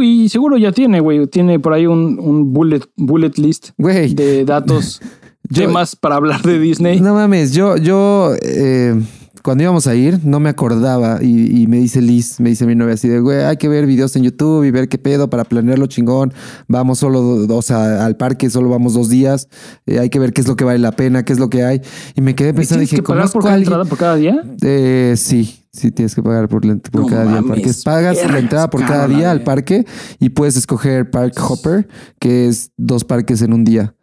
y 0.02 0.28
seguro 0.30 0.56
ya 0.56 0.72
tiene, 0.72 1.00
güey. 1.00 1.26
Tiene 1.26 1.60
por 1.60 1.74
ahí 1.74 1.86
un, 1.86 2.18
un 2.18 2.54
bullet, 2.54 2.80
bullet 2.96 3.32
list 3.36 3.72
de 3.76 4.46
datos, 4.46 5.02
temas 5.52 5.96
para 5.96 6.16
hablar 6.16 6.42
de 6.42 6.58
Disney. 6.58 7.00
No 7.00 7.14
mames, 7.14 7.52
yo, 7.52 7.76
yo 7.76 8.34
eh, 8.42 9.00
cuando 9.42 9.64
íbamos 9.64 9.86
a 9.86 9.94
ir, 9.94 10.20
no 10.24 10.40
me 10.40 10.48
acordaba 10.48 11.18
y, 11.22 11.66
me 11.66 11.78
dice 11.78 12.00
Liz, 12.00 12.38
me 12.38 12.50
dice 12.50 12.64
mi 12.64 12.74
novia 12.74 12.94
así 12.94 13.08
de, 13.08 13.20
güey, 13.20 13.42
hay 13.42 13.56
que 13.56 13.68
ver 13.68 13.86
videos 13.86 14.14
en 14.16 14.22
YouTube 14.22 14.64
y 14.64 14.70
ver 14.70 14.88
qué 14.88 14.98
pedo 14.98 15.28
para 15.30 15.44
planearlo 15.44 15.86
chingón. 15.86 16.32
Vamos 16.68 17.00
solo, 17.00 17.46
o 17.48 17.62
sea, 17.62 18.04
al 18.04 18.16
parque 18.16 18.50
solo 18.50 18.68
vamos 18.68 18.94
dos 18.94 19.08
días. 19.08 19.48
Eh, 19.86 19.98
hay 19.98 20.10
que 20.10 20.18
ver 20.18 20.32
qué 20.32 20.40
es 20.40 20.48
lo 20.48 20.56
que 20.56 20.64
vale 20.64 20.78
la 20.78 20.92
pena, 20.92 21.24
qué 21.24 21.32
es 21.32 21.40
lo 21.40 21.50
que 21.50 21.64
hay. 21.64 21.80
Y 22.14 22.20
me 22.20 22.34
quedé 22.34 22.54
pensando, 22.54 22.80
dije, 22.80 22.96
que 22.96 23.02
pagar 23.02 23.30
por 23.30 23.42
cada 23.42 23.56
entrada 23.56 23.84
por 23.84 23.98
cada 23.98 24.16
día? 24.16 24.42
Eh, 24.62 25.14
sí. 25.16 25.58
Sí, 25.74 25.90
tienes 25.90 26.14
que 26.14 26.22
pagar 26.22 26.48
por, 26.48 26.60
por 26.90 27.08
cada 27.08 27.24
día 27.24 27.38
al 27.38 27.44
parque. 27.46 27.70
Pagas 27.82 28.30
la 28.30 28.38
entrada 28.38 28.68
por 28.68 28.84
cada 28.84 29.08
día 29.08 29.30
al 29.30 29.42
parque 29.42 29.86
y 30.20 30.28
puedes 30.28 30.54
escoger 30.58 31.10
Park 31.10 31.34
Hopper, 31.42 31.88
que 32.20 32.46
es 32.46 32.72
dos 32.76 33.04
parques 33.04 33.40
en 33.40 33.54
un 33.54 33.64
día. 33.64 33.94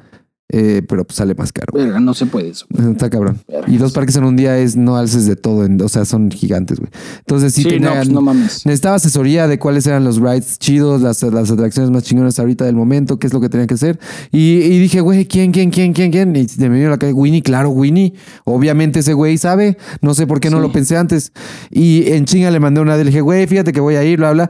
Eh, 0.52 0.82
pero 0.88 1.06
pues 1.06 1.18
sale 1.18 1.36
más 1.36 1.54
caro. 1.54 1.72
no 2.00 2.14
se 2.16 2.26
puede 2.26 2.50
eso. 2.50 2.66
Está 2.92 3.10
cabrón. 3.12 3.40
Y 3.68 3.78
dos 3.78 3.94
parques 3.94 4.16
en 4.16 4.24
un 4.24 4.36
día 4.36 4.58
es 4.58 4.76
no 4.76 4.98
alces 4.98 5.28
de 5.28 5.36
todo, 5.36 5.68
o 5.84 5.90
sea, 5.90 6.06
son 6.06 6.32
gigantes, 6.32 6.80
güey. 6.80 6.90
Entonces 7.20 7.54
sí, 7.54 7.64
tenía, 7.64 7.94
pues, 7.94 8.10
no, 8.10 8.22
mames. 8.22 8.66
necesitaba 8.66 8.96
asesoría 8.96 9.48
de 9.48 9.60
cuáles 9.60 9.86
eran 9.86 10.04
los 10.04 10.18
rides 10.18 10.58
chidos, 10.58 11.02
las, 11.02 11.22
las 11.22 11.52
atracciones 11.52 11.92
más 11.92 12.02
chingonas 12.02 12.40
ahorita 12.40 12.66
del 12.66 12.76
momento, 12.76 13.20
qué 13.20 13.28
es 13.28 13.34
lo 13.34 13.42
que 13.42 13.50
tenía 13.50 13.68
que 13.68 13.76
hacer. 13.76 14.00
Y, 14.32 14.80
dije, 14.80 15.02
güey, 15.02 15.28
¿quién, 15.28 15.52
quién, 15.52 15.70
quién, 15.70 15.94
quién, 15.94 16.12
quién? 16.12 16.36
Y 16.36 16.48
me 16.58 16.70
vino 16.70 16.90
la 16.90 16.98
calle, 16.98 17.14
Winnie, 17.14 17.44
claro, 17.44 17.70
Winnie. 17.70 18.16
Obviamente 18.44 19.02
ese 19.02 19.14
güey 19.14 19.38
sabe, 19.38 19.78
no 20.02 20.16
sé 20.16 20.26
por 20.26 20.40
qué 20.40 20.50
no 20.50 20.60
lo 20.60 20.72
pensé 20.72 20.98
antes. 20.98 21.32
Y 21.70 22.12
en 22.12 22.26
chinga 22.26 22.50
le 22.50 22.60
mandé 22.60 22.82
una 22.82 22.98
de, 22.98 23.04
le 23.04 23.12
dije, 23.12 23.22
güey, 23.22 23.46
fíjate 23.46 23.72
que 23.72 23.82
voy 23.82 23.96
a 23.96 24.04
ir, 24.04 24.18
bla, 24.18 24.32
bla 24.32 24.50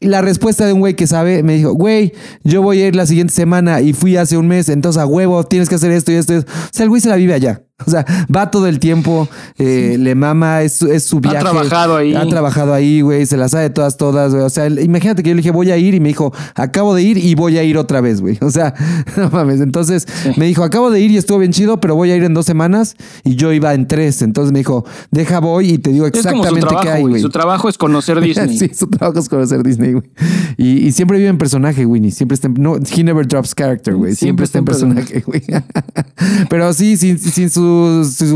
la 0.00 0.22
respuesta 0.22 0.66
de 0.66 0.72
un 0.72 0.80
güey 0.80 0.94
que 0.94 1.06
sabe 1.06 1.42
me 1.42 1.54
dijo, 1.54 1.72
güey, 1.72 2.12
yo 2.44 2.62
voy 2.62 2.80
a 2.82 2.88
ir 2.88 2.96
la 2.96 3.06
siguiente 3.06 3.34
semana 3.34 3.80
y 3.80 3.92
fui 3.92 4.16
hace 4.16 4.36
un 4.36 4.48
mes, 4.48 4.68
entonces 4.68 5.00
a 5.00 5.06
huevo 5.06 5.44
tienes 5.44 5.68
que 5.68 5.74
hacer 5.76 5.90
esto 5.90 6.12
y 6.12 6.16
esto. 6.16 6.34
O 6.34 6.42
sea, 6.70 6.84
el 6.84 6.88
güey 6.88 7.00
se 7.00 7.08
la 7.08 7.16
vive 7.16 7.34
allá. 7.34 7.65
O 7.86 7.90
sea, 7.90 8.06
va 8.34 8.50
todo 8.50 8.66
el 8.66 8.78
tiempo, 8.78 9.28
eh, 9.58 9.96
le 9.98 10.14
mama, 10.14 10.62
es, 10.62 10.80
es, 10.80 11.04
su 11.04 11.20
viaje. 11.20 11.36
Ha 11.36 11.40
trabajado 11.40 11.96
ahí. 11.96 12.14
Ha 12.14 12.26
trabajado 12.26 12.72
ahí, 12.72 13.02
güey, 13.02 13.26
se 13.26 13.36
la 13.36 13.48
sabe 13.48 13.68
todas, 13.68 13.98
todas, 13.98 14.32
güey. 14.32 14.44
O 14.44 14.50
sea, 14.50 14.66
imagínate 14.66 15.22
que 15.22 15.28
yo 15.28 15.34
le 15.34 15.42
dije, 15.42 15.50
voy 15.50 15.70
a 15.70 15.76
ir 15.76 15.94
y 15.94 16.00
me 16.00 16.08
dijo, 16.08 16.32
acabo 16.54 16.94
de 16.94 17.02
ir 17.02 17.18
y 17.18 17.34
voy 17.34 17.58
a 17.58 17.62
ir 17.64 17.76
otra 17.76 18.00
vez, 18.00 18.20
güey. 18.20 18.38
O 18.46 18.50
sea, 18.50 18.74
no 19.16 19.28
mames. 19.30 19.60
Entonces 19.60 20.06
me 20.36 20.46
dijo, 20.46 20.62
acabo 20.62 20.90
de 20.90 21.00
ir 21.00 21.10
y 21.10 21.16
estuvo 21.16 21.38
bien 21.38 21.52
chido, 21.52 21.80
pero 21.80 21.96
voy 21.96 22.12
a 22.12 22.16
ir 22.16 22.22
en 22.22 22.32
dos 22.32 22.46
semanas 22.46 22.94
y 23.24 23.34
yo 23.34 23.52
iba 23.52 23.74
en 23.74 23.88
tres. 23.88 24.22
Entonces 24.22 24.52
me 24.52 24.60
dijo, 24.60 24.84
deja 25.10 25.40
voy 25.40 25.72
y 25.72 25.78
te 25.78 25.90
digo 25.90 26.06
exactamente 26.06 26.74
qué 26.80 26.88
hay, 26.88 27.02
güey. 27.02 27.20
Su 27.20 27.28
trabajo 27.28 27.68
es 27.68 27.76
conocer 27.76 28.20
Disney. 28.20 28.56
sí, 28.56 28.70
su 28.72 28.86
trabajo 28.86 29.18
es 29.18 29.28
conocer 29.28 29.62
Disney, 29.64 29.92
güey. 29.92 30.04
Y, 30.56 30.92
siempre 30.92 31.18
vive 31.18 31.28
en 31.28 31.38
personaje, 31.38 31.84
Winnie. 31.84 32.12
Siempre 32.12 32.36
está 32.36 32.46
en, 32.46 32.54
no, 32.54 32.76
he 32.76 33.04
never 33.04 33.26
drops 33.26 33.54
character, 33.54 33.94
güey. 33.94 34.14
Siempre, 34.14 34.44
está 34.44 34.58
en 34.58 34.64
personaje, 34.64 35.20
güey. 35.26 35.42
pero 36.48 36.72
sí, 36.72 36.96
sin, 36.96 37.18
sin 37.18 37.50
sus 37.50 37.65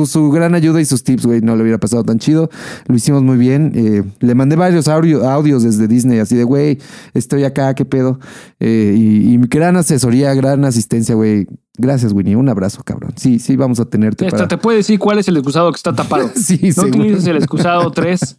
su 0.07 0.31
gran 0.31 0.55
ayuda 0.55 0.81
y 0.81 0.85
sus 0.85 1.05
tips, 1.05 1.27
güey, 1.27 1.41
no 1.41 1.57
le 1.57 1.63
hubiera 1.63 1.79
pasado 1.79 2.05
tan 2.05 2.19
chido. 2.19 2.51
Lo 2.87 2.95
hicimos 2.95 3.23
muy 3.23 3.37
bien. 3.37 3.73
Eh, 3.75 4.03
le 4.21 4.35
mandé 4.35 4.57
varios 4.57 4.89
audios 4.89 5.63
desde 5.63 5.89
Disney, 5.89 6.19
así 6.19 6.37
de, 6.37 6.45
güey, 6.45 6.79
estoy 7.15 7.45
acá, 7.45 7.75
qué 7.75 7.85
pedo. 7.85 8.19
Eh, 8.59 8.95
y, 8.97 9.39
gran 9.49 9.77
asesoría, 9.77 10.35
gran 10.35 10.65
asistencia, 10.65 11.15
güey. 11.15 11.47
Gracias, 11.79 12.13
Winnie. 12.13 12.37
Un 12.37 12.49
abrazo, 12.49 12.83
cabrón. 12.85 13.13
Sí, 13.17 13.39
sí, 13.39 13.57
vamos 13.57 13.81
a 13.81 13.85
tenerte. 13.87 14.27
Esta, 14.27 14.49
¿Te 14.49 14.59
puede 14.59 14.79
decir 14.79 14.99
cuál 14.99 15.19
es 15.19 15.29
el 15.29 15.37
excusado 15.37 15.71
que 15.73 15.77
está 15.77 15.95
tapado? 15.95 16.31
sí, 16.35 16.73
No 16.77 16.85
utilices 16.85 17.27
el 17.27 17.37
excusado 17.37 17.91
3. 17.91 18.37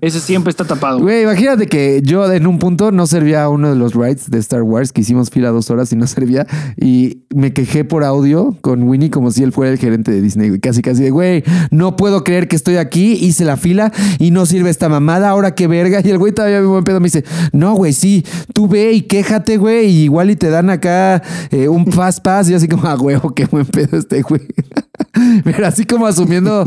Ese 0.00 0.20
siempre 0.20 0.50
está 0.50 0.64
tapado. 0.64 1.00
Güey, 1.00 1.22
imagínate 1.22 1.66
que 1.66 2.00
yo 2.02 2.30
en 2.30 2.46
un 2.46 2.58
punto 2.58 2.92
no 2.92 3.06
servía 3.06 3.48
uno 3.48 3.70
de 3.70 3.76
los 3.76 3.94
rides 3.94 4.30
de 4.30 4.38
Star 4.38 4.62
Wars 4.62 4.92
que 4.92 5.00
hicimos 5.00 5.30
fila 5.30 5.50
dos 5.50 5.70
horas 5.70 5.90
y 5.92 5.96
no 5.96 6.06
servía. 6.06 6.46
Y 6.76 7.22
me 7.34 7.52
quejé 7.52 7.84
por 7.84 8.04
audio 8.04 8.56
con 8.60 8.82
Winnie 8.82 9.10
como 9.10 9.30
si 9.30 9.42
él 9.42 9.52
fuera 9.52 9.72
el 9.72 9.78
gerente 9.78 10.10
de 10.10 10.20
Disney, 10.20 10.50
güey. 10.50 10.60
Casi, 10.60 10.82
casi 10.82 11.02
de, 11.02 11.10
güey, 11.10 11.44
no 11.70 11.96
puedo 11.96 12.24
creer 12.24 12.46
que 12.46 12.56
estoy 12.56 12.76
aquí, 12.76 13.12
hice 13.12 13.44
la 13.44 13.56
fila 13.56 13.92
y 14.18 14.30
no 14.30 14.44
sirve 14.44 14.70
esta 14.70 14.88
mamada. 14.88 15.30
Ahora 15.30 15.54
qué 15.54 15.66
verga. 15.66 16.00
Y 16.04 16.10
el 16.10 16.18
güey 16.18 16.32
todavía 16.32 16.60
me 16.60 16.66
buen 16.66 16.84
pedo 16.84 17.00
me 17.00 17.06
dice, 17.06 17.24
no, 17.52 17.74
güey, 17.74 17.92
sí, 17.92 18.24
tú 18.52 18.68
ve 18.68 18.92
y 18.92 19.02
quéjate, 19.02 19.56
güey. 19.56 19.86
Y 19.86 20.02
igual 20.04 20.30
y 20.30 20.36
te 20.36 20.50
dan 20.50 20.68
acá 20.68 21.22
eh, 21.50 21.68
un 21.68 21.86
fast 21.92 22.22
pass. 22.22 22.50
Y 22.50 22.54
así 22.54 22.65
como, 22.68 22.86
ah, 22.86 22.94
güey, 22.94 23.18
qué 23.34 23.46
buen 23.46 23.66
pedo 23.66 23.96
este 23.98 24.22
güey. 24.22 24.42
Pero 25.44 25.66
así 25.66 25.84
como 25.84 26.06
asumiendo. 26.06 26.66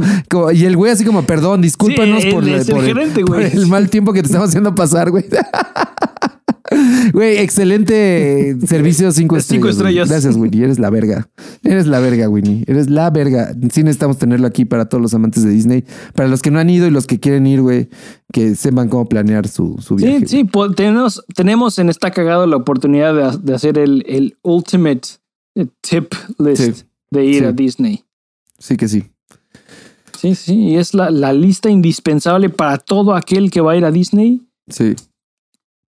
y 0.53 0.65
el 0.65 0.75
güey 0.75 0.91
así 0.91 1.05
como, 1.05 1.23
perdón, 1.23 1.61
discúlpanos 1.61 2.25
por, 2.25 2.43
el, 2.43 3.43
el 3.53 3.67
mal 3.67 3.89
tiempo 3.89 4.13
que 4.13 4.21
te 4.21 4.27
estamos 4.27 4.49
haciendo 4.49 4.75
pasar, 4.75 5.11
güey. 5.11 5.25
Güey, 7.13 7.37
excelente 7.37 8.55
servicio 8.65 9.11
cinco 9.11 9.37
estrellas. 9.37 9.61
Cinco 9.61 9.69
estrellas. 9.69 10.09
Gracias, 10.09 10.35
Winnie. 10.35 10.63
Eres 10.63 10.79
la 10.79 10.89
verga. 10.89 11.27
Eres 11.63 11.87
la 11.87 11.99
verga, 11.99 12.29
Winnie. 12.29 12.63
Eres 12.67 12.89
la 12.89 13.09
verga. 13.09 13.53
Sí 13.71 13.83
necesitamos 13.83 14.17
tenerlo 14.17 14.47
aquí 14.47 14.65
para 14.65 14.85
todos 14.87 15.01
los 15.01 15.13
amantes 15.13 15.43
de 15.43 15.49
Disney. 15.49 15.83
Para 16.13 16.29
los 16.29 16.41
que 16.41 16.51
no 16.51 16.59
han 16.59 16.69
ido 16.69 16.87
y 16.87 16.91
los 16.91 17.07
que 17.07 17.19
quieren 17.19 17.47
ir, 17.47 17.61
güey, 17.61 17.89
que 18.31 18.55
sepan 18.55 18.89
cómo 18.89 19.07
planear 19.07 19.47
su, 19.47 19.77
su 19.79 19.95
viaje. 19.95 20.27
Sí, 20.27 20.43
sí. 20.43 20.49
Tenemos, 20.75 21.23
tenemos 21.35 21.79
en 21.79 21.89
Está 21.89 22.11
Cagado 22.11 22.45
la 22.45 22.57
oportunidad 22.57 23.39
de, 23.39 23.53
hacer 23.53 23.77
el, 23.77 24.03
el 24.07 24.37
ultimate 24.43 25.18
tip 25.67 26.13
list 26.37 26.85
de 27.11 27.25
ir 27.25 27.45
a 27.45 27.51
Disney. 27.51 28.03
Sí 28.57 28.77
que 28.77 28.87
sí. 28.87 29.03
Sí, 30.17 30.35
sí, 30.35 30.55
y 30.55 30.75
es 30.75 30.93
la, 30.93 31.09
la, 31.11 31.31
lista 31.31 31.69
indispensable 31.69 32.49
para 32.49 32.77
todo 32.77 33.15
aquel 33.15 33.49
que 33.49 33.61
va 33.61 33.71
a 33.71 33.77
ir 33.77 33.85
a 33.85 33.91
Disney. 33.91 34.41
Sí. 34.67 34.95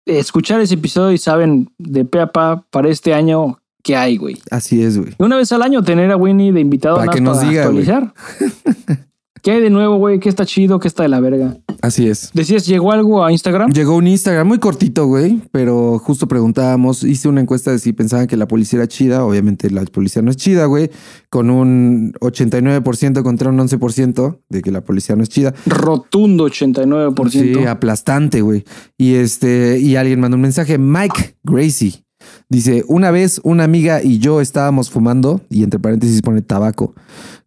Escuchar 0.05 0.59
ese 0.59 0.74
episodio 0.74 1.13
y 1.13 1.18
saben 1.18 1.72
de 1.78 2.03
pe 2.03 2.20
a 2.20 2.28
pa 2.28 2.65
para 2.70 2.89
este 2.89 3.13
año 3.13 3.59
que 3.84 3.95
hay, 3.95 4.18
güey. 4.18 4.38
Así 4.51 4.84
es, 4.84 4.97
güey. 4.97 5.13
Una 5.18 5.38
vez 5.38 5.51
al 5.53 5.61
año 5.61 5.82
tener 5.82 6.11
a 6.11 6.18
Winnie 6.18 6.51
de 6.51 6.59
invitado 6.59 6.97
para 6.97 7.11
que 7.11 7.22
nos 7.22 7.39
diga, 7.39 7.63
actualizar. 7.63 8.13
¿Qué 9.41 9.51
hay 9.51 9.61
de 9.61 9.69
nuevo, 9.69 9.97
güey? 9.97 10.19
¿Qué 10.19 10.29
está 10.29 10.45
chido? 10.45 10.79
¿Qué 10.79 10.88
está 10.88 11.03
de 11.03 11.09
la 11.09 11.19
verga? 11.19 11.57
Así 11.81 12.07
es. 12.07 12.31
Decías, 12.33 12.65
¿llegó 12.65 12.91
algo 12.91 13.23
a 13.23 13.31
Instagram? 13.31 13.71
Llegó 13.71 13.95
un 13.95 14.07
Instagram 14.07 14.47
muy 14.47 14.59
cortito, 14.59 15.05
güey, 15.05 15.41
pero 15.51 15.99
justo 15.99 16.27
preguntábamos, 16.27 17.03
hice 17.03 17.27
una 17.27 17.41
encuesta 17.41 17.71
de 17.71 17.79
si 17.79 17.93
pensaban 17.93 18.27
que 18.27 18.38
la 18.38 18.47
policía 18.47 18.79
era 18.79 18.88
chida. 18.88 19.23
Obviamente 19.23 19.69
la 19.69 19.83
policía 19.85 20.21
no 20.21 20.31
es 20.31 20.38
chida, 20.38 20.65
güey, 20.65 20.89
con 21.29 21.49
un 21.49 22.13
89% 22.19 23.23
contra 23.23 23.49
un 23.49 23.59
11% 23.59 24.39
de 24.49 24.61
que 24.61 24.71
la 24.71 24.81
policía 24.81 25.15
no 25.15 25.23
es 25.23 25.29
chida. 25.29 25.53
Rotundo 25.65 26.47
89%. 26.47 27.29
Sí, 27.29 27.65
aplastante, 27.65 28.41
güey. 28.41 28.63
Y 28.97 29.15
este, 29.15 29.79
y 29.79 29.95
alguien 29.95 30.19
mandó 30.19 30.35
un 30.35 30.41
mensaje, 30.41 30.77
Mike 30.77 31.38
Gracie. 31.43 32.03
Dice, 32.49 32.83
una 32.88 33.11
vez 33.11 33.39
una 33.43 33.63
amiga 33.63 34.01
y 34.03 34.19
yo 34.19 34.41
estábamos 34.41 34.89
fumando, 34.89 35.41
y 35.49 35.63
entre 35.63 35.79
paréntesis 35.79 36.21
pone 36.21 36.41
tabaco 36.41 36.93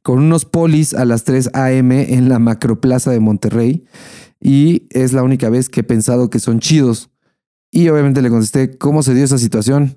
con 0.03 0.19
unos 0.19 0.45
polis 0.45 0.95
a 0.95 1.05
las 1.05 1.25
3 1.25 1.51
a.m. 1.55 2.15
en 2.15 2.29
la 2.29 2.39
macroplaza 2.39 3.11
de 3.11 3.21
Monterrey 3.21 3.85
y 4.41 4.87
es 4.91 5.13
la 5.13 5.23
única 5.23 5.51
vez 5.51 5.69
que 5.69 5.81
he 5.81 5.85
pensado 5.85 6.31
que 6.31 6.39
son 6.39 6.61
chidos. 6.61 7.11
Y 7.71 7.89
obviamente 7.89 8.23
le 8.23 8.31
contesté 8.31 8.77
cómo 8.79 9.03
se 9.03 9.15
dio 9.15 9.25
esa 9.25 9.39
situación. 9.39 9.97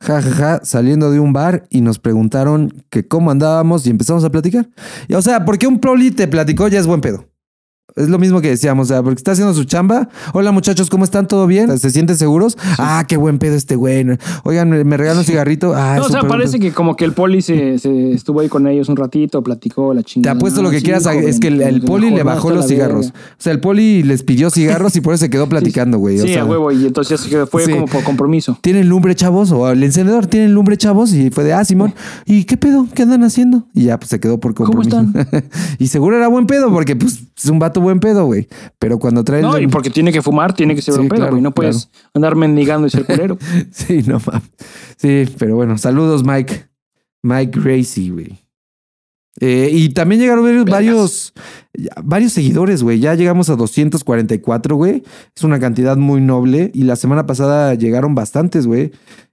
Ja, 0.00 0.20
ja, 0.20 0.30
ja, 0.30 0.60
saliendo 0.64 1.12
de 1.12 1.20
un 1.20 1.32
bar 1.32 1.66
y 1.70 1.80
nos 1.80 2.00
preguntaron 2.00 2.84
que 2.90 3.06
cómo 3.06 3.30
andábamos 3.30 3.86
y 3.86 3.90
empezamos 3.90 4.24
a 4.24 4.30
platicar. 4.30 4.68
Y, 5.06 5.14
o 5.14 5.22
sea, 5.22 5.44
porque 5.44 5.68
un 5.68 5.78
proli 5.78 6.10
te 6.10 6.26
platicó 6.26 6.66
ya 6.66 6.80
es 6.80 6.86
buen 6.86 7.00
pedo. 7.00 7.31
Es 7.94 8.08
lo 8.08 8.18
mismo 8.18 8.40
que 8.40 8.48
decíamos, 8.48 8.86
o 8.86 8.94
sea, 8.94 9.02
porque 9.02 9.18
está 9.18 9.32
haciendo 9.32 9.52
su 9.52 9.64
chamba. 9.64 10.08
Hola 10.32 10.50
muchachos, 10.50 10.88
¿cómo 10.88 11.04
están? 11.04 11.28
¿Todo 11.28 11.46
bien? 11.46 11.78
¿Se 11.78 11.90
sienten 11.90 12.16
seguros? 12.16 12.56
Ah, 12.78 13.04
qué 13.06 13.18
buen 13.18 13.38
pedo 13.38 13.54
este 13.54 13.76
güey. 13.76 14.06
Oigan, 14.44 14.70
me 14.70 14.96
regalan 14.96 15.18
un 15.18 15.24
cigarrito. 15.24 15.74
Ah, 15.74 15.96
no, 15.98 16.06
o 16.06 16.08
sea, 16.08 16.22
parece 16.22 16.58
que 16.58 16.72
como 16.72 16.96
que 16.96 17.04
el 17.04 17.12
poli 17.12 17.42
se, 17.42 17.74
estuvo 18.14 18.40
ahí 18.40 18.48
con 18.48 18.66
ellos 18.66 18.88
un 18.88 18.96
ratito, 18.96 19.42
platicó 19.42 19.92
la 19.92 20.02
chingada. 20.02 20.34
Te 20.34 20.38
apuesto 20.38 20.62
lo 20.62 20.70
que 20.70 20.80
quieras, 20.80 21.04
es 21.06 21.38
que 21.38 21.48
el, 21.48 21.82
poli 21.82 22.10
le 22.10 22.22
bajó 22.22 22.50
los 22.50 22.66
cigarros. 22.66 23.08
O 23.08 23.12
sea, 23.36 23.52
el 23.52 23.60
poli 23.60 24.02
les 24.02 24.22
pidió 24.22 24.48
cigarros 24.48 24.96
y 24.96 25.02
por 25.02 25.12
eso 25.12 25.24
se 25.24 25.30
quedó 25.30 25.46
platicando, 25.48 25.98
güey. 25.98 26.18
Sí, 26.18 26.34
a 26.34 26.46
huevo, 26.46 26.72
y 26.72 26.86
entonces 26.86 27.20
fue 27.50 27.68
como 27.68 27.86
por 27.86 28.04
compromiso. 28.04 28.58
¿Tienen 28.62 28.88
lumbre, 28.88 29.14
chavos? 29.14 29.52
O 29.52 29.68
el 29.68 29.82
encendedor, 29.82 30.26
¿tienen 30.28 30.54
lumbre, 30.54 30.78
chavos? 30.78 31.12
Y 31.12 31.28
fue 31.28 31.44
de, 31.44 31.52
ah, 31.52 31.64
Simón, 31.64 31.92
¿y 32.24 32.44
qué 32.44 32.56
pedo? 32.56 32.86
¿Qué 32.94 33.02
andan 33.02 33.22
haciendo? 33.22 33.66
Y 33.74 33.84
ya, 33.84 33.98
pues 33.98 34.08
se 34.08 34.18
quedó 34.18 34.40
por 34.40 34.54
compromiso. 34.54 34.96
¿Cómo 34.96 35.18
están? 35.20 35.44
y 35.78 35.88
seguro 35.88 36.16
era 36.16 36.28
buen 36.28 36.46
pedo, 36.46 36.72
porque 36.72 36.96
pues 36.96 37.20
es 37.36 37.50
un 37.50 37.58
vato 37.58 37.71
buen 37.80 38.00
pedo, 38.00 38.24
güey. 38.24 38.48
Pero 38.78 38.98
cuando 38.98 39.24
trae. 39.24 39.42
No, 39.42 39.58
y 39.58 39.66
porque 39.66 39.90
tiene 39.90 40.12
que 40.12 40.22
fumar, 40.22 40.54
tiene 40.54 40.74
que 40.74 40.82
ser 40.82 40.98
un 40.98 41.08
pedo, 41.08 41.28
güey. 41.30 41.40
no 41.40 41.52
puedes 41.52 41.90
andar 42.14 42.36
mendigando 42.36 42.86
y 42.86 42.90
ser 42.90 43.04
culero. 43.04 43.38
sí, 43.70 44.02
no 44.06 44.20
mames. 44.26 44.50
Sí, 44.96 45.24
pero 45.38 45.56
bueno, 45.56 45.78
saludos, 45.78 46.24
Mike. 46.24 46.68
Mike 47.22 47.60
Gracie, 47.60 48.10
güey. 48.10 48.42
Eh, 49.40 49.70
y 49.72 49.88
también 49.90 50.20
llegaron 50.20 50.64
varios, 50.66 51.32
varios 52.02 52.32
seguidores, 52.32 52.82
güey. 52.82 53.00
Ya 53.00 53.14
llegamos 53.14 53.48
a 53.48 53.56
244, 53.56 54.76
güey. 54.76 55.02
Es 55.34 55.42
una 55.42 55.58
cantidad 55.58 55.96
muy 55.96 56.20
noble. 56.20 56.70
Y 56.74 56.84
la 56.84 56.96
semana 56.96 57.26
pasada 57.26 57.74
llegaron 57.74 58.14
bastantes, 58.14 58.66
güey. 58.66 58.92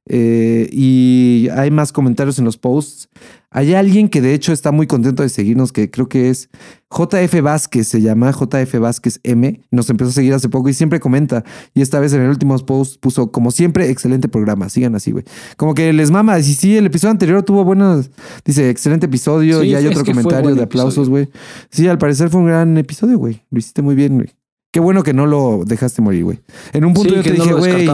Eh, 0.10 0.68
y 0.72 1.48
hay 1.56 1.70
más 1.70 1.92
comentarios 1.92 2.40
en 2.40 2.46
los 2.46 2.58
posts. 2.58 3.10
Hay 3.52 3.74
alguien 3.74 4.10
que 4.10 4.22
de 4.22 4.34
hecho 4.34 4.54
está 4.54 4.72
muy 4.72 4.86
contento 4.86 5.24
de 5.24 5.30
seguirnos, 5.30 5.72
que 5.72 5.90
creo 5.90 6.08
que 6.08 6.30
es 6.30 6.50
JF 6.92 7.42
Vázquez, 7.42 7.88
se 7.88 8.02
llama 8.02 8.32
JF 8.32 8.80
Vázquez 8.80 9.20
M. 9.24 9.62
Nos 9.72 9.90
empezó 9.90 10.10
a 10.10 10.14
seguir 10.14 10.34
hace 10.34 10.50
poco 10.50 10.70
y 10.70 10.74
siempre 10.74 11.00
comenta. 11.00 11.44
Y 11.74 11.82
esta 11.82 12.00
vez 12.00 12.14
en 12.14 12.22
el 12.22 12.30
último 12.30 12.58
post 12.60 13.00
puso, 13.00 13.32
como 13.32 13.50
siempre, 13.50 13.90
excelente 13.90 14.28
programa. 14.28 14.70
Sigan 14.70 14.94
así, 14.96 15.12
güey. 15.12 15.24
Como 15.58 15.74
que 15.74 15.92
les 15.94 16.12
mama. 16.12 16.38
Y 16.40 16.44
sí, 16.44 16.78
el 16.78 16.86
episodio 16.88 17.12
anterior 17.12 17.42
tuvo 17.42 17.64
buenas. 17.64 18.12
Dice, 18.46 18.70
excelente 18.70 19.08
episodio. 19.08 19.64
y 19.64 19.74
hay 19.74 19.88
otro 19.88 20.06
comentario 20.06 20.54
de 20.54 20.64
aplausos, 20.64 21.10
güey. 21.10 21.30
Sí, 21.72 21.88
al 21.88 21.98
parecer 21.98 22.30
fue 22.30 22.42
un 22.42 22.48
gran 22.48 22.78
episodio, 22.78 23.18
güey. 23.18 23.42
Lo 23.50 23.60
hiciste 23.60 23.82
muy 23.82 23.96
bien, 23.96 24.16
güey. 24.16 24.30
Qué 24.72 24.80
bueno 24.80 25.02
que 25.02 25.14
no 25.14 25.26
lo 25.26 25.64
dejaste 25.66 26.02
morir, 26.04 26.26
güey. 26.26 26.40
En 26.74 26.86
un 26.86 26.94
punto 26.94 27.16
yo 27.16 27.24
te 27.24 27.32
dije, 27.32 27.54
güey, 27.54 27.88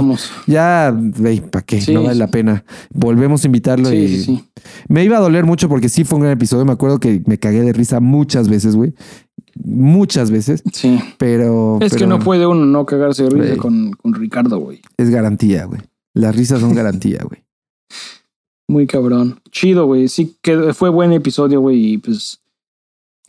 ya, 0.46 0.92
güey, 0.92 1.40
¿para 1.40 1.66
qué? 1.66 1.82
no 1.94 2.04
vale 2.04 2.16
la 2.16 2.28
pena. 2.28 2.66
Volvemos 2.94 3.44
a 3.44 3.48
invitarlo 3.48 3.94
y 3.94 4.44
me 4.90 5.06
iba 5.06 5.16
a 5.16 5.22
doler 5.22 5.46
mucho 5.46 5.70
porque 5.70 5.88
sí 5.88 6.04
fue 6.04 6.18
un 6.18 6.24
gran 6.24 6.34
episodio. 6.34 6.66
Me 6.66 6.74
acuerdo 6.74 7.00
que 7.00 7.22
me 7.28 7.38
cagué 7.40 7.62
de 7.62 7.72
risa 7.72 8.02
muchas 8.02 8.50
veces, 8.50 8.76
güey. 8.76 8.94
Muchas 9.64 10.32
veces. 10.32 10.64
Sí. 10.74 11.00
Pero. 11.18 11.80
Es 11.82 11.96
que 11.96 12.08
no 12.08 12.20
puede 12.20 12.46
uno 12.46 12.66
no 12.66 12.86
cagarse 12.86 13.24
de 13.24 13.30
risa 13.30 13.56
con, 13.56 13.92
con 13.92 14.14
Ricardo, 14.14 14.60
güey. 14.60 14.82
Es 14.98 15.10
garantía, 15.10 15.64
güey. 15.64 15.80
Las 16.14 16.36
risas 16.36 16.60
son 16.60 16.76
garantía, 16.76 17.20
güey. 17.24 17.46
Muy 18.68 18.86
cabrón. 18.86 19.40
Chido, 19.50 19.86
güey. 19.86 20.10
Sí, 20.10 20.36
que 20.42 20.74
fue 20.74 20.90
buen 20.90 21.14
episodio, 21.14 21.62
güey. 21.62 21.94
Y 21.94 21.98
pues 22.00 22.42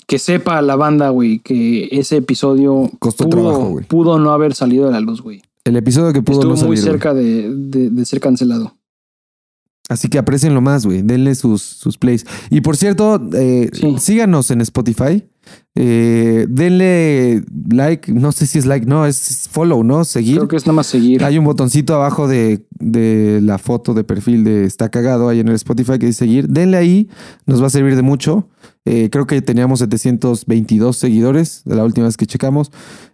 que 0.06 0.18
sepa 0.18 0.62
la 0.62 0.76
banda, 0.76 1.10
güey, 1.10 1.40
que 1.40 1.88
ese 1.90 2.18
episodio 2.18 2.90
Costó 2.98 3.24
pudo, 3.24 3.30
trabajo, 3.30 3.80
pudo 3.88 4.18
no 4.18 4.30
haber 4.30 4.54
salido 4.54 4.86
de 4.86 4.92
la 4.92 5.00
luz, 5.00 5.20
güey. 5.20 5.42
El 5.64 5.76
episodio 5.76 6.12
que 6.12 6.22
pudo 6.22 6.40
Estuvo 6.40 6.54
no 6.54 6.66
muy 6.66 6.76
cerca 6.76 7.12
de, 7.12 7.50
de, 7.52 8.04
ser 8.04 8.20
cancelado. 8.20 8.76
Así 9.88 10.08
que 10.08 10.18
aprecienlo 10.18 10.60
más, 10.60 10.86
güey. 10.86 11.02
Denle 11.02 11.34
sus, 11.34 11.62
sus 11.62 11.98
plays. 11.98 12.24
Y 12.50 12.60
por 12.60 12.76
cierto, 12.76 13.20
eh, 13.34 13.70
síganos 13.98 14.50
en 14.52 14.60
Spotify. 14.60 15.24
Eh, 15.74 16.46
denle 16.48 17.42
like, 17.70 18.10
no 18.10 18.32
sé 18.32 18.46
si 18.46 18.58
es 18.58 18.64
like, 18.64 18.86
no, 18.86 19.04
es 19.04 19.48
follow, 19.50 19.84
¿no? 19.84 20.04
Seguir. 20.04 20.36
Creo 20.36 20.48
que 20.48 20.56
es 20.56 20.66
nada 20.66 20.76
más 20.76 20.86
seguir. 20.86 21.22
Hay 21.22 21.36
un 21.36 21.44
botoncito 21.44 21.94
abajo 21.94 22.28
de, 22.28 22.66
de, 22.70 23.40
la 23.42 23.58
foto 23.58 23.92
de 23.92 24.02
perfil 24.02 24.42
de 24.44 24.64
Está 24.64 24.88
Cagado 24.88 25.28
ahí 25.28 25.40
en 25.40 25.48
el 25.48 25.54
Spotify 25.54 25.98
que 25.98 26.06
dice 26.06 26.20
seguir. 26.20 26.48
Denle 26.48 26.78
ahí, 26.78 27.08
nos 27.44 27.62
va 27.62 27.66
a 27.66 27.70
servir 27.70 27.94
de 27.94 28.02
mucho. 28.02 28.48
Eh, 28.86 29.10
creo 29.10 29.26
que 29.26 29.42
teníamos 29.42 29.80
722 29.80 30.96
seguidores 30.96 31.62
de 31.64 31.74
la 31.74 31.84
última 31.84 32.06
vez 32.06 32.16
que 32.16 32.26
checamos. 32.26 32.70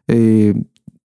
Eh, 0.07 0.55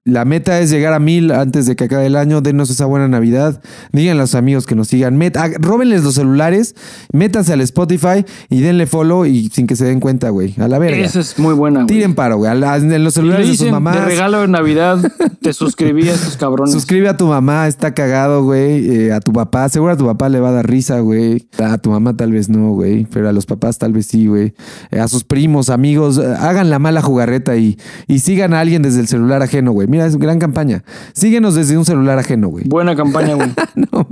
la 0.08 0.24
meta 0.24 0.60
es 0.62 0.70
llegar 0.70 0.94
a 0.94 1.00
mil 1.00 1.32
antes 1.32 1.66
de 1.66 1.76
que 1.76 1.84
acabe 1.84 2.06
el 2.06 2.16
año. 2.16 2.40
Denos 2.40 2.70
esa 2.70 2.86
buena 2.86 3.10
Navidad. 3.10 3.62
Digan 3.92 4.18
a 4.18 4.22
los 4.22 4.36
amigos 4.36 4.66
que 4.66 4.74
nos 4.74 4.88
sigan. 4.88 5.18
Met 5.18 5.36
ah, 5.36 5.50
róbenles 5.60 6.04
los 6.04 6.16
celulares, 6.16 6.76
métanse 7.12 7.52
al 7.52 7.60
Spotify 7.62 8.26
y 8.50 8.62
denle 8.62 8.88
follow 8.88 9.26
y 9.26 9.50
sin 9.50 9.68
que 9.68 9.76
se 9.76 9.84
den 9.84 10.00
cuenta, 10.00 10.30
güey. 10.30 10.56
A 10.60 10.70
la 10.70 10.80
verga. 10.80 10.98
Esa 10.98 11.20
es 11.20 11.38
muy 11.38 11.54
buena, 11.54 11.82
güey. 11.82 11.88
Tiren 11.88 12.16
paro, 12.16 12.38
güey. 12.38 12.50
En 12.52 13.04
los 13.04 13.16
celulares 13.16 13.50
de 13.50 13.58
sus 13.58 13.70
mamás. 13.70 13.96
De 13.96 14.06
regalo 14.06 14.42
de 14.42 14.48
Navidad, 14.48 15.00
te 15.42 15.52
suscribí 15.52 16.08
a 16.08 16.14
estos 16.14 16.38
cabrones. 16.38 16.74
Suscribe 16.74 17.10
a 17.10 17.18
tu 17.18 17.28
mamá, 17.28 17.68
está 17.68 17.94
cagado, 17.94 18.46
güey. 18.46 18.90
Eh, 18.90 19.14
a 19.14 19.20
tu 19.20 19.34
papá, 19.34 19.68
seguro 19.68 19.92
a 19.92 19.98
tu 19.98 20.06
papá 20.06 20.30
le 20.30 20.40
va 20.40 20.50
a 20.50 20.54
dar 20.54 20.70
risa, 20.70 21.02
güey. 21.02 21.48
A 21.60 21.78
tu 21.80 21.90
mamá 21.90 22.16
tal 22.16 22.32
vez 22.32 22.48
no, 22.48 22.70
güey. 22.70 23.06
Pero 23.12 23.28
a 23.28 23.34
los 23.34 23.46
papás 23.46 23.78
tal 23.78 23.92
vez 23.92 24.06
sí, 24.06 24.28
güey. 24.28 24.54
Eh, 24.92 25.02
a 25.02 25.10
sus 25.10 25.26
primos, 25.26 25.70
amigos, 25.70 26.18
eh, 26.18 26.34
hagan 26.40 26.70
la 26.70 26.80
mala 26.80 27.02
jugarreta 27.02 27.58
y, 27.58 27.78
y 28.08 28.20
sigan 28.20 28.54
a 28.54 28.62
alguien 28.62 28.82
desde 28.82 29.02
el 29.02 29.08
celular 29.10 29.42
ajeno, 29.42 29.74
güey. 29.74 29.88
Mira, 29.98 30.06
es 30.06 30.16
gran 30.18 30.38
campaña. 30.38 30.84
Síguenos 31.14 31.56
desde 31.56 31.76
un 31.76 31.84
celular 31.84 32.20
ajeno, 32.20 32.50
güey. 32.50 32.66
Buena 32.68 32.96
campaña, 32.96 33.34
güey. 33.34 33.50
no, 33.76 34.08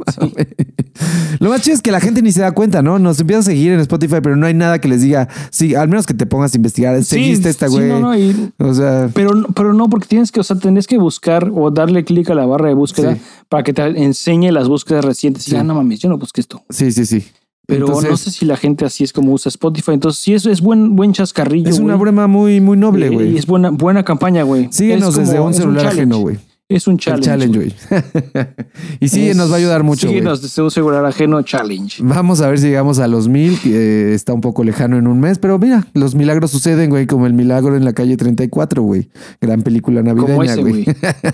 Lo 1.40 1.50
más 1.50 1.62
chido 1.62 1.76
es 1.76 1.84
que 1.84 1.92
la 1.92 2.00
gente 2.00 2.24
ni 2.24 2.32
se 2.32 2.42
da 2.42 2.54
cuenta, 2.54 2.82
¿no? 2.82 2.98
Nos 2.98 3.20
empieza 3.20 3.42
a 3.42 3.44
seguir 3.44 3.72
en 3.72 3.80
Spotify, 3.82 4.16
pero 4.24 4.36
no 4.36 4.48
hay 4.48 4.56
nada 4.56 4.80
que 4.80 4.88
les 4.88 5.04
diga, 5.04 5.30
sí, 5.52 5.76
al 5.76 5.88
menos 5.88 6.08
que 6.08 6.16
te 6.16 6.26
pongas 6.26 6.56
a 6.56 6.58
investigar. 6.58 7.04
Seguiste 7.04 7.50
esta, 7.50 7.68
güey. 7.68 7.88
no, 7.88 8.00
no, 8.00 8.16
o 8.58 8.74
sea. 8.74 9.12
Pero, 9.14 9.46
pero 9.54 9.76
no, 9.76 9.88
porque 9.88 10.08
tienes 10.08 10.32
que, 10.32 10.40
o 10.40 10.44
sea, 10.44 10.58
tenés 10.58 10.88
que 10.88 10.98
buscar 10.98 11.52
o 11.54 11.70
darle 11.70 12.04
clic 12.04 12.32
a 12.32 12.34
la 12.34 12.48
barra 12.48 12.70
de 12.70 12.74
búsqueda 12.74 13.16
para 13.48 13.62
que 13.62 13.72
te 13.72 13.84
enseñe 13.84 14.52
las 14.52 14.68
búsquedas 14.68 15.06
recientes. 15.06 15.48
Y 15.48 15.52
ya, 15.52 15.64
no 15.64 15.76
mames, 15.76 16.00
yo 16.00 16.10
no 16.10 16.18
busqué 16.18 16.42
esto. 16.42 16.64
Sí, 16.72 16.92
sí, 16.92 17.06
sí. 17.06 17.26
Pero 17.68 17.88
no 17.88 18.18
sé 18.18 18.32
si 18.32 18.46
la 18.46 18.58
gente 18.58 18.86
así 18.86 19.04
es 19.04 19.14
como 19.14 19.34
usa 19.34 19.50
Spotify. 19.50 19.92
Entonces, 19.94 20.22
sí, 20.22 20.34
eso 20.34 20.50
es 20.50 20.62
buen, 20.62 20.96
buen 20.96 21.14
chascarrillo. 21.14 21.70
Es 21.70 21.80
una 21.80 21.96
broma 21.96 22.28
muy, 22.28 22.62
muy 22.62 22.78
noble, 22.78 23.10
güey. 23.10 23.34
Y 23.34 23.38
es 23.38 23.46
buena, 23.46 23.70
buena 23.70 24.04
campaña, 24.04 24.44
güey. 24.44 24.68
Síguenos 24.72 25.16
desde 25.16 25.40
un 25.40 25.54
celular 25.54 25.88
ajeno, 25.88 26.20
güey. 26.20 26.38
Es 26.68 26.88
un 26.88 26.98
challenge. 26.98 27.26
challenge, 27.26 27.58
güey. 27.60 27.74
y 29.00 29.08
sí, 29.08 29.32
nos 29.36 29.52
va 29.52 29.56
a 29.56 29.58
ayudar 29.58 29.84
mucho. 29.84 30.08
Síguenos 30.08 30.42
desde 30.42 30.64
un 30.64 30.72
celular 30.72 31.06
ajeno, 31.06 31.44
challenge. 31.44 32.02
Vamos 32.04 32.42
a 32.42 32.50
ver 32.50 32.58
si 32.58 32.66
llegamos 32.66 32.98
a 32.98 33.08
los 33.08 33.28
mil. 33.28 33.60
que 33.60 34.16
está 34.16 34.34
un 34.34 34.42
poco 34.42 34.64
lejano 34.64 34.98
en 34.98 35.06
un 35.06 35.20
mes, 35.20 35.38
pero 35.38 35.60
mira, 35.60 35.86
los 35.94 36.16
milagros 36.16 36.50
suceden, 36.50 36.90
güey, 36.90 37.06
como 37.06 37.28
el 37.28 37.34
milagro 37.34 37.76
en 37.78 37.86
la 37.86 37.94
calle 37.94 38.18
34, 38.18 38.82
güey. 38.82 39.10
Gran 39.40 39.62
película 39.62 40.02
navideña, 40.02 40.56
güey. 40.56 40.86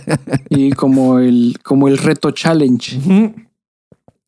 y 0.49 0.71
como 0.71 1.19
el, 1.19 1.57
como 1.63 1.87
el 1.87 1.97
reto 1.97 2.31
challenge. 2.31 2.99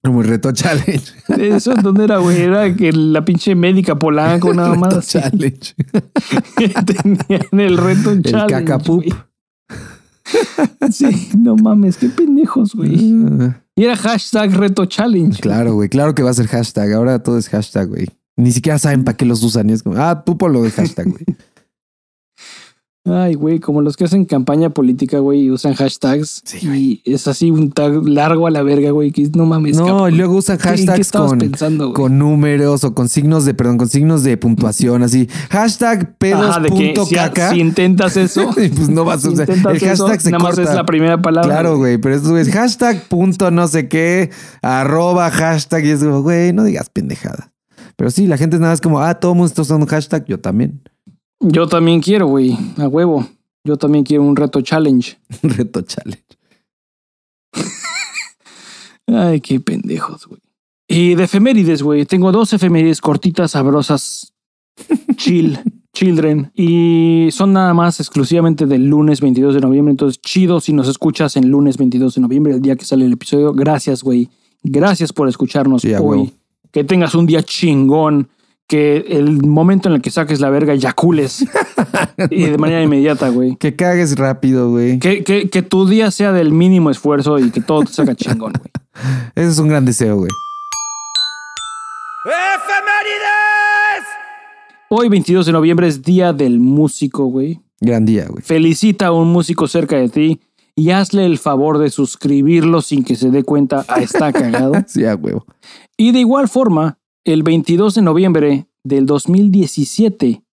Como 0.03 0.21
el 0.21 0.27
reto 0.27 0.51
challenge. 0.51 1.13
Eso, 1.37 1.75
¿dónde 1.75 2.03
era, 2.03 2.17
güey? 2.17 2.41
Era 2.41 2.75
que 2.75 2.91
la 2.91 3.23
pinche 3.23 3.55
médica 3.55 3.97
polanco 3.97 4.53
nada 4.53 4.75
más. 4.75 4.93
Reto 4.93 5.07
challenge. 5.07 5.75
Tenían 6.57 7.47
el 7.51 7.77
reto 7.77 8.11
el 8.11 8.21
challenge. 8.21 8.55
El 8.55 8.65
cacapup. 8.65 9.05
sí, 10.91 11.29
no 11.37 11.55
mames, 11.55 11.95
qué 11.97 12.09
pendejos, 12.09 12.75
güey. 12.75 13.13
Y 13.75 13.83
era 13.85 13.95
hashtag 13.95 14.51
reto 14.51 14.85
challenge. 14.85 15.39
Claro, 15.39 15.73
güey, 15.75 15.87
claro 15.87 16.13
que 16.13 16.21
va 16.21 16.31
a 16.31 16.33
ser 16.33 16.47
hashtag. 16.47 16.91
Ahora 16.93 17.23
todo 17.23 17.37
es 17.37 17.47
hashtag, 17.47 17.87
güey. 17.87 18.07
Ni 18.35 18.51
siquiera 18.51 18.79
saben 18.79 19.05
para 19.05 19.15
qué 19.15 19.25
los 19.25 19.41
usan. 19.41 19.69
Y 19.69 19.73
es 19.73 19.83
como, 19.83 19.95
ah, 19.97 20.23
tú 20.25 20.37
por 20.37 20.51
lo 20.51 20.63
de 20.63 20.71
hashtag, 20.71 21.07
güey. 21.07 21.25
Ay, 23.05 23.33
güey, 23.33 23.59
como 23.59 23.81
los 23.81 23.97
que 23.97 24.05
hacen 24.05 24.23
campaña 24.23 24.69
política, 24.69 25.19
güey, 25.19 25.41
y 25.41 25.51
usan 25.51 25.73
hashtags. 25.73 26.41
Sí, 26.45 27.01
y 27.05 27.13
es 27.13 27.27
así 27.27 27.51
un 27.51 27.73
tag 27.73 28.07
largo 28.07 28.47
a 28.47 28.51
la 28.51 28.63
verga, 28.63 28.91
güey, 28.91 29.11
que 29.11 29.29
no 29.35 29.45
mames. 29.45 29.75
No, 29.75 30.07
y 30.07 30.13
luego 30.13 30.37
usan 30.37 30.57
hashtags 30.57 31.11
con, 31.11 31.91
con 31.91 32.17
números 32.17 32.85
o 32.85 32.93
con 32.93 33.09
signos 33.09 33.43
de, 33.43 33.53
perdón, 33.53 33.77
con 33.77 33.89
signos 33.89 34.23
de 34.23 34.37
puntuación, 34.37 35.03
así. 35.03 35.27
Hashtag 35.49 36.17
pedos 36.17 36.55
si, 37.51 37.59
intentas 37.59 38.15
eso, 38.15 38.51
pues 38.55 38.87
no 38.87 39.03
vas 39.05 39.25
a 39.25 39.31
usar. 39.31 39.49
el 39.49 39.59
hashtag 39.61 40.21
se 40.21 40.31
nada 40.31 40.41
más 40.41 40.57
es 40.57 40.73
la 40.73 40.85
primera 40.85 41.21
palabra. 41.21 41.49
Claro, 41.49 41.77
güey, 41.77 41.97
pero 41.97 42.15
eso 42.15 42.37
es 42.37 42.49
hashtag 42.51 43.09
punto 43.09 43.51
no 43.51 43.67
sé 43.67 43.89
qué, 43.89 44.29
arroba 44.61 45.29
hashtag, 45.29 45.83
y 45.83 45.89
es 45.89 45.99
como, 45.99 46.21
güey, 46.21 46.53
no 46.53 46.63
digas 46.63 46.89
pendejada. 46.89 47.51
Pero 47.97 48.11
sí, 48.11 48.27
la 48.27 48.37
gente 48.37 48.55
es 48.55 48.61
nada 48.61 48.71
más 48.71 48.81
como, 48.81 49.01
ah, 49.01 49.15
todo 49.15 49.33
el 49.33 49.39
mundo 49.39 49.49
está 49.49 49.61
usando 49.61 49.85
hashtag, 49.87 50.23
yo 50.25 50.39
también. 50.39 50.81
Yo 51.43 51.67
también 51.67 52.01
quiero, 52.01 52.27
güey, 52.27 52.57
a 52.77 52.87
huevo. 52.87 53.27
Yo 53.65 53.77
también 53.77 54.03
quiero 54.03 54.23
un 54.23 54.35
reto 54.35 54.61
challenge. 54.61 55.17
Un 55.43 55.49
reto 55.49 55.81
challenge. 55.81 56.23
Ay, 59.07 59.41
qué 59.41 59.59
pendejos, 59.59 60.25
güey. 60.27 60.39
Y 60.87 61.15
de 61.15 61.23
efemérides, 61.23 61.81
güey. 61.81 62.05
Tengo 62.05 62.31
dos 62.31 62.53
efemérides 62.53 63.01
cortitas, 63.01 63.51
sabrosas, 63.51 64.33
chill. 65.15 65.59
Children. 65.93 66.51
Y 66.55 67.29
son 67.31 67.53
nada 67.53 67.73
más 67.75 67.99
exclusivamente 67.99 68.65
del 68.65 68.87
lunes 68.87 69.21
22 69.21 69.53
de 69.53 69.61
noviembre. 69.61 69.91
Entonces, 69.91 70.19
chido 70.19 70.59
si 70.59 70.73
nos 70.73 70.87
escuchas 70.87 71.37
en 71.37 71.49
lunes 71.49 71.77
22 71.77 72.15
de 72.15 72.21
noviembre, 72.21 72.53
el 72.53 72.61
día 72.61 72.75
que 72.75 72.83
sale 72.83 73.05
el 73.05 73.13
episodio. 73.13 73.53
Gracias, 73.53 74.01
güey. 74.01 74.27
Gracias 74.63 75.13
por 75.13 75.29
escucharnos 75.29 75.85
hoy. 75.85 76.33
Que 76.71 76.83
tengas 76.83 77.13
un 77.13 77.27
día 77.27 77.43
chingón. 77.43 78.27
Que 78.67 79.05
el 79.09 79.45
momento 79.45 79.89
en 79.89 79.95
el 79.95 80.01
que 80.01 80.09
saques 80.09 80.39
la 80.39 80.49
verga, 80.49 80.73
yacules. 80.73 81.45
y 82.29 82.45
de 82.45 82.57
manera 82.57 82.81
inmediata, 82.81 83.29
güey. 83.29 83.55
Que 83.57 83.75
cagues 83.75 84.17
rápido, 84.17 84.71
güey. 84.71 84.99
Que, 84.99 85.23
que, 85.23 85.49
que 85.49 85.61
tu 85.61 85.87
día 85.87 86.11
sea 86.11 86.31
del 86.31 86.51
mínimo 86.51 86.89
esfuerzo 86.89 87.39
y 87.39 87.51
que 87.51 87.61
todo 87.61 87.81
te 87.81 87.93
salga 87.93 88.15
chingón, 88.15 88.53
güey. 88.53 88.71
Ese 89.35 89.49
es 89.49 89.59
un 89.59 89.67
gran 89.67 89.85
deseo, 89.85 90.17
güey. 90.17 90.31
¡Efemérides! 92.25 94.07
Hoy, 94.89 95.09
22 95.09 95.45
de 95.45 95.51
noviembre, 95.51 95.87
es 95.87 96.01
Día 96.01 96.31
del 96.33 96.59
Músico, 96.59 97.25
güey. 97.25 97.59
Gran 97.81 98.05
día, 98.05 98.27
güey. 98.29 98.41
Felicita 98.43 99.07
a 99.07 99.11
un 99.11 99.27
músico 99.29 99.67
cerca 99.67 99.97
de 99.97 100.07
ti 100.07 100.39
y 100.75 100.91
hazle 100.91 101.25
el 101.25 101.37
favor 101.37 101.77
de 101.79 101.89
suscribirlo 101.89 102.81
sin 102.81 103.03
que 103.03 103.15
se 103.15 103.29
dé 103.29 103.43
cuenta 103.43 103.85
a 103.87 103.99
Está 103.99 104.31
Cagado. 104.31 104.73
sí, 104.87 105.05
a 105.05 105.15
huevo. 105.15 105.45
Y 105.97 106.11
de 106.11 106.19
igual 106.19 106.47
forma, 106.47 106.97
el 107.25 107.43
22 107.43 107.95
de 107.95 108.01
noviembre 108.01 108.67
del 108.83 109.05
2017 109.05 110.43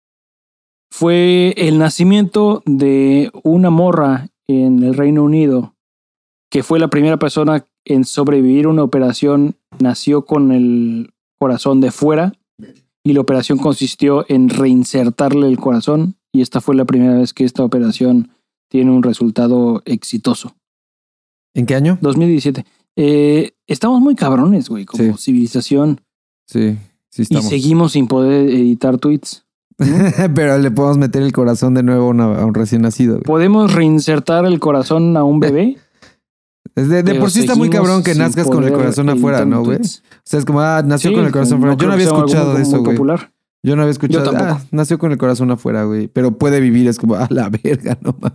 fue 0.92 1.54
el 1.56 1.78
nacimiento 1.78 2.62
de 2.66 3.30
una 3.42 3.70
morra 3.70 4.28
en 4.48 4.82
el 4.82 4.94
Reino 4.94 5.24
Unido 5.24 5.74
que 6.50 6.62
fue 6.62 6.80
la 6.80 6.88
primera 6.88 7.16
persona 7.16 7.66
en 7.84 8.04
sobrevivir 8.04 8.66
una 8.66 8.82
operación. 8.82 9.56
Nació 9.78 10.26
con 10.26 10.52
el 10.52 11.12
corazón 11.38 11.80
de 11.80 11.92
fuera 11.92 12.32
y 13.04 13.12
la 13.12 13.20
operación 13.20 13.58
consistió 13.58 14.26
en 14.28 14.48
reinsertarle 14.48 15.46
el 15.46 15.58
corazón 15.58 16.16
y 16.32 16.42
esta 16.42 16.60
fue 16.60 16.74
la 16.74 16.84
primera 16.84 17.14
vez 17.14 17.32
que 17.32 17.44
esta 17.44 17.64
operación 17.64 18.30
tiene 18.68 18.90
un 18.90 19.02
resultado 19.02 19.82
exitoso. 19.84 20.54
¿En 21.54 21.66
qué 21.66 21.74
año? 21.74 21.98
2017. 22.00 22.64
Eh, 22.96 23.52
estamos 23.66 24.00
muy 24.00 24.14
cabrones, 24.14 24.68
güey, 24.68 24.84
como 24.84 25.16
civilización. 25.16 26.00
Sí, 26.50 26.76
sí 27.10 27.22
estamos. 27.22 27.44
Y 27.44 27.48
seguimos 27.48 27.92
sin 27.92 28.08
poder 28.08 28.50
editar 28.50 28.98
tweets. 28.98 29.44
Pero 30.34 30.58
le 30.58 30.70
podemos 30.72 30.98
meter 30.98 31.22
el 31.22 31.32
corazón 31.32 31.74
de 31.74 31.84
nuevo 31.84 32.10
a, 32.10 32.44
un 32.44 32.54
recién 32.54 32.82
nacido. 32.82 33.20
¿Podemos 33.20 33.72
reinsertar 33.72 34.44
el 34.46 34.58
corazón 34.58 35.16
a 35.16 35.22
un 35.22 35.38
bebé? 35.38 35.78
De, 36.74 37.02
de 37.02 37.14
por 37.14 37.30
sí 37.30 37.40
está 37.40 37.54
muy 37.54 37.70
cabrón 37.70 38.02
que 38.02 38.14
nazcas 38.14 38.48
con 38.48 38.64
el 38.64 38.72
corazón 38.72 39.08
afuera, 39.10 39.44
¿no, 39.44 39.62
güey? 39.62 39.78
O 39.78 39.82
sea, 40.24 40.38
es 40.38 40.44
como, 40.44 40.60
ah, 40.60 40.82
nació 40.84 41.12
con 41.12 41.24
el 41.24 41.32
corazón 41.32 41.58
afuera. 41.58 41.76
Yo 41.76 41.86
no 41.86 41.92
había 41.92 42.06
escuchado 42.06 42.54
de 42.54 42.62
eso, 42.62 42.82
güey. 42.82 42.98
Yo 43.62 43.76
no 43.76 43.82
había 43.82 43.92
escuchado. 43.92 44.32
Ah, 44.36 44.60
nació 44.72 44.98
con 44.98 45.12
el 45.12 45.18
corazón 45.18 45.50
afuera, 45.52 45.84
güey. 45.84 46.08
Pero 46.08 46.36
puede 46.36 46.60
vivir, 46.60 46.88
es 46.88 46.98
como, 46.98 47.14
ah, 47.16 47.28
la 47.30 47.48
verga, 47.48 47.96
no 48.02 48.16
más. 48.20 48.32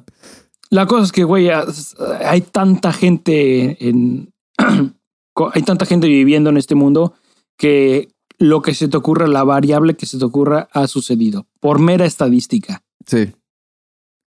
La 0.69 0.85
cosa 0.85 1.03
es 1.03 1.11
que, 1.11 1.25
güey, 1.25 1.49
hay 1.49 2.41
tanta 2.41 2.93
gente 2.93 3.87
en. 3.87 4.31
hay 5.53 5.63
tanta 5.63 5.85
gente 5.85 6.07
viviendo 6.07 6.49
en 6.49 6.57
este 6.57 6.75
mundo 6.75 7.13
que 7.57 8.09
lo 8.37 8.61
que 8.61 8.73
se 8.73 8.87
te 8.87 8.97
ocurra, 8.97 9.27
la 9.27 9.43
variable 9.43 9.95
que 9.95 10.05
se 10.05 10.17
te 10.17 10.25
ocurra, 10.25 10.67
ha 10.71 10.87
sucedido. 10.87 11.47
Por 11.59 11.79
mera 11.79 12.05
estadística. 12.05 12.83
Sí. 13.05 13.31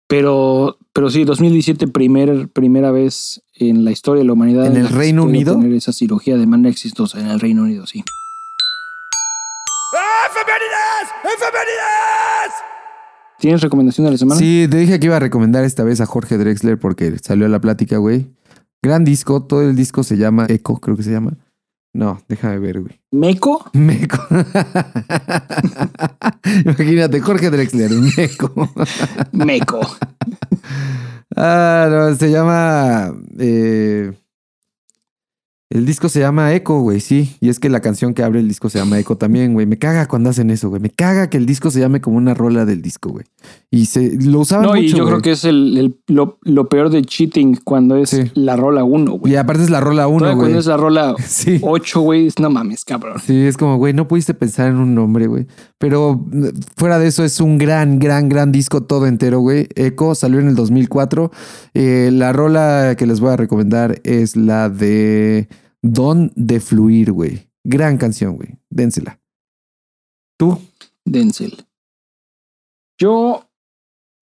Pero, 0.08 0.78
pero 0.92 1.10
sí, 1.10 1.24
2017, 1.24 1.88
primer, 1.88 2.48
primera 2.48 2.92
vez 2.92 3.42
en 3.54 3.84
la 3.84 3.90
historia 3.90 4.20
de 4.20 4.26
la 4.26 4.34
humanidad. 4.34 4.66
¿En 4.66 4.76
el 4.76 4.88
Reino 4.88 5.24
Unido? 5.24 5.54
Tener 5.56 5.72
esa 5.72 5.92
cirugía 5.92 6.36
de 6.36 6.46
manera 6.46 6.70
exitosa 6.70 7.20
en 7.20 7.26
el 7.26 7.40
Reino 7.40 7.62
Unido, 7.62 7.86
sí. 7.86 8.04
¿Tienes 13.38 13.60
recomendación 13.60 14.06
de 14.06 14.12
la 14.12 14.18
semana? 14.18 14.40
Sí, 14.40 14.66
te 14.70 14.78
dije 14.78 14.98
que 14.98 15.06
iba 15.06 15.16
a 15.16 15.20
recomendar 15.20 15.64
esta 15.64 15.84
vez 15.84 16.00
a 16.00 16.06
Jorge 16.06 16.38
Drexler 16.38 16.78
porque 16.78 17.18
salió 17.18 17.46
a 17.46 17.48
la 17.48 17.60
plática, 17.60 17.98
güey. 17.98 18.26
Gran 18.82 19.04
disco, 19.04 19.42
todo 19.42 19.62
el 19.62 19.76
disco 19.76 20.04
se 20.04 20.16
llama 20.16 20.46
Echo, 20.48 20.74
creo 20.76 20.96
que 20.96 21.02
se 21.02 21.10
llama. 21.10 21.36
No, 21.96 22.20
déjame 22.28 22.58
ver, 22.58 22.80
güey. 22.82 23.00
¿Meco? 23.10 23.70
Meco. 23.72 24.18
Imagínate, 26.64 27.20
Jorge 27.20 27.48
Drexler, 27.48 27.90
Meco. 27.90 28.70
Meco. 29.32 29.80
ah, 31.36 31.88
no, 31.90 32.14
se 32.14 32.30
llama. 32.30 33.14
Eh, 33.38 34.12
el 35.70 35.86
disco 35.86 36.10
se 36.10 36.20
llama 36.20 36.52
Echo, 36.52 36.78
güey, 36.80 37.00
sí. 37.00 37.36
Y 37.40 37.48
es 37.48 37.58
que 37.58 37.70
la 37.70 37.80
canción 37.80 38.12
que 38.12 38.22
abre 38.22 38.40
el 38.40 38.48
disco 38.48 38.68
se 38.68 38.78
llama 38.78 38.98
Echo 38.98 39.16
también, 39.16 39.54
güey. 39.54 39.64
Me 39.64 39.78
caga 39.78 40.06
cuando 40.06 40.28
hacen 40.28 40.50
eso, 40.50 40.68
güey. 40.68 40.82
Me 40.82 40.90
caga 40.90 41.30
que 41.30 41.38
el 41.38 41.46
disco 41.46 41.70
se 41.70 41.80
llame 41.80 42.02
como 42.02 42.18
una 42.18 42.34
rola 42.34 42.66
del 42.66 42.82
disco, 42.82 43.08
güey. 43.08 43.24
Y 43.70 43.86
se 43.86 44.16
lo 44.22 44.40
usaban 44.40 44.66
no, 44.66 44.76
y 44.76 44.88
yo 44.88 45.04
creo 45.04 45.20
que 45.20 45.32
es 45.32 45.44
el, 45.44 45.96
lo, 46.06 46.68
peor 46.68 46.88
de 46.90 47.02
cheating 47.02 47.56
cuando 47.64 47.96
es 47.96 48.30
la 48.34 48.56
rola 48.56 48.84
1, 48.84 49.12
güey. 49.12 49.32
Y 49.32 49.36
aparte 49.36 49.64
es 49.64 49.70
la 49.70 49.80
rola 49.80 50.06
1, 50.06 50.18
güey. 50.18 50.36
Cuando 50.36 50.58
es 50.58 50.66
la 50.66 50.76
rola 50.76 51.14
8, 51.62 52.00
güey, 52.00 52.28
no 52.40 52.48
mames, 52.48 52.84
cabrón. 52.84 53.20
Sí, 53.24 53.38
es 53.42 53.56
como, 53.56 53.76
güey, 53.76 53.92
no 53.92 54.08
pudiste 54.08 54.34
pensar 54.34 54.68
en 54.68 54.76
un 54.76 54.94
nombre, 54.94 55.26
güey. 55.26 55.46
Pero 55.78 56.24
fuera 56.76 56.98
de 56.98 57.08
eso 57.08 57.24
es 57.24 57.40
un 57.40 57.58
gran, 57.58 57.98
gran, 57.98 58.28
gran 58.28 58.52
disco 58.52 58.82
todo 58.82 59.06
entero, 59.06 59.40
güey. 59.40 59.68
Echo 59.74 60.14
salió 60.14 60.38
en 60.38 60.48
el 60.48 60.54
2004. 60.54 61.30
Eh, 61.74 62.10
la 62.12 62.32
rola 62.32 62.94
que 62.96 63.06
les 63.06 63.20
voy 63.20 63.30
a 63.30 63.36
recomendar 63.36 64.00
es 64.04 64.36
la 64.36 64.68
de... 64.70 65.48
Don 65.82 66.32
de 66.34 66.58
Fluir, 66.60 67.12
güey. 67.12 67.48
Gran 67.62 67.96
canción, 67.96 68.36
güey. 68.36 68.58
Dénsela. 68.70 69.20
¿Tú? 70.36 70.58
Denzel. 71.04 71.65
Yo 72.98 73.44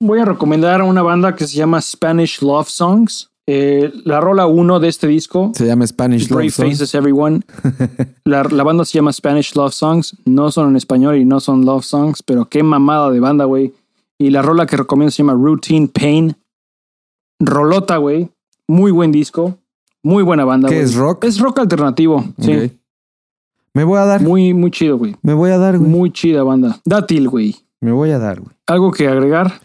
voy 0.00 0.20
a 0.20 0.24
recomendar 0.24 0.80
a 0.80 0.84
una 0.84 1.02
banda 1.02 1.34
que 1.34 1.46
se 1.46 1.56
llama 1.56 1.80
Spanish 1.80 2.42
Love 2.42 2.68
Songs. 2.68 3.30
Eh, 3.46 3.92
la 4.04 4.20
rola 4.20 4.46
uno 4.46 4.80
de 4.80 4.88
este 4.88 5.06
disco 5.06 5.52
se 5.54 5.66
llama 5.66 5.86
Spanish 5.86 6.30
Love 6.30 6.50
Songs. 6.50 6.72
Faces 6.72 6.94
Everyone. 6.94 7.42
la, 8.24 8.42
banda 8.42 8.84
se 8.84 8.98
llama 8.98 9.12
Spanish 9.12 9.54
Love 9.54 9.72
Songs. 9.72 10.16
No 10.24 10.50
son 10.50 10.70
en 10.70 10.76
español 10.76 11.16
y 11.16 11.24
no 11.24 11.40
son 11.40 11.64
love 11.64 11.84
songs, 11.84 12.22
pero 12.22 12.46
qué 12.46 12.62
mamada 12.62 13.10
de 13.10 13.20
banda, 13.20 13.44
güey. 13.44 13.74
Y 14.18 14.30
la 14.30 14.42
rola 14.42 14.66
que 14.66 14.76
recomiendo 14.76 15.10
se 15.10 15.22
llama 15.22 15.34
Routine 15.34 15.88
Pain. 15.88 16.36
Rolota, 17.38 17.98
güey. 17.98 18.30
Muy 18.66 18.92
buen 18.92 19.12
disco. 19.12 19.58
Muy 20.02 20.22
buena 20.22 20.44
banda, 20.44 20.68
¿Qué 20.68 20.80
es 20.80 20.94
rock? 20.94 21.24
Es 21.24 21.38
rock 21.38 21.60
alternativo, 21.60 22.24
sí. 22.38 22.70
Me 23.72 23.84
voy 23.84 23.98
a 23.98 24.04
dar. 24.04 24.22
Muy, 24.22 24.54
muy 24.54 24.70
chido, 24.70 24.98
güey. 24.98 25.16
Me 25.22 25.34
voy 25.34 25.50
a 25.50 25.58
dar, 25.58 25.78
güey. 25.78 25.90
Muy 25.90 26.12
chida 26.12 26.42
banda. 26.42 26.80
Dátil, 26.84 27.28
güey. 27.28 27.56
Me 27.80 27.92
voy 27.92 28.10
a 28.10 28.18
dar, 28.18 28.40
güey. 28.40 28.56
¿Algo 28.66 28.90
que 28.92 29.08
agregar? 29.08 29.60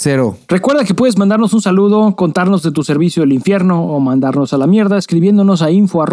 Cero. 0.00 0.38
Recuerda 0.46 0.84
que 0.84 0.94
puedes 0.94 1.18
mandarnos 1.18 1.52
un 1.54 1.60
saludo, 1.60 2.14
contarnos 2.14 2.62
de 2.62 2.70
tu 2.70 2.84
servicio 2.84 3.22
del 3.24 3.32
infierno 3.32 3.84
o 3.84 3.98
mandarnos 3.98 4.52
a 4.52 4.58
la 4.58 4.68
mierda 4.68 4.96
escribiéndonos 4.96 5.60
a 5.60 5.72
info 5.72 6.04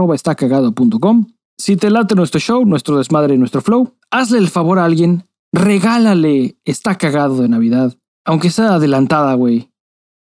Si 1.55 1.77
te 1.77 1.91
late 1.91 2.15
nuestro 2.15 2.39
show, 2.39 2.65
nuestro 2.65 2.97
desmadre 2.97 3.35
y 3.35 3.37
nuestro 3.37 3.61
flow, 3.61 3.93
hazle 4.09 4.39
el 4.39 4.47
favor 4.47 4.79
a 4.79 4.85
alguien, 4.85 5.27
regálale 5.53 6.57
Está 6.65 6.97
Cagado 6.97 7.39
de 7.43 7.47
Navidad, 7.47 7.95
aunque 8.25 8.49
sea 8.49 8.73
adelantada, 8.73 9.35
güey. 9.35 9.69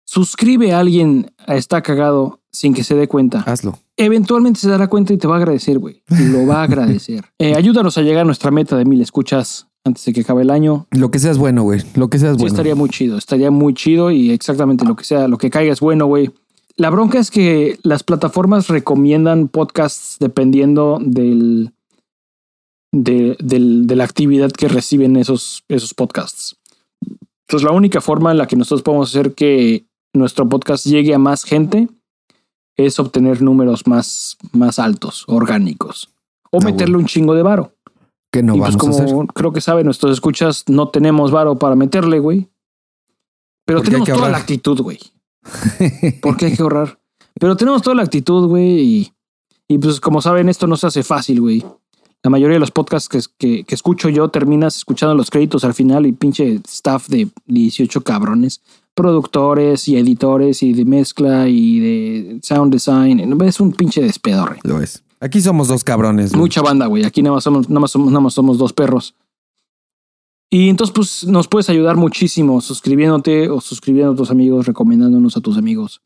Suscribe 0.03 0.73
a 0.73 0.79
alguien 0.79 1.31
a 1.45 1.55
Está 1.55 1.83
Cagado 1.83 2.41
sin 2.51 2.73
que 2.73 2.83
se 2.83 2.95
dé 2.95 3.07
cuenta. 3.07 3.43
Hazlo. 3.45 3.77
Eventualmente 3.97 4.61
se 4.61 4.69
dará 4.69 4.87
cuenta 4.87 5.13
y 5.13 5.17
te 5.17 5.27
va 5.27 5.35
a 5.35 5.37
agradecer, 5.37 5.77
güey. 5.77 6.01
Lo 6.07 6.47
va 6.47 6.61
a 6.61 6.63
agradecer. 6.63 7.23
Eh, 7.39 7.55
ayúdanos 7.55 7.97
a 7.97 8.01
llegar 8.01 8.21
a 8.21 8.25
nuestra 8.25 8.51
meta 8.51 8.77
de 8.77 8.85
mil 8.85 9.01
escuchas 9.01 9.67
antes 9.85 10.05
de 10.05 10.13
que 10.13 10.21
acabe 10.21 10.43
el 10.43 10.49
año. 10.49 10.87
Lo 10.91 11.11
que 11.11 11.19
seas 11.19 11.37
bueno, 11.37 11.63
güey. 11.63 11.81
Lo 11.95 12.09
que 12.09 12.19
seas 12.19 12.33
sí, 12.33 12.41
bueno. 12.41 12.53
estaría 12.53 12.75
muy 12.75 12.89
chido. 12.89 13.17
Estaría 13.17 13.51
muy 13.51 13.73
chido 13.73 14.11
y 14.11 14.31
exactamente 14.31 14.85
lo 14.85 14.95
que 14.95 15.03
sea, 15.03 15.27
lo 15.27 15.37
que 15.37 15.49
caiga 15.49 15.73
es 15.73 15.79
bueno, 15.79 16.05
güey. 16.05 16.31
La 16.75 16.89
bronca 16.89 17.19
es 17.19 17.29
que 17.29 17.77
las 17.83 18.03
plataformas 18.03 18.67
recomiendan 18.67 19.47
podcasts 19.47 20.17
dependiendo 20.19 20.97
del, 21.01 21.71
de, 22.91 23.35
de 23.39 23.95
la 23.95 24.03
actividad 24.03 24.51
que 24.51 24.67
reciben 24.67 25.15
esos, 25.17 25.63
esos 25.67 25.93
podcasts. 25.93 26.57
Entonces, 27.47 27.69
la 27.69 27.75
única 27.75 28.01
forma 28.01 28.31
en 28.31 28.37
la 28.37 28.47
que 28.47 28.55
nosotros 28.55 28.81
podemos 28.81 29.09
hacer 29.09 29.33
que 29.33 29.85
nuestro 30.13 30.47
podcast 30.49 30.85
llegue 30.85 31.13
a 31.13 31.19
más 31.19 31.43
gente 31.43 31.89
es 32.75 32.99
obtener 32.99 33.41
números 33.41 33.85
más, 33.85 34.37
más 34.51 34.79
altos, 34.79 35.25
orgánicos. 35.27 36.09
O 36.51 36.59
ah, 36.61 36.65
meterle 36.65 36.97
un 36.97 37.05
chingo 37.05 37.35
de 37.35 37.43
varo. 37.43 37.73
Que 38.33 38.41
no 38.41 38.55
y 38.55 38.59
pues 38.59 38.77
como 38.77 39.27
creo 39.27 39.53
que 39.53 39.61
saben 39.61 39.85
nuestros 39.85 40.11
escuchas, 40.11 40.63
no 40.67 40.87
tenemos 40.89 41.29
varo 41.29 41.59
para 41.59 41.75
meterle, 41.75 42.17
güey. 42.17 42.49
Pero 43.63 43.83
tenemos 43.83 44.09
toda 44.09 44.29
la 44.29 44.39
actitud, 44.39 44.81
güey. 44.81 44.97
Porque 46.21 46.47
hay 46.47 46.55
que 46.55 46.63
ahorrar. 46.63 46.99
Pero 47.39 47.55
tenemos 47.55 47.83
toda 47.83 47.95
la 47.95 48.01
actitud, 48.01 48.47
güey. 48.47 48.79
Y, 48.79 49.13
y, 49.67 49.77
pues 49.77 49.99
como 49.99 50.19
saben, 50.19 50.49
esto 50.49 50.65
no 50.65 50.77
se 50.77 50.87
hace 50.87 51.03
fácil, 51.03 51.41
güey. 51.41 51.63
La 52.23 52.31
mayoría 52.31 52.55
de 52.55 52.59
los 52.59 52.71
podcasts 52.71 53.07
que, 53.07 53.19
que, 53.37 53.63
que, 53.65 53.75
escucho 53.75 54.09
yo 54.09 54.29
terminas 54.29 54.77
escuchando 54.77 55.13
los 55.13 55.29
créditos 55.29 55.63
al 55.63 55.75
final 55.75 56.07
y 56.07 56.13
pinche 56.13 56.59
staff 56.65 57.09
de 57.09 57.27
18 57.45 58.01
cabrones 58.01 58.63
productores 58.93 59.87
y 59.87 59.97
editores 59.97 60.63
y 60.63 60.73
de 60.73 60.85
mezcla 60.85 61.47
y 61.47 61.79
de 61.79 62.39
sound 62.41 62.71
design. 62.71 63.41
Es 63.41 63.59
un 63.59 63.73
pinche 63.73 64.01
despedorre. 64.01 64.59
Lo 64.63 64.81
es. 64.81 65.03
Aquí 65.23 65.39
somos 65.39 65.69
dos 65.69 65.85
cabrones. 65.85 66.35
Mucha 66.35 66.61
banda, 66.61 66.85
güey. 66.87 67.05
Aquí 67.05 67.23
nada 67.23 67.35
más 67.35 67.45
somos, 67.45 67.69
nada 67.69 67.79
más 67.79 67.91
somos, 67.91 68.09
nada 68.09 68.19
más 68.19 68.33
somos 68.33 68.57
dos 68.57 68.73
perros. 68.73 69.15
Y 70.49 70.67
entonces, 70.67 70.93
pues, 70.93 71.23
nos 71.23 71.47
puedes 71.47 71.69
ayudar 71.69 71.95
muchísimo 71.95 72.59
suscribiéndote 72.59 73.49
o 73.49 73.61
suscribiendo 73.61 74.11
a 74.11 74.15
tus 74.17 74.31
amigos, 74.31 74.67
recomendándonos 74.67 75.37
a 75.37 75.39
tus 75.39 75.57
amigos. 75.57 76.01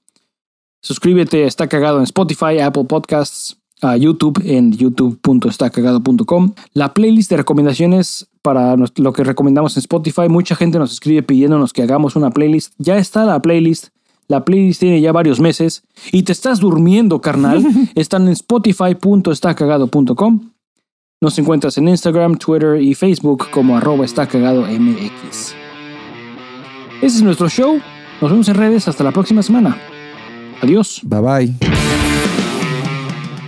Suscríbete, 0.81 1.45
está 1.45 1.67
cagado 1.67 1.97
en 1.97 2.03
Spotify, 2.03 2.59
Apple 2.59 2.83
Podcasts, 2.83 3.57
a 3.81 3.97
YouTube 3.97 4.39
en 4.45 4.71
youtube.estacagado.com. 4.73 6.53
La 6.73 6.93
playlist 6.93 7.31
de 7.31 7.37
recomendaciones 7.37 8.29
para 8.43 8.75
lo 8.77 9.13
que 9.13 9.23
recomendamos 9.23 9.75
en 9.77 9.79
Spotify, 9.79 10.29
mucha 10.29 10.55
gente 10.55 10.77
nos 10.77 10.93
escribe 10.93 11.23
pidiéndonos 11.23 11.73
que 11.73 11.81
hagamos 11.81 12.15
una 12.15 12.29
playlist. 12.29 12.75
Ya 12.77 12.99
está 12.99 13.25
la 13.25 13.41
playlist. 13.41 13.87
La 14.27 14.43
playlist 14.43 14.79
tiene 14.81 14.99
ya 15.01 15.11
varios 15.11 15.39
meses 15.39 15.83
y 16.11 16.23
te 16.23 16.31
estás 16.31 16.59
durmiendo, 16.59 17.21
carnal. 17.21 17.63
Están 17.95 18.27
en 18.27 18.33
spotify.estacagado.com. 18.33 20.51
Nos 21.19 21.39
encuentras 21.39 21.75
en 21.77 21.87
Instagram, 21.87 22.37
Twitter 22.37 22.79
y 22.79 22.93
Facebook 22.93 23.49
como 23.49 23.75
arroba 23.77 24.05
MX. 24.05 25.55
Ese 27.01 27.17
es 27.17 27.23
nuestro 27.23 27.49
show. 27.49 27.79
Nos 28.21 28.31
vemos 28.31 28.47
en 28.49 28.55
redes 28.55 28.87
hasta 28.87 29.03
la 29.03 29.11
próxima 29.11 29.41
semana. 29.41 29.77
Adiós. 30.61 31.01
Bye 31.03 31.21
bye. 31.21 31.76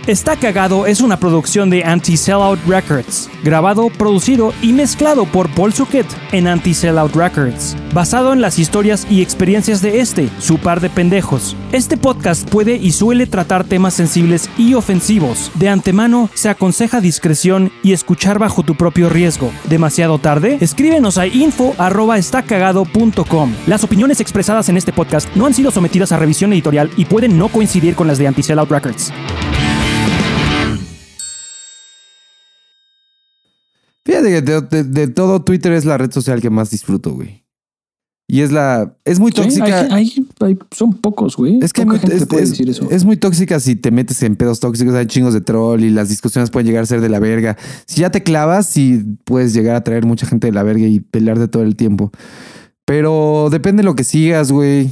Está 0.06 0.36
Cagado 0.36 0.86
es 0.86 1.02
una 1.02 1.20
producción 1.20 1.68
de 1.68 1.84
Anti-Sellout 1.84 2.58
Records, 2.66 3.28
grabado, 3.44 3.90
producido 3.90 4.54
y 4.62 4.72
mezclado 4.72 5.26
por 5.26 5.50
Paul 5.50 5.74
Suquet 5.74 6.06
en 6.32 6.48
Anti-Sellout 6.48 7.14
Records, 7.14 7.76
basado 7.92 8.32
en 8.32 8.40
las 8.40 8.58
historias 8.58 9.06
y 9.10 9.20
experiencias 9.20 9.82
de 9.82 10.00
este, 10.00 10.30
su 10.38 10.56
par 10.56 10.80
de 10.80 10.88
pendejos. 10.88 11.54
Este 11.70 11.98
podcast 11.98 12.48
puede 12.48 12.76
y 12.76 12.92
suele 12.92 13.26
tratar 13.26 13.64
temas 13.64 13.92
sensibles 13.92 14.48
y 14.56 14.72
ofensivos. 14.72 15.52
De 15.54 15.68
antemano, 15.68 16.30
se 16.34 16.48
aconseja 16.48 17.02
discreción 17.02 17.70
y 17.82 17.92
escuchar 17.92 18.38
bajo 18.38 18.62
tu 18.62 18.76
propio 18.76 19.10
riesgo. 19.10 19.52
¿Demasiado 19.68 20.18
tarde? 20.18 20.56
Escríbenos 20.60 21.18
a 21.18 21.26
info.estacagado.com. 21.26 23.52
Las 23.66 23.84
opiniones 23.84 24.20
expresadas 24.20 24.70
en 24.70 24.78
este 24.78 24.94
podcast 24.94 25.28
no 25.36 25.44
han 25.44 25.52
sido 25.52 25.70
sometidas 25.70 26.10
a 26.12 26.16
revisión 26.16 26.54
editorial 26.54 26.90
y 26.96 27.04
pueden 27.04 27.36
no 27.38 27.48
coincidir 27.48 27.94
con 27.94 28.06
las 28.06 28.16
de 28.16 28.28
Anti-Sellout 28.28 28.70
Records. 28.70 29.12
Fíjate 34.10 34.42
que 34.42 34.82
de, 34.82 35.06
todo 35.06 35.40
Twitter 35.42 35.72
es 35.72 35.84
la 35.84 35.96
red 35.96 36.10
social 36.10 36.40
que 36.40 36.50
más 36.50 36.70
disfruto, 36.70 37.12
güey. 37.12 37.44
Y 38.26 38.40
es 38.40 38.50
la. 38.50 38.96
Es 39.04 39.20
muy 39.20 39.30
tóxica. 39.30 39.88
son 40.72 40.94
pocos, 40.94 41.36
güey. 41.36 41.60
Es 41.62 41.72
que 41.72 41.82
es, 41.82 42.80
es, 42.90 43.04
muy 43.04 43.16
tóxica 43.16 43.60
si 43.60 43.76
te 43.76 43.92
metes 43.92 44.20
en 44.24 44.34
pedos 44.34 44.58
tóxicos. 44.58 44.96
Hay 44.96 45.06
chingos 45.06 45.32
de 45.32 45.40
troll 45.40 45.84
y 45.84 45.90
las 45.90 46.08
discusiones 46.08 46.50
pueden 46.50 46.66
llegar 46.66 46.82
a 46.82 46.86
ser 46.86 47.00
de 47.00 47.08
la 47.08 47.20
verga. 47.20 47.56
Si 47.86 48.00
ya 48.00 48.10
te 48.10 48.24
clavas, 48.24 48.66
sí 48.66 49.00
puedes 49.22 49.54
llegar 49.54 49.76
a 49.76 49.84
traer 49.84 50.04
mucha 50.06 50.26
gente 50.26 50.48
de 50.48 50.52
la 50.52 50.64
verga 50.64 50.86
y 50.86 50.98
pelearte 50.98 51.46
todo 51.46 51.62
el 51.62 51.76
tiempo. 51.76 52.10
Pero 52.84 53.48
depende 53.48 53.82
de 53.82 53.84
lo 53.84 53.94
que 53.94 54.02
sigas, 54.02 54.50
güey. 54.50 54.90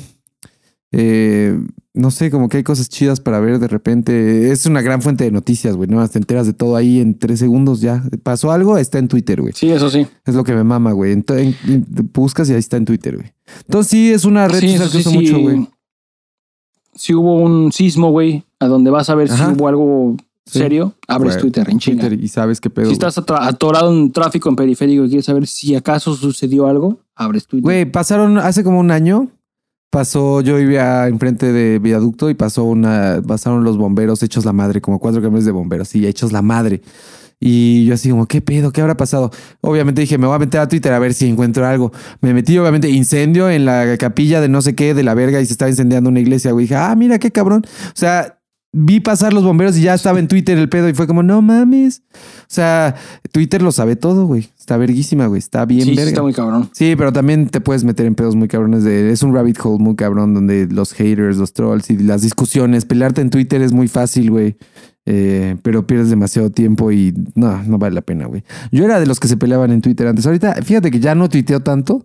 Eh, 0.93 1.61
no 1.99 2.13
sé, 2.13 2.31
como 2.31 2.49
que 2.49 2.59
hay 2.59 2.63
cosas 2.63 2.89
chidas 2.89 3.21
para 3.21 3.41
ver 3.41 3.59
de 3.59 3.67
repente. 3.67 4.53
Es 4.53 4.67
una 4.67 4.83
gran 4.83 5.03
fuente 5.03 5.25
de 5.25 5.33
noticias, 5.33 5.75
güey. 5.75 5.89
No 5.89 6.07
te 6.09 6.19
enteras 6.19 6.47
de 6.47 6.53
todo 6.53 6.77
ahí 6.77 7.01
en 7.01 7.19
tres 7.19 7.41
segundos 7.41 7.81
ya. 7.81 8.03
Pasó 8.23 8.53
algo, 8.53 8.79
está 8.79 8.99
en 8.99 9.09
Twitter, 9.09 9.41
güey. 9.41 9.53
Sí, 9.55 9.71
eso 9.71 9.91
sí. 9.91 10.07
Es 10.25 10.35
lo 10.35 10.45
que 10.45 10.55
me 10.55 10.63
mama, 10.63 10.93
güey. 10.93 11.13
Entonces, 11.13 11.57
buscas 12.13 12.49
y 12.49 12.53
ahí 12.53 12.61
está 12.61 12.77
en 12.77 12.85
Twitter, 12.85 13.17
güey. 13.17 13.33
Entonces 13.67 13.91
sí, 13.91 14.13
es 14.13 14.25
una 14.25 14.47
red 14.47 14.61
social 14.61 14.91
que 14.91 14.99
uso 14.99 15.11
mucho, 15.11 15.39
güey. 15.41 15.69
Si 16.95 17.15
hubo 17.15 17.37
un 17.37 17.73
sismo, 17.73 18.11
güey, 18.11 18.45
a 18.61 18.67
donde 18.67 18.91
vas 18.91 19.11
a 19.11 19.15
ver 19.15 19.29
si 19.29 19.43
hubo 19.43 19.69
algo 19.69 20.17
serio, 20.47 20.95
abres 21.07 21.37
Twitter 21.37 21.69
en 21.69 21.79
Twitter 21.79 22.13
y 22.13 22.29
sabes 22.29 22.61
qué 22.61 22.71
pedo. 22.71 22.87
Si 22.87 22.93
estás 22.93 23.19
atorado 23.19 23.93
en 23.93 24.13
tráfico 24.13 24.49
en 24.49 24.57
periférico 24.57 25.05
y 25.05 25.09
quieres 25.09 25.27
saber 25.27 25.47
si 25.47 25.75
acaso 25.75 26.15
sucedió 26.15 26.67
algo, 26.67 27.01
abres 27.15 27.47
Twitter. 27.47 27.65
Güey, 27.65 27.85
pasaron 27.91 28.39
hace 28.39 28.65
como 28.65 28.81
un 28.81 28.91
año 28.91 29.29
pasó, 29.91 30.41
yo 30.41 30.57
vivía 30.57 31.09
enfrente 31.09 31.53
de 31.53 31.79
viaducto 31.79 32.31
y 32.31 32.35
pasó 32.35 32.65
una, 32.65 33.23
pasaron 33.27 33.65
los 33.65 33.77
bomberos 33.77 34.23
hechos 34.23 34.45
la 34.45 34.53
madre, 34.53 34.81
como 34.81 34.99
cuatro 34.99 35.21
camiones 35.23 35.45
de 35.45 35.53
bomberos, 35.53 35.89
sí, 35.89 36.07
hechos 36.07 36.33
la 36.33 36.43
madre. 36.43 36.83
Y 37.41 37.85
yo 37.85 37.95
así 37.95 38.11
como, 38.11 38.27
¿qué 38.27 38.41
pedo? 38.41 38.73
¿Qué 38.73 38.81
habrá 38.81 38.97
pasado? 38.97 39.31
Obviamente 39.61 40.01
dije, 40.01 40.19
me 40.19 40.27
voy 40.27 40.35
a 40.35 40.41
meter 40.41 40.61
a 40.61 40.69
Twitter 40.69 40.93
a 40.93 40.99
ver 40.99 41.15
si 41.15 41.29
encuentro 41.29 41.65
algo. 41.67 41.93
Me 42.21 42.35
metí, 42.35 42.59
obviamente, 42.59 42.89
incendio 42.89 43.49
en 43.49 43.65
la 43.65 43.97
capilla 43.97 44.41
de 44.41 44.49
no 44.49 44.61
sé 44.61 44.75
qué, 44.75 44.93
de 44.93 45.05
la 45.05 45.15
verga, 45.15 45.41
y 45.41 45.47
se 45.47 45.53
estaba 45.53 45.71
incendiando 45.71 46.11
una 46.11 46.19
iglesia, 46.19 46.51
güey. 46.51 46.65
Dije, 46.65 46.75
ah, 46.75 46.95
mira 46.97 47.19
qué 47.21 47.31
cabrón. 47.31 47.63
O 47.65 47.91
sea, 47.95 48.38
vi 48.81 49.01
pasar 49.01 49.33
los 49.33 49.43
bomberos 49.43 49.77
y 49.77 49.83
ya 49.83 49.95
estaba 49.95 50.21
en 50.21 50.29
Twitter 50.29 50.57
el 50.57 50.69
pedo 50.69 50.89
y 50.89 50.95
fue 50.95 51.07
como, 51.07 51.23
no 51.23 51.43
mames. 51.43 52.03
O 52.15 52.47
sea, 52.47 52.95
Twitter 53.33 53.61
lo 53.61 53.73
sabe 53.73 53.97
todo, 53.97 54.27
güey. 54.27 54.49
Está 54.59 54.77
verguísima, 54.77 55.27
güey. 55.27 55.41
Está 55.41 55.65
bien 55.65 55.83
sí, 55.83 55.91
verga. 55.91 56.05
Sí, 56.05 56.09
está 56.11 56.23
muy 56.23 56.33
cabrón. 56.33 56.71
Sí, 56.73 56.95
pero 56.97 57.13
también 57.13 57.49
te 57.49 57.61
puedes 57.61 57.83
meter 57.83 58.07
en 58.07 58.15
pedos 58.15 58.37
muy 58.37 58.47
cabrones 58.47 58.85
de... 58.85 59.11
Es 59.11 59.23
un 59.23 59.35
rabbit 59.35 59.59
hole 59.63 59.83
muy 59.83 59.97
cabrón 59.97 60.33
donde 60.33 60.67
los 60.67 60.93
haters, 60.93 61.39
los 61.39 61.53
trolls 61.53 61.91
y 61.91 61.99
las 61.99 62.23
discusiones, 62.23 62.85
pelearte 62.85 63.21
en 63.21 63.31
Twitter 63.31 63.63
es 63.63 63.73
muy 63.73 63.89
fácil, 63.89 64.31
güey. 64.31 64.57
Eh, 65.07 65.57
pero 65.63 65.87
pierdes 65.87 66.11
demasiado 66.11 66.51
tiempo 66.51 66.93
y 66.93 67.15
no, 67.35 67.63
no 67.65 67.79
vale 67.79 67.95
la 67.95 68.03
pena, 68.03 68.27
güey. 68.27 68.45
Yo 68.71 68.85
era 68.85 69.01
de 69.01 69.07
los 69.07 69.19
que 69.19 69.27
se 69.27 69.37
peleaban 69.37 69.73
en 69.73 69.81
Twitter 69.81 70.07
antes. 70.07 70.27
Ahorita, 70.27 70.55
fíjate 70.63 70.91
que 70.91 71.01
ya 71.01 71.15
no 71.15 71.29
tuiteo 71.29 71.61
tanto 71.61 72.05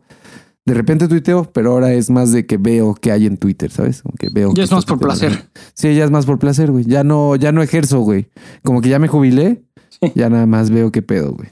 de 0.66 0.74
repente 0.74 1.08
tuiteo, 1.08 1.52
pero 1.52 1.72
ahora 1.72 1.94
es 1.94 2.10
más 2.10 2.32
de 2.32 2.46
que 2.46 2.58
veo 2.58 2.96
qué 2.96 3.12
hay 3.12 3.26
en 3.26 3.38
Twitter, 3.38 3.70
¿sabes? 3.70 4.02
Como 4.02 4.16
que 4.16 4.30
veo. 4.32 4.54
Ya 4.54 4.64
es 4.64 4.72
más 4.72 4.86
por 4.86 5.00
placer. 5.00 5.50
Sí, 5.74 5.94
ya 5.94 6.06
es 6.06 6.12
más 6.12 6.26
por 6.26 6.40
placer, 6.40 6.72
güey. 6.72 6.86
Ya 6.86 7.04
no, 7.04 7.36
ya 7.36 7.52
no 7.52 7.62
ejerzo, 7.62 8.00
güey. 8.02 8.28
Como 8.64 8.82
que 8.82 8.90
ya 8.90 9.00
me 9.00 9.08
jubilé, 9.08 9.64
ya 10.16 10.30
nada 10.30 10.46
más 10.46 10.70
veo 10.70 10.92
qué 10.92 11.02
pedo, 11.02 11.34
güey. 11.34 11.50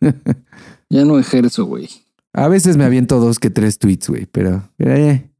ya 0.90 1.04
no 1.04 1.18
ejerzo, 1.18 1.66
güey. 1.66 1.88
A 2.32 2.48
veces 2.48 2.76
me 2.76 2.84
aviento 2.84 3.18
dos 3.20 3.38
que 3.38 3.50
tres 3.50 3.78
tweets, 3.78 4.08
güey, 4.08 4.26
pero. 4.26 4.62
Eh. 4.78 5.30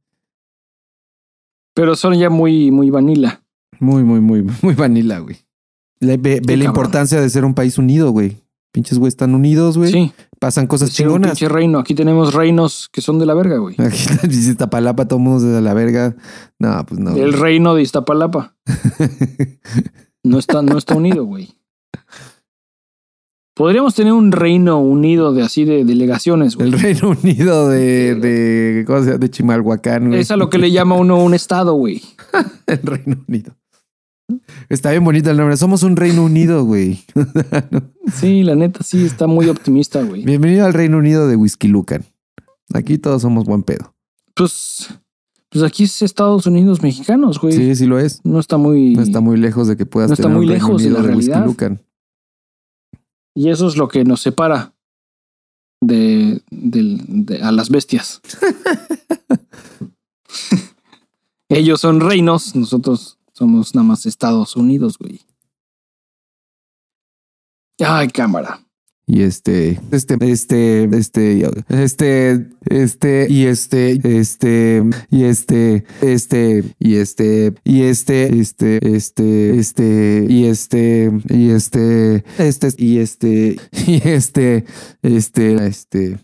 Pero 1.73 1.95
son 1.95 2.17
ya 2.17 2.29
muy, 2.29 2.71
muy 2.71 2.89
vanilla. 2.89 3.41
Muy, 3.79 4.03
muy, 4.03 4.19
muy, 4.19 4.43
muy 4.61 4.73
vanilla, 4.73 5.19
güey. 5.19 5.37
Ve, 5.99 6.41
la 6.45 6.63
importancia 6.63 7.19
de 7.19 7.29
ser 7.29 7.45
un 7.45 7.53
país 7.53 7.77
unido, 7.77 8.11
güey. 8.11 8.37
Pinches 8.77 8.99
güey 8.99 9.07
están 9.07 9.33
unidos, 9.33 9.75
güey. 9.75 9.91
Sí. 9.91 10.11
Pasan 10.39 10.67
cosas 10.67 10.93
chingonas. 10.93 11.31
Pinche 11.31 11.49
reino. 11.49 11.79
Aquí 11.79 11.95
tenemos 11.95 12.35
reinos 12.35 12.89
que 12.93 13.01
son 13.01 13.17
de 13.17 13.25
la 13.25 13.33
verga, 13.33 13.57
güey. 13.57 13.75
Aquí 13.79 13.97
está 13.97 14.27
Iztapalapa, 14.27 15.07
todo 15.07 15.17
el 15.17 15.25
mundo 15.25 15.43
es 15.43 15.51
de 15.51 15.61
la 15.61 15.73
verga. 15.73 16.15
No, 16.59 16.85
pues 16.85 16.99
no. 16.99 17.15
El 17.15 17.33
reino 17.33 17.73
de 17.73 17.81
Iztapalapa. 17.81 18.55
no, 20.23 20.37
está, 20.37 20.61
no 20.61 20.77
está 20.77 20.93
unido, 20.93 21.25
güey. 21.25 21.57
Podríamos 23.55 23.95
tener 23.95 24.13
un 24.13 24.31
reino 24.31 24.77
unido 24.77 25.33
de 25.33 25.41
así 25.41 25.65
de 25.65 25.83
delegaciones, 25.83 26.55
güey. 26.55 26.67
El 26.67 26.79
reino 26.79 27.09
unido 27.19 27.69
de, 27.69 28.13
de, 28.13 28.83
¿cómo 28.85 28.99
se 28.99 29.05
llama? 29.05 29.17
De 29.17 29.31
Chimalhuacán, 29.31 30.09
güey. 30.09 30.19
Es 30.19 30.29
a 30.29 30.37
lo 30.37 30.51
que 30.51 30.59
le 30.59 30.69
llama 30.69 30.93
uno 30.93 31.17
un 31.17 31.33
estado, 31.33 31.73
güey. 31.73 32.03
el 32.67 32.81
reino 32.83 33.25
unido. 33.27 33.56
Está 34.69 34.91
bien 34.91 35.03
bonito 35.03 35.31
el 35.31 35.37
nombre. 35.37 35.55
Somos 35.55 35.83
un 35.83 35.95
Reino 35.95 36.23
Unido, 36.23 36.65
güey. 36.65 36.99
sí, 38.13 38.43
la 38.43 38.55
neta 38.55 38.83
sí 38.83 39.05
está 39.05 39.25
muy 39.27 39.47
optimista, 39.47 40.03
güey. 40.03 40.23
Bienvenido 40.23 40.65
al 40.65 40.73
Reino 40.73 40.97
Unido 40.97 41.27
de 41.27 41.37
Whisky 41.37 41.67
Lucan. 41.67 42.03
Aquí 42.73 42.97
todos 42.97 43.21
somos 43.21 43.45
buen 43.45 43.63
pedo. 43.63 43.95
Pues, 44.35 44.89
pues 45.49 45.63
aquí 45.63 45.85
es 45.85 46.01
Estados 46.01 46.45
Unidos 46.45 46.81
mexicanos, 46.81 47.39
güey. 47.39 47.53
Sí, 47.53 47.75
sí 47.75 47.85
lo 47.85 47.99
es. 47.99 48.19
No 48.25 48.39
está 48.39 48.57
muy. 48.57 48.95
No 48.95 49.01
está 49.01 49.21
muy 49.21 49.37
lejos 49.37 49.67
de 49.69 49.77
que 49.77 49.85
puedas. 49.85 50.09
No 50.09 50.15
está 50.15 50.27
muy 50.27 50.45
lejos 50.45 50.83
de 50.83 50.89
la 50.89 51.01
realidad. 51.01 51.47
Y 53.33 53.49
eso 53.49 53.67
es 53.67 53.77
lo 53.77 53.87
que 53.87 54.03
nos 54.03 54.21
separa 54.21 54.73
de, 55.79 56.41
de 56.49 57.39
a 57.41 57.53
las 57.53 57.69
bestias. 57.69 58.21
Ellos 61.49 61.79
son 61.79 62.01
reinos, 62.01 62.55
nosotros 62.55 63.16
somos 63.37 63.75
nada 63.75 63.87
más 63.87 64.05
Estados 64.07 64.55
Unidos, 64.55 64.97
güey. 64.97 65.21
Ay, 67.79 68.07
cámara. 68.07 68.63
Y 69.05 69.21
este, 69.21 69.79
este, 69.91 70.17
este, 70.21 70.83
este, 70.97 71.49
este, 71.69 72.49
este, 72.65 73.27
y 73.29 73.45
este, 73.45 73.91
este, 74.19 74.83
y 75.09 75.23
este, 75.23 75.85
este, 76.01 76.75
y 76.79 76.95
este, 76.95 77.53
y 77.63 77.83
este, 77.83 78.39
este, 78.39 78.95
este, 78.97 79.59
este, 79.59 80.25
y 80.27 80.45
este, 80.47 81.11
y 81.29 81.51
este, 81.51 82.23
este, 82.37 82.75
y 82.77 82.97
este, 82.97 83.59
y 83.87 84.07
este, 84.09 84.65
este, 85.03 85.67
este. 85.67 86.19